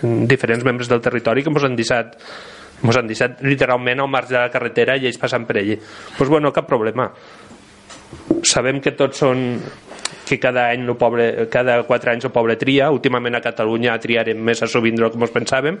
en 0.00 0.26
diferents 0.28 0.64
membres 0.64 0.88
del 0.88 1.02
territori 1.04 1.44
que 1.44 1.52
ens 1.52 1.64
han 1.68 1.76
deixat 1.76 2.16
ens 2.82 2.98
han 2.98 3.06
deixat 3.06 3.42
literalment 3.46 4.00
al 4.02 4.10
marge 4.10 4.34
de 4.34 4.40
la 4.40 4.50
carretera 4.50 4.96
i 4.98 5.06
ells 5.06 5.20
passant 5.20 5.46
per 5.46 5.60
allí. 5.60 5.76
Doncs 5.76 6.16
pues 6.18 6.30
bueno, 6.30 6.50
cap 6.52 6.66
problema. 6.66 7.10
Sabem 8.42 8.80
que 8.82 8.92
tots 8.98 9.22
són 9.22 9.44
que 10.26 10.38
cada 10.40 10.68
any 10.72 10.82
el 10.86 10.96
poble, 10.98 11.46
cada 11.52 11.76
quatre 11.86 12.12
anys 12.12 12.26
el 12.26 12.32
poble 12.34 12.56
tria, 12.58 12.90
últimament 12.90 13.36
a 13.38 13.42
Catalunya 13.44 13.94
triarem 14.02 14.40
més 14.42 14.62
a 14.62 14.68
sovint 14.70 14.98
del 14.98 15.12
que 15.12 15.20
ens 15.20 15.34
pensàvem, 15.34 15.78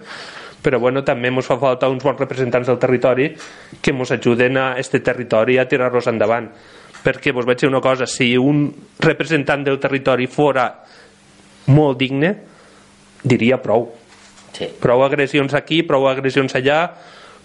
però 0.62 0.78
bueno, 0.78 1.02
també 1.02 1.32
ens 1.32 1.48
fa 1.48 1.58
falta 1.58 1.90
uns 1.90 2.04
bons 2.04 2.20
representants 2.22 2.70
del 2.70 2.78
territori 2.78 3.32
que 3.80 3.94
ens 3.94 4.14
ajuden 4.14 4.60
a 4.60 4.68
este 4.78 5.00
territori 5.00 5.58
a 5.58 5.66
tirar-los 5.68 6.06
endavant 6.12 6.48
perquè 7.02 7.32
vos 7.34 7.46
vaig 7.46 7.58
dir 7.58 7.68
una 7.68 7.80
cosa 7.82 8.06
si 8.06 8.36
un 8.38 8.68
representant 9.02 9.64
del 9.66 9.80
territori 9.82 10.28
fora 10.30 10.68
molt 11.74 11.98
digne 11.98 12.30
diria 13.22 13.58
prou 13.62 13.88
Sí. 14.52 14.68
prou 14.80 15.04
agressions 15.04 15.54
aquí, 15.54 15.82
prou 15.82 16.08
agressions 16.08 16.54
allà 16.58 16.84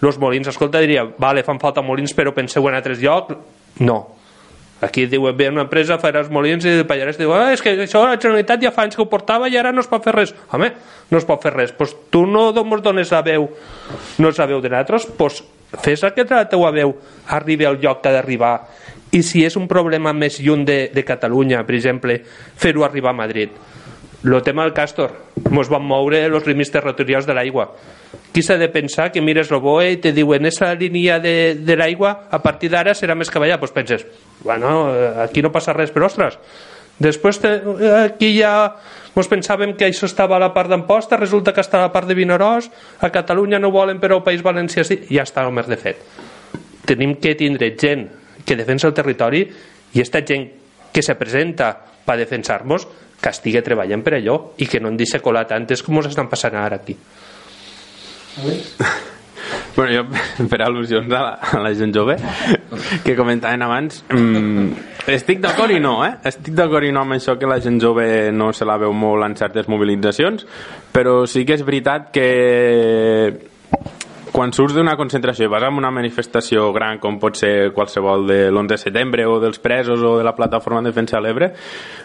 los 0.00 0.18
molins, 0.18 0.46
escolta, 0.48 0.80
diria 0.84 1.06
vale, 1.18 1.42
fan 1.42 1.60
falta 1.60 1.82
molins 1.82 2.14
però 2.14 2.34
penseu 2.36 2.68
en 2.68 2.76
altres 2.78 3.00
llocs 3.02 3.34
no, 3.80 3.98
Aquí 4.80 5.06
diu, 5.10 5.24
ve 5.34 5.48
una 5.50 5.64
empresa, 5.66 5.96
farà 5.98 6.20
els 6.22 6.28
molins 6.30 6.62
i 6.62 6.70
el 6.70 6.84
Pallarès 6.86 7.16
diu, 7.18 7.32
ah, 7.34 7.50
és 7.50 7.62
que 7.62 7.72
això 7.82 8.04
la 8.06 8.14
Generalitat 8.14 8.62
ja 8.62 8.70
fa 8.74 8.84
anys 8.86 8.94
que 8.94 9.02
ho 9.02 9.08
portava 9.10 9.48
i 9.50 9.56
ara 9.58 9.72
no 9.74 9.82
es 9.82 9.88
pot 9.90 10.04
fer 10.06 10.14
res. 10.14 10.30
Home, 10.54 10.68
no 11.10 11.18
es 11.18 11.26
pot 11.26 11.42
fer 11.42 11.50
res. 11.56 11.72
Pues 11.74 11.96
tu 12.14 12.22
no 12.30 12.52
ens 12.54 12.84
dones 12.84 13.10
la 13.10 13.24
veu, 13.26 13.48
no 14.22 14.30
és 14.30 14.38
la 14.38 14.46
veu 14.46 14.62
de 14.62 14.70
nosaltres, 14.70 15.08
pues 15.18 15.42
fes 15.82 16.04
que 16.14 16.26
la 16.30 16.44
teua 16.48 16.70
veu 16.70 16.94
arribi 17.34 17.66
al 17.66 17.80
lloc 17.82 18.04
que 18.04 18.12
ha 18.12 18.14
d'arribar. 18.20 18.54
I 19.10 19.24
si 19.26 19.42
és 19.42 19.56
un 19.58 19.66
problema 19.66 20.12
més 20.12 20.38
lluny 20.38 20.62
de, 20.68 20.78
de 20.94 21.02
Catalunya, 21.02 21.64
per 21.66 21.74
exemple, 21.74 22.20
fer-ho 22.54 22.84
arribar 22.86 23.10
a 23.10 23.18
Madrid. 23.24 23.50
El 24.24 24.42
tema 24.42 24.64
del 24.64 24.74
Castor, 24.74 25.12
ens 25.46 25.68
van 25.70 25.84
moure 25.86 26.18
els 26.26 26.46
límits 26.48 26.72
territorials 26.74 27.26
de 27.26 27.36
l'aigua. 27.38 27.68
Qui 28.34 28.42
s'ha 28.42 28.56
de 28.58 28.66
pensar 28.72 29.12
que 29.14 29.22
mires 29.22 29.52
el 29.54 29.60
BOE 29.62 29.92
i 29.92 30.00
te 30.02 30.10
diuen 30.12 30.48
esa 30.50 30.72
línia 30.74 31.20
de, 31.22 31.54
de 31.54 31.76
l'aigua 31.78 32.26
a 32.30 32.40
partir 32.42 32.72
d'ara 32.72 32.96
serà 32.98 33.14
més 33.14 33.30
que 33.30 33.38
allà? 33.38 33.60
Doncs 33.62 33.74
penses, 33.76 34.04
bueno, 34.42 34.90
eh, 34.90 35.12
aquí 35.22 35.42
no 35.42 35.52
passa 35.54 35.72
res, 35.76 35.94
però 35.94 36.10
ostres, 36.10 36.34
després 36.98 37.38
te, 37.38 37.54
eh, 37.62 37.94
aquí 38.08 38.32
ja 38.40 38.52
ens 39.14 39.30
pensàvem 39.30 39.76
que 39.78 39.86
això 39.86 40.10
estava 40.10 40.34
a 40.36 40.42
la 40.42 40.50
part 40.54 40.70
d'Amposta, 40.74 41.16
resulta 41.16 41.54
que 41.54 41.62
està 41.62 41.78
a 41.78 41.86
la 41.86 41.94
part 41.94 42.10
de 42.10 42.18
Vinaròs, 42.18 42.70
a 42.98 43.14
Catalunya 43.14 43.62
no 43.62 43.70
volen, 43.70 44.02
però 44.02 44.18
al 44.18 44.26
País 44.26 44.42
Valencià 44.42 44.82
sí, 44.86 44.98
ja 45.14 45.22
està 45.26 45.46
el 45.46 45.54
més 45.54 45.70
de 45.70 45.78
fet. 45.78 46.02
Tenim 46.90 47.16
que 47.22 47.38
tindre 47.38 47.70
gent 47.78 48.08
que 48.44 48.58
defensa 48.58 48.90
el 48.90 48.98
territori 48.98 49.46
i 49.46 50.00
aquesta 50.00 50.26
gent 50.26 50.50
que 50.90 51.02
se 51.06 51.14
presenta 51.14 51.76
per 52.04 52.16
defensar-nos 52.18 52.86
que 53.20 53.32
estigui 53.34 53.62
treballant 53.66 54.02
per 54.06 54.18
allò 54.18 54.38
i 54.58 54.66
que 54.70 54.80
no 54.80 54.92
en 54.92 54.96
deixi 54.98 55.20
colar 55.22 55.46
tantes 55.50 55.82
com 55.82 55.98
ens 55.98 56.10
estan 56.12 56.30
passant 56.30 56.56
ara 56.58 56.80
aquí. 56.82 56.96
Bueno, 59.78 59.92
jo, 59.94 60.46
per 60.50 60.58
al·lusions 60.64 61.12
a 61.14 61.20
la, 61.22 61.34
a 61.38 61.60
la 61.62 61.70
gent 61.78 61.92
jove 61.94 62.16
que 63.04 63.14
comentaven 63.14 63.62
abans 63.62 64.00
mm, 64.10 65.04
estic 65.14 65.38
d'acord 65.44 65.70
i 65.70 65.78
no 65.78 66.00
eh? 66.02 66.16
estic 66.26 66.56
d'acord 66.58 66.88
i 66.88 66.90
no 66.90 67.04
amb 67.04 67.14
això 67.14 67.36
que 67.38 67.46
la 67.46 67.60
gent 67.62 67.78
jove 67.80 68.32
no 68.34 68.50
se 68.50 68.66
la 68.66 68.74
veu 68.82 68.90
molt 68.90 69.22
en 69.28 69.36
certes 69.38 69.70
mobilitzacions 69.70 70.48
però 70.90 71.20
sí 71.30 71.44
que 71.46 71.54
és 71.54 71.62
veritat 71.62 72.10
que 72.10 72.26
quan 74.38 74.52
surts 74.54 74.76
d'una 74.76 74.92
concentració 74.94 75.48
i 75.48 75.50
vas 75.50 75.64
a 75.66 75.68
una 75.74 75.88
manifestació 75.90 76.68
gran 76.70 77.00
com 77.02 77.16
pot 77.18 77.34
ser 77.34 77.72
qualsevol 77.74 78.22
de 78.28 78.36
l'11 78.52 78.70
de 78.70 78.76
setembre 78.78 79.24
o 79.26 79.40
dels 79.42 79.58
presos 79.58 79.98
o 80.06 80.12
de 80.14 80.22
la 80.22 80.36
plataforma 80.36 80.78
de 80.78 80.92
defensa 80.92 81.16
de 81.16 81.24
l'Ebre 81.24 81.48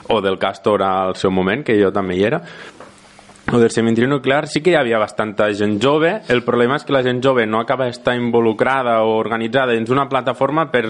o 0.10 0.18
del 0.18 0.39
Castor 0.41 0.81
al 0.81 1.14
seu 1.14 1.30
moment, 1.30 1.61
que 1.61 1.77
jo 1.77 1.91
també 1.93 2.18
hi 2.18 2.26
era 2.31 2.41
o 3.52 3.60
del 3.60 3.72
cementiri 3.72 4.07
nuclear 4.07 4.48
sí 4.48 4.61
que 4.64 4.72
hi 4.72 4.78
havia 4.80 4.99
bastanta 5.02 5.49
gent 5.52 5.76
jove 5.84 6.14
el 6.32 6.44
problema 6.48 6.78
és 6.80 6.86
que 6.88 6.94
la 6.95 7.02
gent 7.03 7.20
jove 7.24 7.44
no 7.45 7.60
acaba 7.60 7.90
d'estar 7.90 8.15
involucrada 8.15 9.02
o 9.03 9.18
organitzada 9.20 9.76
dins 9.76 9.91
una 9.91 10.07
plataforma 10.07 10.70
per, 10.72 10.86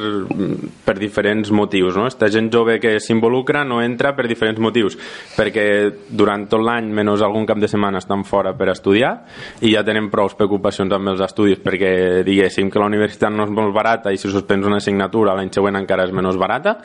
per 0.86 0.96
diferents 1.00 1.50
motius 1.52 1.98
no? 1.98 2.06
esta 2.08 2.30
gent 2.30 2.52
jove 2.54 2.78
que 2.80 3.00
s'involucra 3.02 3.64
no 3.66 3.82
entra 3.82 4.14
per 4.16 4.28
diferents 4.30 4.62
motius 4.62 5.00
perquè 5.36 5.66
durant 6.10 6.46
tot 6.52 6.62
l'any 6.62 6.94
menys 6.94 7.26
algun 7.26 7.50
cap 7.50 7.58
de 7.58 7.72
setmana 7.72 8.04
estan 8.04 8.24
fora 8.24 8.54
per 8.54 8.70
estudiar 8.70 9.16
i 9.62 9.74
ja 9.74 9.84
tenen 9.84 10.12
prou 10.14 10.30
preocupacions 10.38 10.94
amb 10.94 11.10
els 11.16 11.26
estudis 11.26 11.60
perquè 11.64 12.22
diguéssim 12.24 12.70
que 12.70 12.80
la 12.80 12.92
universitat 12.92 13.34
no 13.34 13.50
és 13.50 13.52
molt 13.52 13.74
barata 13.74 14.14
i 14.14 14.22
si 14.22 14.30
suspens 14.30 14.70
una 14.70 14.78
assignatura 14.78 15.34
l'any 15.34 15.50
següent 15.52 15.82
encara 15.82 16.06
és 16.06 16.14
menys 16.14 16.38
barata 16.38 16.78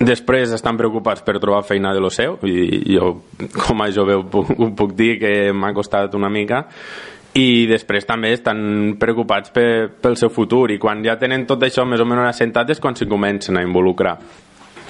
Després 0.00 0.52
estan 0.56 0.78
preocupats 0.80 1.20
per 1.20 1.36
trobar 1.38 1.60
feina 1.68 1.92
de 1.92 2.00
lo 2.00 2.08
seu 2.08 2.38
i 2.48 2.96
jo 2.96 3.12
com 3.52 3.82
a 3.84 3.90
jove 3.92 4.16
ho 4.16 4.22
puc, 4.32 4.54
ho 4.56 4.70
puc 4.76 4.94
dir 4.96 5.18
que 5.20 5.32
m'ha 5.52 5.74
costat 5.76 6.14
una 6.16 6.30
mica. 6.32 6.64
I 7.36 7.66
després 7.70 8.08
també 8.08 8.32
estan 8.34 8.96
preocupats 8.98 9.52
per, 9.54 9.90
pel 10.02 10.16
seu 10.18 10.32
futur 10.32 10.70
i 10.72 10.80
quan 10.82 11.04
ja 11.04 11.18
tenen 11.20 11.44
tot 11.46 11.62
això 11.62 11.84
més 11.86 12.00
o 12.00 12.08
menys 12.08 12.32
assentat 12.32 12.72
és 12.72 12.80
quan 12.80 12.96
s'hi 12.96 13.06
comencen 13.10 13.60
a 13.60 13.66
involucrar 13.66 14.16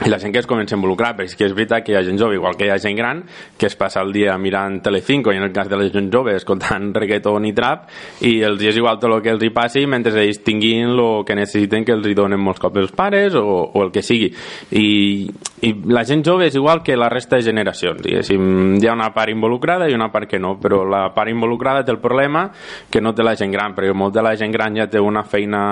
i 0.04 0.08
la 0.08 0.18
gent 0.18 0.32
que 0.32 0.40
es 0.40 0.46
comença 0.48 0.74
a 0.74 0.78
involucrar 0.78 1.12
perquè 1.16 1.28
és 1.28 1.36
que 1.36 1.44
és 1.44 1.52
veritat 1.52 1.84
que 1.84 1.92
hi 1.92 1.96
ha 1.98 2.02
gent 2.06 2.16
jove 2.18 2.38
igual 2.38 2.56
que 2.56 2.64
hi 2.64 2.70
ha 2.72 2.78
gent 2.80 2.96
gran 2.96 3.20
que 3.58 3.68
es 3.68 3.76
passa 3.76 4.00
el 4.00 4.12
dia 4.14 4.36
mirant 4.40 4.78
Telecinco 4.80 5.32
i 5.32 5.36
en 5.36 5.44
el 5.44 5.52
cas 5.52 5.68
de 5.68 5.76
la 5.76 5.88
gent 5.92 6.08
jove 6.12 6.32
escoltant 6.38 6.94
reggaeton 7.02 7.44
i 7.44 7.52
trap 7.52 7.90
i 8.24 8.38
els 8.46 8.62
és 8.64 8.78
igual 8.80 8.96
tot 8.98 9.12
el 9.12 9.20
que 9.20 9.34
els 9.34 9.44
hi 9.44 9.50
passi 9.52 9.84
mentre 9.86 10.14
ells 10.22 10.40
tinguin 10.46 10.94
el 10.94 11.02
que 11.28 11.36
necessiten 11.36 11.84
que 11.84 11.92
els 11.92 12.08
hi 12.08 12.14
donen 12.16 12.40
molts 12.40 12.62
cops 12.62 12.80
els 12.80 12.94
pares 12.96 13.36
o, 13.36 13.44
o 13.44 13.82
el 13.84 13.92
que 13.92 14.02
sigui 14.02 14.30
i, 14.72 15.28
i 15.68 15.74
la 15.92 16.06
gent 16.08 16.24
jove 16.24 16.48
és 16.48 16.56
igual 16.56 16.80
que 16.82 16.96
la 16.96 17.10
resta 17.12 17.36
de 17.36 17.44
generacions 17.50 18.00
diguéssim, 18.00 18.80
hi 18.80 18.88
ha 18.88 18.96
una 18.96 19.10
part 19.12 19.34
involucrada 19.34 19.90
i 19.90 19.98
una 19.98 20.08
part 20.12 20.30
que 20.30 20.40
no 20.40 20.54
però 20.60 20.80
la 20.88 21.10
part 21.12 21.28
involucrada 21.28 21.84
té 21.84 21.92
el 21.92 22.00
problema 22.00 22.46
que 22.88 23.04
no 23.04 23.12
té 23.12 23.26
la 23.26 23.36
gent 23.36 23.52
gran 23.52 23.76
perquè 23.76 23.92
molt 23.92 24.16
de 24.16 24.24
la 24.24 24.32
gent 24.40 24.56
gran 24.56 24.80
ja 24.80 24.88
té 24.88 25.00
una 25.00 25.26
feina 25.28 25.62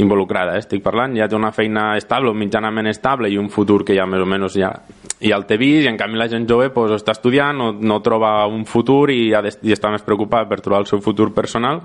involucrada 0.00 0.56
eh? 0.56 0.64
estic 0.64 0.80
parlant, 0.82 1.20
ja 1.20 1.28
té 1.28 1.36
una 1.36 1.52
feina 1.52 1.90
estable 2.00 2.32
mitjanament 2.32 2.88
estable 2.88 3.28
i 3.28 3.36
un 3.36 3.52
futur 3.58 3.82
que 3.84 3.98
ja 3.98 4.06
més 4.06 4.22
o 4.22 4.30
menys 4.30 4.56
ja, 4.58 4.72
ja 5.20 5.36
el 5.36 5.46
té 5.48 5.58
vist 5.58 5.84
i 5.84 5.90
en 5.90 5.98
canvi 5.98 6.18
la 6.20 6.28
gent 6.30 6.46
jove 6.48 6.68
pues, 6.74 6.92
està 6.94 7.14
estudiant, 7.16 7.56
no, 7.58 7.70
no 7.74 7.98
troba 8.04 8.32
un 8.46 8.64
futur 8.68 9.10
i, 9.10 9.32
ha 9.34 9.42
de, 9.44 9.52
i 9.66 9.74
està 9.74 9.90
més 9.92 10.04
preocupat 10.06 10.48
per 10.50 10.60
trobar 10.62 10.82
el 10.84 10.88
seu 10.90 11.02
futur 11.04 11.30
personal 11.34 11.82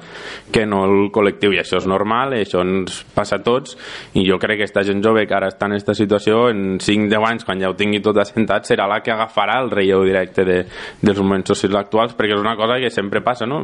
que 0.53 0.67
no 0.69 0.83
el 0.87 1.09
col·lectiu 1.13 1.55
i 1.55 1.61
això 1.63 1.81
és 1.81 1.89
normal, 1.89 2.37
això 2.37 2.61
ens 2.65 3.01
passa 3.15 3.39
a 3.39 3.43
tots 3.45 3.77
i 4.19 4.25
jo 4.27 4.37
crec 4.41 4.61
que 4.61 4.67
aquesta 4.67 4.85
gent 4.85 5.03
jove 5.03 5.25
que 5.27 5.37
ara 5.37 5.49
està 5.51 5.69
en 5.69 5.77
aquesta 5.77 5.97
situació 5.97 6.47
en 6.53 6.79
5-10 6.83 7.29
anys 7.31 7.47
quan 7.47 7.61
ja 7.61 7.71
ho 7.71 7.77
tingui 7.79 8.03
tot 8.05 8.21
assentat 8.21 8.69
serà 8.69 8.87
la 8.89 9.01
que 9.03 9.13
agafarà 9.15 9.59
el 9.63 9.71
relleu 9.73 10.05
directe 10.05 10.45
de, 10.47 10.61
dels 11.01 11.21
moments 11.21 11.53
socials 11.55 11.81
actuals 11.81 12.17
perquè 12.17 12.37
és 12.37 12.43
una 12.43 12.57
cosa 12.59 12.79
que 12.81 12.93
sempre 12.93 13.25
passa 13.25 13.49
no? 13.49 13.63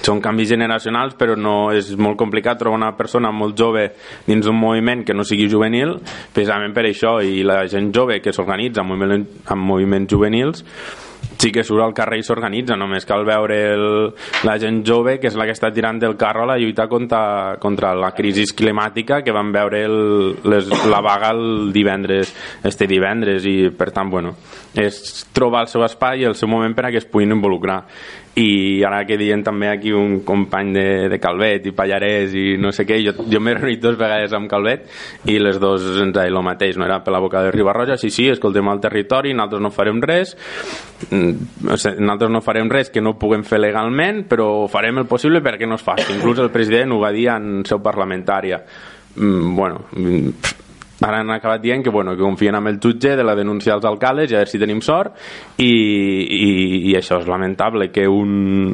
Són 0.00 0.22
canvis 0.24 0.52
generacionals 0.54 1.16
però 1.18 1.36
no 1.36 1.70
és 1.74 1.92
molt 2.00 2.18
complicat 2.20 2.60
trobar 2.60 2.80
una 2.80 2.92
persona 2.96 3.32
molt 3.34 3.58
jove 3.58 3.88
dins 4.26 4.48
un 4.48 4.58
moviment 4.58 5.04
que 5.04 5.14
no 5.14 5.26
sigui 5.28 5.50
juvenil 5.50 5.98
precisament 6.32 6.74
per 6.74 6.86
això 6.88 7.18
i 7.22 7.44
la 7.46 7.62
gent 7.68 7.92
jove 7.94 8.20
que 8.24 8.32
s'organitza 8.32 8.82
en, 8.82 8.92
moviment, 8.94 9.26
en 9.50 9.58
moviments 9.58 10.12
juvenils 10.12 10.64
sí 11.42 11.50
que 11.50 11.64
surt 11.64 11.82
al 11.82 11.94
carrer 11.94 12.20
i 12.20 12.26
s'organitza. 12.26 12.76
Només 12.78 13.06
cal 13.08 13.24
veure 13.26 13.56
el, 13.74 13.86
la 14.46 14.56
gent 14.62 14.82
jove 14.86 15.16
que 15.20 15.26
és 15.30 15.38
la 15.38 15.46
que 15.48 15.56
està 15.56 15.72
tirant 15.74 15.98
del 16.02 16.14
carro 16.20 16.44
a 16.44 16.52
la 16.52 16.58
lluita 16.60 16.86
contra, 16.90 17.56
contra 17.62 17.92
la 17.98 18.12
crisi 18.14 18.46
climàtica 18.54 19.22
que 19.26 19.34
van 19.34 19.50
veure 19.54 19.82
el, 19.88 19.98
les, 20.46 20.70
la 20.90 21.02
vaga 21.02 21.32
el 21.34 21.72
divendres 21.74 22.32
este 22.62 22.86
divendres 22.86 23.46
i 23.48 23.56
per 23.74 23.90
tant 23.94 24.10
bueno 24.10 24.34
és 24.78 25.26
trobar 25.34 25.66
el 25.66 25.70
seu 25.72 25.84
espai 25.84 26.22
i 26.22 26.28
el 26.28 26.36
seu 26.38 26.48
moment 26.48 26.74
per 26.76 26.86
a 26.86 26.92
que 26.92 27.02
es 27.02 27.08
puguin 27.08 27.34
involucrar 27.34 27.82
i 28.40 28.80
ara 28.86 29.02
que 29.04 29.18
diuen 29.20 29.42
també 29.44 29.68
aquí 29.68 29.90
un 29.92 30.20
company 30.24 30.72
de, 30.72 30.86
de 31.12 31.18
Calvet 31.20 31.66
i 31.68 31.74
Pallarès 31.76 32.32
i 32.38 32.56
no 32.60 32.70
sé 32.72 32.86
què, 32.88 32.96
jo, 33.04 33.12
jo 33.28 33.40
m'he 33.44 33.52
reunit 33.58 33.82
dues 33.82 33.98
vegades 34.00 34.32
amb 34.32 34.48
Calvet 34.48 34.86
i 35.28 35.36
les 35.42 35.58
dues 35.60 35.84
ens 36.00 36.14
deien 36.16 36.32
el 36.32 36.46
mateix, 36.46 36.78
no 36.80 36.86
era 36.88 37.02
per 37.04 37.12
la 37.12 37.20
boca 37.20 37.42
de 37.44 37.52
Ribarroja, 37.52 37.98
sí, 38.00 38.08
sí, 38.10 38.30
escoltem 38.32 38.70
el 38.72 38.80
territori, 38.80 39.34
nosaltres 39.36 39.64
no 39.66 39.72
farem 39.74 40.00
res 40.00 40.32
mm, 41.10 41.68
o 41.68 41.76
nosaltres 41.76 42.32
no 42.32 42.40
farem 42.44 42.72
res 42.72 42.88
que 42.94 43.04
no 43.04 43.18
puguem 43.20 43.44
fer 43.44 43.60
legalment, 43.60 44.24
però 44.30 44.48
farem 44.72 45.02
el 45.02 45.10
possible 45.10 45.42
perquè 45.44 45.68
no 45.68 45.76
es 45.76 45.84
faci. 45.84 46.08
Inclús 46.16 46.40
el 46.40 46.52
president 46.54 46.96
ho 46.96 47.02
va 47.02 47.12
dir 47.12 47.28
en 47.34 47.62
seu 47.68 47.82
parlamentària. 47.84 48.62
Mm, 49.16 49.54
bueno, 49.56 49.84
mm, 49.92 50.52
ara 51.02 51.20
han 51.20 51.30
acabat 51.34 51.62
dient 51.62 51.82
que, 51.82 51.90
bueno, 51.90 52.16
que 52.16 52.22
confien 52.22 52.54
en 52.54 52.66
el 52.66 52.78
jutge 52.80 53.16
de 53.16 53.24
la 53.24 53.34
denúncia 53.34 53.74
als 53.74 53.84
alcaldes 53.84 54.30
i 54.30 54.36
a 54.36 54.42
veure 54.42 54.50
si 54.50 54.60
tenim 54.62 54.80
sort. 54.80 55.18
I, 55.58 55.68
i, 55.68 56.50
i 56.92 56.96
això 56.98 57.18
és 57.20 57.28
lamentable 57.28 57.90
que 57.92 58.06
un 58.08 58.72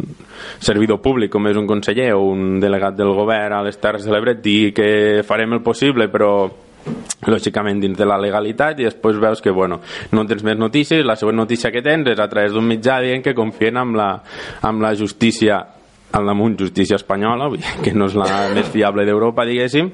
servidor 0.60 1.00
públic 1.02 1.32
com 1.32 1.48
és 1.48 1.56
un 1.58 1.66
conseller 1.66 2.12
o 2.14 2.22
un 2.28 2.58
delegat 2.60 2.96
del 2.98 3.14
govern 3.16 3.58
a 3.58 3.62
les 3.64 3.80
Terres 3.80 4.04
de 4.06 4.12
l'Ebre 4.14 4.36
digui 4.42 4.72
que 4.76 4.88
farem 5.26 5.56
el 5.56 5.64
possible 5.64 6.08
però 6.12 6.32
lògicament 7.28 7.80
dins 7.82 7.98
de 7.98 8.06
la 8.06 8.16
legalitat 8.20 8.78
i 8.78 8.86
després 8.86 9.18
veus 9.20 9.42
que 9.44 9.50
bueno, 9.52 9.80
no 10.12 10.24
tens 10.28 10.44
més 10.46 10.56
notícies 10.58 11.04
la 11.04 11.16
següent 11.18 11.36
notícia 11.36 11.72
que 11.74 11.82
tens 11.84 12.08
és 12.12 12.20
a 12.20 12.28
través 12.30 12.54
d'un 12.54 12.64
mitjà 12.64 13.00
dient 13.04 13.24
que 13.24 13.36
confien 13.36 13.76
amb 13.76 13.98
la, 13.98 14.12
amb 14.62 14.84
la 14.84 14.94
justícia 14.96 15.58
al 16.12 16.24
damunt 16.24 16.56
justícia 16.56 16.96
espanyola 16.96 17.50
que 17.84 17.92
no 17.92 18.08
és 18.08 18.16
la 18.16 18.48
més 18.54 18.70
fiable 18.72 19.04
d'Europa 19.04 19.44
diguéssim 19.48 19.90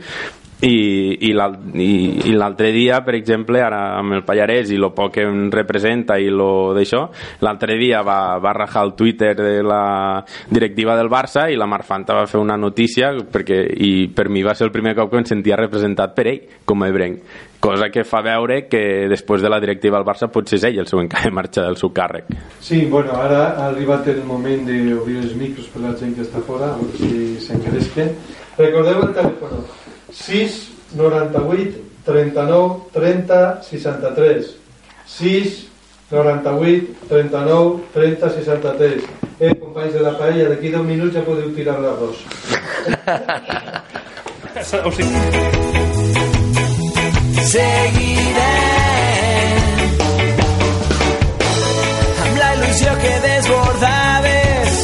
i, 0.62 1.28
i 1.28 1.32
l'al- 1.32 1.58
i- 1.74 2.28
i 2.30 2.32
l'altre 2.32 2.70
dia, 2.72 3.02
per 3.04 3.14
exemple, 3.16 3.60
ara 3.60 3.98
amb 3.98 4.12
el 4.14 4.22
Pallarès 4.24 4.70
i 4.72 4.76
lo 4.80 4.92
poc 4.94 5.12
que 5.14 5.22
em 5.26 5.50
representa 5.52 6.18
i 6.18 6.30
lo 6.30 6.72
d'això, 6.74 7.08
l'altre 7.40 7.76
dia 7.76 8.02
va, 8.02 8.38
va 8.38 8.52
rajar 8.56 8.84
el 8.86 8.94
Twitter 8.94 9.34
de 9.36 9.62
la 9.62 10.24
directiva 10.48 10.96
del 10.96 11.10
Barça 11.10 11.48
i 11.52 11.56
la 11.56 11.66
Marfanta 11.66 12.14
va 12.14 12.26
fer 12.26 12.40
una 12.40 12.56
notícia 12.56 13.12
perquè, 13.12 13.64
i 13.76 14.08
per 14.14 14.28
mi 14.30 14.42
va 14.42 14.54
ser 14.54 14.66
el 14.68 14.72
primer 14.72 14.94
cop 14.94 15.10
que 15.10 15.18
em 15.18 15.26
sentia 15.28 15.56
representat 15.56 16.14
per 16.14 16.26
ell 16.30 16.40
com 16.64 16.82
a 16.82 16.88
ebrenc 16.88 17.20
cosa 17.64 17.88
que 17.88 18.02
fa 18.04 18.20
veure 18.20 18.66
que 18.68 19.06
després 19.08 19.40
de 19.40 19.48
la 19.48 19.58
directiva 19.60 19.96
del 19.96 20.04
Barça 20.06 20.28
potser 20.32 20.58
és 20.58 20.64
ell 20.68 20.78
el 20.82 20.86
següent 20.88 21.08
que 21.08 21.16
ha 21.16 21.24
de 21.24 21.30
marxar 21.32 21.64
del 21.64 21.76
seu 21.80 21.92
càrrec 21.96 22.28
Sí, 22.60 22.84
bueno, 22.90 23.12
ara 23.16 23.54
ha 23.56 23.68
arribat 23.68 24.06
el 24.08 24.22
moment 24.24 24.66
d'obrir 24.68 25.18
els 25.22 25.34
micros 25.36 25.68
per 25.72 25.82
la 25.82 25.94
gent 25.96 26.14
que 26.16 26.22
està 26.24 26.40
fora, 26.44 26.74
si 26.96 27.36
s'engresquen. 27.40 28.12
Recordeu 28.58 29.02
el 29.08 29.14
telèfon 29.16 29.64
6 30.14 30.60
98 30.94 31.82
39 32.06 32.90
30 32.94 33.62
63 33.70 34.54
6 35.06 35.60
98 36.10 37.08
39 37.08 37.80
30 37.92 38.30
63 38.38 39.24
Eh, 39.40 39.52
companys 39.58 39.92
de 39.92 40.00
la 40.00 40.16
paella, 40.16 40.48
d'aquí 40.48 40.70
10 40.70 40.84
minuts 40.86 41.14
ja 41.16 41.22
podeu 41.26 41.50
tirar 41.56 41.80
l'arròs. 41.82 42.16
O 44.54 44.90
sigui, 44.94 45.20
Seguirem 47.50 48.44
amb 52.22 52.38
la 52.38 52.52
il·lusió 52.54 52.94
que 53.02 53.12
desbordaves. 53.26 54.78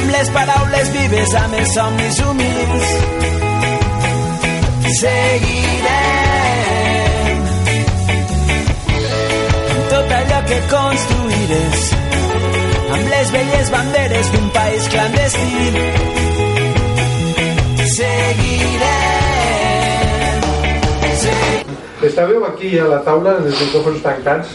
Amb 0.00 0.16
les 0.16 0.32
paraules 0.38 0.90
vives, 0.96 1.36
amb 1.44 1.60
els 1.60 1.76
somnis 1.76 2.24
humils 2.24 3.23
seguirem 5.00 6.62
tot 9.90 10.08
allò 10.18 10.40
que 10.50 10.58
construïres 10.72 11.80
amb 12.94 13.06
les 13.12 13.28
velles 13.36 13.68
banderes 13.74 14.26
d'un 14.34 14.48
país 14.58 14.82
clandestí 14.94 15.50
seguirem 17.98 18.80
seguirem 21.24 21.74
Estàveu 22.04 22.44
aquí 22.44 22.76
a 22.78 22.84
la 22.84 22.98
taula, 23.00 23.38
en 23.40 23.46
els 23.48 23.60
micròfons 23.62 24.02
tancats, 24.04 24.48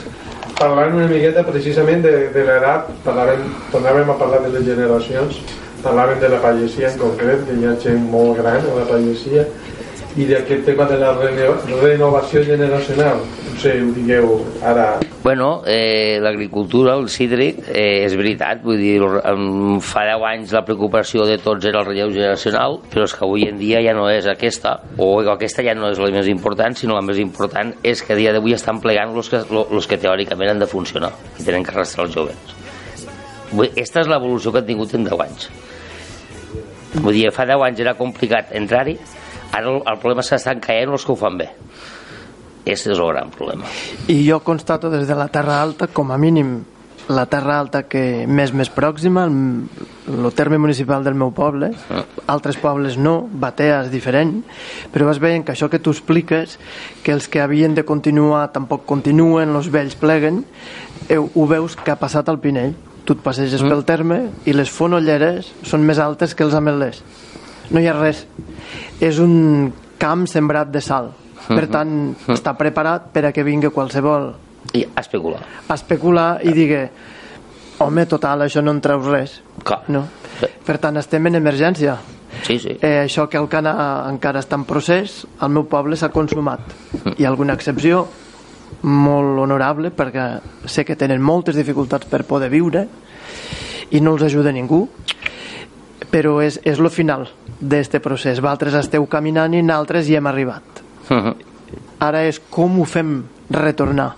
parlant 0.60 0.94
una 0.94 1.07
miqueta 1.10 1.41
precisament 1.48 2.03
de, 2.06 2.11
de 2.36 2.44
l'edat, 2.45 2.91
parlàvem, 3.02 3.41
tornàvem 3.74 4.11
a 4.11 4.16
parlar 4.20 4.44
de 4.44 4.52
les 4.53 4.68
generacions, 4.68 5.40
parlàvem 5.82 6.20
de 6.22 6.30
la 6.30 6.41
pagesia 6.44 6.91
en 6.91 6.99
concret, 7.02 7.41
que 7.48 7.56
hi 7.57 7.66
ha 7.66 7.74
gent 7.82 8.06
molt 8.11 8.38
gran 8.38 8.61
a 8.61 8.76
la 8.78 8.86
pagesia, 8.91 9.48
i 10.18 10.26
d'aquest 10.26 10.65
tema 10.65 10.86
de 10.90 10.98
la 10.98 11.14
reno, 11.19 11.53
renovació 11.81 12.41
generacional. 12.44 13.22
No 13.22 13.60
sé, 13.61 13.76
ho 13.84 13.91
digueu 13.94 14.40
ara... 14.65 14.99
Bueno, 15.22 15.61
eh, 15.68 16.18
l'agricultura, 16.23 16.95
el 16.95 17.10
cítric, 17.11 17.60
eh, 17.68 18.06
és 18.06 18.15
veritat, 18.15 18.64
vull 18.64 18.80
dir, 18.80 18.95
fa 19.84 20.06
10 20.07 20.26
anys 20.30 20.53
la 20.56 20.64
preocupació 20.65 21.26
de 21.27 21.36
tots 21.44 21.68
era 21.68 21.81
el 21.84 21.90
relleu 21.90 22.14
generacional, 22.15 22.80
però 22.90 23.03
és 23.06 23.14
que 23.14 23.26
avui 23.27 23.45
en 23.49 23.60
dia 23.60 23.84
ja 23.84 23.94
no 23.98 24.07
és 24.10 24.30
aquesta, 24.31 24.77
o 24.98 25.11
aquesta 25.36 25.65
ja 25.65 25.76
no 25.76 25.91
és 25.91 25.99
la 25.99 26.10
més 26.15 26.31
important, 26.31 26.77
sinó 26.80 26.95
la 26.95 27.03
més 27.06 27.19
important 27.19 27.76
és 27.84 28.02
que 28.02 28.15
a 28.15 28.19
dia 28.19 28.34
d'avui 28.34 28.56
estan 28.56 28.80
plegant 28.80 29.11
els 29.11 29.30
que, 29.30 29.44
los 29.52 29.91
que 29.91 29.99
teòricament 29.99 30.56
han 30.56 30.64
de 30.64 30.72
funcionar 30.72 31.11
i 31.38 31.44
tenen 31.44 31.68
que 31.68 31.76
arrastrar 31.76 32.07
els 32.07 32.15
joves. 32.15 32.56
Vull 33.52 33.68
dir, 33.68 33.84
Esta 33.84 34.06
és 34.06 34.07
l'evolució 34.07 34.53
que 34.53 34.64
han 34.64 34.72
tingut 34.72 34.95
en 34.95 35.03
10 35.03 35.26
anys. 35.27 35.49
Vull 37.03 37.14
dir, 37.14 37.27
fa 37.36 37.45
10 37.45 37.68
anys 37.68 37.84
era 37.84 37.98
complicat 37.99 38.56
entrar-hi, 38.56 38.95
ara 39.52 39.66
el, 39.66 39.82
el 39.84 40.02
problema 40.02 40.26
és 40.26 40.32
que 40.32 40.40
estan 40.40 40.62
caient 40.64 40.92
els 40.94 41.06
que 41.06 41.14
ho 41.14 41.20
fan 41.20 41.40
bé. 41.40 41.50
Aquest 42.66 42.92
és 42.92 43.00
el 43.00 43.08
gran 43.10 43.32
problema. 43.34 43.70
I 44.12 44.20
jo 44.28 44.42
constato 44.46 44.92
des 44.94 45.08
de 45.08 45.16
la 45.18 45.30
Terra 45.34 45.62
Alta, 45.62 45.88
com 45.88 46.12
a 46.12 46.18
mínim, 46.22 46.60
la 47.10 47.26
Terra 47.26 47.58
Alta 47.58 47.82
que 47.90 48.28
més 48.30 48.52
més 48.54 48.70
pròxima, 48.70 49.24
el, 49.26 49.64
el 50.14 50.28
terme 50.38 50.60
municipal 50.62 51.04
del 51.04 51.18
meu 51.18 51.32
poble, 51.34 51.72
altres 52.30 52.60
pobles 52.62 53.00
no, 53.02 53.24
Batea 53.32 53.80
és 53.88 53.90
diferent, 53.90 54.36
però 54.94 55.08
vas 55.10 55.22
veient 55.22 55.46
que 55.46 55.56
això 55.56 55.72
que 55.74 55.82
tu 55.82 55.90
expliques, 55.96 56.60
que 57.02 57.16
els 57.16 57.28
que 57.28 57.42
havien 57.42 57.74
de 57.74 57.86
continuar 57.88 58.52
tampoc 58.54 58.86
continuen, 58.86 59.56
els 59.58 59.72
vells 59.74 59.98
pleguen, 59.98 60.44
ho 61.18 61.48
veus 61.50 61.76
que 61.76 61.90
ha 61.90 61.98
passat 61.98 62.30
al 62.30 62.38
Pinell. 62.40 62.78
Tu 63.10 63.16
et 63.18 63.22
passeges 63.26 63.64
pel 63.66 63.82
terme 63.88 64.20
i 64.46 64.54
les 64.54 64.70
fonolleres 64.70 65.50
són 65.66 65.82
més 65.82 65.98
altes 65.98 66.36
que 66.38 66.46
els 66.46 66.54
ametllers. 66.54 67.02
No 67.72 67.80
hi 67.82 67.88
ha 67.88 67.96
res. 67.98 68.26
És 69.00 69.20
un 69.20 69.72
camp 70.00 70.26
sembrat 70.28 70.72
de 70.72 70.82
sal. 70.82 71.12
Per 71.48 71.66
tant, 71.72 72.14
està 72.30 72.54
preparat 72.58 73.10
per 73.14 73.26
a 73.30 73.32
que 73.34 73.44
vingui 73.44 73.72
qualsevol 73.74 74.34
I 74.76 74.84
especular. 75.00 75.40
especular 75.74 76.40
i 76.46 76.54
digui 76.54 76.84
home, 77.80 78.06
total, 78.06 78.44
això 78.46 78.62
no 78.62 78.72
en 78.76 78.82
treus 78.82 79.08
res. 79.08 79.41
Clar. 79.64 79.84
No. 79.88 80.04
Per 80.66 80.78
tant, 80.78 80.98
estem 81.00 81.26
en 81.28 81.40
emergència. 81.40 81.98
Sí, 82.46 82.60
sí. 82.60 82.76
Eh, 82.82 83.06
això 83.06 83.28
que 83.30 83.40
el 83.40 83.48
cana 83.50 83.74
encara 84.10 84.40
està 84.44 84.60
en 84.60 84.66
procés, 84.70 85.26
al 85.40 85.50
meu 85.50 85.66
poble 85.72 85.98
s'ha 85.98 86.12
consumat. 86.14 86.60
Hi 87.18 87.26
ha 87.26 87.30
alguna 87.32 87.56
excepció 87.58 88.06
molt 88.82 89.40
honorable 89.40 89.91
perquè 89.91 90.26
sé 90.70 90.86
que 90.86 90.96
tenen 90.96 91.22
moltes 91.22 91.56
dificultats 91.58 92.08
per 92.08 92.24
poder 92.24 92.50
viure 92.52 92.86
i 93.91 94.00
no 94.00 94.14
els 94.14 94.24
ajuda 94.24 94.54
ningú 94.54 94.84
però 96.14 96.38
és, 96.46 96.60
és 96.64 96.80
lo 96.80 96.91
final 96.94 97.28
d'este 97.60 97.99
procés. 97.99 98.40
Vosaltres 98.41 98.77
esteu 98.80 99.06
caminant 99.11 99.53
i 99.53 99.61
nosaltres 99.64 100.10
hi 100.10 100.15
hem 100.15 100.27
arribat. 100.27 100.84
Mhm. 101.10 101.36
Ara 102.07 102.23
és 102.27 102.40
com 102.49 102.80
ho 102.80 102.86
fem 102.88 103.23
retornar. 103.52 104.14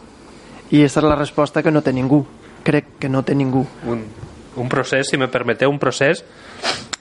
I 0.71 0.83
aquesta 0.83 1.01
és 1.01 1.07
la 1.07 1.17
resposta 1.17 1.63
que 1.63 1.71
no 1.71 1.81
té 1.81 1.93
ningú. 1.93 2.23
Crec 2.63 2.97
que 2.99 3.09
no 3.09 3.23
té 3.23 3.35
ningú. 3.35 3.65
un, 3.87 4.05
un 4.55 4.69
procés, 4.69 5.09
si 5.09 5.17
me 5.17 5.27
permeteu, 5.27 5.69
un 5.71 5.79
procés 5.79 6.23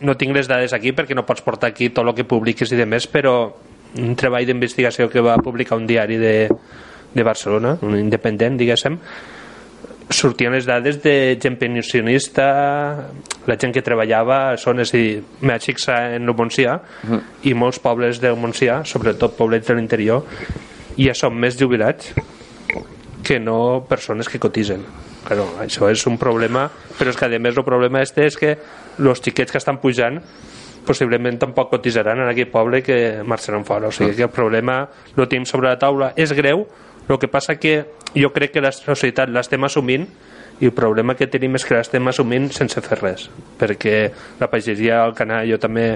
no 0.00 0.16
tinc 0.16 0.32
les 0.34 0.48
dades 0.48 0.72
aquí 0.72 0.92
perquè 0.96 1.14
no 1.14 1.26
pots 1.26 1.42
portar 1.44 1.70
aquí 1.70 1.90
tot 1.90 2.06
el 2.06 2.14
que 2.16 2.24
publiquis 2.24 2.72
i 2.72 2.78
de 2.78 2.86
més, 2.88 3.06
però 3.10 3.52
un 3.98 4.14
treball 4.16 4.46
d'investigació 4.46 5.10
que 5.10 5.20
va 5.20 5.36
publicar 5.42 5.76
un 5.76 5.86
diari 5.86 6.16
de, 6.16 6.48
de 7.12 7.22
Barcelona, 7.26 7.76
un 7.82 7.98
independent, 7.98 8.56
diguéssim, 8.56 8.96
sortien 10.10 10.52
les 10.52 10.66
dades 10.66 10.98
de 11.02 11.38
gent 11.40 11.56
pensionista, 11.58 12.46
la 13.46 13.56
gent 13.56 13.72
que 13.74 13.82
treballava 13.82 14.40
a 14.50 14.56
zones, 14.58 14.92
i 14.94 15.22
fixar 15.62 16.16
en 16.16 16.28
el 16.28 16.36
Montsià, 16.36 16.76
i 17.46 17.54
molts 17.54 17.78
pobles 17.82 18.20
del 18.20 18.36
Montsià, 18.36 18.82
sobretot 18.84 19.36
poblets 19.38 19.68
de 19.70 19.78
l'interior, 19.78 20.26
ja 20.98 21.14
són 21.14 21.38
més 21.38 21.58
jubilats 21.58 22.12
que 23.22 23.38
no 23.38 23.86
persones 23.88 24.28
que 24.28 24.40
cotitzen. 24.42 24.82
Claro, 25.24 25.46
això 25.60 25.90
és 25.92 26.02
un 26.08 26.16
problema, 26.18 26.66
però 26.98 27.12
és 27.12 27.18
que 27.18 27.28
a 27.28 27.38
més 27.38 27.56
el 27.56 27.64
problema 27.64 28.00
este 28.02 28.26
és 28.26 28.36
que 28.36 28.56
els 28.98 29.20
xiquets 29.20 29.52
que 29.52 29.60
estan 29.60 29.78
pujant 29.78 30.18
possiblement 30.86 31.36
tampoc 31.38 31.70
cotitzaran 31.70 32.22
en 32.22 32.30
aquell 32.30 32.48
poble 32.50 32.80
que 32.82 33.22
marxaran 33.22 33.66
fora. 33.68 33.90
O 33.90 33.92
sigui 33.92 34.16
que 34.16 34.24
el 34.26 34.32
problema 34.32 34.82
lo 35.16 35.28
tenim 35.28 35.44
sobre 35.46 35.68
la 35.68 35.78
taula. 35.78 36.12
És 36.16 36.32
greu, 36.32 36.64
el 37.14 37.20
que 37.22 37.28
passa 37.28 37.56
que 37.56 37.74
jo 38.14 38.32
crec 38.34 38.54
que 38.54 38.64
la 38.64 38.72
societat 38.74 39.30
l'estem 39.30 39.64
assumint 39.64 40.06
i 40.60 40.68
el 40.68 40.76
problema 40.76 41.16
que 41.16 41.30
tenim 41.30 41.56
és 41.56 41.64
que 41.64 41.76
l'estem 41.76 42.06
assumint 42.10 42.50
sense 42.52 42.82
fer 42.84 43.00
res 43.00 43.28
perquè 43.60 43.96
la 44.40 44.50
pagesia 44.52 45.02
al 45.04 45.14
canal 45.16 45.48
jo 45.48 45.58
també 45.58 45.94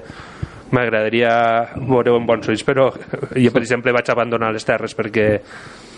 m'agradaria 0.74 1.30
veure-ho 1.76 2.16
en 2.18 2.26
bons 2.26 2.48
ulls 2.48 2.64
però 2.66 2.88
jo 3.36 3.52
per 3.52 3.62
exemple 3.62 3.92
vaig 3.94 4.10
abandonar 4.10 4.52
les 4.54 4.64
terres 4.64 4.96
perquè 4.96 5.28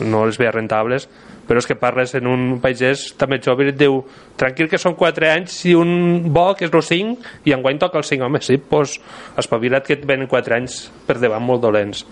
no 0.04 0.26
les 0.26 0.38
veia 0.40 0.52
rentables 0.52 1.08
però 1.46 1.62
és 1.62 1.68
que 1.68 1.78
parles 1.78 2.14
en 2.18 2.26
un 2.26 2.46
pagès 2.62 3.12
també 3.18 3.38
jove 3.42 3.68
i 3.68 3.70
et 3.72 3.78
diu 3.78 4.00
tranquil 4.36 4.68
que 4.68 4.80
són 4.82 4.96
4 4.98 5.30
anys 5.30 5.60
i 5.70 5.76
un 5.78 6.32
bo 6.34 6.48
que 6.58 6.66
és 6.66 6.74
el 6.74 6.82
5 6.82 7.46
i 7.46 7.54
enguany 7.54 7.78
toca 7.82 8.02
el 8.02 8.08
5 8.08 8.26
home 8.26 8.42
sí, 8.42 8.58
doncs 8.58 8.98
espavila't 9.38 9.86
que 9.86 9.94
et 10.00 10.08
venen 10.08 10.26
4 10.30 10.58
anys 10.58 10.80
per 11.06 11.20
davant 11.22 11.46
molt 11.46 11.62
dolents. 11.62 12.02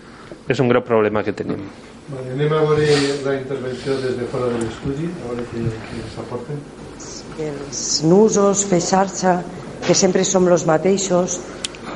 És 0.49 0.61
un 0.61 0.71
greu 0.71 0.85
problema 0.87 1.25
que 1.25 1.35
tenim 1.35 1.67
Vale, 2.07 2.33
anem 2.35 2.53
a 2.53 2.61
veure 2.61 2.87
la 3.25 3.35
intervenció 3.39 3.95
des 3.97 4.19
de 4.19 4.27
fora 4.29 4.51
de 4.53 4.59
l'estudi, 4.61 5.07
a 5.09 5.29
veure 5.31 5.45
què, 5.49 5.63
què 5.89 6.03
s'aporten. 6.13 6.59
dels 7.39 8.03
nusos, 8.05 8.65
fer 8.69 8.81
xarxa, 8.85 9.39
que 9.87 9.95
sempre 9.97 10.25
som 10.29 10.47
els 10.53 10.67
mateixos, 10.69 11.39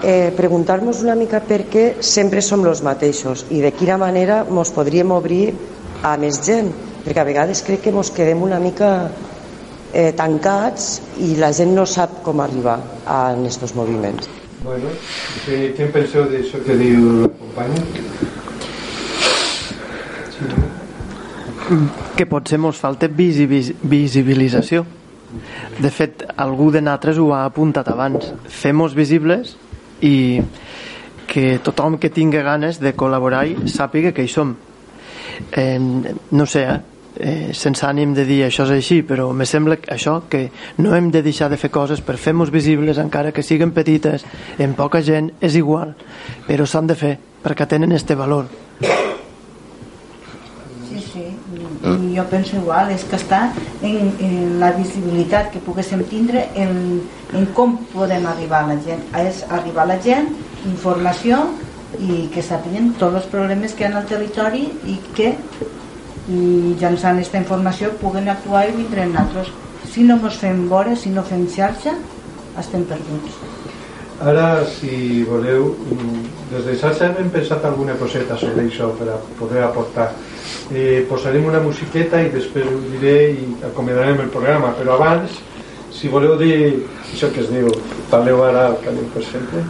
eh, 0.03 0.33
preguntar-nos 0.37 1.03
una 1.05 1.15
mica 1.15 1.41
per 1.41 1.61
què 1.71 1.85
sempre 2.01 2.41
som 2.43 2.65
els 2.67 2.83
mateixos 2.83 3.45
i 3.51 3.61
de 3.61 3.71
quina 3.71 3.99
manera 4.01 4.41
ens 4.49 4.73
podríem 4.73 5.13
obrir 5.13 5.53
a 6.03 6.17
més 6.17 6.41
gent, 6.41 6.73
perquè 7.05 7.21
a 7.21 7.29
vegades 7.29 7.63
crec 7.63 7.85
que 7.85 7.93
ens 7.93 8.11
quedem 8.11 8.43
una 8.43 8.59
mica 8.59 9.11
eh, 9.93 10.13
tancats 10.17 11.03
i 11.21 11.37
la 11.37 11.53
gent 11.53 11.75
no 11.77 11.85
sap 11.87 12.23
com 12.25 12.41
arribar 12.41 12.81
a 13.05 13.21
aquests 13.37 13.77
moviments. 13.77 14.29
Bueno, 14.65 14.89
què, 15.45 15.69
què 15.77 15.85
en 15.85 15.93
penseu 15.93 16.27
d'això 16.33 16.65
que 16.65 16.81
diu 16.81 17.13
la 17.23 17.33
companya? 17.37 17.85
Que 22.17 22.27
potser 22.27 22.59
ens 22.59 22.77
falta 22.81 23.09
visi- 23.09 23.75
visibilització. 23.83 24.85
De 25.79 25.91
fet, 25.91 26.25
algú 26.37 26.71
de 26.73 26.81
nosaltres 26.81 27.19
ho 27.19 27.33
ha 27.35 27.45
apuntat 27.45 27.89
abans. 27.93 28.33
Fem-nos 28.49 28.95
visibles 28.97 29.57
i 30.01 30.41
que 31.29 31.59
tothom 31.63 31.99
que 32.01 32.09
tingui 32.09 32.41
ganes 32.43 32.81
de 32.81 32.95
col·laborar 32.97 33.45
sàpiga 33.69 34.15
que 34.17 34.25
hi 34.25 34.29
som. 34.33 34.55
Eh, 35.53 35.79
no 36.31 36.47
sé, 36.47 36.63
eh? 36.65 36.79
eh, 37.21 37.51
sense 37.53 37.85
ànim 37.87 38.15
de 38.15 38.25
dir 38.25 38.41
això 38.47 38.65
és 38.65 38.71
així, 38.79 39.03
però 39.03 39.29
me 39.37 39.45
sembla 39.47 39.77
que 39.77 39.93
això 39.95 40.23
que 40.31 40.49
no 40.79 40.95
hem 40.97 41.11
de 41.11 41.23
deixar 41.23 41.51
de 41.51 41.59
fer 41.61 41.71
coses 41.71 42.01
per 42.01 42.17
fer-nos 42.17 42.51
visibles, 42.51 42.99
encara 42.99 43.33
que 43.33 43.43
siguin 43.43 43.73
petites, 43.77 44.25
en 44.59 44.73
poca 44.75 45.03
gent, 45.03 45.33
és 45.41 45.55
igual, 45.61 45.95
però 46.49 46.65
s'han 46.67 46.87
de 46.89 46.95
fer, 46.97 47.19
perquè 47.45 47.69
tenen 47.69 47.93
este 47.93 48.15
valor. 48.15 48.47
I 51.79 52.17
jo 52.17 52.25
penso 52.31 52.57
igual, 52.59 52.91
és 52.91 53.05
que 53.07 53.17
està 53.17 53.53
en, 53.87 54.11
en 54.19 54.59
la 54.59 54.73
visibilitat 54.75 55.53
que 55.53 55.63
poguéssim 55.63 56.03
tindre 56.11 56.49
en, 56.59 57.01
en 57.33 57.47
com 57.55 57.77
podem 57.93 58.27
arribar 58.27 58.65
a 58.65 58.73
la 58.73 58.79
gent. 58.83 59.05
És 59.21 59.45
arribar 59.49 59.85
a 59.87 59.93
la 59.93 59.99
gent, 60.03 60.33
informació 60.67 61.45
i 62.03 62.27
que 62.35 62.43
sàpiguen 62.45 62.93
tots 63.01 63.23
els 63.23 63.29
problemes 63.33 63.75
que 63.75 63.87
hi 63.87 63.93
ha 63.93 63.95
al 64.01 64.09
territori 64.11 64.67
i 64.91 64.99
que 65.17 65.33
mitjançant 66.29 67.17
aquesta 67.17 67.41
informació 67.41 67.95
puguen 68.03 68.29
actuar 68.29 68.67
i 68.69 68.75
vindre 68.77 69.07
nosaltres. 69.09 69.55
Si 69.89 70.05
no 70.05 70.19
ens 70.19 70.37
fem 70.43 70.67
vora, 70.69 70.97
si 70.97 71.15
no 71.15 71.25
fem 71.25 71.47
xarxa, 71.49 71.95
estem 72.61 72.85
perduts. 72.91 73.39
Ara, 74.21 74.67
si 74.67 75.23
voleu, 75.25 75.77
mm, 75.79 76.28
des 76.51 76.65
de 76.65 76.77
xarxa 76.81 77.11
hem 77.19 77.31
pensat 77.31 77.65
alguna 77.65 77.95
coseta 78.01 78.37
sobre 78.37 78.65
això 78.67 78.91
per 78.99 79.09
a 79.13 79.19
poder 79.39 79.63
aportar. 79.65 80.11
Eh, 80.73 81.05
posarem 81.09 81.45
una 81.49 81.61
musiqueta 81.61 82.21
i 82.23 82.31
després 82.33 82.67
ho 82.67 82.79
diré 82.93 83.33
i 83.33 83.47
acomiadarem 83.71 84.21
el 84.25 84.33
programa, 84.33 84.73
però 84.79 84.97
abans, 84.97 85.39
si 85.93 86.09
voleu 86.09 86.37
dir 86.41 86.85
això 87.13 87.31
que 87.33 87.41
es 87.45 87.53
diu, 87.53 87.69
parleu 88.11 88.43
ara 88.45 88.67
al 88.71 88.77
camí 88.85 89.05
per 89.15 89.25
sempre, 89.25 89.65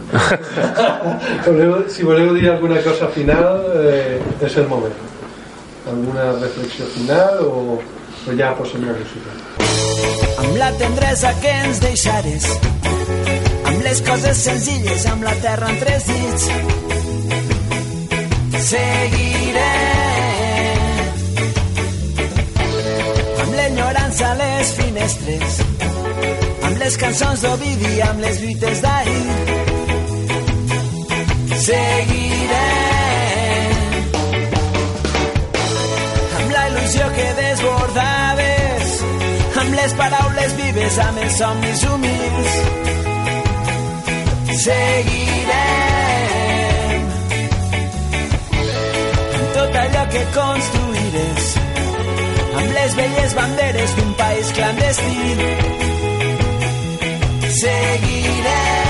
voleu, 1.47 1.77
si 1.89 2.07
voleu 2.07 2.33
dir 2.35 2.49
alguna 2.51 2.81
cosa 2.85 3.07
final, 3.15 3.63
eh, 3.83 4.19
és 4.41 4.57
el 4.57 4.67
moment. 4.67 5.07
Alguna 5.89 6.33
reflexió 6.37 6.85
final 6.93 7.45
o, 7.47 7.79
o 7.79 8.37
ja 8.37 8.53
posem 8.59 8.85
la 8.85 8.93
música? 8.99 9.39
amb 10.39 10.55
la 10.57 10.69
tendresa 10.79 11.33
que 11.41 11.51
ens 11.65 11.79
deixares 11.83 12.45
les 13.89 14.01
coses 14.05 14.37
senzilles 14.37 15.05
amb 15.09 15.23
la 15.25 15.31
terra 15.41 15.69
entre 15.73 15.93
els 15.97 16.03
dits 16.05 16.43
seguiré 18.67 19.71
amb 23.45 23.55
l'enyorança 23.57 24.27
a 24.27 24.37
les 24.43 24.73
finestres 24.77 25.57
amb 26.69 26.77
les 26.83 26.99
cançons 27.01 27.45
d'Ovidi 27.47 27.95
amb 28.11 28.21
les 28.27 28.41
lluites 28.43 28.83
d'ahir 28.85 29.25
seguiré 31.65 32.65
amb 36.37 36.57
la 36.57 36.65
il·lusió 36.69 37.13
que 37.17 37.29
desbordaves 37.41 38.97
amb 39.63 39.79
les 39.81 39.97
paraules 40.03 40.59
vives, 40.61 41.05
amb 41.09 41.23
els 41.25 41.39
somnis 41.41 41.87
humils. 41.89 43.17
Seguirem 44.59 45.53
amb 49.37 49.53
tot 49.55 49.77
allò 49.83 50.03
que 50.11 50.23
construiràs, 50.35 51.47
amb 52.59 52.75
les 52.75 52.97
velles 52.99 53.37
banderes 53.39 53.95
d'un 53.99 54.11
país 54.19 54.51
clandestí. 54.59 55.15
Seguirem, 57.61 58.88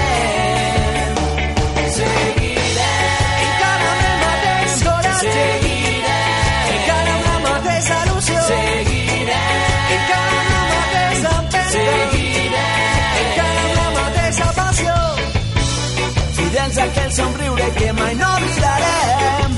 aquell 16.90 17.12
somriure 17.14 17.68
que 17.78 17.92
mai 17.94 18.16
no 18.16 18.28
oblidarem. 18.38 19.58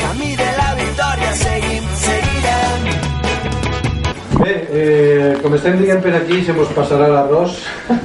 Camí 0.00 0.30
de 0.40 0.50
la 0.58 0.68
victòria 0.80 1.32
seguim, 1.42 1.88
seguirem. 2.04 2.88
Bé, 4.42 4.54
eh, 4.80 5.32
com 5.42 5.54
estem 5.54 5.78
dient 5.78 6.02
per 6.02 6.14
aquí, 6.18 6.40
se 6.44 6.54
mos 6.56 6.72
passarà 6.74 7.10
l'arròs, 7.12 7.60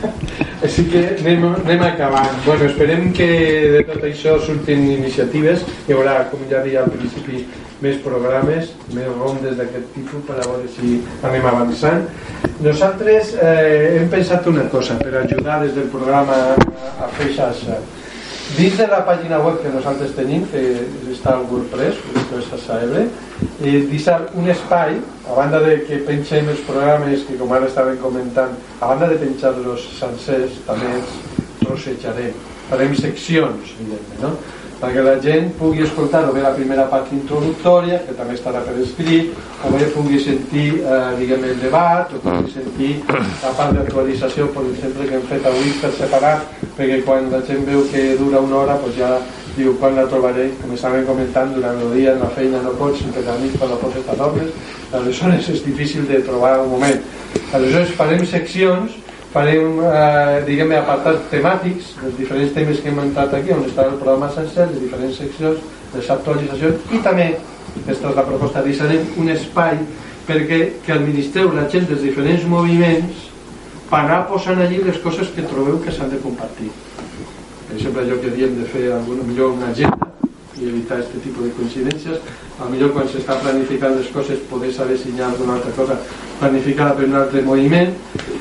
així 0.65 0.86
que 0.91 1.03
anem, 1.15 1.48
anem 1.64 1.86
acabant. 1.88 2.36
Bueno, 2.45 2.69
esperem 2.69 3.10
que 3.18 3.30
de 3.78 3.86
tot 3.90 4.06
això 4.06 4.38
surtin 4.45 4.86
iniciatives, 4.99 5.65
hi 5.88 5.98
haurà, 5.98 6.19
com 6.34 6.45
ja 6.52 6.61
deia 6.65 6.84
al 6.84 6.94
principi, 6.94 7.48
més 7.82 7.98
programes, 8.02 8.69
més 8.94 9.10
rondes 9.18 9.57
d'aquest 9.57 9.90
tipus 9.98 10.24
per 10.30 10.38
a 10.38 10.45
veure 10.45 10.69
si 10.78 10.99
anem 11.26 11.45
avançant. 11.45 12.06
Nosaltres 12.57 13.35
eh, 13.38 13.99
hem 13.99 14.07
pensat 14.09 14.47
una 14.49 14.63
cosa 14.71 14.95
per 14.97 15.11
ajudar 15.19 15.59
des 15.61 15.75
del 15.75 15.91
programa 15.93 16.34
a, 16.57 17.09
fer 17.13 17.27
xarxa. 17.35 17.77
Dins 18.55 18.79
de 18.79 18.88
la 18.89 19.03
pàgina 19.05 19.38
web 19.43 19.59
que 19.61 19.69
nosaltres 19.69 20.15
tenim, 20.17 20.47
que 20.49 20.63
està 21.13 21.35
al 21.35 21.45
WordPress, 21.51 21.99
WordPress 22.15 22.63
SAEB, 22.63 22.95
eh, 23.61 23.75
deixar 23.91 24.17
un 24.34 24.49
espai, 24.49 24.97
a 25.27 25.38
banda 25.38 25.61
de 25.61 25.75
que 25.85 26.01
penxem 26.07 26.49
els 26.49 26.63
programes 26.65 27.27
que 27.27 27.38
com 27.38 27.53
ara 27.53 27.69
estaven 27.69 27.99
comentant, 28.01 28.57
a 28.79 28.89
banda 28.89 29.11
de 29.11 29.19
penjar-los 29.21 29.85
sencers, 29.99 30.57
també 30.65 30.95
els 30.97 31.17
trossejarem. 31.61 32.34
Farem 32.71 32.97
seccions, 32.97 33.75
evidentment, 33.77 34.23
no? 34.23 34.34
Perquè 34.78 35.02
la 35.02 35.16
gent 35.22 35.49
pugui 35.58 35.82
escoltar 35.82 36.28
o 36.30 36.34
bé 36.36 36.44
la 36.44 36.54
primera 36.54 36.86
part 36.91 37.10
introductòria, 37.14 37.99
que 38.06 38.14
també 38.18 38.36
estarà 38.38 38.62
per 38.66 38.76
escrit, 38.84 39.34
o 39.66 39.72
bé 39.74 39.88
pugui 39.95 40.20
sentir 40.22 40.68
eh, 40.84 40.99
diguem, 41.18 41.48
el 41.49 41.58
debat, 41.64 42.14
o 42.14 42.22
pugui 42.22 42.54
sentir 42.54 42.91
la 43.10 43.56
part 43.58 43.74
d'actualització, 43.78 44.52
per 44.54 44.68
exemple, 44.70 45.10
que 45.10 45.18
hem 45.18 45.26
fet 45.32 45.49
avui 45.49 45.74
per 45.82 45.91
separat, 45.98 46.45
perquè 46.78 47.02
quan 47.08 47.32
la 47.34 47.41
gent 47.48 47.66
veu 47.66 47.88
que 47.91 48.14
dura 48.22 48.44
una 48.45 48.62
hora, 48.62 48.78
doncs 48.84 48.99
ja 48.99 49.16
diu 49.58 49.74
quan 49.82 49.98
la 49.98 50.06
trobaré, 50.06 50.52
com 50.62 50.76
estàvem 50.76 51.08
comentant, 51.08 51.49
durant 51.56 51.82
el 51.82 51.95
dia 51.98 52.14
en 52.14 52.22
la 52.22 52.30
feina 52.36 52.62
no 52.62 52.76
pots, 52.78 53.02
sempre 53.02 53.26
que 53.26 53.34
a 53.34 53.40
nit 53.41 53.58
quan 53.58 53.74
no 53.74 53.80
pots 53.82 53.98
estar 54.04 54.18
d'obres, 54.20 54.54
aleshores 54.94 55.49
és 55.56 55.66
difícil 55.66 56.06
de 56.06 56.22
trobar 56.28 56.60
un 56.62 56.70
moment. 56.76 57.02
Aleshores 57.58 57.95
farem 57.98 58.22
seccions 58.30 58.94
farem, 59.34 59.80
eh, 59.84 60.44
diguem 60.48 60.72
apartats 60.78 61.30
temàtics 61.32 61.94
dels 62.02 62.18
diferents 62.18 62.54
temes 62.56 62.80
que 62.82 62.90
hem 62.90 62.99
entrat 63.04 63.34
aquí 63.34 63.52
on 63.52 63.66
està 63.68 63.86
el 63.88 63.99
programa 63.99 64.32
sencer, 64.34 64.70
les 64.72 64.82
diferents 64.82 65.18
seccions 65.18 65.60
les 65.94 66.10
actualitzacions 66.12 66.91
i 66.91 66.99
també 67.04 67.30
aquesta 67.84 68.10
és 68.10 68.18
la 68.18 68.26
proposta, 68.26 68.64
deixarem 68.66 69.06
un 69.22 69.30
espai 69.32 69.78
perquè 70.28 70.60
que 70.84 70.94
administreu 70.95 71.54
la 71.56 71.68
gent 71.72 71.88
dels 71.88 72.04
diferents 72.04 72.44
moviments 72.49 73.28
per 73.88 74.02
anar 74.02 74.26
posant 74.32 74.60
allí 74.64 74.82
les 74.84 74.99
coses 75.04 75.30
que 75.36 75.45
trobeu 75.48 75.80
que 75.84 75.94
s'han 75.95 76.12
de 76.12 76.20
compartir. 76.24 76.72
Per 77.68 77.78
exemple 77.78 78.04
allò 78.04 78.18
que 78.20 78.34
diem 78.36 78.58
de 78.58 78.66
fer 78.68 78.90
alguna, 78.91 79.24
millor 79.28 79.56
una 79.56 79.72
agenda 79.72 80.10
i 80.58 80.68
evitar 80.68 80.98
aquest 80.98 81.22
tipus 81.24 81.45
de 81.45 81.54
coincidències. 81.56 82.20
A 82.60 82.68
millor 82.72 82.91
quan 82.95 83.08
s'està 83.08 83.38
planificant 83.40 83.95
les 83.95 84.10
coses 84.12 84.41
poder 84.49 84.74
saber 84.74 84.98
senyal 84.99 85.38
d'una 85.38 85.60
altra 85.60 85.72
cosa 85.78 85.99
planificada 86.40 86.98
per 86.98 87.08
un 87.08 87.16
altre 87.22 87.44
moviment 87.45 87.94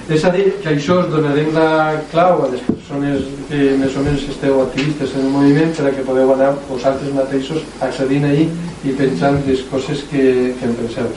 és 0.09 0.25
a 0.25 0.31
dir, 0.31 0.53
que 0.63 0.71
això 0.71 1.01
us 1.01 1.09
donarem 1.11 1.49
la 1.55 2.01
clau 2.13 2.45
a 2.45 2.51
les 2.53 2.61
persones 2.63 3.25
que 3.49 3.73
més 3.81 3.95
o 3.99 4.03
menys 4.07 4.27
esteu 4.31 4.61
activistes 4.63 5.17
en 5.17 5.25
el 5.27 5.33
moviment 5.35 5.73
per 5.75 5.89
a 5.89 5.95
que 5.97 6.05
podeu 6.07 6.31
anar 6.35 6.53
vosaltres 6.69 7.11
mateixos 7.15 7.65
accedint 7.83 8.29
ahir 8.29 8.45
i 8.87 8.95
pensant 8.95 9.41
les 9.49 9.65
coses 9.71 10.05
que, 10.11 10.23
que 10.61 10.69
en 10.69 10.77
penseu. 10.79 11.09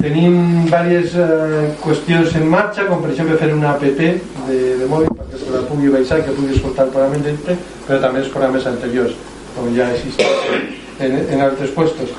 Tenim 0.00 0.66
diverses 0.66 1.14
eh, 1.22 1.68
qüestions 1.84 2.34
en 2.40 2.48
marxa 2.50 2.88
com 2.88 3.04
per 3.04 3.12
exemple 3.12 3.38
fer 3.38 3.52
una 3.54 3.70
app 3.76 3.84
de, 3.86 4.08
de 4.50 4.88
mòbil 4.90 5.14
perquè 5.20 5.44
se 5.44 5.52
la 5.54 5.62
pugui 5.68 5.92
baixar 5.94 6.18
que 6.24 6.34
pugui 6.34 6.56
escoltar 6.56 6.88
el 6.88 6.94
programa 6.96 7.22
d'entre 7.22 7.54
però 7.86 8.00
també 8.02 8.24
els 8.24 8.32
programes 8.34 8.66
anteriors 8.66 9.14
com 9.54 9.70
ja 9.76 9.86
existeix 9.94 10.74
en, 10.98 11.14
en 11.30 11.46
altres 11.46 11.70
puestos. 11.76 12.10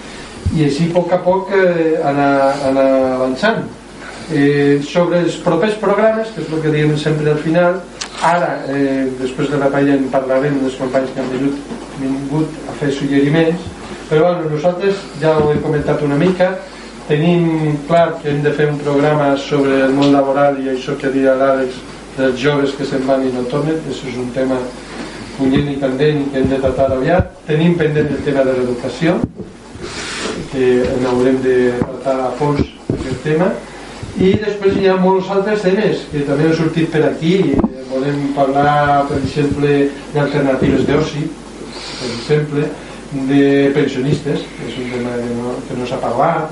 I 0.56 0.70
així 0.70 0.88
a 0.88 0.96
poc 0.96 1.12
a 1.12 1.20
poc 1.28 1.52
eh, 1.52 2.00
anar, 2.00 2.32
anar 2.72 2.88
avançant 3.18 3.68
eh, 4.32 4.80
sobre 4.84 5.22
els 5.24 5.38
propers 5.44 5.78
programes 5.82 6.32
que 6.34 6.44
és 6.44 6.52
el 6.52 6.64
que 6.64 6.74
diem 6.74 6.95
sempre 6.99 7.32
al 7.32 7.41
final 7.44 7.82
ara, 8.22 8.64
eh, 8.74 9.10
després 9.20 9.52
de 9.52 9.60
la 9.62 9.70
paella 9.74 9.98
en 9.98 10.08
parlarem 10.14 10.58
dels 10.64 10.78
companys 10.80 11.14
que 11.14 11.22
han 11.22 11.30
vingut, 11.34 11.76
vingut 11.99 12.58
a 12.70 12.78
fer 12.80 12.91
suggeriments 12.91 13.68
però 14.10 14.32
bueno, 14.32 14.49
nosaltres 14.56 15.04
ja 15.22 15.38
ho 15.38 15.52
he 15.52 15.62
comentat 15.62 16.02
una 16.02 16.18
mica 16.20 16.56
tenim 17.08 17.78
clar 17.88 18.18
que 18.22 18.32
hem 18.32 18.41
de 18.44 18.52
fer 18.52 18.72
un 18.72 18.82
programa 18.82 19.36
sobre 19.38 19.84
el 19.86 19.95
món 19.95 20.12
laboral 20.12 20.60
i 20.64 20.74
això 20.74 20.98
que 20.99 21.14
dirà 21.14 21.38
l'Àlex 21.40 21.80
dels 22.18 22.40
joves 22.41 22.74
que 22.76 22.86
se'n 22.86 23.06
van 23.08 23.24
i 23.24 23.32
no 23.32 23.45
tornen 23.52 23.80
això 23.88 24.10
és 24.10 24.18
un 24.20 24.32
tema 24.36 24.58
punyent 25.38 25.70
i 25.70 25.78
candent 25.80 26.24
que 26.32 26.41
hem 26.41 26.49
de 26.49 26.60
tratar 26.62 26.90
aviat. 26.91 27.30
Tenim 27.48 27.78
pendent 27.78 28.10
el 28.10 28.24
tema 28.26 28.44
de 28.48 28.56
l'educació 28.58 29.18
que 30.52 30.68
en 30.82 31.41
de 31.44 31.58
tratar 31.78 32.18
a 32.26 32.32
fons 32.40 32.62
aquest 32.95 33.24
tema 33.24 33.52
i 34.18 34.31
després 34.41 34.77
hi 34.77 34.88
ha 34.89 34.95
molts 34.98 35.30
altres 35.30 35.61
temes 35.61 36.06
que 36.11 36.23
també 36.26 36.48
han 36.48 36.56
sortit 36.57 36.89
per 36.94 37.03
aquí. 37.06 37.35
Volem 37.91 38.31
parlar 38.35 39.06
per 39.10 39.19
exemple 39.22 39.73
d'alternatives 40.15 40.88
d'oci 40.88 41.23
per 41.27 42.10
exemple 42.10 42.64
de 43.30 43.44
pensionistes 43.76 44.41
que 44.56 44.65
és 44.68 44.80
un 44.81 44.89
tema 44.91 45.14
que 45.22 45.35
no, 45.38 45.53
que 45.68 45.77
no 45.77 45.85
s'ha 45.88 46.02
parlat 46.02 46.49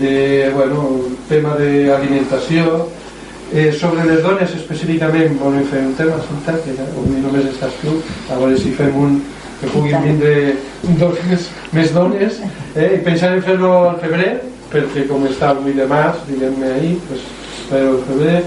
de, 0.00 0.50
bueno, 0.54 0.84
tema 1.30 1.56
d'alimentació. 1.58 2.86
Eh, 3.48 3.72
sobre 3.72 4.04
les 4.04 4.20
dones 4.20 4.52
específicament 4.52 5.38
volem 5.40 5.64
fer 5.70 5.80
un 5.80 5.94
tema 5.96 6.18
Cinta, 6.26 6.58
que 6.60 6.74
avui 6.84 7.22
només 7.24 7.48
estàs 7.48 7.72
tu. 7.80 7.96
A 8.28 8.36
veure 8.36 8.58
si 8.60 8.74
fem 8.76 8.92
un 9.00 9.16
que 9.62 9.70
puguin 9.72 10.04
vindre 10.04 10.34
dones, 11.00 11.48
més 11.72 11.94
dones. 11.96 12.42
Eh, 12.76 12.98
i 12.98 13.02
pensar 13.06 13.32
en 13.34 13.42
fer-lo 13.48 13.72
al 13.88 13.96
febrer 14.04 14.34
perquè 14.72 15.06
com 15.08 15.26
està 15.28 15.52
el 15.54 15.62
8 15.64 15.76
de 15.80 15.86
març 15.90 16.24
diguem-ne 16.28 16.72
ahir 16.76 16.96
pues, 17.08 17.26
al 17.72 18.00
febrer 18.08 18.38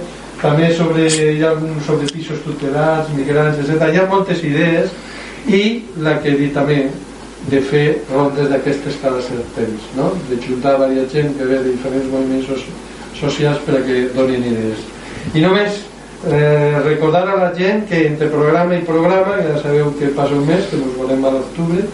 també 0.41 0.72
sobre, 0.73 1.06
hi 1.06 1.43
ha 1.43 1.52
algun 1.53 1.77
sobre 1.85 2.10
pisos 2.10 2.41
tutelats, 2.41 3.11
migrants, 3.14 3.60
etc. 3.61 3.91
Hi 3.93 4.02
ha 4.02 4.07
moltes 4.10 4.41
idees 4.43 4.89
i 5.48 5.61
la 6.02 6.18
que 6.22 6.31
he 6.31 6.39
dit 6.39 6.53
també 6.57 6.88
de 7.49 7.60
fer 7.65 7.85
rondes 8.10 8.49
d'aquestes 8.49 8.98
cada 9.02 9.22
cert 9.26 9.53
temps, 9.57 9.85
no? 9.98 10.11
de 10.30 10.38
juntar 10.41 10.77
varia 10.81 11.07
gent 11.10 11.34
que 11.38 11.45
ve 11.45 11.57
de 11.61 11.73
diferents 11.73 12.10
moviments 12.10 12.49
so 12.49 12.57
socials 13.22 13.61
per 13.65 13.77
a 13.77 13.81
que 13.85 14.07
donin 14.15 14.45
idees. 14.49 14.81
I 15.38 15.41
només 15.45 15.81
eh, 16.26 16.77
recordar 16.85 17.23
a 17.30 17.38
la 17.38 17.49
gent 17.57 17.85
que 17.89 18.06
entre 18.07 18.30
programa 18.34 18.77
i 18.77 18.85
programa, 18.85 19.38
ja 19.45 19.57
sabeu 19.61 19.93
que 19.99 20.14
passa 20.18 20.38
un 20.38 20.45
mes, 20.48 20.65
que 20.69 20.77
ens 20.77 20.98
volem 20.98 21.26
a 21.26 21.34
l'octubre, 21.38 21.85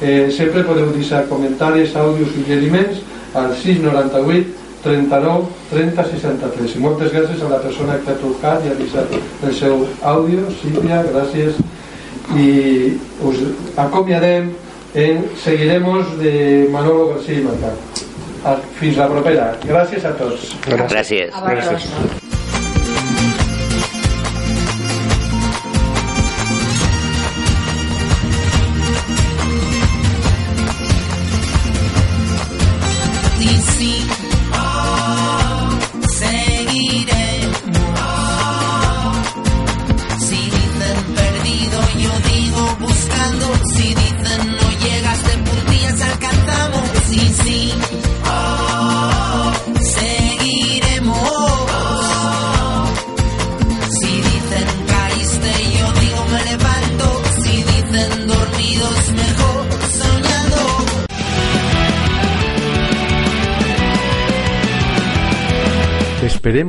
eh, 0.00 0.28
sempre 0.32 0.64
podeu 0.64 0.92
deixar 0.92 1.24
comentaris, 1.28 1.96
àudios, 1.96 2.32
suggeriments 2.36 3.00
al 3.34 3.54
698 3.60 4.62
39 4.84 5.46
30 5.70 6.04
63 6.10 6.74
i 6.76 6.82
moltes 6.82 7.12
gràcies 7.14 7.42
a 7.42 7.52
la 7.54 7.60
persona 7.62 7.96
que 8.02 8.12
ha 8.12 8.18
trucat 8.20 8.66
i 8.66 8.72
ha 8.72 8.76
deixat 8.80 9.14
el 9.16 9.54
seu 9.56 9.86
àudio 10.02 10.44
Sílvia, 10.60 11.00
gràcies 11.08 11.60
i 12.36 12.48
us 13.24 13.40
acomiadem 13.76 14.52
en 14.94 15.24
Seguiremos 15.42 16.18
de 16.20 16.68
Manolo 16.72 17.08
García 17.14 17.40
i 17.40 17.46
Marcat. 17.48 18.04
Fins 18.78 19.00
la 19.00 19.08
propera. 19.10 19.48
Gràcies 19.64 20.04
a 20.04 20.12
tots. 20.20 20.52
Gràcies. 20.68 21.32
Gràcies. 21.32 22.23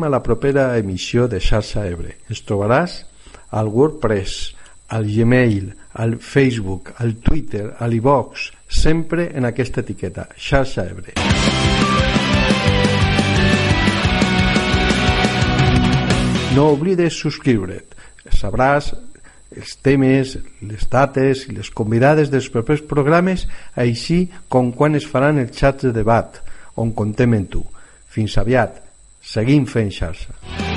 A 0.06 0.10
la 0.10 0.22
propera 0.22 0.77
emissió 0.77 1.27
de 1.27 1.40
Xarxa 1.41 1.88
Ebre. 1.90 2.19
Ens 2.30 2.44
trobaràs 2.45 2.99
al 3.57 3.72
WordPress, 3.73 4.53
al 4.94 5.07
Gmail, 5.10 5.72
al 5.98 6.19
Facebook, 6.19 6.94
al 7.02 7.15
Twitter, 7.26 7.72
a 7.80 7.88
l'iVox, 7.90 8.52
sempre 8.69 9.32
en 9.34 9.49
aquesta 9.49 9.82
etiqueta, 9.82 10.27
Xarxa 10.38 10.86
Ebre. 10.86 11.18
No 16.56 16.69
oblides 16.77 17.18
subscriure't. 17.18 17.98
Sabràs 18.30 18.94
els 19.56 19.76
temes, 19.82 20.38
les 20.61 20.88
dates 20.91 21.48
i 21.49 21.57
les 21.57 21.73
convidades 21.73 22.30
dels 22.30 22.52
propers 22.53 22.86
programes, 22.86 23.49
així 23.73 24.27
com 24.49 24.69
quan 24.72 24.95
es 24.95 25.10
faran 25.10 25.41
els 25.41 25.57
xats 25.57 25.90
de 25.90 25.98
debat, 25.98 26.41
on 26.77 26.94
contem 26.94 27.34
en 27.34 27.49
tu. 27.49 27.65
Fins 28.11 28.38
aviat. 28.38 28.85
Seguim 29.36 29.66
fent 29.68 29.91
xarxa. 29.91 30.75